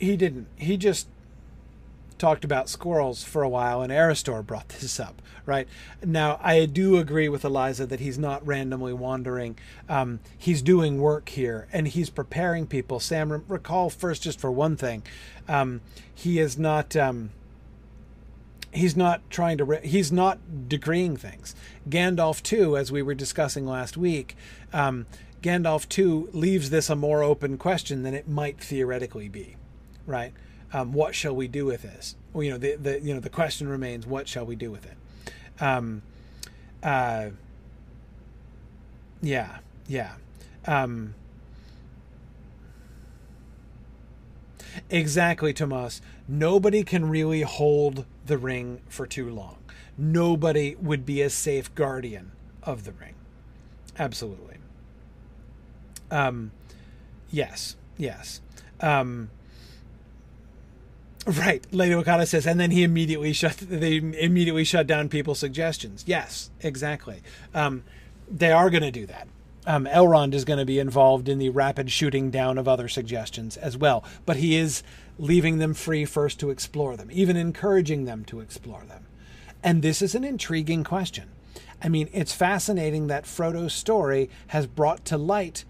he 0.00 0.16
didn't. 0.16 0.48
He 0.56 0.76
just 0.76 1.06
talked 2.18 2.44
about 2.44 2.68
squirrels 2.68 3.22
for 3.22 3.42
a 3.42 3.48
while, 3.48 3.82
and 3.82 3.92
Erestor 3.92 4.44
brought 4.44 4.68
this 4.80 4.98
up. 4.98 5.22
Right 5.46 5.68
now, 6.04 6.38
I 6.42 6.66
do 6.66 6.98
agree 6.98 7.28
with 7.28 7.44
Eliza 7.44 7.86
that 7.86 8.00
he's 8.00 8.18
not 8.18 8.44
randomly 8.44 8.92
wandering. 8.92 9.56
Um, 9.88 10.20
he's 10.36 10.60
doing 10.60 11.00
work 11.00 11.30
here, 11.30 11.68
and 11.72 11.86
he's 11.86 12.10
preparing 12.10 12.66
people. 12.66 12.98
Sam, 12.98 13.44
recall 13.46 13.90
first, 13.90 14.22
just 14.22 14.40
for 14.40 14.50
one 14.50 14.76
thing, 14.76 15.04
um, 15.48 15.82
he 16.12 16.40
is 16.40 16.58
not. 16.58 16.96
Um, 16.96 17.30
he's 18.72 18.96
not 18.96 19.28
trying 19.30 19.58
to 19.58 19.64
re- 19.64 19.86
he's 19.86 20.12
not 20.12 20.68
decreeing 20.68 21.16
things. 21.16 21.54
Gandalf 21.88 22.42
too 22.42 22.76
as 22.76 22.92
we 22.92 23.02
were 23.02 23.14
discussing 23.14 23.66
last 23.66 23.96
week 23.96 24.36
um, 24.72 25.06
gandalf 25.42 25.88
too 25.88 26.28
leaves 26.32 26.70
this 26.70 26.90
a 26.90 26.96
more 26.96 27.22
open 27.22 27.58
question 27.58 28.02
than 28.02 28.14
it 28.14 28.28
might 28.28 28.60
theoretically 28.60 29.28
be 29.28 29.56
right? 30.06 30.32
Um, 30.72 30.92
what 30.92 31.14
shall 31.14 31.34
we 31.34 31.48
do 31.48 31.66
with 31.66 31.82
this? 31.82 32.16
Well, 32.32 32.44
you 32.44 32.50
know 32.50 32.58
the, 32.58 32.76
the 32.76 33.00
you 33.00 33.14
know 33.14 33.20
the 33.20 33.30
question 33.30 33.68
remains 33.68 34.06
what 34.06 34.28
shall 34.28 34.44
we 34.44 34.56
do 34.56 34.70
with 34.70 34.86
it? 34.86 35.62
Um, 35.62 36.02
uh, 36.82 37.30
yeah 39.22 39.58
yeah. 39.88 40.12
Um, 40.66 41.14
exactly 44.88 45.52
tomas. 45.52 46.00
Nobody 46.28 46.84
can 46.84 47.08
really 47.08 47.42
hold 47.42 48.04
the 48.26 48.38
ring 48.38 48.80
for 48.88 49.06
too 49.06 49.30
long. 49.30 49.56
Nobody 49.96 50.76
would 50.76 51.04
be 51.04 51.22
a 51.22 51.30
safe 51.30 51.74
guardian 51.74 52.32
of 52.62 52.84
the 52.84 52.92
ring. 52.92 53.14
Absolutely. 53.98 54.56
Um, 56.10 56.52
yes, 57.30 57.76
yes. 57.96 58.40
Um, 58.80 59.30
right. 61.26 61.64
Lady 61.70 61.94
Okada 61.94 62.24
says, 62.26 62.46
and 62.46 62.58
then 62.58 62.70
he 62.70 62.82
immediately 62.82 63.32
shut. 63.32 63.56
They 63.58 63.96
immediately 63.96 64.64
shut 64.64 64.86
down 64.86 65.08
people's 65.08 65.38
suggestions. 65.38 66.04
Yes, 66.06 66.50
exactly. 66.60 67.22
Um, 67.54 67.84
they 68.30 68.52
are 68.52 68.70
going 68.70 68.82
to 68.82 68.90
do 68.90 69.06
that. 69.06 69.28
um, 69.66 69.86
Elrond 69.86 70.34
is 70.34 70.44
going 70.44 70.58
to 70.58 70.64
be 70.64 70.78
involved 70.78 71.28
in 71.28 71.38
the 71.38 71.50
rapid 71.50 71.90
shooting 71.90 72.30
down 72.30 72.58
of 72.58 72.66
other 72.66 72.88
suggestions 72.88 73.56
as 73.56 73.76
well. 73.76 74.04
But 74.26 74.36
he 74.36 74.56
is 74.56 74.82
leaving 75.20 75.58
them 75.58 75.74
free 75.74 76.04
first 76.04 76.40
to 76.40 76.50
explore 76.50 76.96
them, 76.96 77.10
even 77.12 77.36
encouraging 77.36 78.06
them 78.06 78.24
to 78.24 78.40
explore 78.40 78.84
them. 78.88 79.06
And 79.62 79.82
this 79.82 80.00
is 80.00 80.14
an 80.14 80.24
intriguing 80.24 80.82
question. 80.82 81.30
I 81.82 81.88
mean, 81.88 82.08
it's 82.12 82.32
fascinating 82.32 83.06
that 83.08 83.24
Frodo's 83.24 83.74
story 83.74 84.30
has 84.48 84.66
brought 84.66 85.04
to 85.06 85.18
light. 85.18 85.64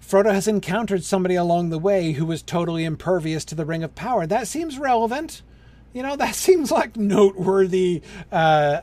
Frodo 0.00 0.32
has 0.32 0.46
encountered 0.46 1.04
somebody 1.04 1.34
along 1.34 1.70
the 1.70 1.78
way 1.78 2.12
who 2.12 2.26
was 2.26 2.42
totally 2.42 2.84
impervious 2.84 3.44
to 3.46 3.54
the 3.54 3.64
Ring 3.64 3.82
of 3.82 3.94
Power. 3.94 4.26
That 4.26 4.46
seems 4.46 4.78
relevant. 4.78 5.42
You 5.94 6.02
know, 6.02 6.16
that 6.16 6.34
seems 6.46 6.70
like 6.70 6.96
noteworthy 6.96 8.02
uh, 8.30 8.34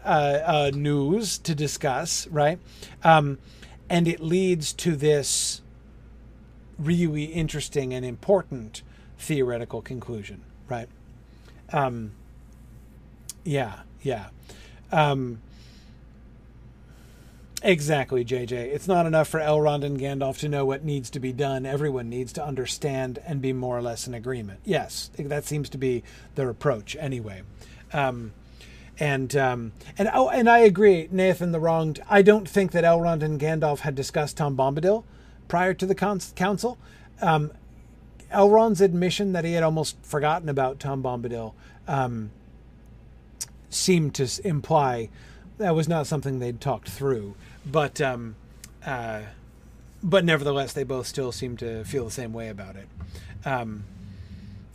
uh, 0.04 0.44
uh, 0.46 0.72
news 0.74 1.38
to 1.40 1.54
discuss, 1.54 2.28
right? 2.28 2.60
Um, 3.04 3.38
and 3.90 4.08
it 4.08 4.20
leads 4.20 4.74
to 4.74 4.96
this 4.96 5.62
really 6.80 7.26
interesting 7.26 7.94
and 7.94 8.04
important 8.04 8.82
theoretical 9.24 9.82
conclusion, 9.82 10.42
right? 10.68 10.88
Um, 11.72 12.12
yeah, 13.44 13.80
yeah. 14.02 14.28
Um, 14.92 15.40
exactly, 17.62 18.24
JJ. 18.26 18.52
It's 18.52 18.88
not 18.88 19.06
enough 19.06 19.28
for 19.28 19.40
Elrond 19.40 19.84
and 19.84 20.00
Gandalf 20.00 20.38
to 20.40 20.50
know 20.50 20.66
what 20.66 20.84
needs 20.84 21.10
to 21.12 21.20
be 21.20 21.32
done. 21.32 21.66
Everyone 21.66 22.10
needs 22.10 22.34
to 22.34 22.44
understand 22.46 23.20
and 23.26 23.42
be 23.42 23.54
more 23.54 23.78
or 23.78 23.82
less 23.82 24.08
in 24.08 24.14
agreement. 24.14 24.60
Yes, 24.66 25.10
that 25.18 25.46
seems 25.46 25.70
to 25.70 25.78
be 25.78 26.04
their 26.36 26.50
approach 26.50 26.96
anyway. 27.00 27.44
Um, 27.94 28.34
and 29.00 29.36
um, 29.36 29.72
and 29.98 30.10
oh, 30.14 30.30
and 30.30 30.48
I 30.48 30.60
agree, 30.60 31.08
Nathan 31.12 31.52
the 31.52 31.60
wronged. 31.60 32.02
I 32.10 32.22
don't 32.22 32.48
think 32.48 32.74
that 32.74 32.84
Elrond 32.84 33.24
and 33.24 33.40
Gandalf 33.40 33.80
had 33.80 33.96
discussed 33.96 34.38
Tom 34.38 34.56
Bombadil 34.56 35.04
prior 35.48 35.74
to 35.74 35.86
the 35.86 35.96
con- 35.96 36.22
council. 36.36 36.78
Um, 37.22 37.52
Elrond's 38.34 38.82
admission 38.82 39.34
that 39.34 39.46
he 39.46 39.54
had 39.54 39.64
almost 39.64 39.96
forgotten 40.04 40.50
about 40.50 40.80
Tom 40.80 41.02
Bombadil 41.04 41.54
um, 41.88 42.32
seemed 43.70 44.16
to 44.16 44.28
imply 44.44 45.10
that 45.58 45.76
was 45.76 45.88
not 45.88 46.08
something 46.08 46.40
they'd 46.40 46.60
talked 46.60 46.90
through. 46.90 47.36
But 47.66 48.02
um, 48.02 48.36
uh, 48.86 49.22
but 50.02 50.26
nevertheless, 50.26 50.74
they 50.74 50.84
both 50.84 51.08
still 51.08 51.32
seem 51.32 51.56
to 51.58 51.84
feel 51.86 52.06
the 52.06 52.12
same 52.12 52.34
way 52.34 52.50
about 52.50 52.76
it. 52.76 52.88
Um, 53.46 53.86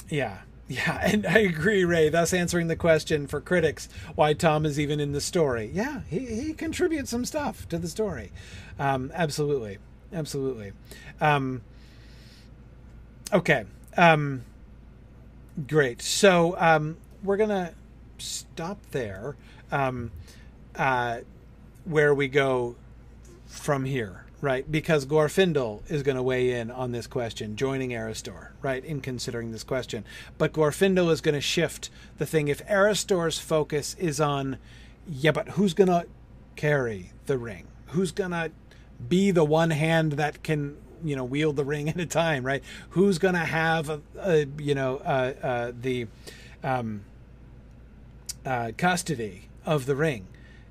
yeah. 0.08 0.38
Yeah, 0.70 1.00
and 1.02 1.24
I 1.26 1.38
agree, 1.38 1.82
Ray. 1.86 2.10
Thus 2.10 2.34
answering 2.34 2.66
the 2.68 2.76
question 2.76 3.26
for 3.26 3.40
critics 3.40 3.88
why 4.16 4.34
Tom 4.34 4.66
is 4.66 4.78
even 4.78 5.00
in 5.00 5.12
the 5.12 5.20
story. 5.22 5.70
Yeah, 5.72 6.02
he, 6.10 6.18
he 6.18 6.52
contributes 6.52 7.08
some 7.08 7.24
stuff 7.24 7.66
to 7.70 7.78
the 7.78 7.88
story. 7.88 8.32
Um, 8.78 9.10
absolutely. 9.14 9.78
Absolutely. 10.12 10.72
Um, 11.22 11.62
okay. 13.32 13.64
Um, 13.96 14.44
great. 15.66 16.02
So 16.02 16.54
um, 16.58 16.96
we're 17.22 17.36
to 17.38 17.74
stop 18.18 18.78
there 18.90 19.36
um, 19.70 20.10
uh, 20.76 21.20
where 21.84 22.14
we 22.14 22.28
go 22.28 22.76
from 23.46 23.84
here, 23.84 24.24
right? 24.40 24.70
Because 24.70 25.06
Glorfindel 25.06 25.82
is 25.90 26.02
going 26.02 26.16
to 26.16 26.22
weigh 26.22 26.52
in 26.52 26.70
on 26.70 26.92
this 26.92 27.06
question, 27.06 27.56
joining 27.56 27.90
Erestor, 27.90 28.48
right, 28.62 28.84
in 28.84 29.00
considering 29.00 29.52
this 29.52 29.64
question. 29.64 30.04
But 30.36 30.52
Glorfindel 30.52 31.10
is 31.10 31.20
going 31.20 31.34
to 31.34 31.40
shift 31.40 31.90
the 32.18 32.26
thing. 32.26 32.48
If 32.48 32.64
Erestor's 32.66 33.38
focus 33.38 33.96
is 33.98 34.20
on, 34.20 34.58
yeah, 35.08 35.32
but 35.32 35.50
who's 35.50 35.74
going 35.74 35.88
to 35.88 36.06
carry 36.56 37.12
the 37.26 37.38
ring? 37.38 37.66
Who's 37.88 38.12
going 38.12 38.32
to 38.32 38.50
be 39.08 39.30
the 39.30 39.44
one 39.44 39.70
hand 39.70 40.12
that 40.12 40.42
can 40.42 40.76
you 41.04 41.16
know 41.16 41.24
wield 41.24 41.56
the 41.56 41.64
ring 41.64 41.88
at 41.88 41.98
a 41.98 42.06
time 42.06 42.44
right 42.44 42.62
who's 42.90 43.18
going 43.18 43.34
to 43.34 43.40
have 43.40 43.88
a, 43.88 44.00
a, 44.20 44.46
you 44.58 44.74
know 44.74 44.96
uh, 44.98 45.32
uh, 45.42 45.72
the 45.80 46.06
um, 46.62 47.02
uh, 48.44 48.72
custody 48.76 49.48
of 49.64 49.86
the 49.86 49.94
ring 49.94 50.26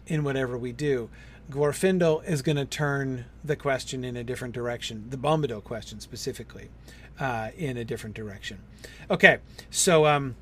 in 0.08 0.24
whatever 0.24 0.58
we 0.58 0.72
do. 0.72 1.10
Glorfindel 1.52 2.28
is 2.28 2.42
going 2.42 2.58
to 2.58 2.66
turn 2.66 3.26
the 3.44 3.56
question 3.56 4.04
in 4.04 4.18
a 4.18 4.24
different 4.24 4.54
direction, 4.54 5.06
the 5.10 5.18
Bombadil 5.18 5.64
question 5.64 6.00
specifically, 6.00 6.70
uh, 7.20 7.52
in 7.58 7.78
a 7.78 7.86
different 7.86 8.16
direction. 8.16 8.60
Okay, 9.10 9.38
so 9.70 10.06
um, 10.06 10.36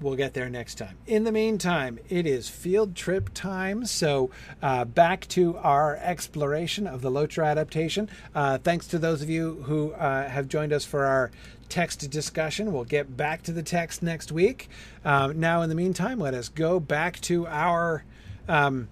we'll 0.00 0.16
get 0.16 0.34
there 0.34 0.48
next 0.48 0.76
time. 0.76 0.96
In 1.06 1.24
the 1.24 1.32
meantime, 1.32 1.98
it 2.08 2.26
is 2.26 2.48
field 2.48 2.94
trip 2.94 3.30
time. 3.34 3.84
So 3.84 4.30
uh, 4.62 4.84
back 4.84 5.26
to 5.28 5.56
our 5.58 5.96
exploration 5.96 6.86
of 6.86 7.02
the 7.02 7.10
Lotro 7.10 7.46
adaptation. 7.46 8.08
Uh, 8.34 8.58
thanks 8.58 8.86
to 8.88 8.98
those 8.98 9.22
of 9.22 9.30
you 9.30 9.62
who 9.66 9.92
uh, 9.92 10.28
have 10.28 10.48
joined 10.48 10.72
us 10.72 10.84
for 10.84 11.04
our 11.04 11.30
text 11.68 12.08
discussion. 12.10 12.72
We'll 12.72 12.84
get 12.84 13.16
back 13.16 13.42
to 13.44 13.52
the 13.52 13.62
text 13.62 14.02
next 14.02 14.32
week. 14.32 14.68
Um, 15.04 15.38
now, 15.38 15.62
in 15.62 15.68
the 15.68 15.74
meantime, 15.74 16.18
let 16.18 16.34
us 16.34 16.48
go 16.48 16.80
back 16.80 17.20
to 17.22 17.46
our 17.46 18.04
um, 18.48 18.88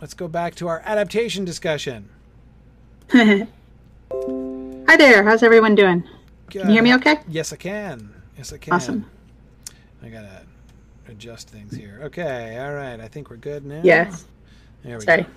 let's 0.00 0.14
go 0.14 0.28
back 0.28 0.54
to 0.56 0.68
our 0.68 0.82
adaptation 0.84 1.44
discussion. 1.44 2.10
Hi 3.10 3.46
there. 4.96 5.22
How's 5.22 5.42
everyone 5.42 5.74
doing? 5.74 6.04
Can 6.50 6.66
you 6.66 6.74
hear 6.74 6.82
me 6.82 6.94
okay? 6.94 7.20
Yes, 7.28 7.52
I 7.52 7.56
can. 7.56 8.14
Yes, 8.36 8.52
I 8.52 8.58
can. 8.58 8.74
Awesome. 8.74 9.10
I 10.02 10.08
gotta 10.08 10.42
adjust 11.08 11.48
things 11.50 11.74
here. 11.74 12.00
Okay, 12.04 12.58
all 12.58 12.72
right. 12.74 13.00
I 13.00 13.08
think 13.08 13.30
we're 13.30 13.36
good 13.36 13.64
now. 13.64 13.80
Yes. 13.82 14.24
There 14.84 14.98
we 14.98 15.04
Sorry. 15.04 15.22
go. 15.22 15.28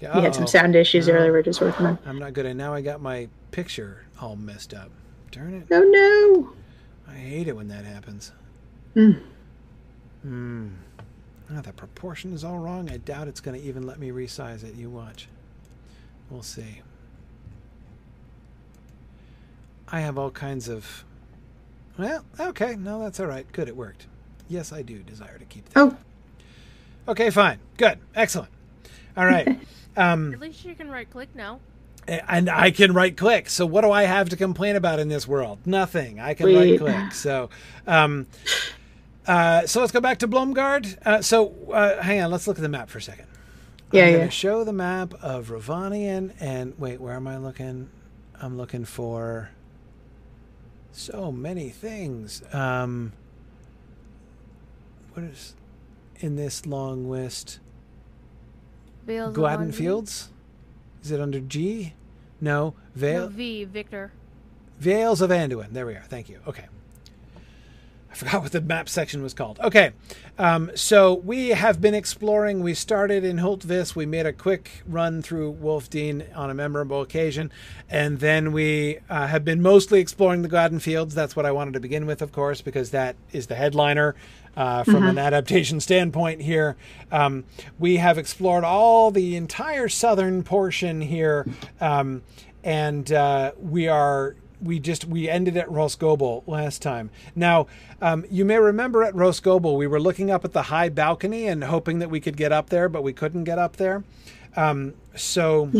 Yeah, 0.00 0.16
We 0.16 0.22
had 0.22 0.34
some 0.34 0.46
sound 0.46 0.74
issues 0.74 1.06
No. 1.08 1.14
earlier. 1.14 1.32
We're 1.32 1.42
just 1.42 1.60
working 1.60 1.86
on. 1.86 1.98
I'm 2.04 2.18
not 2.18 2.32
good. 2.32 2.44
And 2.46 2.58
now 2.58 2.74
I 2.74 2.80
got 2.80 3.00
my 3.00 3.28
picture 3.52 4.04
all 4.20 4.34
messed 4.36 4.74
up. 4.74 4.90
Darn 5.30 5.54
it. 5.54 5.66
Oh 5.70 5.80
no. 5.80 6.52
I 7.12 7.16
hate 7.16 7.46
it 7.48 7.54
when 7.56 7.68
that 7.68 7.84
happens. 7.84 8.32
Hmm. 8.94 9.12
Hmm. 10.22 10.68
Ah, 11.54 11.60
the 11.60 11.72
proportion 11.72 12.32
is 12.32 12.44
all 12.44 12.58
wrong. 12.58 12.90
I 12.90 12.96
doubt 12.98 13.28
it's 13.28 13.40
going 13.40 13.58
to 13.60 13.66
even 13.66 13.86
let 13.86 13.98
me 13.98 14.10
resize 14.10 14.64
it. 14.64 14.74
You 14.74 14.90
watch. 14.90 15.28
We'll 16.30 16.42
see. 16.42 16.80
I 19.88 20.00
have 20.00 20.18
all 20.18 20.30
kinds 20.30 20.68
of. 20.68 21.04
Well, 21.98 22.24
okay. 22.40 22.76
No, 22.76 23.00
that's 23.02 23.20
all 23.20 23.26
right. 23.26 23.50
Good. 23.52 23.68
It 23.68 23.76
worked. 23.76 24.06
Yes, 24.48 24.72
I 24.72 24.82
do 24.82 24.98
desire 24.98 25.38
to 25.38 25.44
keep 25.44 25.68
that. 25.70 25.78
Oh, 25.80 25.96
Okay, 27.08 27.30
fine. 27.30 27.58
Good. 27.76 27.98
Excellent. 28.14 28.50
All 29.16 29.26
right. 29.26 29.58
um, 29.96 30.32
At 30.34 30.40
least 30.40 30.64
you 30.64 30.74
can 30.74 30.88
right 30.88 31.10
click 31.10 31.28
now. 31.34 31.58
and 32.06 32.48
I 32.48 32.70
can 32.70 32.92
right 32.92 33.16
click. 33.16 33.48
So 33.48 33.66
what 33.66 33.80
do 33.82 33.90
I 33.90 34.04
have 34.04 34.28
to 34.30 34.36
complain 34.36 34.76
about 34.76 35.00
in 35.00 35.08
this 35.08 35.26
world? 35.26 35.58
Nothing. 35.66 36.20
I 36.20 36.34
can 36.34 36.54
right 36.54 36.78
click. 36.78 37.12
So, 37.12 37.50
um, 37.86 38.26
uh, 39.26 39.66
so 39.66 39.80
let's 39.80 39.92
go 39.92 40.00
back 40.00 40.18
to 40.18 40.28
Blomgard. 40.28 40.96
Uh, 41.04 41.22
so 41.22 41.54
uh, 41.72 42.00
hang 42.02 42.20
on, 42.20 42.30
let's 42.30 42.46
look 42.46 42.56
at 42.56 42.62
the 42.62 42.68
map 42.68 42.88
for 42.88 42.98
a 42.98 43.02
second. 43.02 43.26
Yeah, 43.90 44.06
I'm 44.06 44.12
yeah. 44.14 44.28
show 44.28 44.64
the 44.64 44.72
map 44.72 45.14
of 45.22 45.48
Rhovanion 45.48 46.32
and 46.40 46.72
wait, 46.78 47.00
where 47.00 47.14
am 47.14 47.26
I 47.26 47.36
looking? 47.36 47.90
I'm 48.40 48.56
looking 48.56 48.84
for 48.84 49.50
so 50.92 51.32
many 51.32 51.70
things. 51.70 52.42
Um, 52.52 53.12
what 55.14 55.24
is 55.24 55.54
in 56.20 56.36
this 56.36 56.66
long 56.66 57.10
list? 57.10 57.58
Vales 59.06 59.28
of 59.28 59.34
Gladden 59.34 59.72
Fields? 59.72 60.30
Is 61.02 61.10
it 61.10 61.20
under 61.20 61.40
G? 61.40 61.94
No. 62.40 62.74
Vale. 62.94 63.22
No, 63.22 63.28
V, 63.28 63.64
Victor. 63.64 64.12
Vales 64.78 65.20
of 65.20 65.30
Anduin. 65.30 65.70
There 65.72 65.86
we 65.86 65.94
are. 65.94 66.04
Thank 66.08 66.28
you. 66.28 66.40
Okay. 66.46 66.66
I 68.12 68.14
forgot 68.14 68.42
what 68.42 68.52
the 68.52 68.60
map 68.60 68.90
section 68.90 69.22
was 69.22 69.32
called. 69.32 69.58
Okay. 69.60 69.92
Um, 70.38 70.70
so 70.74 71.14
we 71.14 71.48
have 71.48 71.80
been 71.80 71.94
exploring. 71.94 72.62
We 72.62 72.74
started 72.74 73.24
in 73.24 73.38
Hultvis. 73.38 73.96
We 73.96 74.04
made 74.04 74.26
a 74.26 74.34
quick 74.34 74.82
run 74.86 75.22
through 75.22 75.54
Wolfdean 75.54 76.36
on 76.36 76.50
a 76.50 76.54
memorable 76.54 77.00
occasion. 77.00 77.50
And 77.88 78.20
then 78.20 78.52
we 78.52 78.98
uh, 79.08 79.28
have 79.28 79.46
been 79.46 79.62
mostly 79.62 79.98
exploring 79.98 80.42
the 80.42 80.48
Gladden 80.48 80.78
Fields. 80.78 81.14
That's 81.14 81.34
what 81.34 81.46
I 81.46 81.52
wanted 81.52 81.72
to 81.72 81.80
begin 81.80 82.04
with, 82.04 82.20
of 82.20 82.32
course, 82.32 82.60
because 82.60 82.90
that 82.90 83.16
is 83.32 83.46
the 83.46 83.54
headliner 83.54 84.14
uh, 84.58 84.84
from 84.84 85.04
an 85.04 85.16
adaptation 85.16 85.80
standpoint 85.80 86.42
here. 86.42 86.76
Um, 87.10 87.44
we 87.78 87.96
have 87.96 88.18
explored 88.18 88.62
all 88.62 89.10
the 89.10 89.36
entire 89.36 89.88
southern 89.88 90.42
portion 90.42 91.00
here. 91.00 91.46
Um, 91.80 92.22
and 92.62 93.10
uh, 93.10 93.52
we 93.58 93.88
are 93.88 94.36
we 94.62 94.78
just 94.78 95.04
we 95.04 95.28
ended 95.28 95.56
at 95.56 95.68
Rhosgobel 95.68 96.42
last 96.46 96.82
time. 96.82 97.10
Now, 97.34 97.66
um, 98.00 98.24
you 98.30 98.44
may 98.44 98.58
remember 98.58 99.02
at 99.02 99.14
Rhosgobel 99.14 99.76
we 99.76 99.86
were 99.86 100.00
looking 100.00 100.30
up 100.30 100.44
at 100.44 100.52
the 100.52 100.62
high 100.62 100.88
balcony 100.88 101.46
and 101.46 101.64
hoping 101.64 101.98
that 101.98 102.10
we 102.10 102.20
could 102.20 102.36
get 102.36 102.52
up 102.52 102.70
there, 102.70 102.88
but 102.88 103.02
we 103.02 103.12
couldn't 103.12 103.44
get 103.44 103.58
up 103.58 103.76
there. 103.76 104.04
Um, 104.56 104.94
so, 105.16 105.70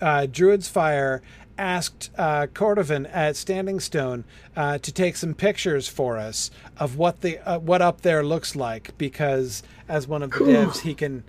uh, 0.00 0.26
Druid's 0.26 0.68
Fire 0.68 1.22
asked 1.56 2.10
uh, 2.16 2.46
Cordovan 2.46 3.08
at 3.12 3.36
Standing 3.36 3.80
Stone 3.80 4.24
uh, 4.56 4.78
to 4.78 4.92
take 4.92 5.16
some 5.16 5.34
pictures 5.34 5.88
for 5.88 6.16
us 6.16 6.50
of 6.78 6.96
what 6.96 7.20
the 7.20 7.38
uh, 7.38 7.58
what 7.58 7.82
up 7.82 8.02
there 8.02 8.22
looks 8.24 8.54
like, 8.54 8.96
because 8.96 9.62
as 9.88 10.06
one 10.06 10.22
of 10.22 10.30
the 10.30 10.38
devs, 10.38 10.80
he 10.80 10.94
can 10.94 11.24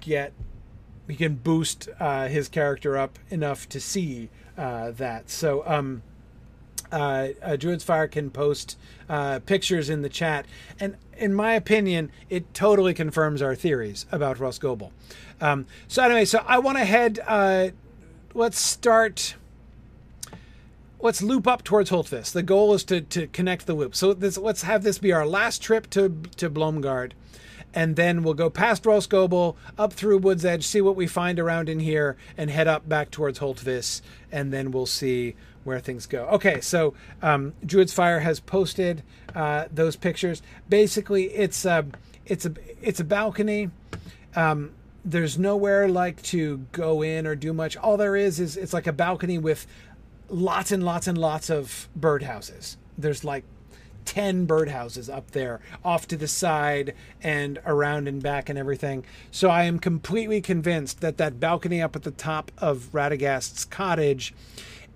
get 0.00 0.32
we 1.06 1.16
can 1.16 1.34
boost 1.34 1.88
uh, 1.98 2.28
his 2.28 2.48
character 2.48 2.96
up 2.96 3.18
enough 3.30 3.68
to 3.68 3.80
see 3.80 4.28
uh, 4.56 4.92
that. 4.92 5.28
So 5.28 5.64
um, 5.66 6.02
uh, 6.92 7.28
uh, 7.42 7.56
Druid's 7.56 7.84
Fire 7.84 8.08
can 8.08 8.30
post 8.30 8.78
uh, 9.08 9.40
pictures 9.40 9.90
in 9.90 10.02
the 10.02 10.08
chat, 10.08 10.46
and 10.78 10.96
in 11.16 11.34
my 11.34 11.52
opinion, 11.54 12.10
it 12.28 12.52
totally 12.54 12.94
confirms 12.94 13.42
our 13.42 13.54
theories 13.54 14.06
about 14.10 14.38
Rhosgobel. 14.38 14.90
Um, 15.40 15.66
so 15.88 16.02
anyway, 16.02 16.24
so 16.24 16.44
I 16.46 16.58
want 16.58 16.78
to 16.78 16.84
head. 16.84 17.20
Uh, 17.26 17.68
let's 18.34 18.58
start. 18.58 19.34
Let's 21.02 21.22
loop 21.22 21.46
up 21.46 21.64
towards 21.64 21.90
Holtvis. 21.90 22.32
The 22.32 22.42
goal 22.42 22.74
is 22.74 22.84
to, 22.84 23.00
to 23.00 23.26
connect 23.28 23.66
the 23.66 23.72
loop. 23.72 23.96
So 23.96 24.12
this, 24.12 24.36
let's 24.36 24.62
have 24.62 24.82
this 24.82 24.98
be 24.98 25.12
our 25.12 25.26
last 25.26 25.62
trip 25.62 25.88
to 25.90 26.14
to 26.36 26.50
Blomgard 26.50 27.12
and 27.74 27.96
then 27.96 28.22
we'll 28.22 28.34
go 28.34 28.50
past 28.50 28.84
Rhosgobel, 28.84 29.56
up 29.78 29.92
through 29.92 30.18
Wood's 30.18 30.44
Edge, 30.44 30.66
see 30.66 30.80
what 30.80 30.96
we 30.96 31.06
find 31.06 31.38
around 31.38 31.68
in 31.68 31.80
here, 31.80 32.16
and 32.36 32.50
head 32.50 32.68
up 32.68 32.88
back 32.88 33.10
towards 33.10 33.38
Holtvis, 33.38 34.02
and 34.32 34.52
then 34.52 34.70
we'll 34.70 34.86
see 34.86 35.36
where 35.64 35.80
things 35.80 36.06
go. 36.06 36.24
Okay, 36.26 36.60
so 36.60 36.94
um, 37.22 37.54
Druid's 37.64 37.92
Fire 37.92 38.20
has 38.20 38.40
posted 38.40 39.02
uh, 39.34 39.66
those 39.72 39.96
pictures. 39.96 40.42
Basically, 40.68 41.24
it's 41.26 41.64
a 41.64 41.86
it's 42.26 42.46
a 42.46 42.54
it's 42.80 43.00
a 43.00 43.04
balcony. 43.04 43.70
Um, 44.34 44.72
there's 45.04 45.38
nowhere 45.38 45.88
like 45.88 46.22
to 46.22 46.58
go 46.72 47.02
in 47.02 47.26
or 47.26 47.34
do 47.34 47.52
much. 47.52 47.76
All 47.76 47.96
there 47.96 48.16
is 48.16 48.38
is 48.38 48.56
it's 48.56 48.72
like 48.72 48.86
a 48.86 48.92
balcony 48.92 49.38
with 49.38 49.66
lots 50.28 50.72
and 50.72 50.84
lots 50.84 51.06
and 51.06 51.18
lots 51.18 51.50
of 51.50 51.88
birdhouses. 51.98 52.76
There's 52.98 53.24
like 53.24 53.44
10 54.04 54.46
birdhouses 54.46 55.12
up 55.12 55.30
there 55.32 55.60
off 55.84 56.06
to 56.08 56.16
the 56.16 56.28
side 56.28 56.94
and 57.22 57.60
around 57.64 58.08
and 58.08 58.22
back 58.22 58.48
and 58.48 58.58
everything. 58.58 59.04
So 59.30 59.50
I 59.50 59.64
am 59.64 59.78
completely 59.78 60.40
convinced 60.40 61.00
that 61.00 61.16
that 61.18 61.38
balcony 61.38 61.82
up 61.82 61.96
at 61.96 62.02
the 62.02 62.10
top 62.10 62.50
of 62.58 62.88
Radagast's 62.92 63.64
cottage 63.64 64.34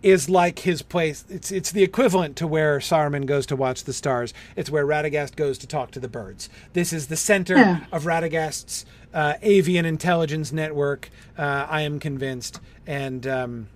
is 0.05 0.29
like 0.29 0.61
his 0.61 0.83
place. 0.83 1.25
It's 1.31 1.51
it's 1.51 1.73
the 1.73 1.83
equivalent 1.83 2.37
to 2.37 2.47
where 2.47 2.79
Saruman 2.79 3.25
goes 3.25 3.47
to 3.47 3.57
watch 3.57 3.85
the 3.85 3.93
stars. 3.95 4.35
It's 4.55 4.71
where 4.71 4.87
Radagast 4.87 5.35
goes 5.35 5.57
to 5.59 5.67
talk 5.67 5.91
to 5.93 6.01
the 6.01 6.09
birds. 6.09 6.51
This 6.75 6.93
is 6.93 7.07
the 7.07 7.17
center 7.17 7.57
yeah. 7.57 7.81
of 7.91 8.05
Radagast's 8.05 8.85
uh, 9.15 9.35
avian 9.41 9.87
intelligence 9.87 10.53
network. 10.53 11.09
Uh, 11.39 11.67
I 11.69 11.81
am 11.81 11.99
convinced, 11.99 12.61
and 12.87 13.27
um, 13.27 13.69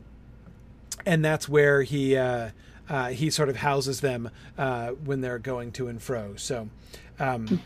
and 1.05 1.25
that's 1.25 1.49
where 1.49 1.83
he. 1.83 2.17
Uh, 2.17 2.51
uh, 2.91 3.09
he 3.09 3.29
sort 3.29 3.51
of 3.51 3.57
houses 3.57 4.01
them 4.01 4.31
uh, 4.57 4.89
when 4.93 5.21
they're 5.21 5.39
going 5.39 5.71
to 5.71 5.89
and 5.89 6.01
fro. 6.01 6.35
So, 6.37 6.71
um, 7.19 7.61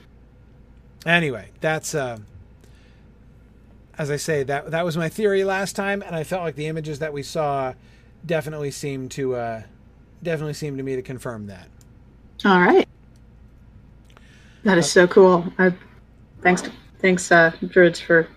anyway, 1.07 1.51
that's 1.61 1.95
uh, 1.95 2.19
as 3.97 4.11
I 4.11 4.17
say 4.17 4.43
that 4.43 4.73
that 4.73 4.85
was 4.85 4.97
my 4.97 5.09
theory 5.09 5.45
last 5.45 5.77
time, 5.77 6.03
and 6.03 6.17
I 6.17 6.25
felt 6.25 6.43
like 6.43 6.57
the 6.57 6.67
images 6.67 6.99
that 6.99 7.13
we 7.13 7.23
saw 7.23 7.75
definitely 8.25 8.71
seemed 8.71 9.11
to 9.13 9.35
uh, 9.35 9.63
definitely 10.23 10.55
seemed 10.55 10.79
to 10.79 10.85
me 10.85 10.97
to 10.97 11.03
confirm 11.03 11.47
that. 11.47 11.69
All 12.45 12.61
right, 12.61 12.89
that 14.65 14.79
is 14.79 14.91
so 14.91 15.07
cool. 15.07 15.53
I, 15.59 15.75
thanks, 16.41 16.63
thanks, 17.01 17.31
uh, 17.31 17.53
Druid's 17.63 18.01
Fire 18.01 18.29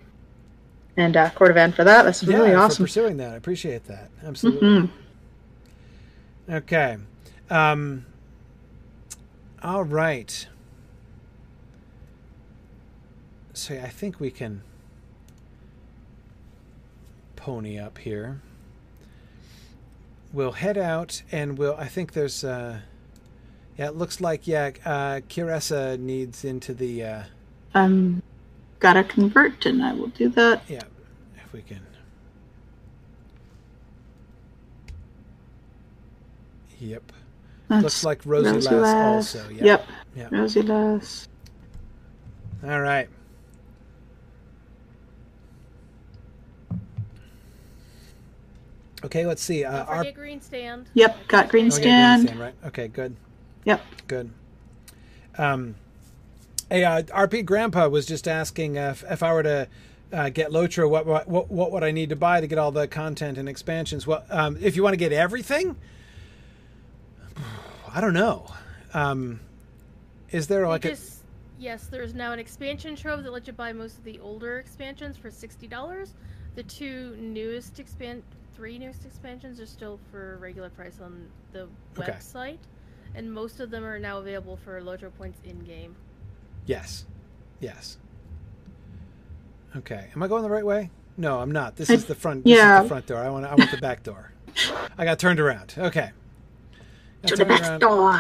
and 0.98 1.18
uh, 1.18 1.30
Cordovan 1.32 1.74
for 1.74 1.84
that. 1.84 2.04
That's 2.04 2.24
really 2.24 2.52
yeah, 2.52 2.62
awesome. 2.64 2.78
For 2.78 2.84
pursuing 2.84 3.18
that, 3.18 3.34
I 3.34 3.36
appreciate 3.36 3.86
that 3.86 4.10
absolutely. 4.24 4.68
Mm-hmm. 4.68 6.54
Okay. 6.54 6.98
Um, 7.50 8.06
all 9.64 9.84
right. 9.84 10.48
So 13.54 13.76
I 13.76 13.88
think 13.88 14.20
we 14.20 14.32
can 14.32 14.62
pony 17.36 17.80
up 17.80 17.98
here. 18.00 18.42
We'll 20.36 20.52
head 20.52 20.78
out 20.78 21.22
and 21.32 21.58
we'll. 21.58 21.76
I 21.76 21.88
think 21.88 22.12
there's. 22.12 22.44
Uh, 22.44 22.80
yeah, 23.78 23.88
it 23.88 23.96
looks 23.96 24.20
like 24.20 24.46
yeah. 24.46 24.72
Uh, 24.84 25.22
Kiressa 25.30 25.98
needs 25.98 26.44
into 26.44 26.74
the. 26.74 27.04
Uh, 27.06 27.24
um, 27.74 28.22
gotta 28.80 29.06
convert, 29.06 29.66
and 29.66 29.82
I 29.82 29.94
will 29.94 30.08
do 30.08 30.28
that. 30.30 30.64
Yeah, 30.68 30.82
if 31.38 31.54
we 31.54 31.62
can. 31.62 31.80
Yep. 36.82 37.14
That's 37.70 37.84
Looks 37.84 38.04
like 38.04 38.22
Rosie, 38.26 38.52
Rosie 38.52 38.70
Lass, 38.70 38.84
Lass, 38.84 39.36
also. 39.36 39.50
Yep. 39.50 39.64
Yep. 39.64 39.88
yep. 40.18 40.32
Rosie 40.34 40.62
Lass. 40.62 41.30
All 42.62 42.82
right. 42.82 43.08
Okay, 49.06 49.28
let's 49.28 49.42
see. 49.44 49.64
Uh, 49.64 49.86
our 49.86 50.12
green 50.12 50.42
stand. 50.42 50.90
Yep, 50.96 51.28
got 51.28 51.50
green 51.50 51.70
stand. 51.70 52.24
green 52.24 52.28
stand. 52.28 52.40
Right. 52.40 52.68
Okay, 52.68 52.88
good. 52.88 53.16
Yep. 53.64 53.82
Good. 54.08 54.32
Um, 55.38 55.76
hey, 56.72 56.84
uh, 56.84 57.04
RP 57.04 57.46
Grandpa 57.46 57.88
was 57.88 58.08
just 58.08 58.28
asking 58.28 58.78
if, 58.78 59.04
if 59.10 59.22
I 59.22 59.34
were 59.34 59.44
to 59.44 59.68
uh, 60.12 60.30
get 60.30 60.50
Lotro, 60.50 60.90
what, 60.90 61.06
what 61.06 61.28
what 61.28 61.72
would 61.72 61.84
I 61.84 61.92
need 61.92 62.10
to 62.10 62.16
buy 62.16 62.42
to 62.42 62.48
get 62.48 62.58
all 62.58 62.72
the 62.72 62.88
content 62.88 63.38
and 63.38 63.48
expansions? 63.48 64.08
Well, 64.08 64.24
um, 64.30 64.58
if 64.60 64.76
you 64.76 64.82
want 64.82 64.94
to 64.94 64.98
get 64.98 65.12
everything, 65.12 65.76
I 67.94 68.02
don't 68.02 68.14
know. 68.14 68.52
Um, 68.94 69.40
is 70.32 70.48
there 70.48 70.68
like 70.68 70.82
just, 70.82 71.22
a? 71.22 71.26
Yes, 71.60 71.88
there's 71.88 72.14
now 72.14 72.32
an 72.32 72.40
expansion 72.40 72.96
trove 72.96 73.24
that 73.24 73.32
lets 73.32 73.46
you 73.46 73.54
buy 73.54 73.72
most 73.72 73.98
of 73.98 74.04
the 74.04 74.20
older 74.20 74.58
expansions 74.58 75.16
for 75.16 75.30
sixty 75.30 75.68
dollars. 75.68 76.14
The 76.56 76.64
two 76.64 77.18
newest 77.20 77.80
expand, 77.80 78.24
three 78.56 78.78
newest 78.78 79.06
expansions 79.06 79.60
are 79.60 79.66
still 79.66 80.00
for 80.12 80.38
regular 80.38 80.70
price 80.70 81.00
on 81.02 81.28
the 81.52 81.68
okay. 81.98 82.12
website, 82.12 82.58
and 83.14 83.32
most 83.32 83.60
of 83.60 83.70
them 83.70 83.84
are 83.84 84.00
now 84.00 84.20
available 84.20 84.58
for 84.58 84.80
Lotro 84.82 85.12
points 85.18 85.40
in 85.46 85.60
game. 85.60 85.96
Yes, 86.66 87.06
yes. 87.60 87.98
Okay, 89.76 90.10
am 90.16 90.24
I 90.24 90.28
going 90.28 90.44
the 90.44 90.50
right 90.50 90.66
way? 90.66 90.90
No, 91.18 91.40
I'm 91.40 91.52
not. 91.52 91.76
This 91.76 91.90
is 91.90 92.06
the 92.06 92.16
front. 92.16 92.46
yeah, 92.46 92.82
the 92.84 92.90
front 92.90 93.08
door. 93.08 93.20
I 93.20 93.30
want. 93.30 93.46
I 93.46 93.56
want 93.56 93.72
the 93.72 93.78
back 93.78 94.04
door. 94.04 94.32
I 94.98 95.06
got 95.06 95.20
turned 95.20 95.40
around. 95.40 95.76
Okay 95.78 96.12
to 97.28 97.36
the 97.36 97.46
back 97.46 97.62
around. 97.62 97.80
door. 97.80 98.20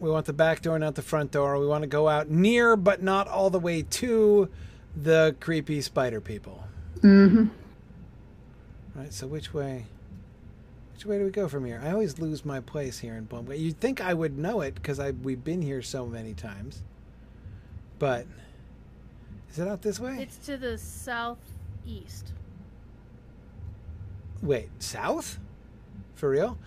We 0.00 0.10
want 0.10 0.26
the 0.26 0.32
back 0.32 0.62
door, 0.62 0.78
not 0.78 0.94
the 0.94 1.02
front 1.02 1.30
door. 1.30 1.58
We 1.58 1.66
want 1.66 1.82
to 1.82 1.88
go 1.88 2.08
out 2.08 2.28
near, 2.28 2.76
but 2.76 3.02
not 3.02 3.28
all 3.28 3.50
the 3.50 3.58
way 3.58 3.82
to 3.82 4.48
the 4.96 5.36
creepy 5.40 5.80
spider 5.80 6.20
people. 6.20 6.64
Mm-hmm. 7.00 7.46
Right. 8.94 9.12
So 9.12 9.26
which 9.26 9.54
way? 9.54 9.86
Which 10.94 11.06
way 11.06 11.18
do 11.18 11.24
we 11.24 11.30
go 11.30 11.48
from 11.48 11.64
here? 11.64 11.80
I 11.82 11.90
always 11.90 12.18
lose 12.18 12.44
my 12.44 12.60
place 12.60 12.98
here 12.98 13.14
in 13.14 13.26
Blomgard. 13.26 13.58
You'd 13.58 13.80
think 13.80 14.00
I 14.00 14.14
would 14.14 14.38
know 14.38 14.60
it 14.60 14.74
because 14.74 15.00
I 15.00 15.10
we've 15.10 15.42
been 15.42 15.62
here 15.62 15.82
so 15.82 16.06
many 16.06 16.34
times. 16.34 16.82
But 17.98 18.26
is 19.50 19.58
it 19.58 19.68
out 19.68 19.82
this 19.82 19.98
way? 19.98 20.18
It's 20.20 20.36
to 20.46 20.56
the 20.56 20.78
southeast. 20.78 22.32
Wait, 24.42 24.68
south? 24.78 25.38
For 26.14 26.30
real? 26.30 26.58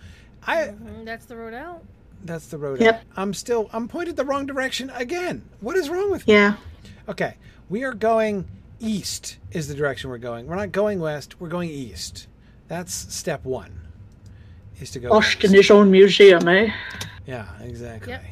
I. 0.46 0.56
Mm-hmm, 0.56 1.04
that's 1.04 1.26
the 1.26 1.36
road 1.36 1.54
out. 1.54 1.82
That's 2.24 2.46
the 2.46 2.58
road 2.58 2.80
yep. 2.80 2.96
out. 2.96 3.00
I'm 3.16 3.34
still. 3.34 3.70
I'm 3.72 3.88
pointed 3.88 4.16
the 4.16 4.24
wrong 4.24 4.46
direction 4.46 4.90
again. 4.90 5.42
What 5.60 5.76
is 5.76 5.88
wrong 5.88 6.10
with 6.10 6.26
me? 6.26 6.34
Yeah. 6.34 6.56
Okay, 7.08 7.36
we 7.68 7.84
are 7.84 7.94
going 7.94 8.46
east. 8.80 9.38
Is 9.52 9.68
the 9.68 9.74
direction 9.74 10.10
we're 10.10 10.18
going? 10.18 10.46
We're 10.46 10.56
not 10.56 10.72
going 10.72 11.00
west. 11.00 11.40
We're 11.40 11.48
going 11.48 11.70
east. 11.70 12.28
That's 12.68 12.92
step 12.92 13.44
one. 13.44 13.80
Is 14.80 14.90
to 14.90 15.00
go. 15.00 15.12
Austin 15.12 15.52
his 15.52 15.70
own 15.70 15.90
museum, 15.90 16.46
eh? 16.48 16.70
Yeah, 17.26 17.46
exactly. 17.60 18.12
Yep. 18.12 18.24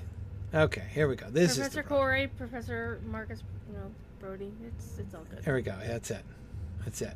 Okay, 0.54 0.84
here 0.92 1.08
we 1.08 1.16
go. 1.16 1.26
This 1.30 1.56
Professor 1.56 1.62
is 1.62 1.74
Professor 1.74 1.82
Corey, 1.82 2.26
Professor 2.28 3.00
Marcus, 3.06 3.42
you 3.68 3.76
know, 3.76 3.90
Brody. 4.20 4.52
It's 4.66 4.98
it's 4.98 5.14
all 5.14 5.24
good. 5.30 5.44
Here 5.44 5.54
we 5.54 5.62
go. 5.62 5.74
That's 5.84 6.10
it. 6.10 6.24
That's 6.84 7.00
it. 7.02 7.14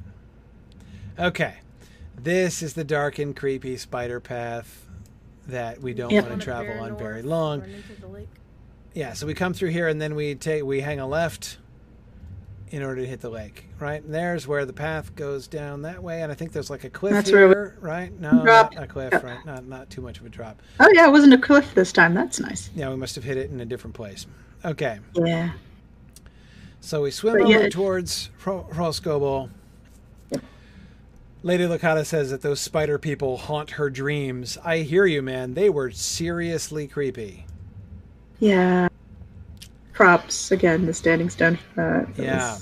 Okay, 1.18 1.54
this 2.16 2.62
is 2.62 2.74
the 2.74 2.84
dark 2.84 3.18
and 3.18 3.36
creepy 3.36 3.76
spider 3.76 4.18
path 4.18 4.86
that 5.46 5.80
we 5.80 5.94
don't 5.94 6.10
yep. 6.10 6.28
want 6.28 6.40
to 6.40 6.44
travel 6.44 6.80
on 6.80 6.96
very 6.96 7.22
long. 7.22 7.64
Yeah, 8.94 9.12
so 9.12 9.26
we 9.26 9.34
come 9.34 9.54
through 9.54 9.70
here 9.70 9.88
and 9.88 10.00
then 10.00 10.14
we 10.14 10.34
take 10.34 10.64
we 10.64 10.80
hang 10.80 11.00
a 11.00 11.06
left 11.06 11.58
in 12.70 12.82
order 12.82 13.02
to 13.02 13.06
hit 13.06 13.20
the 13.20 13.28
lake. 13.28 13.66
Right, 13.78 14.02
and 14.02 14.14
there's 14.14 14.46
where 14.46 14.64
the 14.64 14.72
path 14.72 15.14
goes 15.14 15.46
down 15.46 15.82
that 15.82 16.02
way, 16.02 16.22
and 16.22 16.30
I 16.30 16.34
think 16.34 16.52
there's 16.52 16.70
like 16.70 16.84
a 16.84 16.90
cliff 16.90 17.12
That's 17.12 17.30
here, 17.30 17.76
right? 17.80 18.12
No, 18.20 18.42
not 18.42 18.76
a 18.76 18.86
cliff, 18.86 19.12
yep. 19.12 19.24
right? 19.24 19.44
Not 19.44 19.66
not 19.66 19.90
too 19.90 20.00
much 20.00 20.18
of 20.18 20.26
a 20.26 20.28
drop. 20.28 20.60
Oh 20.80 20.90
yeah, 20.92 21.06
it 21.06 21.10
wasn't 21.10 21.34
a 21.34 21.38
cliff 21.38 21.74
this 21.74 21.92
time. 21.92 22.14
That's 22.14 22.40
nice. 22.40 22.70
Yeah, 22.74 22.90
we 22.90 22.96
must 22.96 23.14
have 23.14 23.24
hit 23.24 23.36
it 23.36 23.50
in 23.50 23.60
a 23.60 23.64
different 23.64 23.94
place. 23.94 24.26
Okay. 24.64 24.98
Yeah. 25.14 25.52
So 26.80 27.02
we 27.02 27.10
swim 27.10 27.34
but 27.34 27.42
over 27.42 27.52
yeah. 27.52 27.68
towards 27.68 28.30
Rhosgobel. 28.42 29.50
Lady 31.42 31.64
Lakata 31.64 32.04
says 32.04 32.30
that 32.30 32.42
those 32.42 32.60
spider 32.60 32.98
people 32.98 33.36
haunt 33.36 33.70
her 33.72 33.88
dreams. 33.90 34.58
I 34.64 34.78
hear 34.78 35.06
you, 35.06 35.22
man. 35.22 35.54
They 35.54 35.70
were 35.70 35.92
seriously 35.92 36.88
creepy. 36.88 37.46
Yeah. 38.40 38.87
Props 39.98 40.52
again. 40.52 40.86
The 40.86 40.94
standing 40.94 41.28
stone. 41.28 41.58
Uh, 41.76 42.04
yeah. 42.16 42.56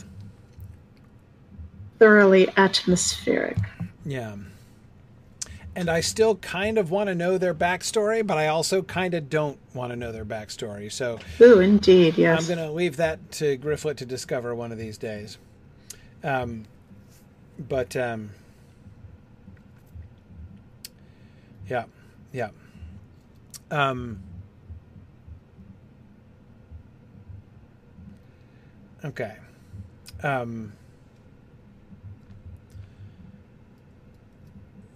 thoroughly 1.98 2.48
atmospheric. 2.56 3.58
Yeah. 4.06 4.36
And 5.74 5.90
I 5.90 6.00
still 6.00 6.36
kind 6.36 6.78
of 6.78 6.90
want 6.90 7.08
to 7.08 7.14
know 7.14 7.36
their 7.36 7.52
backstory, 7.52 8.26
but 8.26 8.38
I 8.38 8.46
also 8.46 8.80
kind 8.80 9.12
of 9.12 9.28
don't 9.28 9.58
want 9.74 9.92
to 9.92 9.96
know 9.96 10.12
their 10.12 10.24
backstory. 10.24 10.90
So 10.90 11.18
Ooh, 11.42 11.60
indeed, 11.60 12.16
yes. 12.16 12.40
I'm 12.40 12.56
going 12.56 12.66
to 12.66 12.72
leave 12.72 12.96
that 12.96 13.32
to 13.32 13.58
Grifflet 13.58 13.96
to 13.96 14.06
discover 14.06 14.54
one 14.54 14.72
of 14.72 14.78
these 14.78 14.96
days. 14.96 15.36
Um, 16.24 16.64
but 17.58 17.94
um, 17.96 18.30
yeah, 21.68 21.84
yeah. 22.32 22.48
Um, 23.70 24.22
okay. 29.04 29.36
Um, 30.22 30.72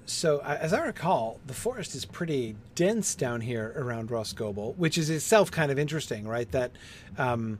so, 0.06 0.40
as 0.43 0.72
I 0.72 0.85
recall, 0.85 1.39
the 1.47 1.55
forest 1.55 1.94
is 1.94 2.05
pretty 2.05 2.56
dense 2.74 3.14
down 3.14 3.40
here 3.40 3.72
around 3.77 4.10
Rhosgobel, 4.10 4.77
which 4.77 4.98
is 4.98 5.10
itself 5.10 5.51
kind 5.51 5.70
of 5.70 5.78
interesting, 5.78 6.27
right? 6.27 6.51
That 6.51 6.72
um, 7.18 7.59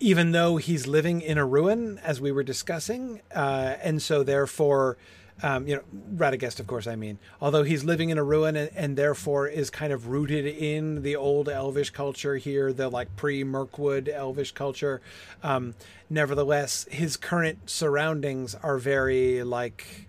even 0.00 0.32
though 0.32 0.56
he's 0.56 0.86
living 0.86 1.20
in 1.20 1.38
a 1.38 1.44
ruin, 1.44 1.98
as 1.98 2.20
we 2.20 2.30
were 2.30 2.42
discussing, 2.42 3.20
uh, 3.34 3.76
and 3.82 4.00
so 4.00 4.22
therefore, 4.22 4.96
um, 5.42 5.68
you 5.68 5.76
know, 5.76 5.82
Radagast, 6.16 6.58
of 6.58 6.66
course, 6.66 6.86
I 6.86 6.96
mean, 6.96 7.18
although 7.40 7.62
he's 7.62 7.84
living 7.84 8.10
in 8.10 8.18
a 8.18 8.24
ruin 8.24 8.56
and, 8.56 8.70
and, 8.74 8.96
therefore 8.96 9.46
is 9.46 9.70
kind 9.70 9.92
of 9.92 10.08
rooted 10.08 10.46
in 10.46 11.02
the 11.02 11.14
old 11.14 11.48
Elvish 11.48 11.90
culture 11.90 12.36
here, 12.36 12.72
the 12.72 12.88
like 12.88 13.14
pre 13.16 13.44
Mirkwood 13.44 14.08
Elvish 14.08 14.52
culture, 14.52 15.00
um, 15.42 15.74
nevertheless, 16.10 16.86
his 16.90 17.16
current 17.16 17.70
surroundings 17.70 18.54
are 18.56 18.78
very 18.78 19.42
like. 19.44 20.06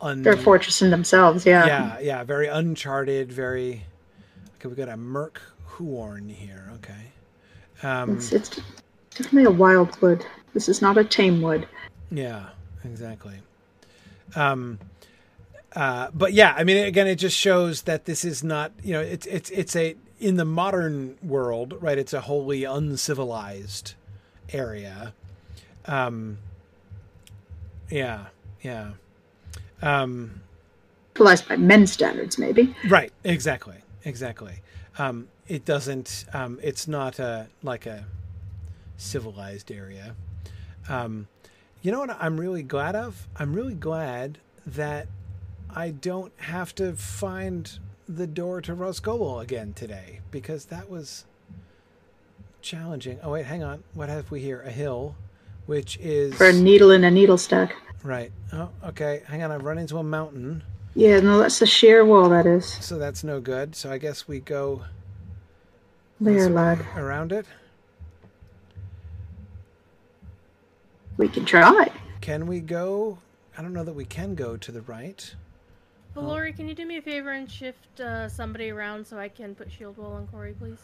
Un- 0.00 0.22
They're 0.22 0.36
fortress 0.36 0.82
in 0.82 0.90
themselves, 0.90 1.44
yeah. 1.44 1.66
Yeah, 1.66 1.98
yeah, 2.00 2.24
very 2.24 2.48
uncharted, 2.48 3.32
very. 3.32 3.84
Okay, 4.56 4.68
we 4.68 4.74
got 4.74 4.88
a 4.88 4.96
Merc 4.96 5.40
Huorn 5.68 6.30
here. 6.30 6.70
Okay. 6.76 7.12
Um, 7.82 8.16
it's, 8.16 8.32
it's 8.32 8.60
definitely 9.10 9.44
a 9.44 9.50
wild 9.50 10.00
wood. 10.00 10.24
This 10.54 10.68
is 10.68 10.80
not 10.80 10.96
a 10.96 11.04
tame 11.04 11.42
wood. 11.42 11.68
Yeah, 12.10 12.48
exactly. 12.84 13.40
Um, 14.34 14.78
uh, 15.74 16.08
but 16.14 16.32
yeah, 16.32 16.54
I 16.56 16.64
mean, 16.64 16.78
again, 16.84 17.06
it 17.06 17.16
just 17.16 17.36
shows 17.36 17.82
that 17.82 18.06
this 18.06 18.24
is 18.24 18.42
not, 18.42 18.72
you 18.82 18.92
know, 18.92 19.00
it's 19.00 19.26
it's 19.26 19.50
it's 19.50 19.76
a 19.76 19.96
in 20.18 20.36
the 20.36 20.44
modern 20.44 21.18
world, 21.22 21.76
right? 21.80 21.98
It's 21.98 22.12
a 22.12 22.22
wholly 22.22 22.64
uncivilized 22.64 23.94
area. 24.52 25.12
Um, 25.84 26.38
yeah, 27.90 28.26
yeah. 28.62 28.92
Um, 29.82 30.40
civilized 31.14 31.48
by 31.48 31.56
men's 31.56 31.92
standards, 31.92 32.38
maybe. 32.38 32.74
Right. 32.88 33.12
Exactly. 33.24 33.76
Exactly. 34.04 34.62
Um, 34.98 35.28
it 35.48 35.64
doesn't. 35.64 36.24
Um, 36.32 36.58
it's 36.62 36.88
not 36.88 37.18
a 37.18 37.48
like 37.62 37.86
a 37.86 38.06
civilized 38.96 39.70
area. 39.70 40.14
Um, 40.88 41.28
you 41.86 41.92
know 41.92 42.00
what 42.00 42.16
I'm 42.20 42.40
really 42.40 42.64
glad 42.64 42.96
of? 42.96 43.28
I'm 43.36 43.52
really 43.52 43.74
glad 43.74 44.38
that 44.66 45.06
I 45.70 45.90
don't 45.92 46.32
have 46.38 46.74
to 46.74 46.94
find 46.94 47.78
the 48.08 48.26
door 48.26 48.60
to 48.62 48.74
Rhosgobel 48.74 49.40
again 49.40 49.72
today 49.72 50.18
because 50.32 50.64
that 50.64 50.90
was 50.90 51.26
challenging. 52.60 53.20
Oh 53.22 53.30
wait, 53.30 53.46
hang 53.46 53.62
on. 53.62 53.84
What 53.94 54.08
have 54.08 54.32
we 54.32 54.40
here? 54.40 54.62
A 54.62 54.70
hill, 54.72 55.14
which 55.66 55.96
is 55.98 56.34
for 56.34 56.48
a 56.48 56.52
needle 56.52 56.90
in 56.90 57.04
a 57.04 57.10
needle 57.10 57.38
stack. 57.38 57.76
Right. 58.02 58.32
Oh, 58.52 58.70
okay. 58.86 59.22
Hang 59.28 59.44
on. 59.44 59.52
I've 59.52 59.62
run 59.62 59.78
into 59.78 59.98
a 59.98 60.02
mountain. 60.02 60.64
Yeah, 60.96 61.20
no, 61.20 61.38
that's 61.38 61.60
the 61.60 61.66
sheer 61.66 62.04
wall. 62.04 62.28
That 62.30 62.46
is. 62.46 62.66
So 62.66 62.98
that's 62.98 63.22
no 63.22 63.38
good. 63.38 63.76
So 63.76 63.92
I 63.92 63.98
guess 63.98 64.26
we 64.26 64.40
go 64.40 64.82
there, 66.20 66.48
lad. 66.48 66.84
Around 66.96 67.30
it. 67.30 67.46
We 71.16 71.28
can 71.28 71.44
try. 71.44 71.90
Can 72.20 72.46
we 72.46 72.60
go? 72.60 73.18
I 73.56 73.62
don't 73.62 73.72
know 73.72 73.84
that 73.84 73.94
we 73.94 74.04
can 74.04 74.34
go 74.34 74.56
to 74.56 74.72
the 74.72 74.82
right. 74.82 75.34
Well, 76.14 76.26
Lori, 76.26 76.52
can 76.52 76.68
you 76.68 76.74
do 76.74 76.86
me 76.86 76.96
a 76.96 77.02
favor 77.02 77.32
and 77.32 77.50
shift 77.50 78.00
uh, 78.00 78.28
somebody 78.28 78.70
around 78.70 79.06
so 79.06 79.18
I 79.18 79.28
can 79.28 79.54
put 79.54 79.70
shield 79.70 79.96
wall 79.98 80.12
on 80.12 80.26
Corey, 80.28 80.54
please? 80.58 80.78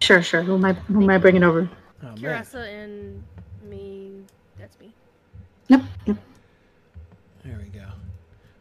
Sure, 0.00 0.22
sure. 0.22 0.42
Who 0.42 0.54
am 0.56 0.64
I? 0.64 0.72
Who 0.72 1.02
am 1.02 1.10
I 1.10 1.18
bringing 1.18 1.44
over? 1.44 1.68
Oh, 2.02 2.06
Kirasa 2.16 2.68
and 2.68 3.22
me. 3.68 4.22
That's 4.58 4.78
me. 4.80 4.92
Yep. 5.68 5.82
Yep. 6.06 6.16
There 7.44 7.60
we 7.62 7.68
go. 7.70 7.86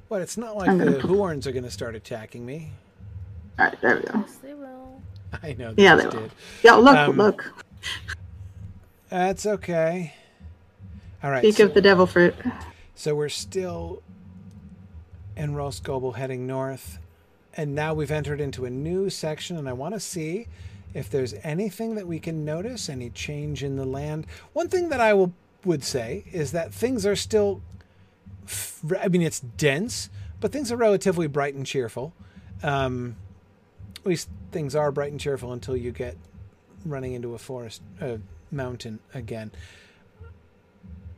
What? 0.08 0.22
It's 0.22 0.38
not 0.38 0.56
like 0.56 0.78
the 0.78 1.00
Huorns 1.00 1.48
are 1.48 1.52
going 1.52 1.64
to 1.64 1.72
start 1.72 1.96
attacking 1.96 2.46
me. 2.46 2.72
All 3.60 3.66
right, 3.66 3.82
there 3.82 3.96
we 3.98 4.02
go. 4.04 4.20
Yes, 4.20 4.36
they 4.38 4.54
will. 4.54 5.02
I 5.44 5.54
know. 5.54 5.74
Yeah, 5.78 5.96
they 5.96 6.04
did. 6.04 6.14
will. 6.14 6.30
Yeah, 6.64 6.74
look, 6.76 6.96
um, 6.96 7.18
look. 7.18 7.54
That's 9.10 9.46
okay. 9.46 10.14
All 11.24 11.32
right. 11.32 11.42
Speak 11.42 11.56
so, 11.56 11.66
of 11.66 11.74
the 11.74 11.82
devil 11.82 12.06
fruit. 12.06 12.36
So 12.96 13.16
we're 13.16 13.30
still 13.30 14.04
in 15.38 15.54
Rhosgobel 15.54 16.16
heading 16.16 16.46
north. 16.46 17.00
And 17.56 17.74
now 17.74 17.94
we've 17.94 18.12
entered 18.12 18.42
into 18.42 18.66
a 18.66 18.70
new 18.70 19.10
section, 19.10 19.58
and 19.58 19.70
I 19.70 19.74
want 19.74 19.94
to 19.94 20.00
see 20.00 20.48
if 20.94 21.10
there's 21.10 21.34
anything 21.44 21.96
that 21.96 22.08
we 22.08 22.20
can 22.20 22.44
notice, 22.44 22.90
any 22.90 23.10
change 23.10 23.64
in 23.64 23.78
the 23.78 23.86
land. 23.86 24.26
One 24.54 24.70
thing 24.70 24.90
that 24.90 25.00
I 25.00 25.14
will 25.14 25.34
would 25.64 25.84
say 25.84 26.26
is 26.34 26.52
that 26.52 26.74
things 26.74 27.06
are 27.06 27.16
still 27.16 27.62
I 29.00 29.08
mean 29.08 29.22
it's 29.22 29.40
dense, 29.40 30.10
but 30.42 30.52
things 30.52 30.74
are 30.74 30.76
relatively 30.76 31.28
bright 31.28 31.56
and 31.56 31.66
cheerful. 31.66 32.14
Um, 32.62 33.16
at 33.96 34.06
least 34.06 34.28
things 34.52 34.76
are 34.76 34.92
bright 34.92 35.12
and 35.12 35.22
cheerful 35.22 35.54
until 35.54 35.78
you 35.78 35.92
get 35.92 36.18
running 36.86 37.14
into 37.14 37.34
a 37.34 37.38
forest, 37.38 37.82
a 38.02 38.20
mountain 38.52 39.00
again 39.14 39.52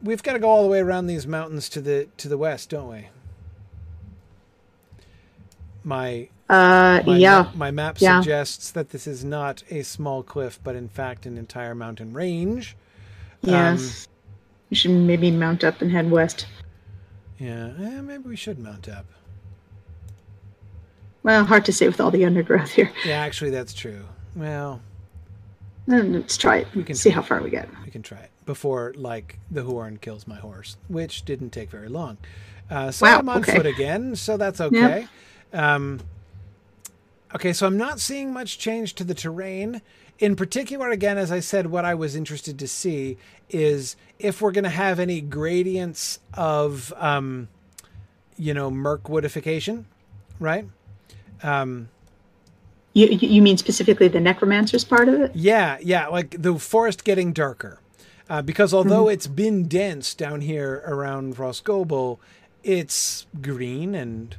we've 0.06 0.24
got 0.24 0.34
to 0.34 0.40
go 0.40 0.50
all 0.50 0.64
the 0.64 0.70
way 0.70 0.80
around 0.80 1.08
these 1.08 1.28
mountains 1.28 1.68
to 1.70 1.82
the 1.82 2.08
to 2.18 2.30
the 2.30 2.38
west, 2.38 2.70
don't 2.70 2.90
we? 2.90 3.08
My 5.84 6.30
uh 6.50 7.02
my 7.06 7.18
yeah 7.18 7.44
map, 7.44 7.56
my 7.56 7.72
map 7.72 7.98
yeah. 8.00 8.22
suggests 8.22 8.72
that 8.72 8.92
this 8.92 9.08
is 9.08 9.26
not 9.26 9.64
a 9.70 9.84
small 9.84 10.24
cliff, 10.24 10.60
but 10.64 10.76
in 10.76 10.88
fact 10.88 11.26
an 11.26 11.38
entire 11.38 11.76
mountain 11.76 12.14
range. 12.14 12.78
Yes, 13.42 14.08
um, 14.08 14.14
we 14.70 14.78
should 14.78 14.92
maybe 14.92 15.30
mount 15.32 15.64
up 15.64 15.82
and 15.82 15.92
head 15.92 16.10
west. 16.10 16.48
Yeah, 17.38 17.74
eh, 17.80 18.02
maybe 18.02 18.30
we 18.30 18.36
should 18.36 18.60
mount 18.60 18.88
up. 18.88 19.06
Well, 21.24 21.44
hard 21.44 21.66
to 21.66 21.74
say 21.74 21.88
with 21.88 22.00
all 22.00 22.12
the 22.12 22.24
undergrowth 22.24 22.72
here. 22.72 22.92
Yeah, 23.04 23.20
actually, 23.20 23.50
that's 23.50 23.74
true. 23.74 24.06
Well, 24.36 24.80
let's 25.88 26.38
try 26.38 26.58
it. 26.58 26.68
We 26.76 26.84
can 26.84 26.96
see 26.96 27.10
how 27.10 27.24
far 27.24 27.42
we 27.42 27.50
get. 27.50 27.68
We 27.84 27.92
can 27.92 28.04
try 28.04 28.20
it 28.20 28.32
before 28.46 28.94
like 28.96 29.40
the 29.50 29.62
Huorn 29.62 30.00
kills 30.00 30.28
my 30.28 30.36
horse, 30.38 30.78
which 30.88 31.26
didn't 31.26 31.52
take 31.52 31.70
very 31.70 31.90
long. 31.90 32.18
Uh, 32.70 32.92
so 32.92 33.06
wow, 33.06 33.20
I'm 33.20 33.30
on 33.30 33.42
okay. 33.42 33.58
foot 33.58 33.66
again, 33.66 34.16
so 34.16 34.38
that's 34.38 34.60
okay. 34.60 35.08
Um, 35.54 36.00
okay, 37.34 37.54
so 37.54 37.68
I'm 37.68 37.78
not 37.78 38.00
seeing 38.00 38.34
much 38.34 38.58
change 38.58 38.96
to 38.96 39.04
the 39.04 39.14
terrain. 39.14 39.82
In 40.18 40.36
particular, 40.36 40.90
again, 40.90 41.18
as 41.18 41.32
I 41.32 41.40
said, 41.42 41.68
what 41.68 41.86
I 41.86 41.94
was 41.94 42.16
interested 42.16 42.58
to 42.60 42.68
see 42.68 43.18
is 43.50 43.96
if 44.18 44.42
we're 44.42 44.52
going 44.52 44.64
to 44.64 44.70
have 44.70 45.00
any 45.00 45.22
gradients 45.22 46.20
of, 46.34 46.94
um, 46.98 47.50
you 48.38 48.54
know, 48.54 48.72
Mirkwoodification, 48.72 49.86
right? 50.40 50.66
Um, 51.44 51.90
you, 52.94 53.08
you 53.08 53.42
mean 53.42 53.58
specifically 53.58 54.08
the 54.08 54.22
necromancer's 54.22 54.86
part 54.86 55.10
of 55.10 55.20
it? 55.20 55.36
Yeah, 55.36 55.78
yeah, 55.82 56.08
like 56.08 56.42
the 56.42 56.58
forest 56.58 57.04
getting 57.04 57.34
darker. 57.34 57.80
Uh, 58.30 58.42
because 58.42 58.74
although 58.74 59.06
mm-hmm. 59.06 59.14
it's 59.14 59.28
been 59.28 59.68
dense 59.68 60.16
down 60.16 60.42
here 60.42 60.84
around 60.86 61.36
Rhosgobel, 61.36 62.18
it's 62.64 63.28
green 63.42 63.94
and 63.94 64.36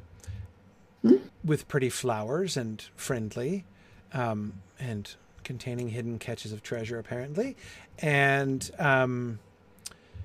mm-hmm. 1.04 1.24
with 1.44 1.68
pretty 1.68 1.88
flowers 1.88 2.56
and 2.56 2.82
friendly 2.96 3.64
um, 4.12 4.54
and 4.80 5.14
containing 5.44 5.90
hidden 5.90 6.18
catches 6.18 6.52
of 6.52 6.62
treasure, 6.62 6.98
apparently. 6.98 7.56
And. 8.00 8.68
Um, 8.78 9.38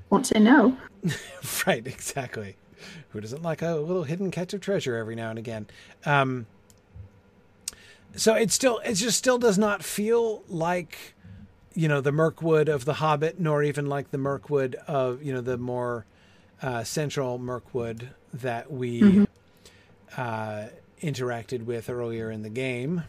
Won't 0.10 0.26
say 0.26 0.40
no. 0.40 0.76
right, 1.68 1.86
exactly. 1.86 2.56
Who 3.10 3.22
doesn't 3.22 3.44
like 3.44 3.62
a 3.62 3.76
little 3.76 4.04
hidden 4.04 4.32
catch 4.32 4.54
of 4.56 4.62
treasure 4.62 4.96
every 4.96 5.16
now 5.16 5.30
and 5.30 5.38
again? 5.38 5.68
Um, 6.04 6.48
so 8.16 8.34
it 8.34 8.52
still, 8.52 8.80
it 8.80 8.96
just 8.96 9.18
still 9.18 9.38
does 9.38 9.60
not 9.60 9.84
feel 9.84 10.44
like 10.50 11.14
you 11.74 11.88
know 11.88 12.02
the 12.02 12.12
Mirkwood 12.12 12.70
of 12.70 12.86
the 12.86 12.96
Hobbit, 12.96 13.40
nor 13.40 13.64
even 13.64 13.86
like 13.86 14.12
the 14.12 14.18
Mirkwood 14.18 14.76
of 14.88 15.24
you 15.24 15.34
know 15.34 15.42
the 15.42 15.58
more 15.58 16.06
uh, 16.62 16.84
central 16.84 17.38
Mirkwood 17.38 18.10
that 18.34 18.72
we 18.72 19.02
mm-hmm. 19.02 19.24
uh, 20.18 20.66
interacted 21.02 21.66
with 21.66 21.90
earlier 21.90 22.32
in 22.32 22.44
the 22.44 22.50
game. 22.50 23.04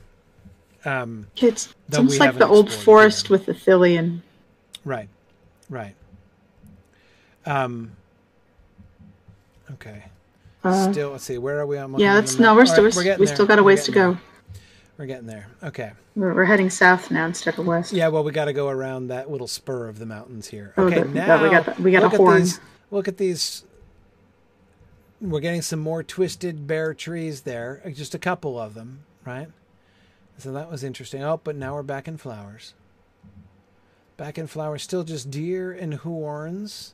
Um, 0.84 1.28
it's, 1.36 1.72
it's 1.88 1.98
almost 1.98 2.18
like 2.18 2.38
the 2.38 2.48
old 2.48 2.72
forest 2.72 3.28
here. 3.28 3.36
with 3.36 3.46
the 3.46 3.52
Thillian. 3.54 4.22
Right, 4.84 5.08
right. 5.68 5.94
Um, 7.46 7.92
Okay. 9.74 10.04
Uh, 10.64 10.92
Still, 10.92 11.10
let's 11.10 11.24
see. 11.24 11.38
Where 11.38 11.58
are 11.60 11.66
we 11.66 11.78
on? 11.78 11.98
yeah, 11.98 12.14
that's 12.14 12.38
no. 12.38 12.54
We're 12.54 12.66
still 12.66 12.84
right, 12.84 12.94
we're, 12.94 13.16
we 13.16 13.26
there. 13.26 13.34
still 13.34 13.46
got 13.46 13.58
a 13.58 13.62
ways 13.62 13.84
to 13.84 13.92
go. 13.92 14.12
there. 14.12 14.20
We're 14.98 15.06
getting 15.06 15.26
there. 15.26 15.46
Okay. 15.62 15.92
We're, 16.14 16.34
we're 16.34 16.44
heading 16.44 16.70
south 16.70 17.10
now 17.10 17.26
instead 17.26 17.58
of 17.58 17.66
west. 17.66 17.92
Yeah, 17.92 18.08
well, 18.08 18.22
we 18.24 18.30
got 18.32 18.44
to 18.44 18.52
go 18.52 18.68
around 18.68 19.08
that 19.08 19.30
little 19.30 19.46
spur 19.48 19.88
of 19.88 19.98
the 19.98 20.06
mountains 20.06 20.48
here. 20.48 20.74
Oh, 20.76 20.84
Okay, 20.86 21.02
the- 21.02 21.08
now 21.08 21.42
we 21.42 21.50
got 21.50 21.64
the- 21.76 21.82
we 21.82 21.90
got 21.92 22.02
a 22.02 22.06
look 22.06 22.14
at 22.14 22.20
Huorn. 22.20 22.38
These, 22.40 22.60
look 22.90 23.08
at 23.08 23.16
these. 23.16 23.64
We're 25.20 25.40
getting 25.40 25.62
some 25.62 25.78
more 25.80 26.02
twisted 26.02 26.66
bare 26.66 26.94
trees 26.94 27.42
there. 27.42 27.80
uh, 27.84 27.90
Just 27.90 28.14
a 28.14 28.18
couple 28.18 28.58
of 28.58 28.74
them, 28.74 29.04
right? 29.24 29.48
So 30.38 30.52
that 30.52 30.70
was 30.70 30.82
interesting. 30.84 31.22
Oh, 31.22 31.40
but 31.42 31.56
now 31.56 31.74
we're 31.74 31.82
back 31.82 32.06
in 32.08 32.16
flowers. 32.16 32.74
Back 34.16 34.36
in 34.36 34.46
flowers, 34.46 34.82
still 34.82 35.04
just 35.04 35.30
deer 35.30 35.72
and 35.72 36.00
Huorns. 36.00 36.92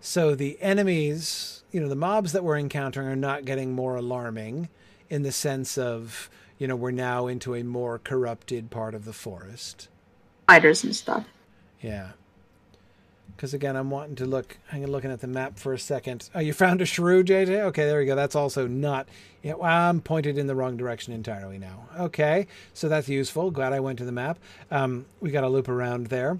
So 0.00 0.34
the 0.34 0.60
enemies, 0.60 1.64
you 1.72 1.80
know, 1.80 1.88
the 1.88 1.96
mobs 1.96 2.32
that 2.32 2.44
we're 2.44 2.56
encountering 2.58 3.08
are 3.08 3.16
not 3.16 3.44
getting 3.44 3.72
more 3.72 3.96
alarming 3.96 4.68
in 5.10 5.22
the 5.22 5.32
sense 5.32 5.76
of, 5.76 6.30
you 6.60 6.68
know, 6.68 6.76
we're 6.76 6.90
now 6.90 7.26
into 7.26 7.54
a 7.54 7.64
more 7.64 7.98
corrupted 7.98 8.70
part 8.70 8.94
of 8.94 9.06
the 9.06 9.14
forest. 9.14 9.88
Spiders 10.44 10.84
and 10.84 10.94
stuff. 10.94 11.24
Yeah. 11.80 12.10
Because 13.34 13.54
again, 13.54 13.76
I'm 13.76 13.90
wanting 13.90 14.16
to 14.16 14.26
look. 14.26 14.58
I'm 14.70 14.84
looking 14.84 15.10
at 15.10 15.22
the 15.22 15.26
map 15.26 15.58
for 15.58 15.72
a 15.72 15.78
second. 15.78 16.28
Oh, 16.34 16.40
you 16.40 16.52
found 16.52 16.82
a 16.82 16.84
shrew, 16.86 17.24
JJ? 17.24 17.60
Okay, 17.68 17.86
there 17.86 17.98
we 17.98 18.04
go. 18.04 18.14
That's 18.14 18.34
also 18.34 18.66
not. 18.66 19.08
Yeah, 19.42 19.54
well, 19.54 19.70
I'm 19.70 20.02
pointed 20.02 20.36
in 20.36 20.46
the 20.46 20.54
wrong 20.54 20.76
direction 20.76 21.14
entirely 21.14 21.58
now. 21.58 21.88
Okay, 21.98 22.46
so 22.74 22.90
that's 22.90 23.08
useful. 23.08 23.50
Glad 23.50 23.72
I 23.72 23.80
went 23.80 23.98
to 24.00 24.04
the 24.04 24.12
map. 24.12 24.38
Um, 24.70 25.06
we 25.20 25.30
got 25.30 25.40
to 25.40 25.48
loop 25.48 25.70
around 25.70 26.08
there. 26.08 26.38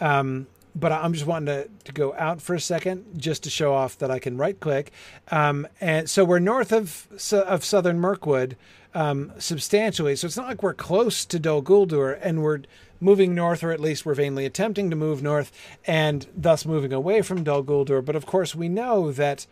Um, 0.00 0.46
but 0.78 0.92
I'm 0.92 1.12
just 1.12 1.26
wanting 1.26 1.46
to, 1.46 1.68
to 1.84 1.92
go 1.92 2.14
out 2.14 2.40
for 2.40 2.54
a 2.54 2.60
second 2.60 3.04
just 3.16 3.42
to 3.44 3.50
show 3.50 3.74
off 3.74 3.98
that 3.98 4.10
I 4.10 4.18
can 4.18 4.36
right 4.36 4.58
click. 4.58 4.92
Um, 5.30 5.66
and 5.80 6.08
so 6.08 6.24
we're 6.24 6.38
north 6.38 6.72
of 6.72 7.08
of 7.32 7.64
southern 7.64 7.98
Mirkwood 7.98 8.56
um, 8.94 9.32
substantially. 9.38 10.16
So 10.16 10.26
it's 10.26 10.36
not 10.36 10.48
like 10.48 10.62
we're 10.62 10.74
close 10.74 11.24
to 11.26 11.38
Dol 11.38 11.62
Guldur 11.62 12.18
and 12.22 12.42
we're 12.42 12.60
moving 13.00 13.34
north, 13.34 13.62
or 13.62 13.70
at 13.70 13.80
least 13.80 14.04
we're 14.04 14.14
vainly 14.14 14.44
attempting 14.44 14.90
to 14.90 14.96
move 14.96 15.22
north 15.22 15.52
and 15.86 16.26
thus 16.36 16.66
moving 16.66 16.92
away 16.92 17.22
from 17.22 17.44
Dol 17.44 17.62
Guldur. 17.62 18.04
But 18.04 18.16
of 18.16 18.26
course, 18.26 18.54
we 18.54 18.68
know 18.68 19.12
that, 19.12 19.46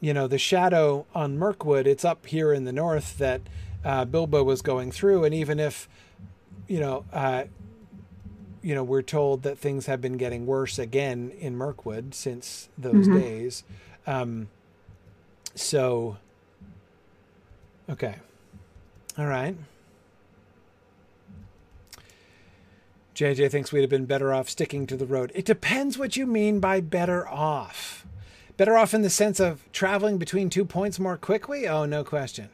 you 0.00 0.12
know, 0.12 0.26
the 0.26 0.38
shadow 0.38 1.06
on 1.14 1.38
Mirkwood, 1.38 1.86
it's 1.86 2.04
up 2.04 2.26
here 2.26 2.52
in 2.52 2.64
the 2.64 2.72
north 2.72 3.18
that 3.18 3.42
uh, 3.84 4.04
Bilbo 4.04 4.42
was 4.42 4.62
going 4.62 4.90
through. 4.90 5.24
And 5.24 5.34
even 5.34 5.60
if, 5.60 5.88
you 6.66 6.80
know, 6.80 7.04
uh, 7.12 7.44
you 8.62 8.74
know, 8.74 8.82
we're 8.84 9.02
told 9.02 9.42
that 9.42 9.58
things 9.58 9.86
have 9.86 10.00
been 10.00 10.16
getting 10.16 10.46
worse 10.46 10.78
again 10.78 11.32
in 11.38 11.56
Mirkwood 11.56 12.14
since 12.14 12.68
those 12.76 13.08
Mhm. 13.08 13.14
days. 13.14 13.64
Um, 14.06 14.48
so, 15.54 16.16
okay. 17.88 18.16
All 19.18 19.26
right. 19.26 19.56
JJ 23.14 23.50
thinks 23.50 23.70
we'd 23.72 23.82
have 23.82 23.90
been 23.90 24.06
better 24.06 24.32
off 24.32 24.48
sticking 24.48 24.86
to 24.86 24.96
the 24.96 25.04
road. 25.06 25.30
It 25.34 25.44
depends 25.44 25.98
what 25.98 26.16
you 26.16 26.26
mean 26.26 26.58
by 26.60 26.80
better 26.80 27.28
off. 27.28 28.06
Better 28.56 28.76
off 28.76 28.94
in 28.94 29.02
the 29.02 29.10
sense 29.10 29.40
of 29.40 29.62
traveling 29.72 30.16
between 30.18 30.48
two 30.48 30.64
points 30.64 30.98
more 30.98 31.16
quickly? 31.16 31.66
Oh, 31.68 31.84
no 31.84 32.04
question. 32.04 32.48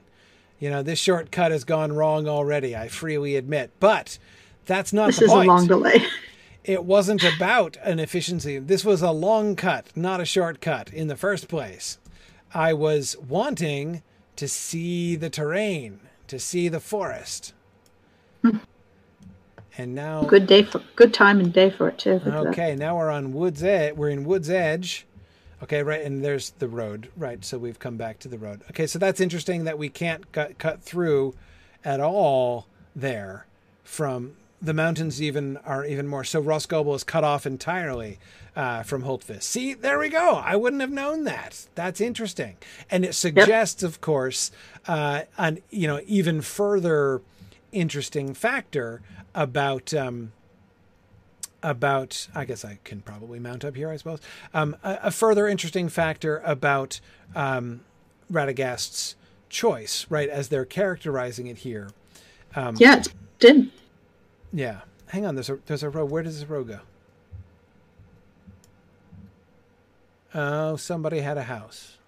You 0.58 0.70
know, 0.70 0.82
this 0.82 0.98
shortcut 0.98 1.52
has 1.52 1.64
gone 1.64 1.92
wrong 1.92 2.26
already, 2.26 2.74
I 2.74 2.88
freely 2.88 3.36
admit. 3.36 3.70
But 3.78 4.18
that's 4.66 4.92
not 4.92 5.06
This 5.06 5.18
the 5.20 5.24
is 5.26 5.30
point 5.30 5.48
a 5.48 5.52
long 5.52 5.66
delay. 5.66 6.04
it 6.64 6.84
wasn't 6.84 7.22
about 7.24 7.76
an 7.82 7.98
efficiency. 7.98 8.58
This 8.58 8.84
was 8.84 9.02
a 9.02 9.10
long 9.12 9.56
cut, 9.56 9.88
not 9.96 10.20
a 10.20 10.24
shortcut 10.24 10.92
in 10.92 11.08
the 11.08 11.16
first 11.16 11.48
place. 11.48 11.98
I 12.52 12.72
was 12.72 13.16
wanting 13.18 14.02
to 14.36 14.48
see 14.48 15.16
the 15.16 15.30
terrain, 15.30 16.00
to 16.28 16.38
see 16.38 16.68
the 16.68 16.80
forest. 16.80 17.54
Hmm. 18.42 18.58
And 19.78 19.94
now 19.94 20.22
good 20.22 20.46
day 20.46 20.62
for 20.62 20.82
good 20.94 21.12
time 21.12 21.38
and 21.38 21.52
day 21.52 21.70
for 21.70 21.88
it 21.88 21.98
too. 21.98 22.14
Look 22.14 22.26
at 22.26 22.32
that. 22.32 22.46
Okay, 22.48 22.74
now 22.74 22.96
we're 22.96 23.10
on 23.10 23.32
Woods 23.32 23.62
Edge. 23.62 23.94
We're 23.94 24.08
in 24.08 24.24
Woods 24.24 24.48
Edge. 24.48 25.06
Okay, 25.62 25.82
right, 25.82 26.02
and 26.02 26.24
there's 26.24 26.50
the 26.50 26.68
road. 26.68 27.08
Right, 27.16 27.44
so 27.44 27.58
we've 27.58 27.78
come 27.78 27.96
back 27.96 28.18
to 28.20 28.28
the 28.28 28.38
road. 28.38 28.62
Okay, 28.70 28.86
so 28.86 28.98
that's 28.98 29.20
interesting 29.20 29.64
that 29.64 29.78
we 29.78 29.88
can't 29.88 30.30
cut, 30.32 30.58
cut 30.58 30.82
through 30.82 31.34
at 31.84 32.00
all 32.00 32.66
there 32.94 33.46
from 33.84 34.34
the 34.60 34.74
mountains. 34.74 35.20
Even 35.22 35.56
are 35.58 35.84
even 35.84 36.06
more. 36.06 36.24
So 36.24 36.42
Rhosgobel 36.42 36.94
is 36.94 37.04
cut 37.04 37.24
off 37.24 37.46
entirely 37.46 38.18
uh, 38.54 38.82
from 38.82 39.02
Holtvis. 39.02 39.42
See, 39.42 39.74
there 39.74 39.98
we 39.98 40.08
go. 40.08 40.34
I 40.34 40.56
wouldn't 40.56 40.80
have 40.80 40.90
known 40.90 41.24
that. 41.24 41.66
That's 41.74 42.00
interesting, 42.00 42.56
and 42.90 43.04
it 43.04 43.14
suggests, 43.14 43.82
of 43.82 44.00
course, 44.00 44.50
uh, 44.86 45.22
an 45.38 45.60
you 45.70 45.86
know 45.86 46.00
even 46.06 46.40
further 46.40 47.22
interesting 47.72 48.34
factor 48.34 49.02
about. 49.34 49.92
Um, 49.94 50.32
about 51.62 52.28
I 52.32 52.44
guess 52.44 52.64
I 52.64 52.78
can 52.84 53.00
probably 53.00 53.40
mount 53.40 53.64
up 53.64 53.74
here, 53.74 53.90
I 53.90 53.96
suppose. 53.96 54.20
Um, 54.54 54.76
a, 54.84 54.98
a 55.04 55.10
further 55.10 55.48
interesting 55.48 55.88
factor 55.88 56.40
about 56.44 57.00
um, 57.34 57.80
Radagast's 58.30 59.16
choice, 59.48 60.06
right, 60.08 60.28
as 60.28 60.48
they're 60.48 60.64
characterizing 60.64 61.48
it 61.48 61.58
here. 61.58 61.90
Um, 62.54 62.76
Yeah, 62.78 62.98
it's 62.98 63.08
did. 63.40 63.70
Yeah. 64.56 64.80
Hang 65.08 65.26
on. 65.26 65.34
There's 65.36 65.50
a 65.50 65.58
there's 65.66 65.82
a 65.82 65.90
road. 65.90 66.10
Where 66.10 66.22
does 66.22 66.40
this 66.40 66.48
road 66.48 66.68
go? 66.68 66.80
Oh, 70.34 70.76
somebody 70.76 71.20
had 71.20 71.36
a 71.36 71.44
house, 71.44 71.98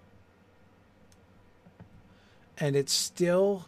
and 2.57 2.75
it's 2.75 2.93
still 2.93 3.67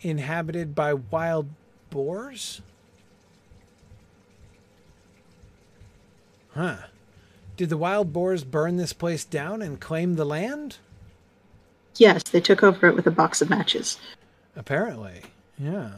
inhabited 0.00 0.74
by 0.74 0.94
wild 0.94 1.48
boars. 1.90 2.60
Huh. 6.54 6.76
Did 7.56 7.68
the 7.68 7.76
wild 7.76 8.12
boars 8.12 8.44
burn 8.44 8.76
this 8.76 8.92
place 8.92 9.24
down 9.24 9.62
and 9.62 9.80
claim 9.80 10.16
the 10.16 10.24
land? 10.24 10.78
Yes, 11.96 12.22
they 12.24 12.40
took 12.40 12.62
over 12.62 12.88
it 12.88 12.96
with 12.96 13.06
a 13.06 13.10
box 13.10 13.40
of 13.40 13.50
matches. 13.50 13.98
Apparently. 14.56 15.22
Yeah. 15.58 15.90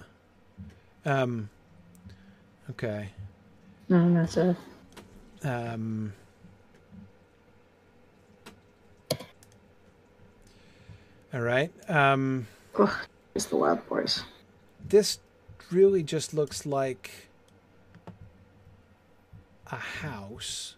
Um 1.06 1.50
okay. 2.70 3.10
No, 3.88 4.12
that's 4.14 4.36
a 4.36 4.56
Um 5.44 6.12
All 11.34 11.40
right. 11.40 11.70
Um 11.90 12.46
ugh, 12.78 12.90
it's 13.34 13.46
the 13.46 13.56
wild 13.56 13.86
boars. 13.88 14.22
this 14.88 15.18
really 15.70 16.02
just 16.02 16.32
looks 16.32 16.64
like 16.64 17.10
a 19.70 19.76
house 19.76 20.76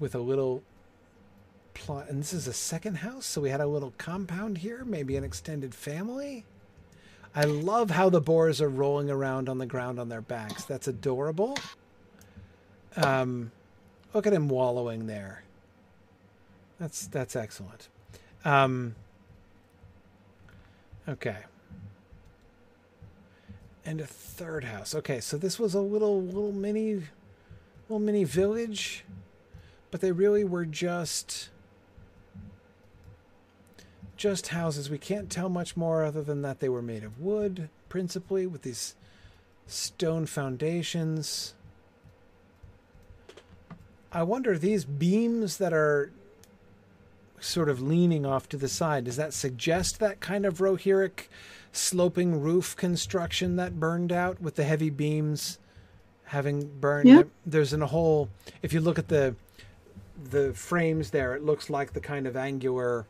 with 0.00 0.14
a 0.14 0.18
little 0.18 0.62
plot 1.74 2.08
and 2.08 2.20
this 2.20 2.32
is 2.32 2.48
a 2.48 2.52
second 2.54 2.96
house 2.96 3.26
so 3.26 3.40
we 3.42 3.50
had 3.50 3.60
a 3.60 3.66
little 3.66 3.92
compound 3.98 4.58
here 4.58 4.82
maybe 4.84 5.14
an 5.16 5.24
extended 5.24 5.74
family 5.74 6.44
i 7.38 7.44
love 7.44 7.90
how 7.90 8.08
the 8.10 8.20
boars 8.20 8.60
are 8.60 8.68
rolling 8.68 9.08
around 9.08 9.48
on 9.48 9.58
the 9.58 9.66
ground 9.66 10.00
on 10.00 10.08
their 10.08 10.20
backs. 10.20 10.64
That's 10.64 10.88
adorable. 10.88 11.56
Um 12.96 13.52
look 14.12 14.26
at 14.26 14.32
him 14.32 14.48
wallowing 14.48 15.06
there. 15.06 15.44
That's 16.80 17.06
that's 17.06 17.36
excellent. 17.36 17.88
Um 18.44 18.96
okay. 21.08 21.36
And 23.84 24.00
a 24.00 24.06
third 24.06 24.64
house. 24.64 24.92
Okay, 24.96 25.20
so 25.20 25.38
this 25.38 25.60
was 25.60 25.74
a 25.74 25.80
little 25.80 26.20
little 26.20 26.52
mini 26.52 27.04
little 27.88 28.00
mini 28.00 28.24
village, 28.24 29.04
but 29.92 30.00
they 30.00 30.10
really 30.10 30.42
were 30.42 30.66
just 30.66 31.50
just 34.18 34.48
houses. 34.48 34.90
We 34.90 34.98
can't 34.98 35.30
tell 35.30 35.48
much 35.48 35.76
more 35.76 36.04
other 36.04 36.22
than 36.22 36.42
that 36.42 36.60
they 36.60 36.68
were 36.68 36.82
made 36.82 37.04
of 37.04 37.20
wood, 37.20 37.70
principally 37.88 38.46
with 38.46 38.62
these 38.62 38.94
stone 39.66 40.26
foundations. 40.26 41.54
I 44.12 44.22
wonder 44.22 44.58
these 44.58 44.84
beams 44.84 45.58
that 45.58 45.72
are 45.72 46.10
sort 47.40 47.68
of 47.68 47.80
leaning 47.80 48.26
off 48.26 48.48
to 48.48 48.56
the 48.56 48.68
side, 48.68 49.04
does 49.04 49.16
that 49.16 49.32
suggest 49.32 50.00
that 50.00 50.20
kind 50.20 50.44
of 50.44 50.58
rohiric 50.58 51.28
sloping 51.72 52.40
roof 52.40 52.76
construction 52.76 53.56
that 53.56 53.78
burned 53.78 54.10
out 54.10 54.40
with 54.40 54.56
the 54.56 54.64
heavy 54.64 54.90
beams 54.90 55.58
having 56.24 56.68
burned? 56.80 57.08
Yeah. 57.08 57.22
There's 57.46 57.72
a 57.72 57.86
whole, 57.86 58.28
if 58.62 58.72
you 58.72 58.80
look 58.80 58.98
at 58.98 59.08
the 59.08 59.36
the 60.30 60.52
frames 60.52 61.10
there, 61.10 61.36
it 61.36 61.44
looks 61.44 61.70
like 61.70 61.92
the 61.92 62.00
kind 62.00 62.26
of 62.26 62.36
angular 62.36 63.06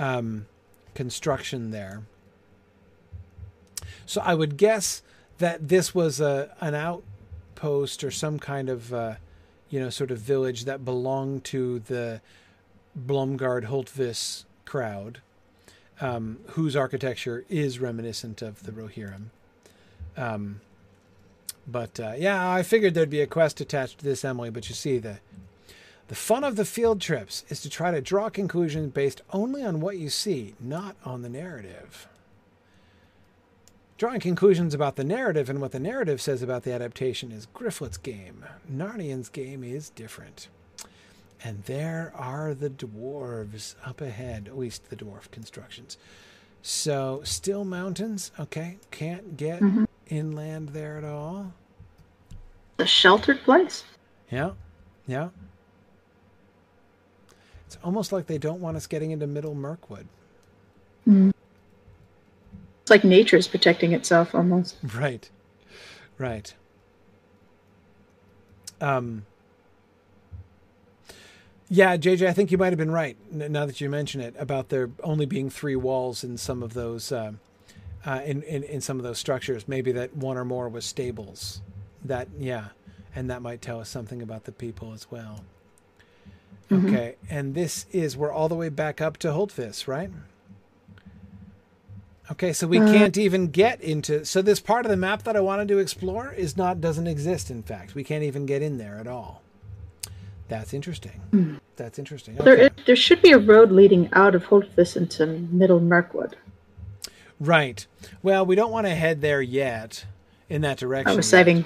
um, 0.00 0.46
construction 0.94 1.70
there. 1.70 2.02
So 4.06 4.20
I 4.24 4.34
would 4.34 4.56
guess 4.56 5.02
that 5.38 5.68
this 5.68 5.94
was 5.94 6.20
a 6.20 6.56
an 6.60 6.74
outpost 6.74 8.02
or 8.02 8.10
some 8.10 8.38
kind 8.38 8.68
of 8.68 8.92
uh, 8.92 9.14
you 9.68 9.78
know 9.78 9.90
sort 9.90 10.10
of 10.10 10.18
village 10.18 10.64
that 10.64 10.84
belonged 10.84 11.44
to 11.44 11.78
the 11.80 12.20
Blomgard 12.98 13.66
Holtvis 13.66 14.44
crowd, 14.64 15.20
um, 16.00 16.40
whose 16.48 16.74
architecture 16.74 17.44
is 17.48 17.78
reminiscent 17.78 18.42
of 18.42 18.64
the 18.64 18.72
Rohirrim. 18.72 19.26
Um, 20.16 20.60
but 21.68 22.00
uh, 22.00 22.14
yeah, 22.16 22.50
I 22.50 22.62
figured 22.62 22.94
there'd 22.94 23.10
be 23.10 23.20
a 23.20 23.26
quest 23.26 23.60
attached 23.60 23.98
to 23.98 24.04
this, 24.04 24.24
Emily. 24.24 24.50
But 24.50 24.68
you 24.68 24.74
see, 24.74 24.98
the 24.98 25.18
the 26.10 26.16
fun 26.16 26.42
of 26.42 26.56
the 26.56 26.64
field 26.64 27.00
trips 27.00 27.44
is 27.50 27.60
to 27.60 27.70
try 27.70 27.92
to 27.92 28.00
draw 28.00 28.28
conclusions 28.28 28.92
based 28.92 29.22
only 29.32 29.62
on 29.62 29.80
what 29.80 29.96
you 29.96 30.10
see, 30.10 30.56
not 30.58 30.96
on 31.04 31.22
the 31.22 31.28
narrative. 31.28 32.08
Drawing 33.96 34.18
conclusions 34.18 34.74
about 34.74 34.96
the 34.96 35.04
narrative 35.04 35.48
and 35.48 35.60
what 35.60 35.70
the 35.70 35.78
narrative 35.78 36.20
says 36.20 36.42
about 36.42 36.64
the 36.64 36.72
adaptation 36.72 37.30
is 37.30 37.46
Grifflet's 37.54 37.96
game. 37.96 38.44
Narnian's 38.68 39.28
game 39.28 39.62
is 39.62 39.90
different. 39.90 40.48
And 41.44 41.62
there 41.66 42.12
are 42.16 42.54
the 42.54 42.70
dwarves 42.70 43.76
up 43.86 44.00
ahead, 44.00 44.48
at 44.48 44.58
least 44.58 44.90
the 44.90 44.96
dwarf 44.96 45.30
constructions. 45.30 45.96
So, 46.60 47.20
still 47.22 47.64
mountains. 47.64 48.32
Okay, 48.36 48.78
can't 48.90 49.36
get 49.36 49.60
Mhm. 49.60 49.86
inland 50.08 50.70
there 50.70 50.96
at 50.96 51.04
all. 51.04 51.52
A 52.78 52.84
sheltered 52.86 53.42
place. 53.44 53.84
Yeah, 54.28 54.54
yeah. 55.06 55.28
It's 57.70 57.78
almost 57.84 58.10
like 58.10 58.26
they 58.26 58.38
don't 58.38 58.60
want 58.60 58.76
us 58.76 58.88
getting 58.88 59.12
into 59.12 59.28
Middle 59.28 59.54
Mirkwood. 59.54 60.08
It's 62.82 62.90
like 62.90 63.04
nature's 63.04 63.46
protecting 63.46 63.92
itself 63.92 64.34
almost. 64.34 64.76
Right, 64.96 65.30
right. 66.18 66.52
Um. 68.80 69.24
Yeah, 71.68 71.96
JJ, 71.96 72.26
I 72.26 72.32
think 72.32 72.50
you 72.50 72.58
might 72.58 72.70
have 72.72 72.78
been 72.78 72.90
right. 72.90 73.16
Now 73.30 73.66
that 73.66 73.80
you 73.80 73.88
mention 73.88 74.20
it, 74.20 74.34
about 74.36 74.70
there 74.70 74.90
only 75.04 75.26
being 75.26 75.48
three 75.48 75.76
walls 75.76 76.24
in 76.24 76.38
some 76.38 76.64
of 76.64 76.74
those, 76.74 77.12
uh, 77.12 77.34
uh, 78.04 78.22
in, 78.24 78.42
in 78.42 78.64
in 78.64 78.80
some 78.80 78.96
of 78.96 79.04
those 79.04 79.18
structures. 79.20 79.68
Maybe 79.68 79.92
that 79.92 80.16
one 80.16 80.36
or 80.36 80.44
more 80.44 80.68
was 80.68 80.84
stables. 80.84 81.62
That 82.04 82.26
yeah, 82.36 82.70
and 83.14 83.30
that 83.30 83.42
might 83.42 83.62
tell 83.62 83.78
us 83.78 83.88
something 83.88 84.22
about 84.22 84.42
the 84.44 84.52
people 84.52 84.92
as 84.92 85.08
well. 85.12 85.44
Mhm. 86.70 86.88
Okay, 86.88 87.16
and 87.28 87.54
this 87.54 87.86
is 87.92 88.16
we're 88.16 88.32
all 88.32 88.48
the 88.48 88.54
way 88.54 88.68
back 88.68 89.00
up 89.00 89.16
to 89.18 89.28
Holtvis, 89.28 89.88
right? 89.88 90.10
Okay, 92.30 92.52
so 92.52 92.66
we 92.68 92.78
Uh, 92.78 92.92
can't 92.92 93.18
even 93.18 93.48
get 93.48 93.80
into. 93.80 94.24
So 94.24 94.40
this 94.40 94.60
part 94.60 94.86
of 94.86 94.90
the 94.90 94.96
map 94.96 95.24
that 95.24 95.36
I 95.36 95.40
wanted 95.40 95.66
to 95.68 95.78
explore 95.78 96.32
is 96.32 96.56
not 96.56 96.80
doesn't 96.80 97.08
exist. 97.08 97.50
In 97.50 97.62
fact, 97.64 97.94
we 97.96 98.04
can't 98.04 98.22
even 98.22 98.46
get 98.46 98.62
in 98.62 98.78
there 98.78 98.98
at 98.98 99.08
all. 99.08 99.42
That's 100.48 100.72
interesting. 100.72 101.58
That's 101.76 101.98
interesting. 101.98 102.36
There, 102.36 102.54
Okay. 102.54 102.70
there 102.86 102.96
should 102.96 103.20
be 103.22 103.32
a 103.32 103.38
road 103.38 103.70
leading 103.72 104.08
out 104.12 104.34
of 104.34 104.44
Holtvis 104.44 104.96
into 104.96 105.26
Middle 105.26 105.80
Mirkwood. 105.80 106.36
Right. 107.40 107.86
Well, 108.22 108.44
we 108.46 108.54
don't 108.54 108.70
want 108.70 108.86
to 108.86 108.94
head 108.94 109.22
there 109.22 109.40
yet 109.42 110.04
in 110.48 110.60
that 110.62 110.78
direction. 110.78 111.10
I 111.12 111.16
was 111.16 111.32
yet. 111.32 111.64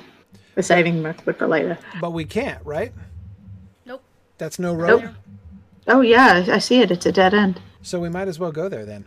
we're 0.56 0.62
saving 0.62 1.02
Mirkwood 1.02 1.36
for 1.36 1.46
later. 1.48 1.76
but 2.00 2.12
we 2.12 2.24
can't, 2.24 2.64
right? 2.64 2.92
Nope. 4.34 4.38
That's 4.38 4.58
no 4.58 4.74
road. 4.74 5.02
Nope. 5.02 5.14
Oh 5.86 6.00
yeah, 6.00 6.44
I 6.48 6.58
see 6.58 6.80
it. 6.80 6.90
It's 6.90 7.06
a 7.06 7.12
dead 7.12 7.34
end. 7.34 7.60
So 7.82 8.00
we 8.00 8.08
might 8.08 8.28
as 8.28 8.38
well 8.38 8.52
go 8.52 8.68
there 8.68 8.84
then. 8.86 9.04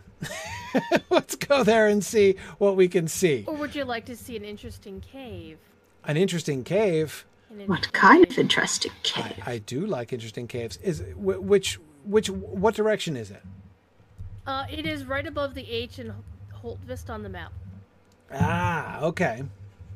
Let's 1.10 1.34
go 1.34 1.64
there 1.64 1.86
and 1.88 2.04
see 2.04 2.36
what 2.58 2.76
we 2.76 2.88
can 2.88 3.08
see. 3.08 3.44
Or 3.46 3.54
would 3.54 3.74
you 3.74 3.84
like 3.84 4.04
to 4.06 4.16
see 4.16 4.36
an 4.36 4.44
interesting 4.44 5.00
cave? 5.00 5.58
An 6.04 6.16
interesting 6.16 6.62
cave. 6.64 7.24
An 7.50 7.60
in- 7.62 7.66
What 7.68 7.92
kind 7.92 8.24
of 8.26 8.38
interesting 8.38 8.92
I, 8.92 9.08
cave? 9.22 9.42
I 9.46 9.58
do 9.58 9.86
like 9.86 10.12
interesting 10.12 10.46
caves. 10.46 10.76
Is 10.82 11.02
which 11.16 11.78
which 12.04 12.30
what 12.30 12.74
direction 12.74 13.16
is 13.16 13.30
it? 13.30 13.42
Uh, 14.46 14.64
it 14.70 14.86
is 14.86 15.04
right 15.04 15.26
above 15.26 15.54
the 15.54 15.68
H 15.70 15.98
in 15.98 16.14
Holtvis 16.62 17.10
on 17.10 17.22
the 17.22 17.28
map. 17.28 17.52
Ah, 18.32 19.00
okay, 19.00 19.42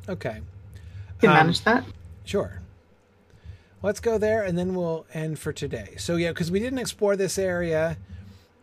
okay, 0.09 0.37
You 0.37 1.21
can 1.21 1.31
um, 1.31 1.37
manage 1.37 1.61
that. 1.65 1.85
sure. 2.25 2.59
Let's 3.83 4.01
go 4.01 4.17
there, 4.17 4.45
and 4.45 4.57
then 4.57 4.75
we'll 4.75 5.07
end 5.13 5.39
for 5.39 5.53
today. 5.53 5.95
So 5.99 6.17
yeah, 6.17 6.31
because 6.31 6.51
we 6.51 6.61
didn't 6.61 6.79
explore 6.79 7.17
this 7.17 7.37
area, 7.37 7.97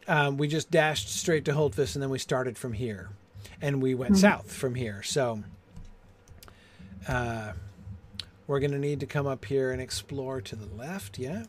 um, 0.08 0.38
we 0.38 0.48
just 0.48 0.72
dashed 0.72 1.10
straight 1.10 1.46
to 1.46 1.52
Holtvis, 1.52 1.96
and 1.96 2.02
then 2.02 2.10
we 2.10 2.20
started 2.20 2.58
from 2.58 2.74
here, 2.74 3.10
and 3.62 3.82
we 3.82 3.94
went 3.96 4.18
south 4.18 4.52
from 4.52 4.76
here. 4.76 5.04
So 5.04 5.44
uh, 7.08 7.52
we're 8.48 8.60
gonna 8.60 8.80
need 8.80 9.00
to 9.02 9.06
come 9.06 9.28
up 9.28 9.46
here 9.46 9.72
and 9.72 9.82
explore 9.82 10.42
to 10.42 10.56
the 10.56 10.74
left. 10.76 11.20
Yeah. 11.20 11.44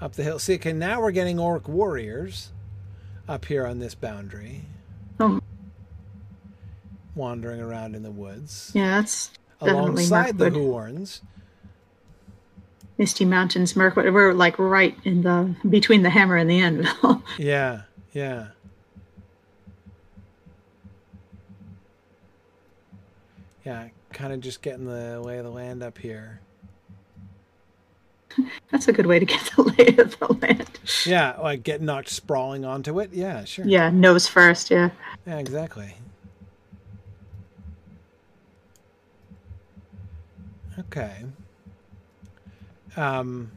Up 0.00 0.14
the 0.14 0.22
hill. 0.22 0.38
See, 0.38 0.54
okay, 0.54 0.72
now 0.72 1.00
we're 1.02 1.10
getting 1.10 1.38
orc 1.38 1.68
warriors 1.68 2.52
up 3.28 3.44
here 3.44 3.66
on 3.66 3.78
this 3.78 3.94
boundary, 3.94 4.64
Oh, 5.20 5.40
wandering 7.14 7.60
around 7.60 7.94
in 7.94 8.02
the 8.02 8.10
woods. 8.10 8.70
yeah, 8.74 9.00
that's 9.00 9.30
alongside 9.60 10.38
the 10.38 10.50
Huorns. 10.50 11.20
Misty 12.98 13.24
Mountains, 13.24 13.74
Mirkwood. 13.76 14.12
We're 14.12 14.34
like 14.34 14.58
right 14.58 14.96
in 15.04 15.22
the 15.22 15.54
between 15.68 16.02
the 16.02 16.10
hammer 16.10 16.36
and 16.36 16.50
the 16.50 16.60
anvil. 16.60 17.22
Yeah, 17.38 17.82
yeah. 18.12 18.48
Yeah, 23.64 23.88
kind 24.12 24.32
of 24.32 24.40
just 24.40 24.62
getting 24.62 24.86
the 24.86 25.20
lay 25.20 25.38
of 25.38 25.44
the 25.44 25.50
land 25.50 25.82
up 25.82 25.98
here. 25.98 26.40
that's 28.70 28.88
a 28.88 28.92
good 28.92 29.06
way 29.06 29.18
to 29.18 29.26
get 29.26 29.40
the 29.56 29.62
lay 29.62 29.96
of 30.02 30.18
the 30.18 30.32
land. 30.40 30.68
Yeah, 31.06 31.36
like 31.40 31.62
get 31.62 31.80
knocked 31.80 32.08
sprawling 32.08 32.64
onto 32.64 33.00
it. 33.00 33.12
Yeah, 33.12 33.44
sure. 33.44 33.66
Yeah, 33.66 33.90
nose 33.90 34.26
first. 34.26 34.70
Yeah. 34.70 34.90
Yeah, 35.26 35.38
exactly. 35.38 35.94
Okay. 40.80 41.24
Um 42.96 43.52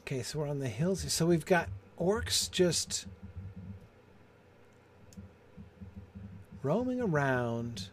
Okay, 0.00 0.22
so 0.22 0.40
we're 0.40 0.48
on 0.48 0.58
the 0.58 0.68
hills. 0.68 1.10
So 1.12 1.24
we've 1.24 1.46
got 1.46 1.68
orcs 1.98 2.50
just 2.50 3.06
roaming 6.62 7.00
around. 7.00 7.88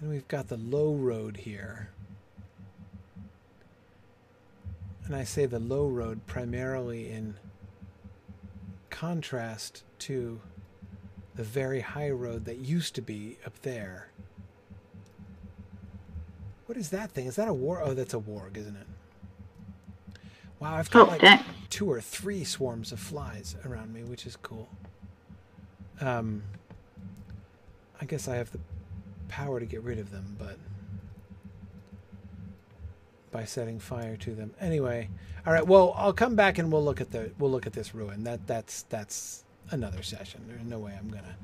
And 0.00 0.08
we've 0.08 0.26
got 0.28 0.48
the 0.48 0.56
low 0.56 0.94
road 0.94 1.38
here. 1.38 1.90
And 5.06 5.14
I 5.14 5.24
say 5.24 5.46
the 5.46 5.58
low 5.60 5.86
road 5.86 6.26
primarily 6.26 7.10
in 7.10 7.36
contrast 8.90 9.84
to 10.00 10.40
the 11.36 11.44
very 11.44 11.80
high 11.80 12.10
road 12.10 12.44
that 12.46 12.56
used 12.58 12.94
to 12.96 13.02
be 13.02 13.38
up 13.46 13.60
there. 13.62 14.08
What 16.66 16.76
is 16.76 16.90
that 16.90 17.12
thing? 17.12 17.26
Is 17.26 17.36
that 17.36 17.46
a 17.46 17.54
war? 17.54 17.80
Oh, 17.82 17.94
that's 17.94 18.14
a 18.14 18.18
warg, 18.18 18.56
isn't 18.56 18.76
it? 18.76 18.86
Wow, 20.58 20.74
I've 20.74 20.90
got 20.90 21.06
Oh, 21.06 21.10
like 21.12 21.20
dang. 21.20 21.44
two 21.70 21.88
or 21.90 22.00
three 22.00 22.42
swarms 22.42 22.90
of 22.90 22.98
flies 22.98 23.54
around 23.64 23.92
me, 23.92 24.02
which 24.02 24.26
is 24.26 24.34
cool. 24.36 24.68
Um, 26.00 26.42
I 28.00 28.06
guess 28.06 28.26
I 28.26 28.36
have 28.36 28.50
the 28.50 28.60
power 29.28 29.60
to 29.60 29.66
get 29.66 29.82
rid 29.82 29.98
of 29.98 30.10
them, 30.10 30.36
but 30.38 30.58
by 33.30 33.44
setting 33.44 33.78
fire 33.78 34.16
to 34.18 34.34
them. 34.34 34.52
Anyway, 34.60 35.08
all 35.46 35.52
right. 35.52 35.66
Well, 35.66 35.94
I'll 35.96 36.12
come 36.12 36.36
back 36.36 36.58
and 36.58 36.70
we'll 36.72 36.84
look 36.84 37.00
at 37.00 37.10
the 37.10 37.30
we'll 37.38 37.50
look 37.50 37.66
at 37.66 37.72
this 37.72 37.94
ruin. 37.94 38.24
That 38.24 38.46
that's 38.46 38.82
that's 38.82 39.44
another 39.70 40.02
session. 40.02 40.42
There's 40.48 40.64
no 40.64 40.78
way 40.78 40.94
I'm 40.98 41.08
gonna 41.08 41.36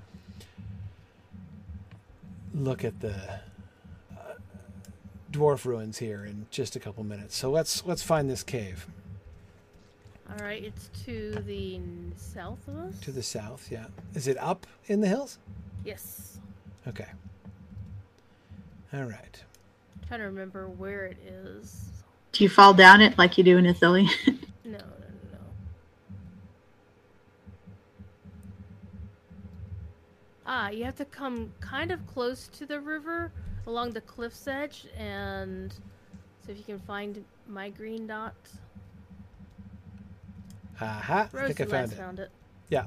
look 2.55 2.85
at 2.85 3.01
the 3.01 3.15
uh, 4.13 4.35
dwarf 5.31 5.65
ruins 5.65 5.99
here 5.99 6.25
in 6.25 6.47
just 6.51 6.77
a 6.77 6.81
couple 6.81 7.03
minutes. 7.05 7.37
So 7.37 7.51
let's 7.51 7.85
let's 7.87 8.03
find 8.03 8.29
this 8.29 8.43
cave 8.43 8.87
All 10.31 10.45
right, 10.45 10.63
it's 10.63 10.89
to 11.05 11.33
the 11.47 11.81
south 12.17 12.67
of 12.69 12.77
us. 12.79 12.99
to 13.01 13.11
the 13.13 13.23
south. 13.23 13.69
Yeah, 13.71 13.87
is 14.15 14.29
it 14.29 14.37
up 14.39 14.67
in 14.87 15.01
the 15.01 15.09
hills? 15.09 15.39
yes. 15.85 16.39
Okay. 16.87 17.07
All 18.93 19.05
right. 19.05 19.43
Trying 20.12 20.20
to 20.20 20.26
remember 20.26 20.68
where 20.68 21.06
it 21.06 21.16
is. 21.26 21.90
Do 22.32 22.44
you 22.44 22.51
fall 22.51 22.74
down 22.74 23.01
it 23.01 23.16
like 23.16 23.39
you 23.39 23.44
do 23.44 23.56
in 23.56 23.64
Ithilien? 23.64 24.10
No, 24.64 24.78
no, 24.78 24.78
no, 24.78 24.84
no. 25.32 25.39
Ah, 30.47 30.68
you 30.68 30.84
have 30.84 30.94
to 30.97 31.05
come 31.05 31.52
kind 31.60 31.90
of 31.90 32.06
close 32.06 32.47
to 32.48 32.64
the 32.64 32.78
river 32.78 33.32
along 33.66 33.90
the 33.90 34.01
cliff's 34.02 34.47
edge, 34.47 34.86
and 34.97 35.72
so 36.44 36.52
if 36.52 36.59
you 36.59 36.64
can 36.64 36.78
find 36.78 37.24
my 37.48 37.70
green 37.70 38.06
dot. 38.06 38.34
Aha! 40.80 41.28
I 41.32 41.36
Rose 41.36 41.47
think 41.55 41.60
I 41.60 41.64
found 41.64 41.93
it. 41.93 41.97
found 41.97 42.18
it. 42.20 42.30
Yeah, 42.68 42.84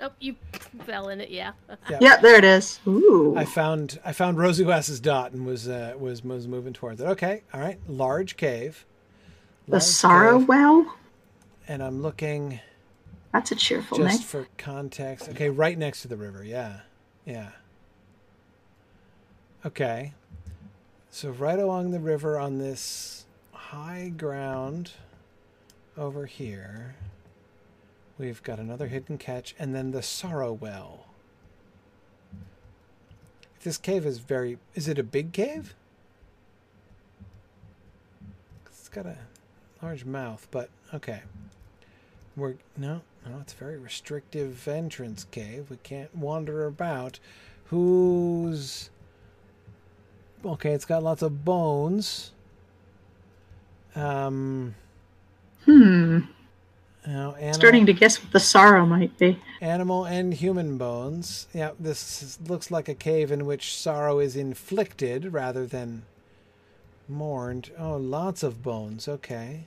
Oh, 0.00 0.10
you 0.20 0.36
fell 0.84 1.08
in 1.08 1.20
it, 1.20 1.28
yeah. 1.30 1.52
yeah. 1.90 1.98
Yeah, 2.00 2.16
there 2.18 2.36
it 2.36 2.44
is. 2.44 2.78
Ooh. 2.86 3.34
I 3.36 3.44
found 3.44 3.98
I 4.04 4.12
found 4.12 4.38
Rosie 4.38 4.64
West's 4.64 5.00
dot 5.00 5.32
and 5.32 5.44
was 5.44 5.66
uh, 5.68 5.94
was 5.98 6.22
was 6.22 6.46
moving 6.46 6.72
towards 6.72 7.00
it. 7.00 7.04
Okay, 7.04 7.42
all 7.52 7.60
right. 7.60 7.78
Large 7.88 8.36
cave. 8.36 8.86
the 9.66 9.80
Sorrow 9.80 10.38
cave. 10.38 10.48
Well? 10.48 10.94
And 11.66 11.82
I'm 11.82 12.00
looking 12.00 12.60
That's 13.32 13.50
a 13.50 13.56
cheerful 13.56 13.98
just 13.98 14.20
name. 14.20 14.26
for 14.26 14.46
context. 14.56 15.28
Okay, 15.30 15.50
right 15.50 15.76
next 15.76 16.02
to 16.02 16.08
the 16.08 16.16
river. 16.16 16.44
Yeah, 16.44 16.80
yeah. 17.26 17.50
Okay, 19.66 20.14
so 21.10 21.30
right 21.30 21.58
along 21.58 21.90
the 21.90 21.98
river 21.98 22.38
on 22.38 22.58
this 22.58 23.26
high 23.52 24.12
ground 24.16 24.92
over 25.96 26.26
here, 26.26 26.94
we've 28.18 28.42
got 28.42 28.58
another 28.58 28.88
hidden 28.88 29.18
catch, 29.18 29.54
and 29.58 29.74
then 29.74 29.90
the 29.92 30.02
Sorrow 30.02 30.52
Well. 30.52 31.06
This 33.62 33.76
cave 33.76 34.06
is 34.06 34.18
very. 34.18 34.58
Is 34.74 34.88
it 34.88 34.98
a 34.98 35.02
big 35.02 35.32
cave? 35.32 35.74
It's 38.66 38.88
got 38.88 39.06
a 39.06 39.16
large 39.82 40.04
mouth, 40.04 40.46
but 40.50 40.70
okay. 40.94 41.22
We're 42.36 42.54
no, 42.76 43.02
no. 43.26 43.38
It's 43.40 43.52
a 43.52 43.56
very 43.56 43.78
restrictive 43.78 44.66
entrance 44.68 45.26
cave. 45.30 45.66
We 45.70 45.78
can't 45.82 46.14
wander 46.14 46.66
about. 46.66 47.18
Who's 47.66 48.90
okay? 50.44 50.72
It's 50.72 50.84
got 50.84 51.02
lots 51.02 51.22
of 51.22 51.44
bones. 51.44 52.32
Um, 53.94 54.74
Hmm. 55.68 56.20
Know, 57.06 57.34
animal, 57.36 57.54
Starting 57.54 57.86
to 57.86 57.92
guess 57.92 58.22
what 58.22 58.32
the 58.32 58.40
sorrow 58.40 58.84
might 58.86 59.16
be. 59.18 59.38
animal 59.60 60.04
and 60.04 60.34
human 60.34 60.76
bones. 60.78 61.46
Yeah, 61.54 61.70
this 61.78 62.22
is, 62.22 62.38
looks 62.48 62.70
like 62.70 62.88
a 62.88 62.94
cave 62.94 63.30
in 63.32 63.46
which 63.46 63.74
sorrow 63.76 64.18
is 64.18 64.36
inflicted 64.36 65.32
rather 65.32 65.66
than 65.66 66.02
mourned. 67.08 67.70
Oh, 67.78 67.96
lots 67.96 68.42
of 68.42 68.62
bones. 68.62 69.08
Okay. 69.08 69.64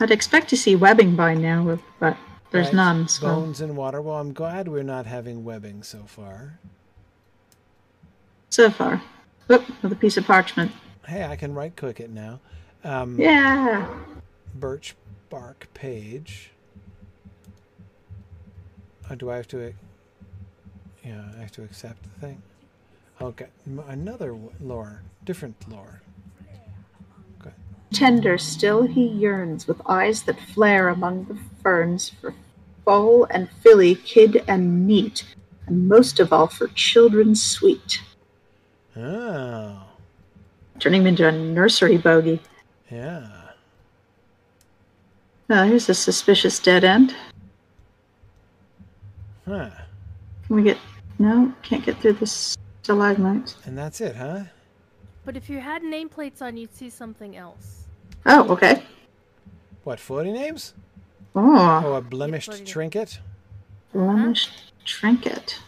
I'd 0.00 0.10
expect 0.10 0.48
to 0.50 0.56
see 0.56 0.76
webbing 0.76 1.16
by 1.16 1.34
now, 1.34 1.78
but 2.00 2.16
there's 2.50 2.66
Right. 2.66 2.74
none. 2.74 3.08
So 3.08 3.26
Bones 3.26 3.60
and 3.60 3.76
water. 3.76 4.00
Well, 4.00 4.16
I'm 4.16 4.32
glad 4.32 4.68
we're 4.68 4.82
not 4.82 5.06
having 5.06 5.44
webbing 5.44 5.82
so 5.82 6.04
far. 6.06 6.58
so 8.50 8.70
far, 8.70 9.02
oop, 9.50 9.64
with 9.82 9.90
a 9.90 9.96
piece 9.96 10.16
of 10.16 10.24
parchment. 10.24 10.70
Hey, 11.08 11.24
I 11.24 11.34
can 11.34 11.54
right 11.54 11.74
click 11.74 11.98
it 11.98 12.10
now. 12.10 12.38
Um, 12.84 13.18
Yeah. 13.20 13.84
Birch 14.54 14.94
bark 15.28 15.66
page. 15.74 16.50
Oh, 19.10 19.14
do 19.14 19.30
I 19.30 19.36
have 19.36 19.48
to? 19.48 19.72
Yeah, 21.04 21.22
I 21.36 21.40
have 21.42 21.52
to 21.52 21.62
accept 21.62 22.02
the 22.02 22.20
thing. 22.26 22.42
Okay, 23.20 23.46
another 23.88 24.36
lore, 24.60 25.02
different 25.24 25.56
lore. 25.70 26.00
Okay. 27.40 27.54
Tender 27.92 28.38
still 28.38 28.82
he 28.82 29.06
yearns, 29.06 29.68
with 29.68 29.80
eyes 29.86 30.22
that 30.24 30.40
flare 30.40 30.88
among 30.88 31.24
the 31.26 31.38
ferns 31.62 32.08
for 32.20 32.34
foal 32.84 33.26
and 33.30 33.48
filly, 33.62 33.94
kid 33.94 34.42
and 34.48 34.86
neat, 34.86 35.24
and 35.66 35.88
most 35.88 36.18
of 36.18 36.32
all 36.32 36.46
for 36.48 36.68
children 36.68 37.34
sweet. 37.34 38.00
Oh, 38.96 39.82
Turning 40.80 41.02
him 41.02 41.06
into 41.08 41.28
a 41.28 41.32
nursery 41.32 41.96
bogey. 41.98 42.40
yeah. 42.90 43.28
Oh, 45.50 45.64
here's 45.64 45.88
a 45.90 45.94
suspicious 45.94 46.58
dead 46.58 46.84
end. 46.84 47.14
Huh. 49.46 49.70
Can 50.46 50.56
we 50.56 50.62
get. 50.62 50.78
No, 51.18 51.52
can't 51.62 51.84
get 51.84 51.98
through 52.00 52.14
this 52.14 52.56
stalagmite. 52.82 53.54
And 53.64 53.76
that's 53.78 54.00
it, 54.00 54.16
huh? 54.16 54.44
But 55.24 55.36
if 55.36 55.48
you 55.48 55.60
had 55.60 55.82
nameplates 55.82 56.42
on, 56.42 56.56
you'd 56.56 56.74
see 56.74 56.90
something 56.90 57.36
else. 57.36 57.84
Oh, 58.26 58.48
okay. 58.50 58.82
What 59.84 60.00
floating 60.00 60.34
names? 60.34 60.74
Oh, 61.36 61.82
Oh, 61.84 61.94
a 61.94 62.00
blemished 62.00 62.46
floating. 62.48 62.66
trinket. 62.66 63.20
blemished 63.92 64.72
trinket. 64.84 65.58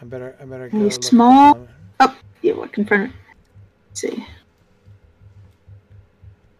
I 0.00 0.04
better, 0.04 0.36
I 0.40 0.44
better 0.44 0.68
go. 0.68 0.78
A 0.78 0.80
look 0.80 1.02
small- 1.02 1.54
them. 1.54 1.68
Oh, 2.00 2.16
yeah, 2.42 2.52
what 2.54 2.72
confirm? 2.72 3.12
Let's 3.88 4.00
see. 4.00 4.26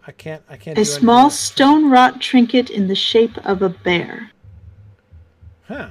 I 0.06 0.12
can't, 0.12 0.43
I 0.48 0.56
can't. 0.56 0.76
A 0.76 0.82
do 0.82 0.85
small 0.85 1.26
anything 1.26 1.36
stone 1.36 1.90
wrought 1.90 2.20
trinket 2.20 2.70
in 2.70 2.89
the 2.89 2.94
shape 2.94 3.36
of 3.47 3.62
a 3.62 3.68
bear. 3.68 4.31
Huh. 5.66 5.89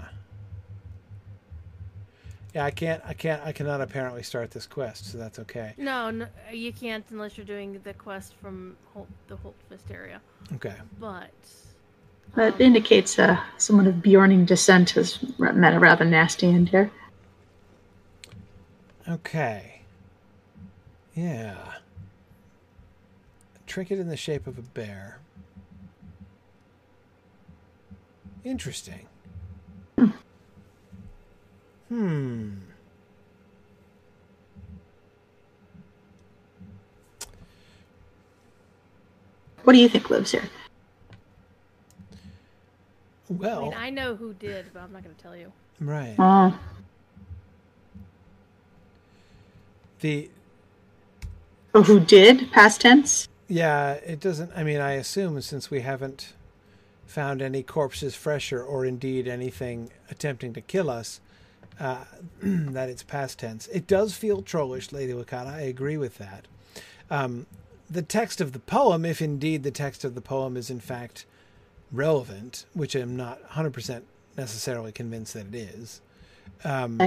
Yeah, 2.54 2.66
I 2.66 2.72
can't, 2.72 3.02
I 3.04 3.14
can't, 3.14 3.42
I 3.44 3.52
cannot 3.52 3.82
apparently 3.82 4.22
start 4.22 4.52
this 4.52 4.68
quest, 4.68 5.12
so 5.12 5.18
that's 5.18 5.40
okay. 5.40 5.74
No, 5.78 6.12
no, 6.12 6.28
you 6.52 6.72
can't 6.72 7.04
unless 7.10 7.36
you're 7.36 7.48
doing 7.48 7.80
the 7.84 7.96
quest 7.96 8.36
from 8.40 8.78
Holt, 8.94 9.08
the 9.28 9.38
Holtvis 9.38 9.90
area. 9.90 10.22
Okay. 10.54 10.76
But 11.00 11.32
That 12.36 12.54
um, 12.54 12.62
indicates 12.62 13.18
uh, 13.18 13.40
someone 13.58 13.88
of 13.88 13.96
Beorning 13.96 14.46
descent 14.46 14.92
has 14.92 15.18
met 15.40 15.74
a 15.74 15.80
rather 15.80 16.06
nasty 16.06 16.48
end 16.48 16.70
here. 16.70 16.92
Okay. 19.10 19.82
Yeah. 21.16 21.58
A 23.74 23.76
trinket 23.76 23.98
in 23.98 24.08
the 24.08 24.16
shape 24.16 24.46
of 24.46 24.60
a 24.60 24.62
bear. 24.62 25.18
Interesting. 28.44 29.08
Hmm. 31.90 32.52
What 39.64 39.74
do 39.74 39.80
you 39.80 39.90
think 39.90 40.12
lives 40.12 40.30
here? 40.32 40.44
I 42.12 42.18
Well, 43.30 43.62
mean, 43.64 43.74
I 43.74 43.90
know 43.90 44.16
who 44.16 44.36
did, 44.36 44.68
but 44.72 44.84
I'm 44.84 44.94
not 44.94 45.04
going 45.04 45.16
to 45.16 45.22
tell 45.24 45.36
you. 45.36 45.52
right. 45.80 46.14
Oh, 46.20 46.60
The 50.02 50.30
oh, 51.74 51.82
who 51.82 52.00
did? 52.00 52.52
Past 52.52 52.82
tense. 52.82 53.28
Yeah, 53.48 53.94
it 53.94 54.20
doesn't. 54.20 54.52
I 54.56 54.64
mean, 54.64 54.80
I 54.80 54.94
assume 54.94 55.40
since 55.42 55.70
we 55.70 55.82
haven't 55.82 56.34
found 57.06 57.42
any 57.42 57.64
corpses 57.64 58.16
fresher, 58.16 58.64
or 58.64 58.86
indeed 58.86 59.28
anything 59.28 59.92
attempting 60.10 60.54
to 60.54 60.62
kill 60.62 60.90
us, 60.90 61.20
uh, 61.80 62.06
that 62.42 62.90
it's 62.90 63.04
past 63.04 63.40
tense. 63.40 63.68
It 63.68 63.88
does 63.88 64.16
feel 64.16 64.42
trollish, 64.42 64.92
Lady 64.92 65.14
Wakata. 65.14 65.54
I 65.54 65.62
agree 65.62 65.98
with 65.98 66.18
that. 66.18 66.48
Um, 67.10 67.46
the 67.90 68.02
text 68.02 68.42
of 68.42 68.54
the 68.54 68.60
poem, 68.60 69.06
if 69.06 69.22
indeed 69.22 69.64
the 69.64 69.72
text 69.72 70.04
of 70.04 70.16
the 70.16 70.22
poem 70.22 70.58
is 70.58 70.70
in 70.70 70.80
fact 70.80 71.26
relevant, 71.92 72.66
which 72.74 72.96
I'm 72.96 73.16
not 73.16 73.48
100% 73.52 74.02
necessarily 74.36 74.92
convinced 74.92 75.34
that 75.34 75.48
it 75.48 75.56
is, 75.56 76.02
um. 76.64 77.00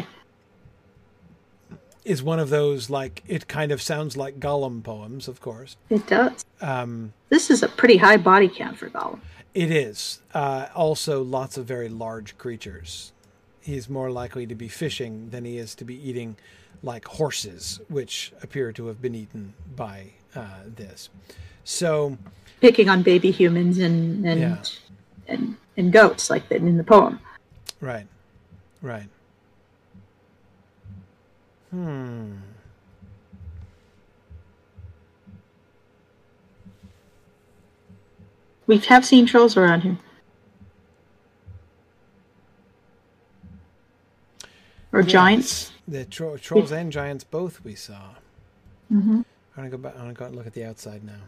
Is 2.06 2.22
one 2.22 2.38
of 2.38 2.48
those 2.50 2.88
like 2.88 3.22
it 3.26 3.48
kind 3.48 3.72
of 3.72 3.82
sounds 3.82 4.16
like 4.16 4.38
Gollum 4.40 4.82
poems, 4.82 5.28
of 5.28 5.40
course. 5.40 5.76
It 5.90 6.06
does. 6.06 6.44
Um, 6.60 7.12
This 7.28 7.50
is 7.50 7.62
a 7.62 7.68
pretty 7.68 7.96
high 7.98 8.16
body 8.16 8.48
count 8.48 8.78
for 8.78 8.88
Gollum. 8.88 9.20
It 9.54 9.70
is. 9.70 10.20
Uh, 10.32 10.66
also, 10.74 11.22
lots 11.22 11.56
of 11.56 11.64
very 11.66 11.88
large 11.88 12.38
creatures. 12.38 13.12
He's 13.60 13.88
more 13.88 14.10
likely 14.10 14.46
to 14.46 14.54
be 14.54 14.68
fishing 14.68 15.30
than 15.30 15.44
he 15.44 15.58
is 15.58 15.74
to 15.76 15.84
be 15.84 15.96
eating 16.08 16.36
like 16.82 17.06
horses, 17.06 17.80
which 17.88 18.32
appear 18.42 18.70
to 18.72 18.86
have 18.86 19.00
been 19.02 19.14
eaten 19.14 19.54
by 19.74 20.12
uh, 20.34 20.46
this. 20.76 21.08
So, 21.64 22.16
Picking 22.60 22.88
on 22.88 23.02
baby 23.02 23.30
humans 23.32 23.78
and 23.78 24.24
and 24.26 24.40
Yeah. 24.40 24.58
and, 25.26 25.56
and 25.76 25.92
goats, 25.92 26.30
like 26.30 26.48
that 26.50 26.58
in 26.60 26.76
the 26.76 26.84
poem. 26.84 27.18
right, 27.80 28.06
right. 28.80 29.08
Hmm. 31.76 32.36
We 38.66 38.78
have 38.78 39.04
seen 39.04 39.26
trolls 39.26 39.58
around 39.58 39.82
here. 39.82 39.98
Or 44.90 45.00
Yes, 45.00 45.12
giants. 45.12 45.72
The 45.86 46.06
tro- 46.06 46.38
trolls 46.38 46.72
and 46.72 46.90
giants 46.90 47.24
both 47.24 47.62
we 47.62 47.74
saw. 47.74 48.14
hmm 48.88 49.20
I 49.54 49.60
want 49.60 49.70
to 49.70 49.76
go 49.76 49.82
back. 49.82 49.96
I 49.96 50.02
want 50.04 50.16
to 50.16 50.18
go 50.18 50.24
and 50.24 50.34
look 50.36 50.46
at 50.46 50.54
the 50.54 50.64
outside 50.64 51.04
now. 51.04 51.20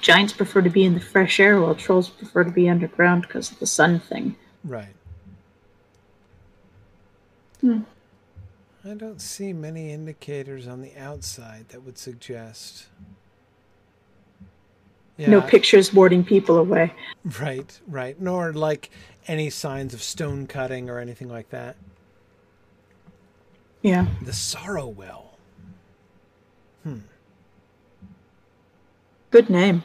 Giants 0.00 0.32
prefer 0.32 0.62
to 0.62 0.70
be 0.70 0.84
in 0.84 0.94
the 0.94 1.00
fresh 1.00 1.38
air, 1.40 1.60
while 1.60 1.74
trolls 1.74 2.08
prefer 2.08 2.44
to 2.44 2.50
be 2.50 2.70
underground 2.70 3.22
because 3.22 3.50
of 3.52 3.58
the 3.58 3.66
sun 3.66 4.00
thing. 4.00 4.36
Right. 4.64 4.94
Hmm. 7.60 7.80
I 8.88 8.94
don't 8.94 9.20
see 9.20 9.52
many 9.52 9.92
indicators 9.92 10.66
on 10.66 10.80
the 10.80 10.96
outside 10.96 11.68
that 11.68 11.82
would 11.82 11.98
suggest. 11.98 12.86
Yeah, 15.18 15.28
No 15.28 15.40
pictures 15.42 15.92
warding 15.92 16.24
people 16.24 16.56
away. 16.56 16.94
Right, 17.38 17.78
right. 17.86 18.18
Nor 18.18 18.52
like 18.52 18.90
any 19.26 19.50
signs 19.50 19.92
of 19.92 20.02
stone 20.02 20.46
cutting 20.46 20.88
or 20.88 20.98
anything 21.00 21.28
like 21.28 21.50
that. 21.50 21.76
Yeah. 23.82 24.06
The 24.22 24.32
Sorrow 24.32 24.86
Well. 24.86 25.36
Hmm. 26.82 27.00
Good 29.30 29.50
name. 29.50 29.82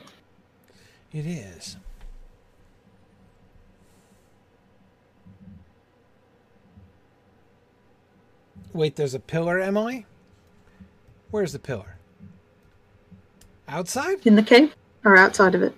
It 1.11 1.25
is. 1.25 1.75
Wait, 8.73 8.95
there's 8.95 9.13
a 9.13 9.19
pillar, 9.19 9.59
Emily? 9.59 10.05
Where's 11.31 11.53
the 11.53 11.59
pillar? 11.59 11.97
Outside? 13.67 14.25
In 14.25 14.35
the 14.35 14.43
cave 14.43 14.73
or 15.05 15.15
outside 15.15 15.55
of 15.55 15.63
it? 15.63 15.75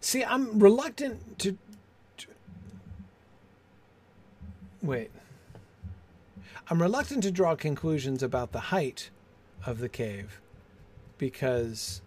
See, 0.00 0.24
I'm 0.24 0.58
reluctant 0.58 1.38
to. 1.40 1.56
to- 2.18 2.26
Wait. 4.82 5.10
I'm 6.68 6.80
reluctant 6.80 7.22
to 7.24 7.30
draw 7.30 7.56
conclusions 7.56 8.22
about 8.22 8.52
the 8.52 8.60
height 8.60 9.10
of 9.66 9.78
the 9.80 9.88
cave 9.88 10.40
because, 11.18 12.00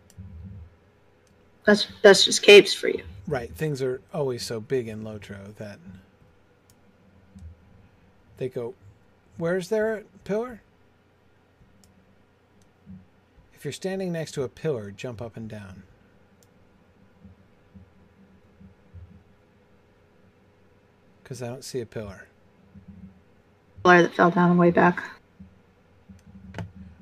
That's 1.65 1.87
that's 2.01 2.23
just 2.25 2.41
caves 2.41 2.73
for 2.73 2.87
you. 2.87 3.03
right, 3.27 3.53
things 3.53 3.81
are 3.81 4.01
always 4.13 4.41
so 4.43 4.59
big 4.61 4.87
in 4.87 5.03
Lotro 5.03 5.53
that 5.57 5.77
they 8.37 8.49
go, 8.49 8.73
Where's 9.37 9.69
there 9.69 9.95
a 9.95 10.03
pillar? 10.23 10.61
If 13.53 13.65
you're 13.65 13.71
standing 13.71 14.11
next 14.11 14.33
to 14.33 14.43
a 14.43 14.49
pillar, 14.49 14.91
jump 14.91 15.21
up 15.21 15.37
and 15.37 15.49
down. 15.49 15.83
Because 21.23 21.41
I 21.41 21.47
don't 21.47 21.63
see 21.63 21.79
a 21.79 21.85
pillar. 21.85 22.27
Pillar 23.83 24.03
that 24.03 24.13
fell 24.13 24.29
down 24.29 24.55
the 24.55 24.59
way 24.59 24.69
back. 24.69 25.03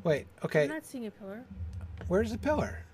Wait, 0.03 0.25
okay, 0.45 0.63
I'm 0.63 0.69
not 0.69 0.85
seeing 0.85 1.05
a 1.05 1.11
pillar. 1.11 1.43
where's 2.07 2.31
the 2.31 2.37
pillar? 2.37 2.85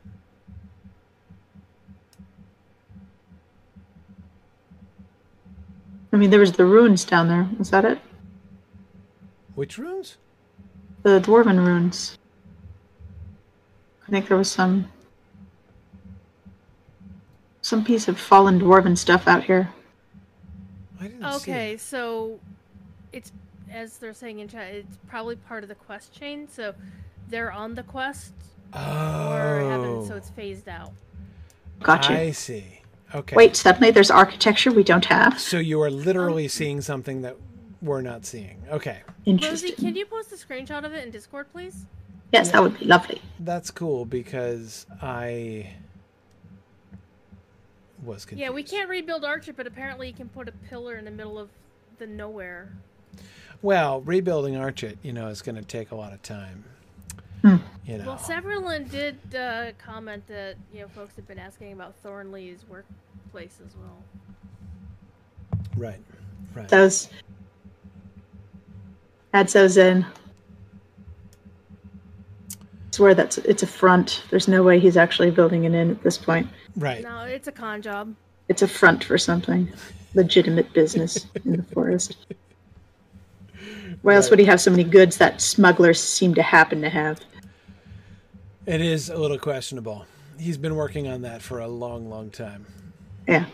I 6.12 6.16
mean, 6.16 6.30
there 6.30 6.40
was 6.40 6.54
the 6.54 6.66
ruins 6.66 7.06
down 7.06 7.28
there. 7.28 7.48
Was 7.60 7.70
that 7.70 7.86
it? 7.86 8.00
Which 9.58 9.80
runes? 9.80 10.18
The 11.02 11.20
dwarven 11.20 11.66
runes. 11.66 12.20
I 14.08 14.12
think 14.12 14.28
there 14.28 14.38
was 14.38 14.52
some 14.52 14.92
some 17.62 17.84
piece 17.84 18.08
of 18.08 18.20
fallen 18.20 18.60
dwarven 18.60 18.96
stuff 18.96 19.28
out 19.28 19.46
here. 19.46 19.72
I 21.00 21.08
didn't 21.08 21.22
see 21.24 21.38
Okay, 21.52 21.72
it. 21.74 21.82
so 21.82 22.40
it's 23.12 23.32
as 23.72 23.98
they're 23.98 24.14
saying 24.14 24.42
in 24.42 24.48
chat, 24.48 24.76
it's 24.76 25.00
probably 25.08 25.38
part 25.38 25.64
of 25.64 25.70
the 25.70 25.76
quest 25.76 26.14
chain. 26.14 26.48
So 26.48 26.76
they're 27.28 27.52
on 27.52 27.74
the 27.74 27.82
quest 27.82 28.34
or 28.76 28.78
haven't, 28.78 29.90
Oh, 29.90 30.06
so 30.08 30.16
it's 30.18 30.30
phased 30.30 30.70
out. 30.70 30.92
Gotcha. 31.82 32.14
I 32.14 32.30
see. 32.30 32.82
Okay. 33.16 33.36
Wait, 33.36 33.56
suddenly 33.56 33.90
there's 33.90 34.12
architecture 34.12 34.72
we 34.72 34.84
don't 34.84 35.06
have. 35.06 35.40
So 35.40 35.58
you 35.58 35.82
are 35.82 35.90
literally 35.90 36.44
um, 36.44 36.50
seeing 36.50 36.82
something 36.82 37.24
that 37.24 37.38
we're 37.82 38.02
not 38.02 38.26
seeing. 38.26 38.62
Okay. 38.70 39.02
Interesting. 39.26 39.72
Rosie, 39.72 39.82
can 39.82 39.96
you 39.96 40.06
post 40.06 40.32
a 40.32 40.36
screenshot 40.36 40.86
of 40.86 40.94
it 40.94 41.04
in 41.06 41.12
Discord, 41.12 41.48
please? 41.52 41.86
Yes, 42.32 42.52
that 42.52 42.62
would 42.62 42.78
be 42.78 42.86
lovely. 42.86 43.22
That's 43.40 43.72
cool 43.72 44.06
because 44.06 44.86
I 45.02 45.74
was 48.04 48.26
confused. 48.26 48.42
Yeah, 48.42 48.54
we 48.54 48.64
can't 48.64 48.90
rebuild 48.90 49.24
Archet, 49.24 49.56
but 49.56 49.66
apparently 49.68 50.08
you 50.08 50.14
can 50.14 50.28
put 50.30 50.50
a 50.50 50.52
pillar 50.52 50.96
in 50.96 51.06
the 51.06 51.12
middle 51.12 51.40
of 51.40 51.50
the 52.00 52.08
nowhere. 52.08 52.74
Well, 53.62 54.02
rebuilding 54.02 54.56
Archet, 54.56 54.98
you 55.02 55.14
know, 55.14 55.28
is 55.28 55.42
going 55.42 55.56
to 55.56 55.64
take 55.64 55.92
a 55.92 55.96
lot 55.96 56.14
of 56.14 56.22
time. 56.22 56.66
Hmm. 57.44 57.56
You 57.86 58.00
know. 58.00 58.06
Well, 58.08 58.18
Severlin 58.18 58.90
did 58.90 59.18
uh, 59.34 59.72
comment 59.78 60.26
that 60.28 60.56
you 60.74 60.82
know 60.82 60.88
folks 60.90 61.16
have 61.16 61.28
been 61.28 61.40
asking 61.40 61.72
about 61.72 61.96
Thornley's 62.04 62.66
workplace 62.68 63.60
as 63.66 63.74
well. 63.78 64.04
right. 65.76 66.00
Right. 66.56 66.68
Those 66.68 67.10
adds 69.38 69.54
those 69.54 69.78
in. 69.78 70.04
Swear 72.92 73.14
that's 73.14 73.38
it's 73.40 73.62
a 73.62 73.68
front. 73.68 74.24
There's 74.32 74.48
no 74.48 74.64
way 74.64 74.80
he's 74.80 74.98
actually 74.98 75.30
building 75.30 75.68
an 75.68 75.76
inn 75.76 75.92
at 75.92 76.02
this 76.02 76.18
point. 76.18 76.48
right. 76.76 77.04
No, 77.04 77.22
it's 77.22 77.48
a 77.48 77.52
con 77.52 77.82
job. 77.84 78.16
It's 78.50 78.64
a 78.64 78.68
front 78.68 79.04
for 79.04 79.18
something. 79.20 79.72
Legitimate 80.16 80.74
business 80.74 81.28
in 81.46 81.58
the 81.58 81.64
forest. 81.64 82.18
Why 84.02 84.16
else 84.16 84.26
Right. 84.26 84.32
would 84.32 84.40
he 84.40 84.46
have 84.46 84.60
so 84.60 84.72
many 84.72 84.84
goods 84.84 85.18
that 85.18 85.40
smugglers 85.42 86.02
seem 86.02 86.34
to 86.36 86.42
happen 86.42 86.82
to 86.82 86.90
have? 86.90 87.20
It 88.66 88.82
is 88.82 89.10
a 89.10 89.18
little 89.18 89.38
questionable. 89.38 90.06
He's 90.40 90.58
been 90.58 90.76
working 90.76 91.08
on 91.08 91.22
that 91.22 91.42
for 91.44 91.60
a 91.60 91.68
long, 91.68 92.10
long 92.10 92.32
time. 92.32 92.66
Yeah. 93.28 93.46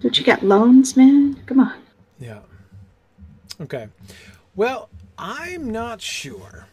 Don't 0.00 0.18
you 0.18 0.24
got 0.24 0.42
loans, 0.42 0.94
man? 0.96 1.42
Come 1.46 1.60
on. 1.60 1.72
Yeah. 2.18 2.40
Okay. 3.60 3.88
Well, 4.54 4.88
I'm 5.18 5.70
not 5.70 6.00
sure. 6.00 6.66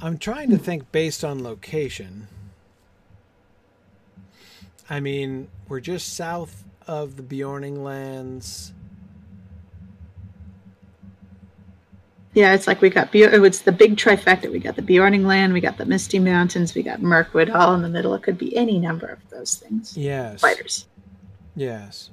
I'm 0.00 0.18
trying 0.18 0.50
to 0.50 0.58
think 0.58 0.90
based 0.92 1.24
on 1.24 1.42
location. 1.42 2.28
I 4.88 5.00
mean, 5.00 5.48
we're 5.68 5.80
just 5.80 6.14
south 6.14 6.64
of 6.86 7.16
the 7.16 7.22
Beorning 7.22 7.82
lands. 7.82 8.72
Yeah, 12.32 12.54
it's 12.54 12.66
like 12.66 12.80
we 12.80 12.90
got 12.90 13.10
it's 13.12 13.60
the 13.60 13.72
big 13.72 13.96
trifecta. 13.96 14.50
We 14.50 14.60
got 14.60 14.76
the 14.76 14.82
Beorning 14.82 15.26
Land, 15.26 15.52
we 15.52 15.60
got 15.60 15.78
the 15.78 15.84
Misty 15.84 16.18
Mountains, 16.18 16.74
we 16.74 16.82
got 16.82 17.02
Mirkwood, 17.02 17.50
all 17.50 17.74
in 17.74 17.82
the 17.82 17.88
middle. 17.88 18.14
It 18.14 18.22
could 18.22 18.38
be 18.38 18.56
any 18.56 18.78
number 18.78 19.06
of 19.06 19.18
those 19.30 19.56
things. 19.56 19.96
Yes. 19.96 20.40
Fighters. 20.40 20.86
Yes. 21.56 22.10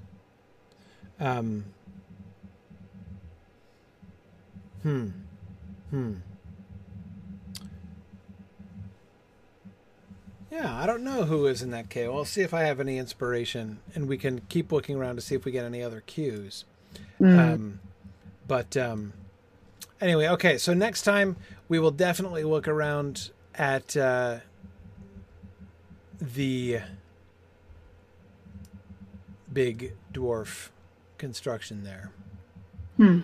Um. 1.19 1.65
Hmm. 4.88 5.07
Hmm. 5.89 6.14
Yeah, 10.49 10.73
I 10.73 10.85
don't 10.85 11.03
know 11.03 11.26
who 11.26 11.45
is 11.45 11.61
in 11.61 11.72
that 11.72 11.89
cave. 11.89 12.09
I'll 12.09 12.23
see 12.23 12.39
if 12.39 12.53
I 12.53 12.61
have 12.61 12.80
any 12.80 12.97
inspiration, 12.97 13.80
and 13.93 14.07
we 14.07 14.18
can 14.18 14.39
keep 14.47 14.72
looking 14.72 14.95
around 14.95 15.18
to 15.18 15.22
see 15.22 15.35
if 15.35 15.43
we 15.43 15.51
get 15.51 15.65
any 15.65 15.84
other 15.84 15.99
cues. 15.99 16.64
Mm. 17.19 17.38
Um, 17.38 17.80
but 18.47 18.77
um, 18.77 19.11
anyway, 19.99 20.30
okay. 20.30 20.57
So 20.57 20.73
next 20.73 21.01
time 21.01 21.35
we 21.68 21.80
will 21.80 21.91
definitely 21.91 22.45
look 22.45 22.65
around 22.65 23.31
at 23.55 23.97
uh, 23.97 24.38
the 26.22 26.80
big 29.51 29.95
dwarf 30.14 30.69
construction 31.18 31.84
there. 31.84 32.11
Hmm. 32.95 33.19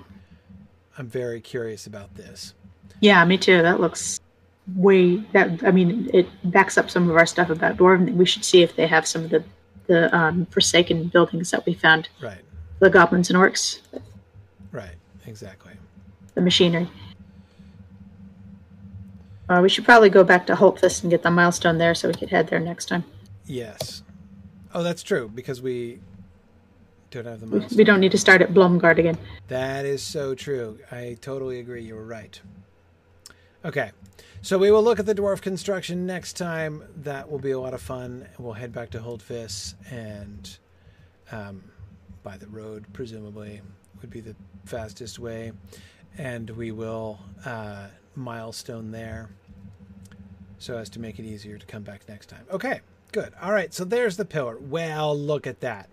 I'm 0.98 1.08
very 1.08 1.42
curious 1.42 1.88
about 1.88 2.16
this. 2.16 2.54
Yeah, 3.00 3.24
me 3.26 3.38
too. 3.38 3.62
That 3.62 3.80
looks 3.80 4.20
way 4.76 5.18
that 5.34 5.64
I 5.66 5.72
mean 5.72 6.10
it 6.14 6.28
backs 6.46 6.78
up 6.78 6.90
some 6.90 7.10
of 7.10 7.16
our 7.18 7.26
stuff 7.26 7.50
about 7.50 7.78
Dwarven. 7.78 8.14
We 8.16 8.26
should 8.26 8.46
see 8.46 8.62
if 8.64 8.76
they 8.76 8.88
have 8.88 9.06
some 9.08 9.24
of 9.26 9.30
the 9.30 9.44
the 9.88 10.16
um, 10.16 10.46
forsaken 10.46 11.08
buildings 11.10 11.52
that 11.52 11.66
we 11.66 11.74
found. 11.74 12.08
Right. 12.22 12.42
The 12.80 12.90
goblins 12.90 13.30
and 13.30 13.38
orcs, 13.38 13.80
Right. 14.72 14.96
Exactly. 15.26 15.74
the 16.36 16.42
machinery. 16.42 16.90
Uh, 19.50 19.60
we 19.62 19.70
should 19.70 19.84
probably 19.86 20.10
go 20.10 20.24
back 20.24 20.46
to 20.48 20.56
Holtvis 20.56 21.02
and 21.04 21.12
get 21.12 21.22
the 21.24 21.32
milestone 21.32 21.78
there 21.78 21.94
so 21.94 22.08
we 22.08 22.14
could 22.14 22.30
head 22.30 22.48
there 22.48 22.60
next 22.60 22.86
time. 22.86 23.04
Yes. 23.46 24.04
Oh, 24.74 24.84
that's 24.84 25.04
true 25.04 25.30
because 25.34 25.62
we 25.62 26.00
don't 27.22 27.26
have 27.26 27.40
the 27.40 27.76
We, 27.76 27.84
don't 27.84 28.00
need 28.00 28.12
to 28.12 28.18
start 28.18 28.42
at 28.42 28.54
Blomgard 28.54 28.98
again. 28.98 29.18
That 29.48 29.86
is 29.86 30.02
so 30.02 30.34
true. 30.34 30.80
I 30.92 31.18
totally 31.22 31.60
agree. 31.60 31.84
You 31.84 31.96
were 31.96 32.06
right. 32.06 32.40
Okay. 33.64 33.92
So 34.42 34.58
we 34.58 34.72
will 34.72 34.84
look 34.84 35.00
at 35.00 35.06
the 35.06 35.16
dwarf 35.16 35.42
construction 35.42 36.06
next 36.06 36.34
time. 36.34 36.84
That 36.98 37.32
will 37.32 37.40
be 37.40 37.52
a 37.52 37.60
lot 37.60 37.74
of 37.74 37.82
fun. 37.82 38.28
We'll 38.38 38.54
head 38.54 38.74
back 38.74 38.90
to 38.92 39.00
Holtvis 39.00 39.76
and 39.90 40.58
um, 41.32 41.64
by 42.24 42.38
the 42.38 42.48
road, 42.48 42.86
presumably, 42.94 43.62
would 44.02 44.10
be 44.10 44.20
the 44.20 44.36
fastest 44.66 45.20
way. 45.20 45.54
And 46.18 46.50
we 46.50 46.72
will 46.72 47.20
uh, 47.46 47.88
milestone 48.16 48.92
there 48.92 49.30
so 50.60 50.78
as 50.78 50.90
to 50.90 51.00
make 51.00 51.20
it 51.20 51.26
easier 51.26 51.58
to 51.58 51.66
come 51.66 51.84
back 51.84 52.08
next 52.08 52.28
time. 52.28 52.46
Okay, 52.52 52.82
good. 53.12 53.34
All 53.42 53.52
right, 53.52 53.74
so 53.74 53.84
there's 53.84 54.18
the 54.18 54.26
pillar. 54.26 54.58
Well, 54.60 55.18
look 55.18 55.48
at 55.48 55.60
that. 55.62 55.90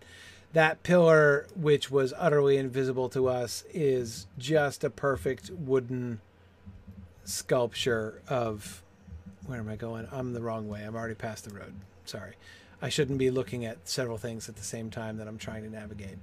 That 0.52 0.82
pillar, 0.82 1.46
which 1.54 1.90
was 1.90 2.12
utterly 2.16 2.56
invisible 2.56 3.08
to 3.10 3.28
us, 3.28 3.64
is 3.72 4.26
just 4.38 4.82
a 4.84 4.90
perfect 4.90 5.50
wooden 5.50 6.20
sculpture 7.24 8.20
of. 8.28 8.82
Where 9.46 9.58
am 9.58 9.68
I 9.68 9.76
going? 9.76 10.06
I'm 10.12 10.32
the 10.32 10.40
wrong 10.42 10.68
way. 10.68 10.82
I'm 10.84 10.94
already 10.94 11.14
past 11.14 11.44
the 11.48 11.54
road. 11.54 11.74
Sorry. 12.04 12.32
I 12.82 12.88
shouldn't 12.88 13.18
be 13.18 13.30
looking 13.30 13.64
at 13.64 13.88
several 13.88 14.16
things 14.16 14.48
at 14.48 14.56
the 14.56 14.62
same 14.64 14.90
time 14.90 15.16
that 15.18 15.26
I'm 15.28 15.38
trying 15.38 15.62
to 15.64 15.70
navigate. 15.70 16.18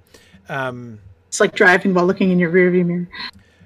Um, 0.49 0.99
It's 1.27 1.39
like 1.39 1.53
driving 1.53 1.93
while 1.93 2.05
looking 2.05 2.31
in 2.31 2.39
your 2.39 2.51
rearview 2.51 2.85
mirror. 2.85 3.07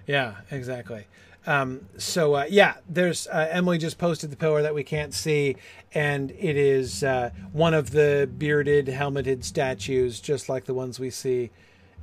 yeah, 0.07 0.35
exactly. 0.49 1.05
Um, 1.47 1.87
so 1.97 2.35
uh, 2.35 2.45
yeah, 2.49 2.75
there's 2.87 3.27
uh, 3.27 3.47
Emily 3.49 3.77
just 3.77 3.97
posted 3.97 4.29
the 4.31 4.35
pillar 4.35 4.61
that 4.61 4.75
we 4.75 4.83
can't 4.83 5.13
see, 5.13 5.55
and 5.93 6.31
it 6.31 6.55
is 6.55 7.03
uh, 7.03 7.31
one 7.51 7.73
of 7.73 7.91
the 7.91 8.29
bearded, 8.37 8.87
helmeted 8.87 9.43
statues, 9.43 10.19
just 10.19 10.49
like 10.49 10.65
the 10.65 10.73
ones 10.73 10.99
we 10.99 11.09
see 11.09 11.49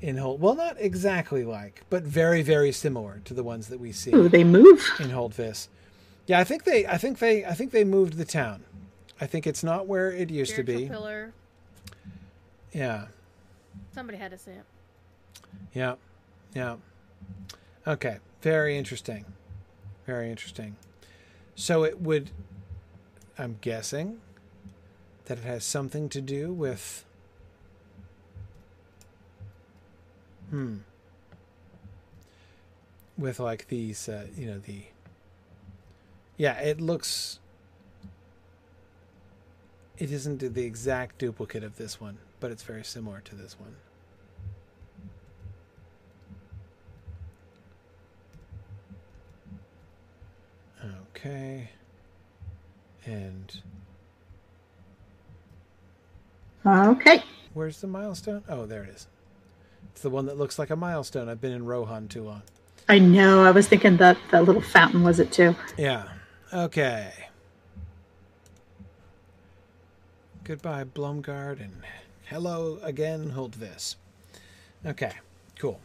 in 0.01 0.17
Hold. 0.17 0.41
Well, 0.41 0.55
not 0.57 0.77
exactly 0.81 1.45
like, 1.45 1.83
but 1.89 2.03
very, 2.03 2.43
very 2.43 2.73
similar 2.73 3.21
to 3.27 3.35
the 3.35 3.45
ones 3.45 3.69
that 3.69 3.79
we 3.79 3.93
see 3.93 4.13
Ooh, 4.13 4.29
they 4.29 4.45
move. 4.45 4.85
in 4.99 5.11
Holtvis. 5.11 5.69
Yeah, 6.27 6.41
I 6.41 6.45
think 6.45 6.65
they, 6.65 6.87
I 6.87 6.99
think 6.99 7.19
they, 7.21 7.45
I 7.45 7.55
think 7.55 7.71
they 7.71 7.85
moved 7.85 8.15
the 8.19 8.25
town. 8.25 8.65
I 9.21 9.27
think 9.27 9.47
it's 9.47 9.65
not 9.65 9.87
where 9.87 10.11
it 10.11 10.31
used 10.31 10.51
to 10.57 10.63
Spiritual 10.63 10.83
be. 10.83 10.89
pillar. 10.89 11.33
Yeah. 12.73 13.07
Somebody 13.93 14.19
had 14.19 14.31
to 14.33 14.39
say 14.39 14.53
it. 14.53 14.65
Yeah. 15.75 15.95
Yeah. 16.55 16.77
Okay. 17.87 18.19
Very 18.41 18.79
interesting. 18.79 19.25
Very 20.07 20.31
interesting. 20.31 20.77
So 21.55 21.85
it 21.85 22.01
would, 22.01 22.31
I'm 23.37 23.59
guessing, 23.61 24.21
that 25.25 25.39
it 25.39 25.45
has 25.45 25.65
something 25.65 26.09
to 26.11 26.21
do 26.21 26.53
with. 26.53 27.05
Hmm. 30.51 30.79
With 33.17 33.41
like 33.41 33.69
these, 33.69 34.09
uh, 34.09 34.27
you 34.37 34.47
know, 34.47 34.59
the. 34.59 34.83
Yeah, 36.37 36.59
it 36.61 36.81
looks. 36.81 37.41
It 39.99 40.13
isn't 40.13 40.39
the 40.39 40.63
exact 40.63 41.19
duplicate 41.19 41.65
of 41.65 41.77
this 41.77 42.01
one, 42.01 42.19
but 42.39 42.53
it's 42.53 42.63
very 42.63 42.85
similar 42.85 43.21
to 43.21 43.35
this 43.35 43.59
one. 43.59 43.75
Okay. 51.15 51.71
And 53.05 53.63
Okay. 56.67 57.23
where's 57.55 57.81
the 57.81 57.87
milestone? 57.87 58.43
Oh, 58.49 58.67
there 58.67 58.83
it 58.83 58.91
is. 58.91 59.07
It's 59.93 60.03
the 60.03 60.11
one 60.11 60.27
that 60.27 60.37
looks 60.37 60.59
like 60.59 60.71
a 60.71 60.77
milestone. 60.77 61.29
I've 61.29 61.41
been 61.41 61.53
in 61.53 61.65
Rohan 61.65 62.09
too 62.09 62.23
long. 62.23 62.43
I 62.89 62.99
know. 62.99 63.45
I 63.45 63.51
was 63.51 63.69
thinking 63.69 63.97
that 63.99 64.17
that 64.31 64.45
little 64.45 64.63
fountain 64.63 65.03
was 65.03 65.19
it 65.21 65.33
too. 65.33 65.55
Yeah. 65.77 66.09
Okay. 66.53 67.13
Goodbye, 70.45 70.85
Blumgard, 70.85 71.61
and 71.61 71.83
hello 72.27 72.79
again, 72.83 73.33
Holtvis. 73.33 73.97
Okay, 74.87 75.13
cool. 75.59 75.79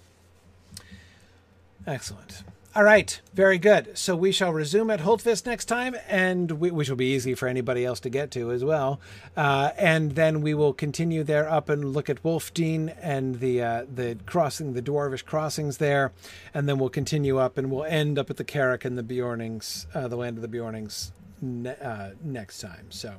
Excellent. 1.85 2.43
All 2.75 2.83
right, 2.83 3.21
very 3.35 3.59
good. 3.59 3.95
So 3.95 4.15
we 4.15 4.31
shall 4.31 4.51
resume 4.51 4.89
at 4.89 5.01
Holtvis 5.01 5.45
next 5.45 5.65
time, 5.65 5.95
and 6.07 6.53
we, 6.53 6.71
which 6.71 6.89
will 6.89 6.95
be 6.95 7.13
easy 7.13 7.35
for 7.35 7.47
anybody 7.47 7.85
else 7.85 7.99
to 7.99 8.09
get 8.09 8.31
to 8.31 8.51
as 8.51 8.63
well. 8.63 8.99
Uh, 9.37 9.69
and 9.77 10.15
then 10.15 10.41
we 10.41 10.55
will 10.55 10.73
continue 10.73 11.23
there 11.23 11.47
up 11.47 11.69
and 11.69 11.93
look 11.93 12.09
at 12.09 12.23
Wolfdean 12.23 12.95
and 12.99 13.39
the 13.39 13.61
uh, 13.61 13.85
the 13.93 14.17
crossing, 14.25 14.73
the 14.73 14.81
dwarvish 14.81 15.23
crossings 15.23 15.77
there, 15.77 16.13
and 16.51 16.67
then 16.67 16.79
we'll 16.79 16.89
continue 16.89 17.37
up 17.37 17.59
and 17.59 17.69
we'll 17.69 17.83
end 17.83 18.17
up 18.17 18.31
at 18.31 18.37
the 18.37 18.43
Carrock 18.43 18.85
and 18.85 18.97
the 18.97 19.03
Beornings, 19.03 19.85
uh, 19.93 20.07
the 20.07 20.15
land 20.15 20.37
of 20.37 20.41
the 20.41 20.47
Beornings, 20.47 21.11
ne- 21.43 21.77
uh, 21.79 22.13
next 22.23 22.59
time. 22.59 22.87
So, 22.89 23.17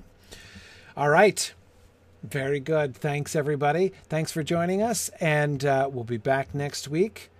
all 0.97 1.11
right. 1.11 1.55
Very 2.25 2.59
good. 2.59 2.97
Thanks, 2.97 3.37
everybody. 3.37 3.93
Thanks 4.09 4.33
for 4.33 4.43
joining 4.43 4.83
us. 4.83 5.11
And 5.21 5.65
uh, 5.65 5.89
we'll 5.93 6.03
be 6.03 6.17
back 6.17 6.55
next 6.55 6.89
week. 6.89 7.31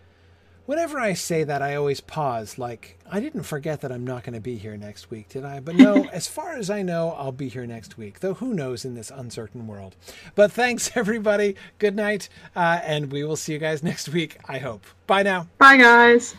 Whenever 0.66 0.99
I 0.99 1.12
say 1.12 1.45
that, 1.45 1.61
I 1.61 1.74
always 1.74 2.01
pause, 2.01 2.59
like, 2.59 2.99
I 3.11 3.20
didn't 3.20 3.43
forget 3.43 3.82
that 3.82 3.93
I'm 3.93 4.05
not 4.05 4.24
going 4.24 4.35
to 4.35 4.41
be 4.41 4.57
here 4.57 4.77
next 4.77 5.11
week, 5.11 5.28
did 5.28 5.45
I? 5.45 5.61
But 5.61 5.77
no, 5.77 6.05
as 6.12 6.27
far 6.27 6.55
as 6.55 6.70
I 6.70 6.82
know, 6.82 7.11
I'll 7.12 7.32
be 7.32 7.49
here 7.49 7.66
next 7.66 7.99
week, 7.99 8.20
though 8.20 8.35
who 8.35 8.55
knows 8.55 8.85
in 8.85 8.95
this 8.95 9.11
uncertain 9.11 9.66
world. 9.66 9.95
But 10.35 10.53
thanks, 10.53 10.91
everybody. 10.97 11.57
Good 11.78 11.95
night. 11.95 12.28
Uh, 12.57 12.81
and 12.82 13.12
we 13.12 13.24
will 13.24 13.36
see 13.36 13.53
you 13.53 13.59
guys 13.59 13.82
next 13.82 14.09
week, 14.09 14.39
I 14.47 14.59
hope. 14.59 14.86
Bye 15.07 15.23
now. 15.23 15.49
Bye, 15.59 15.77
guys. 15.77 16.35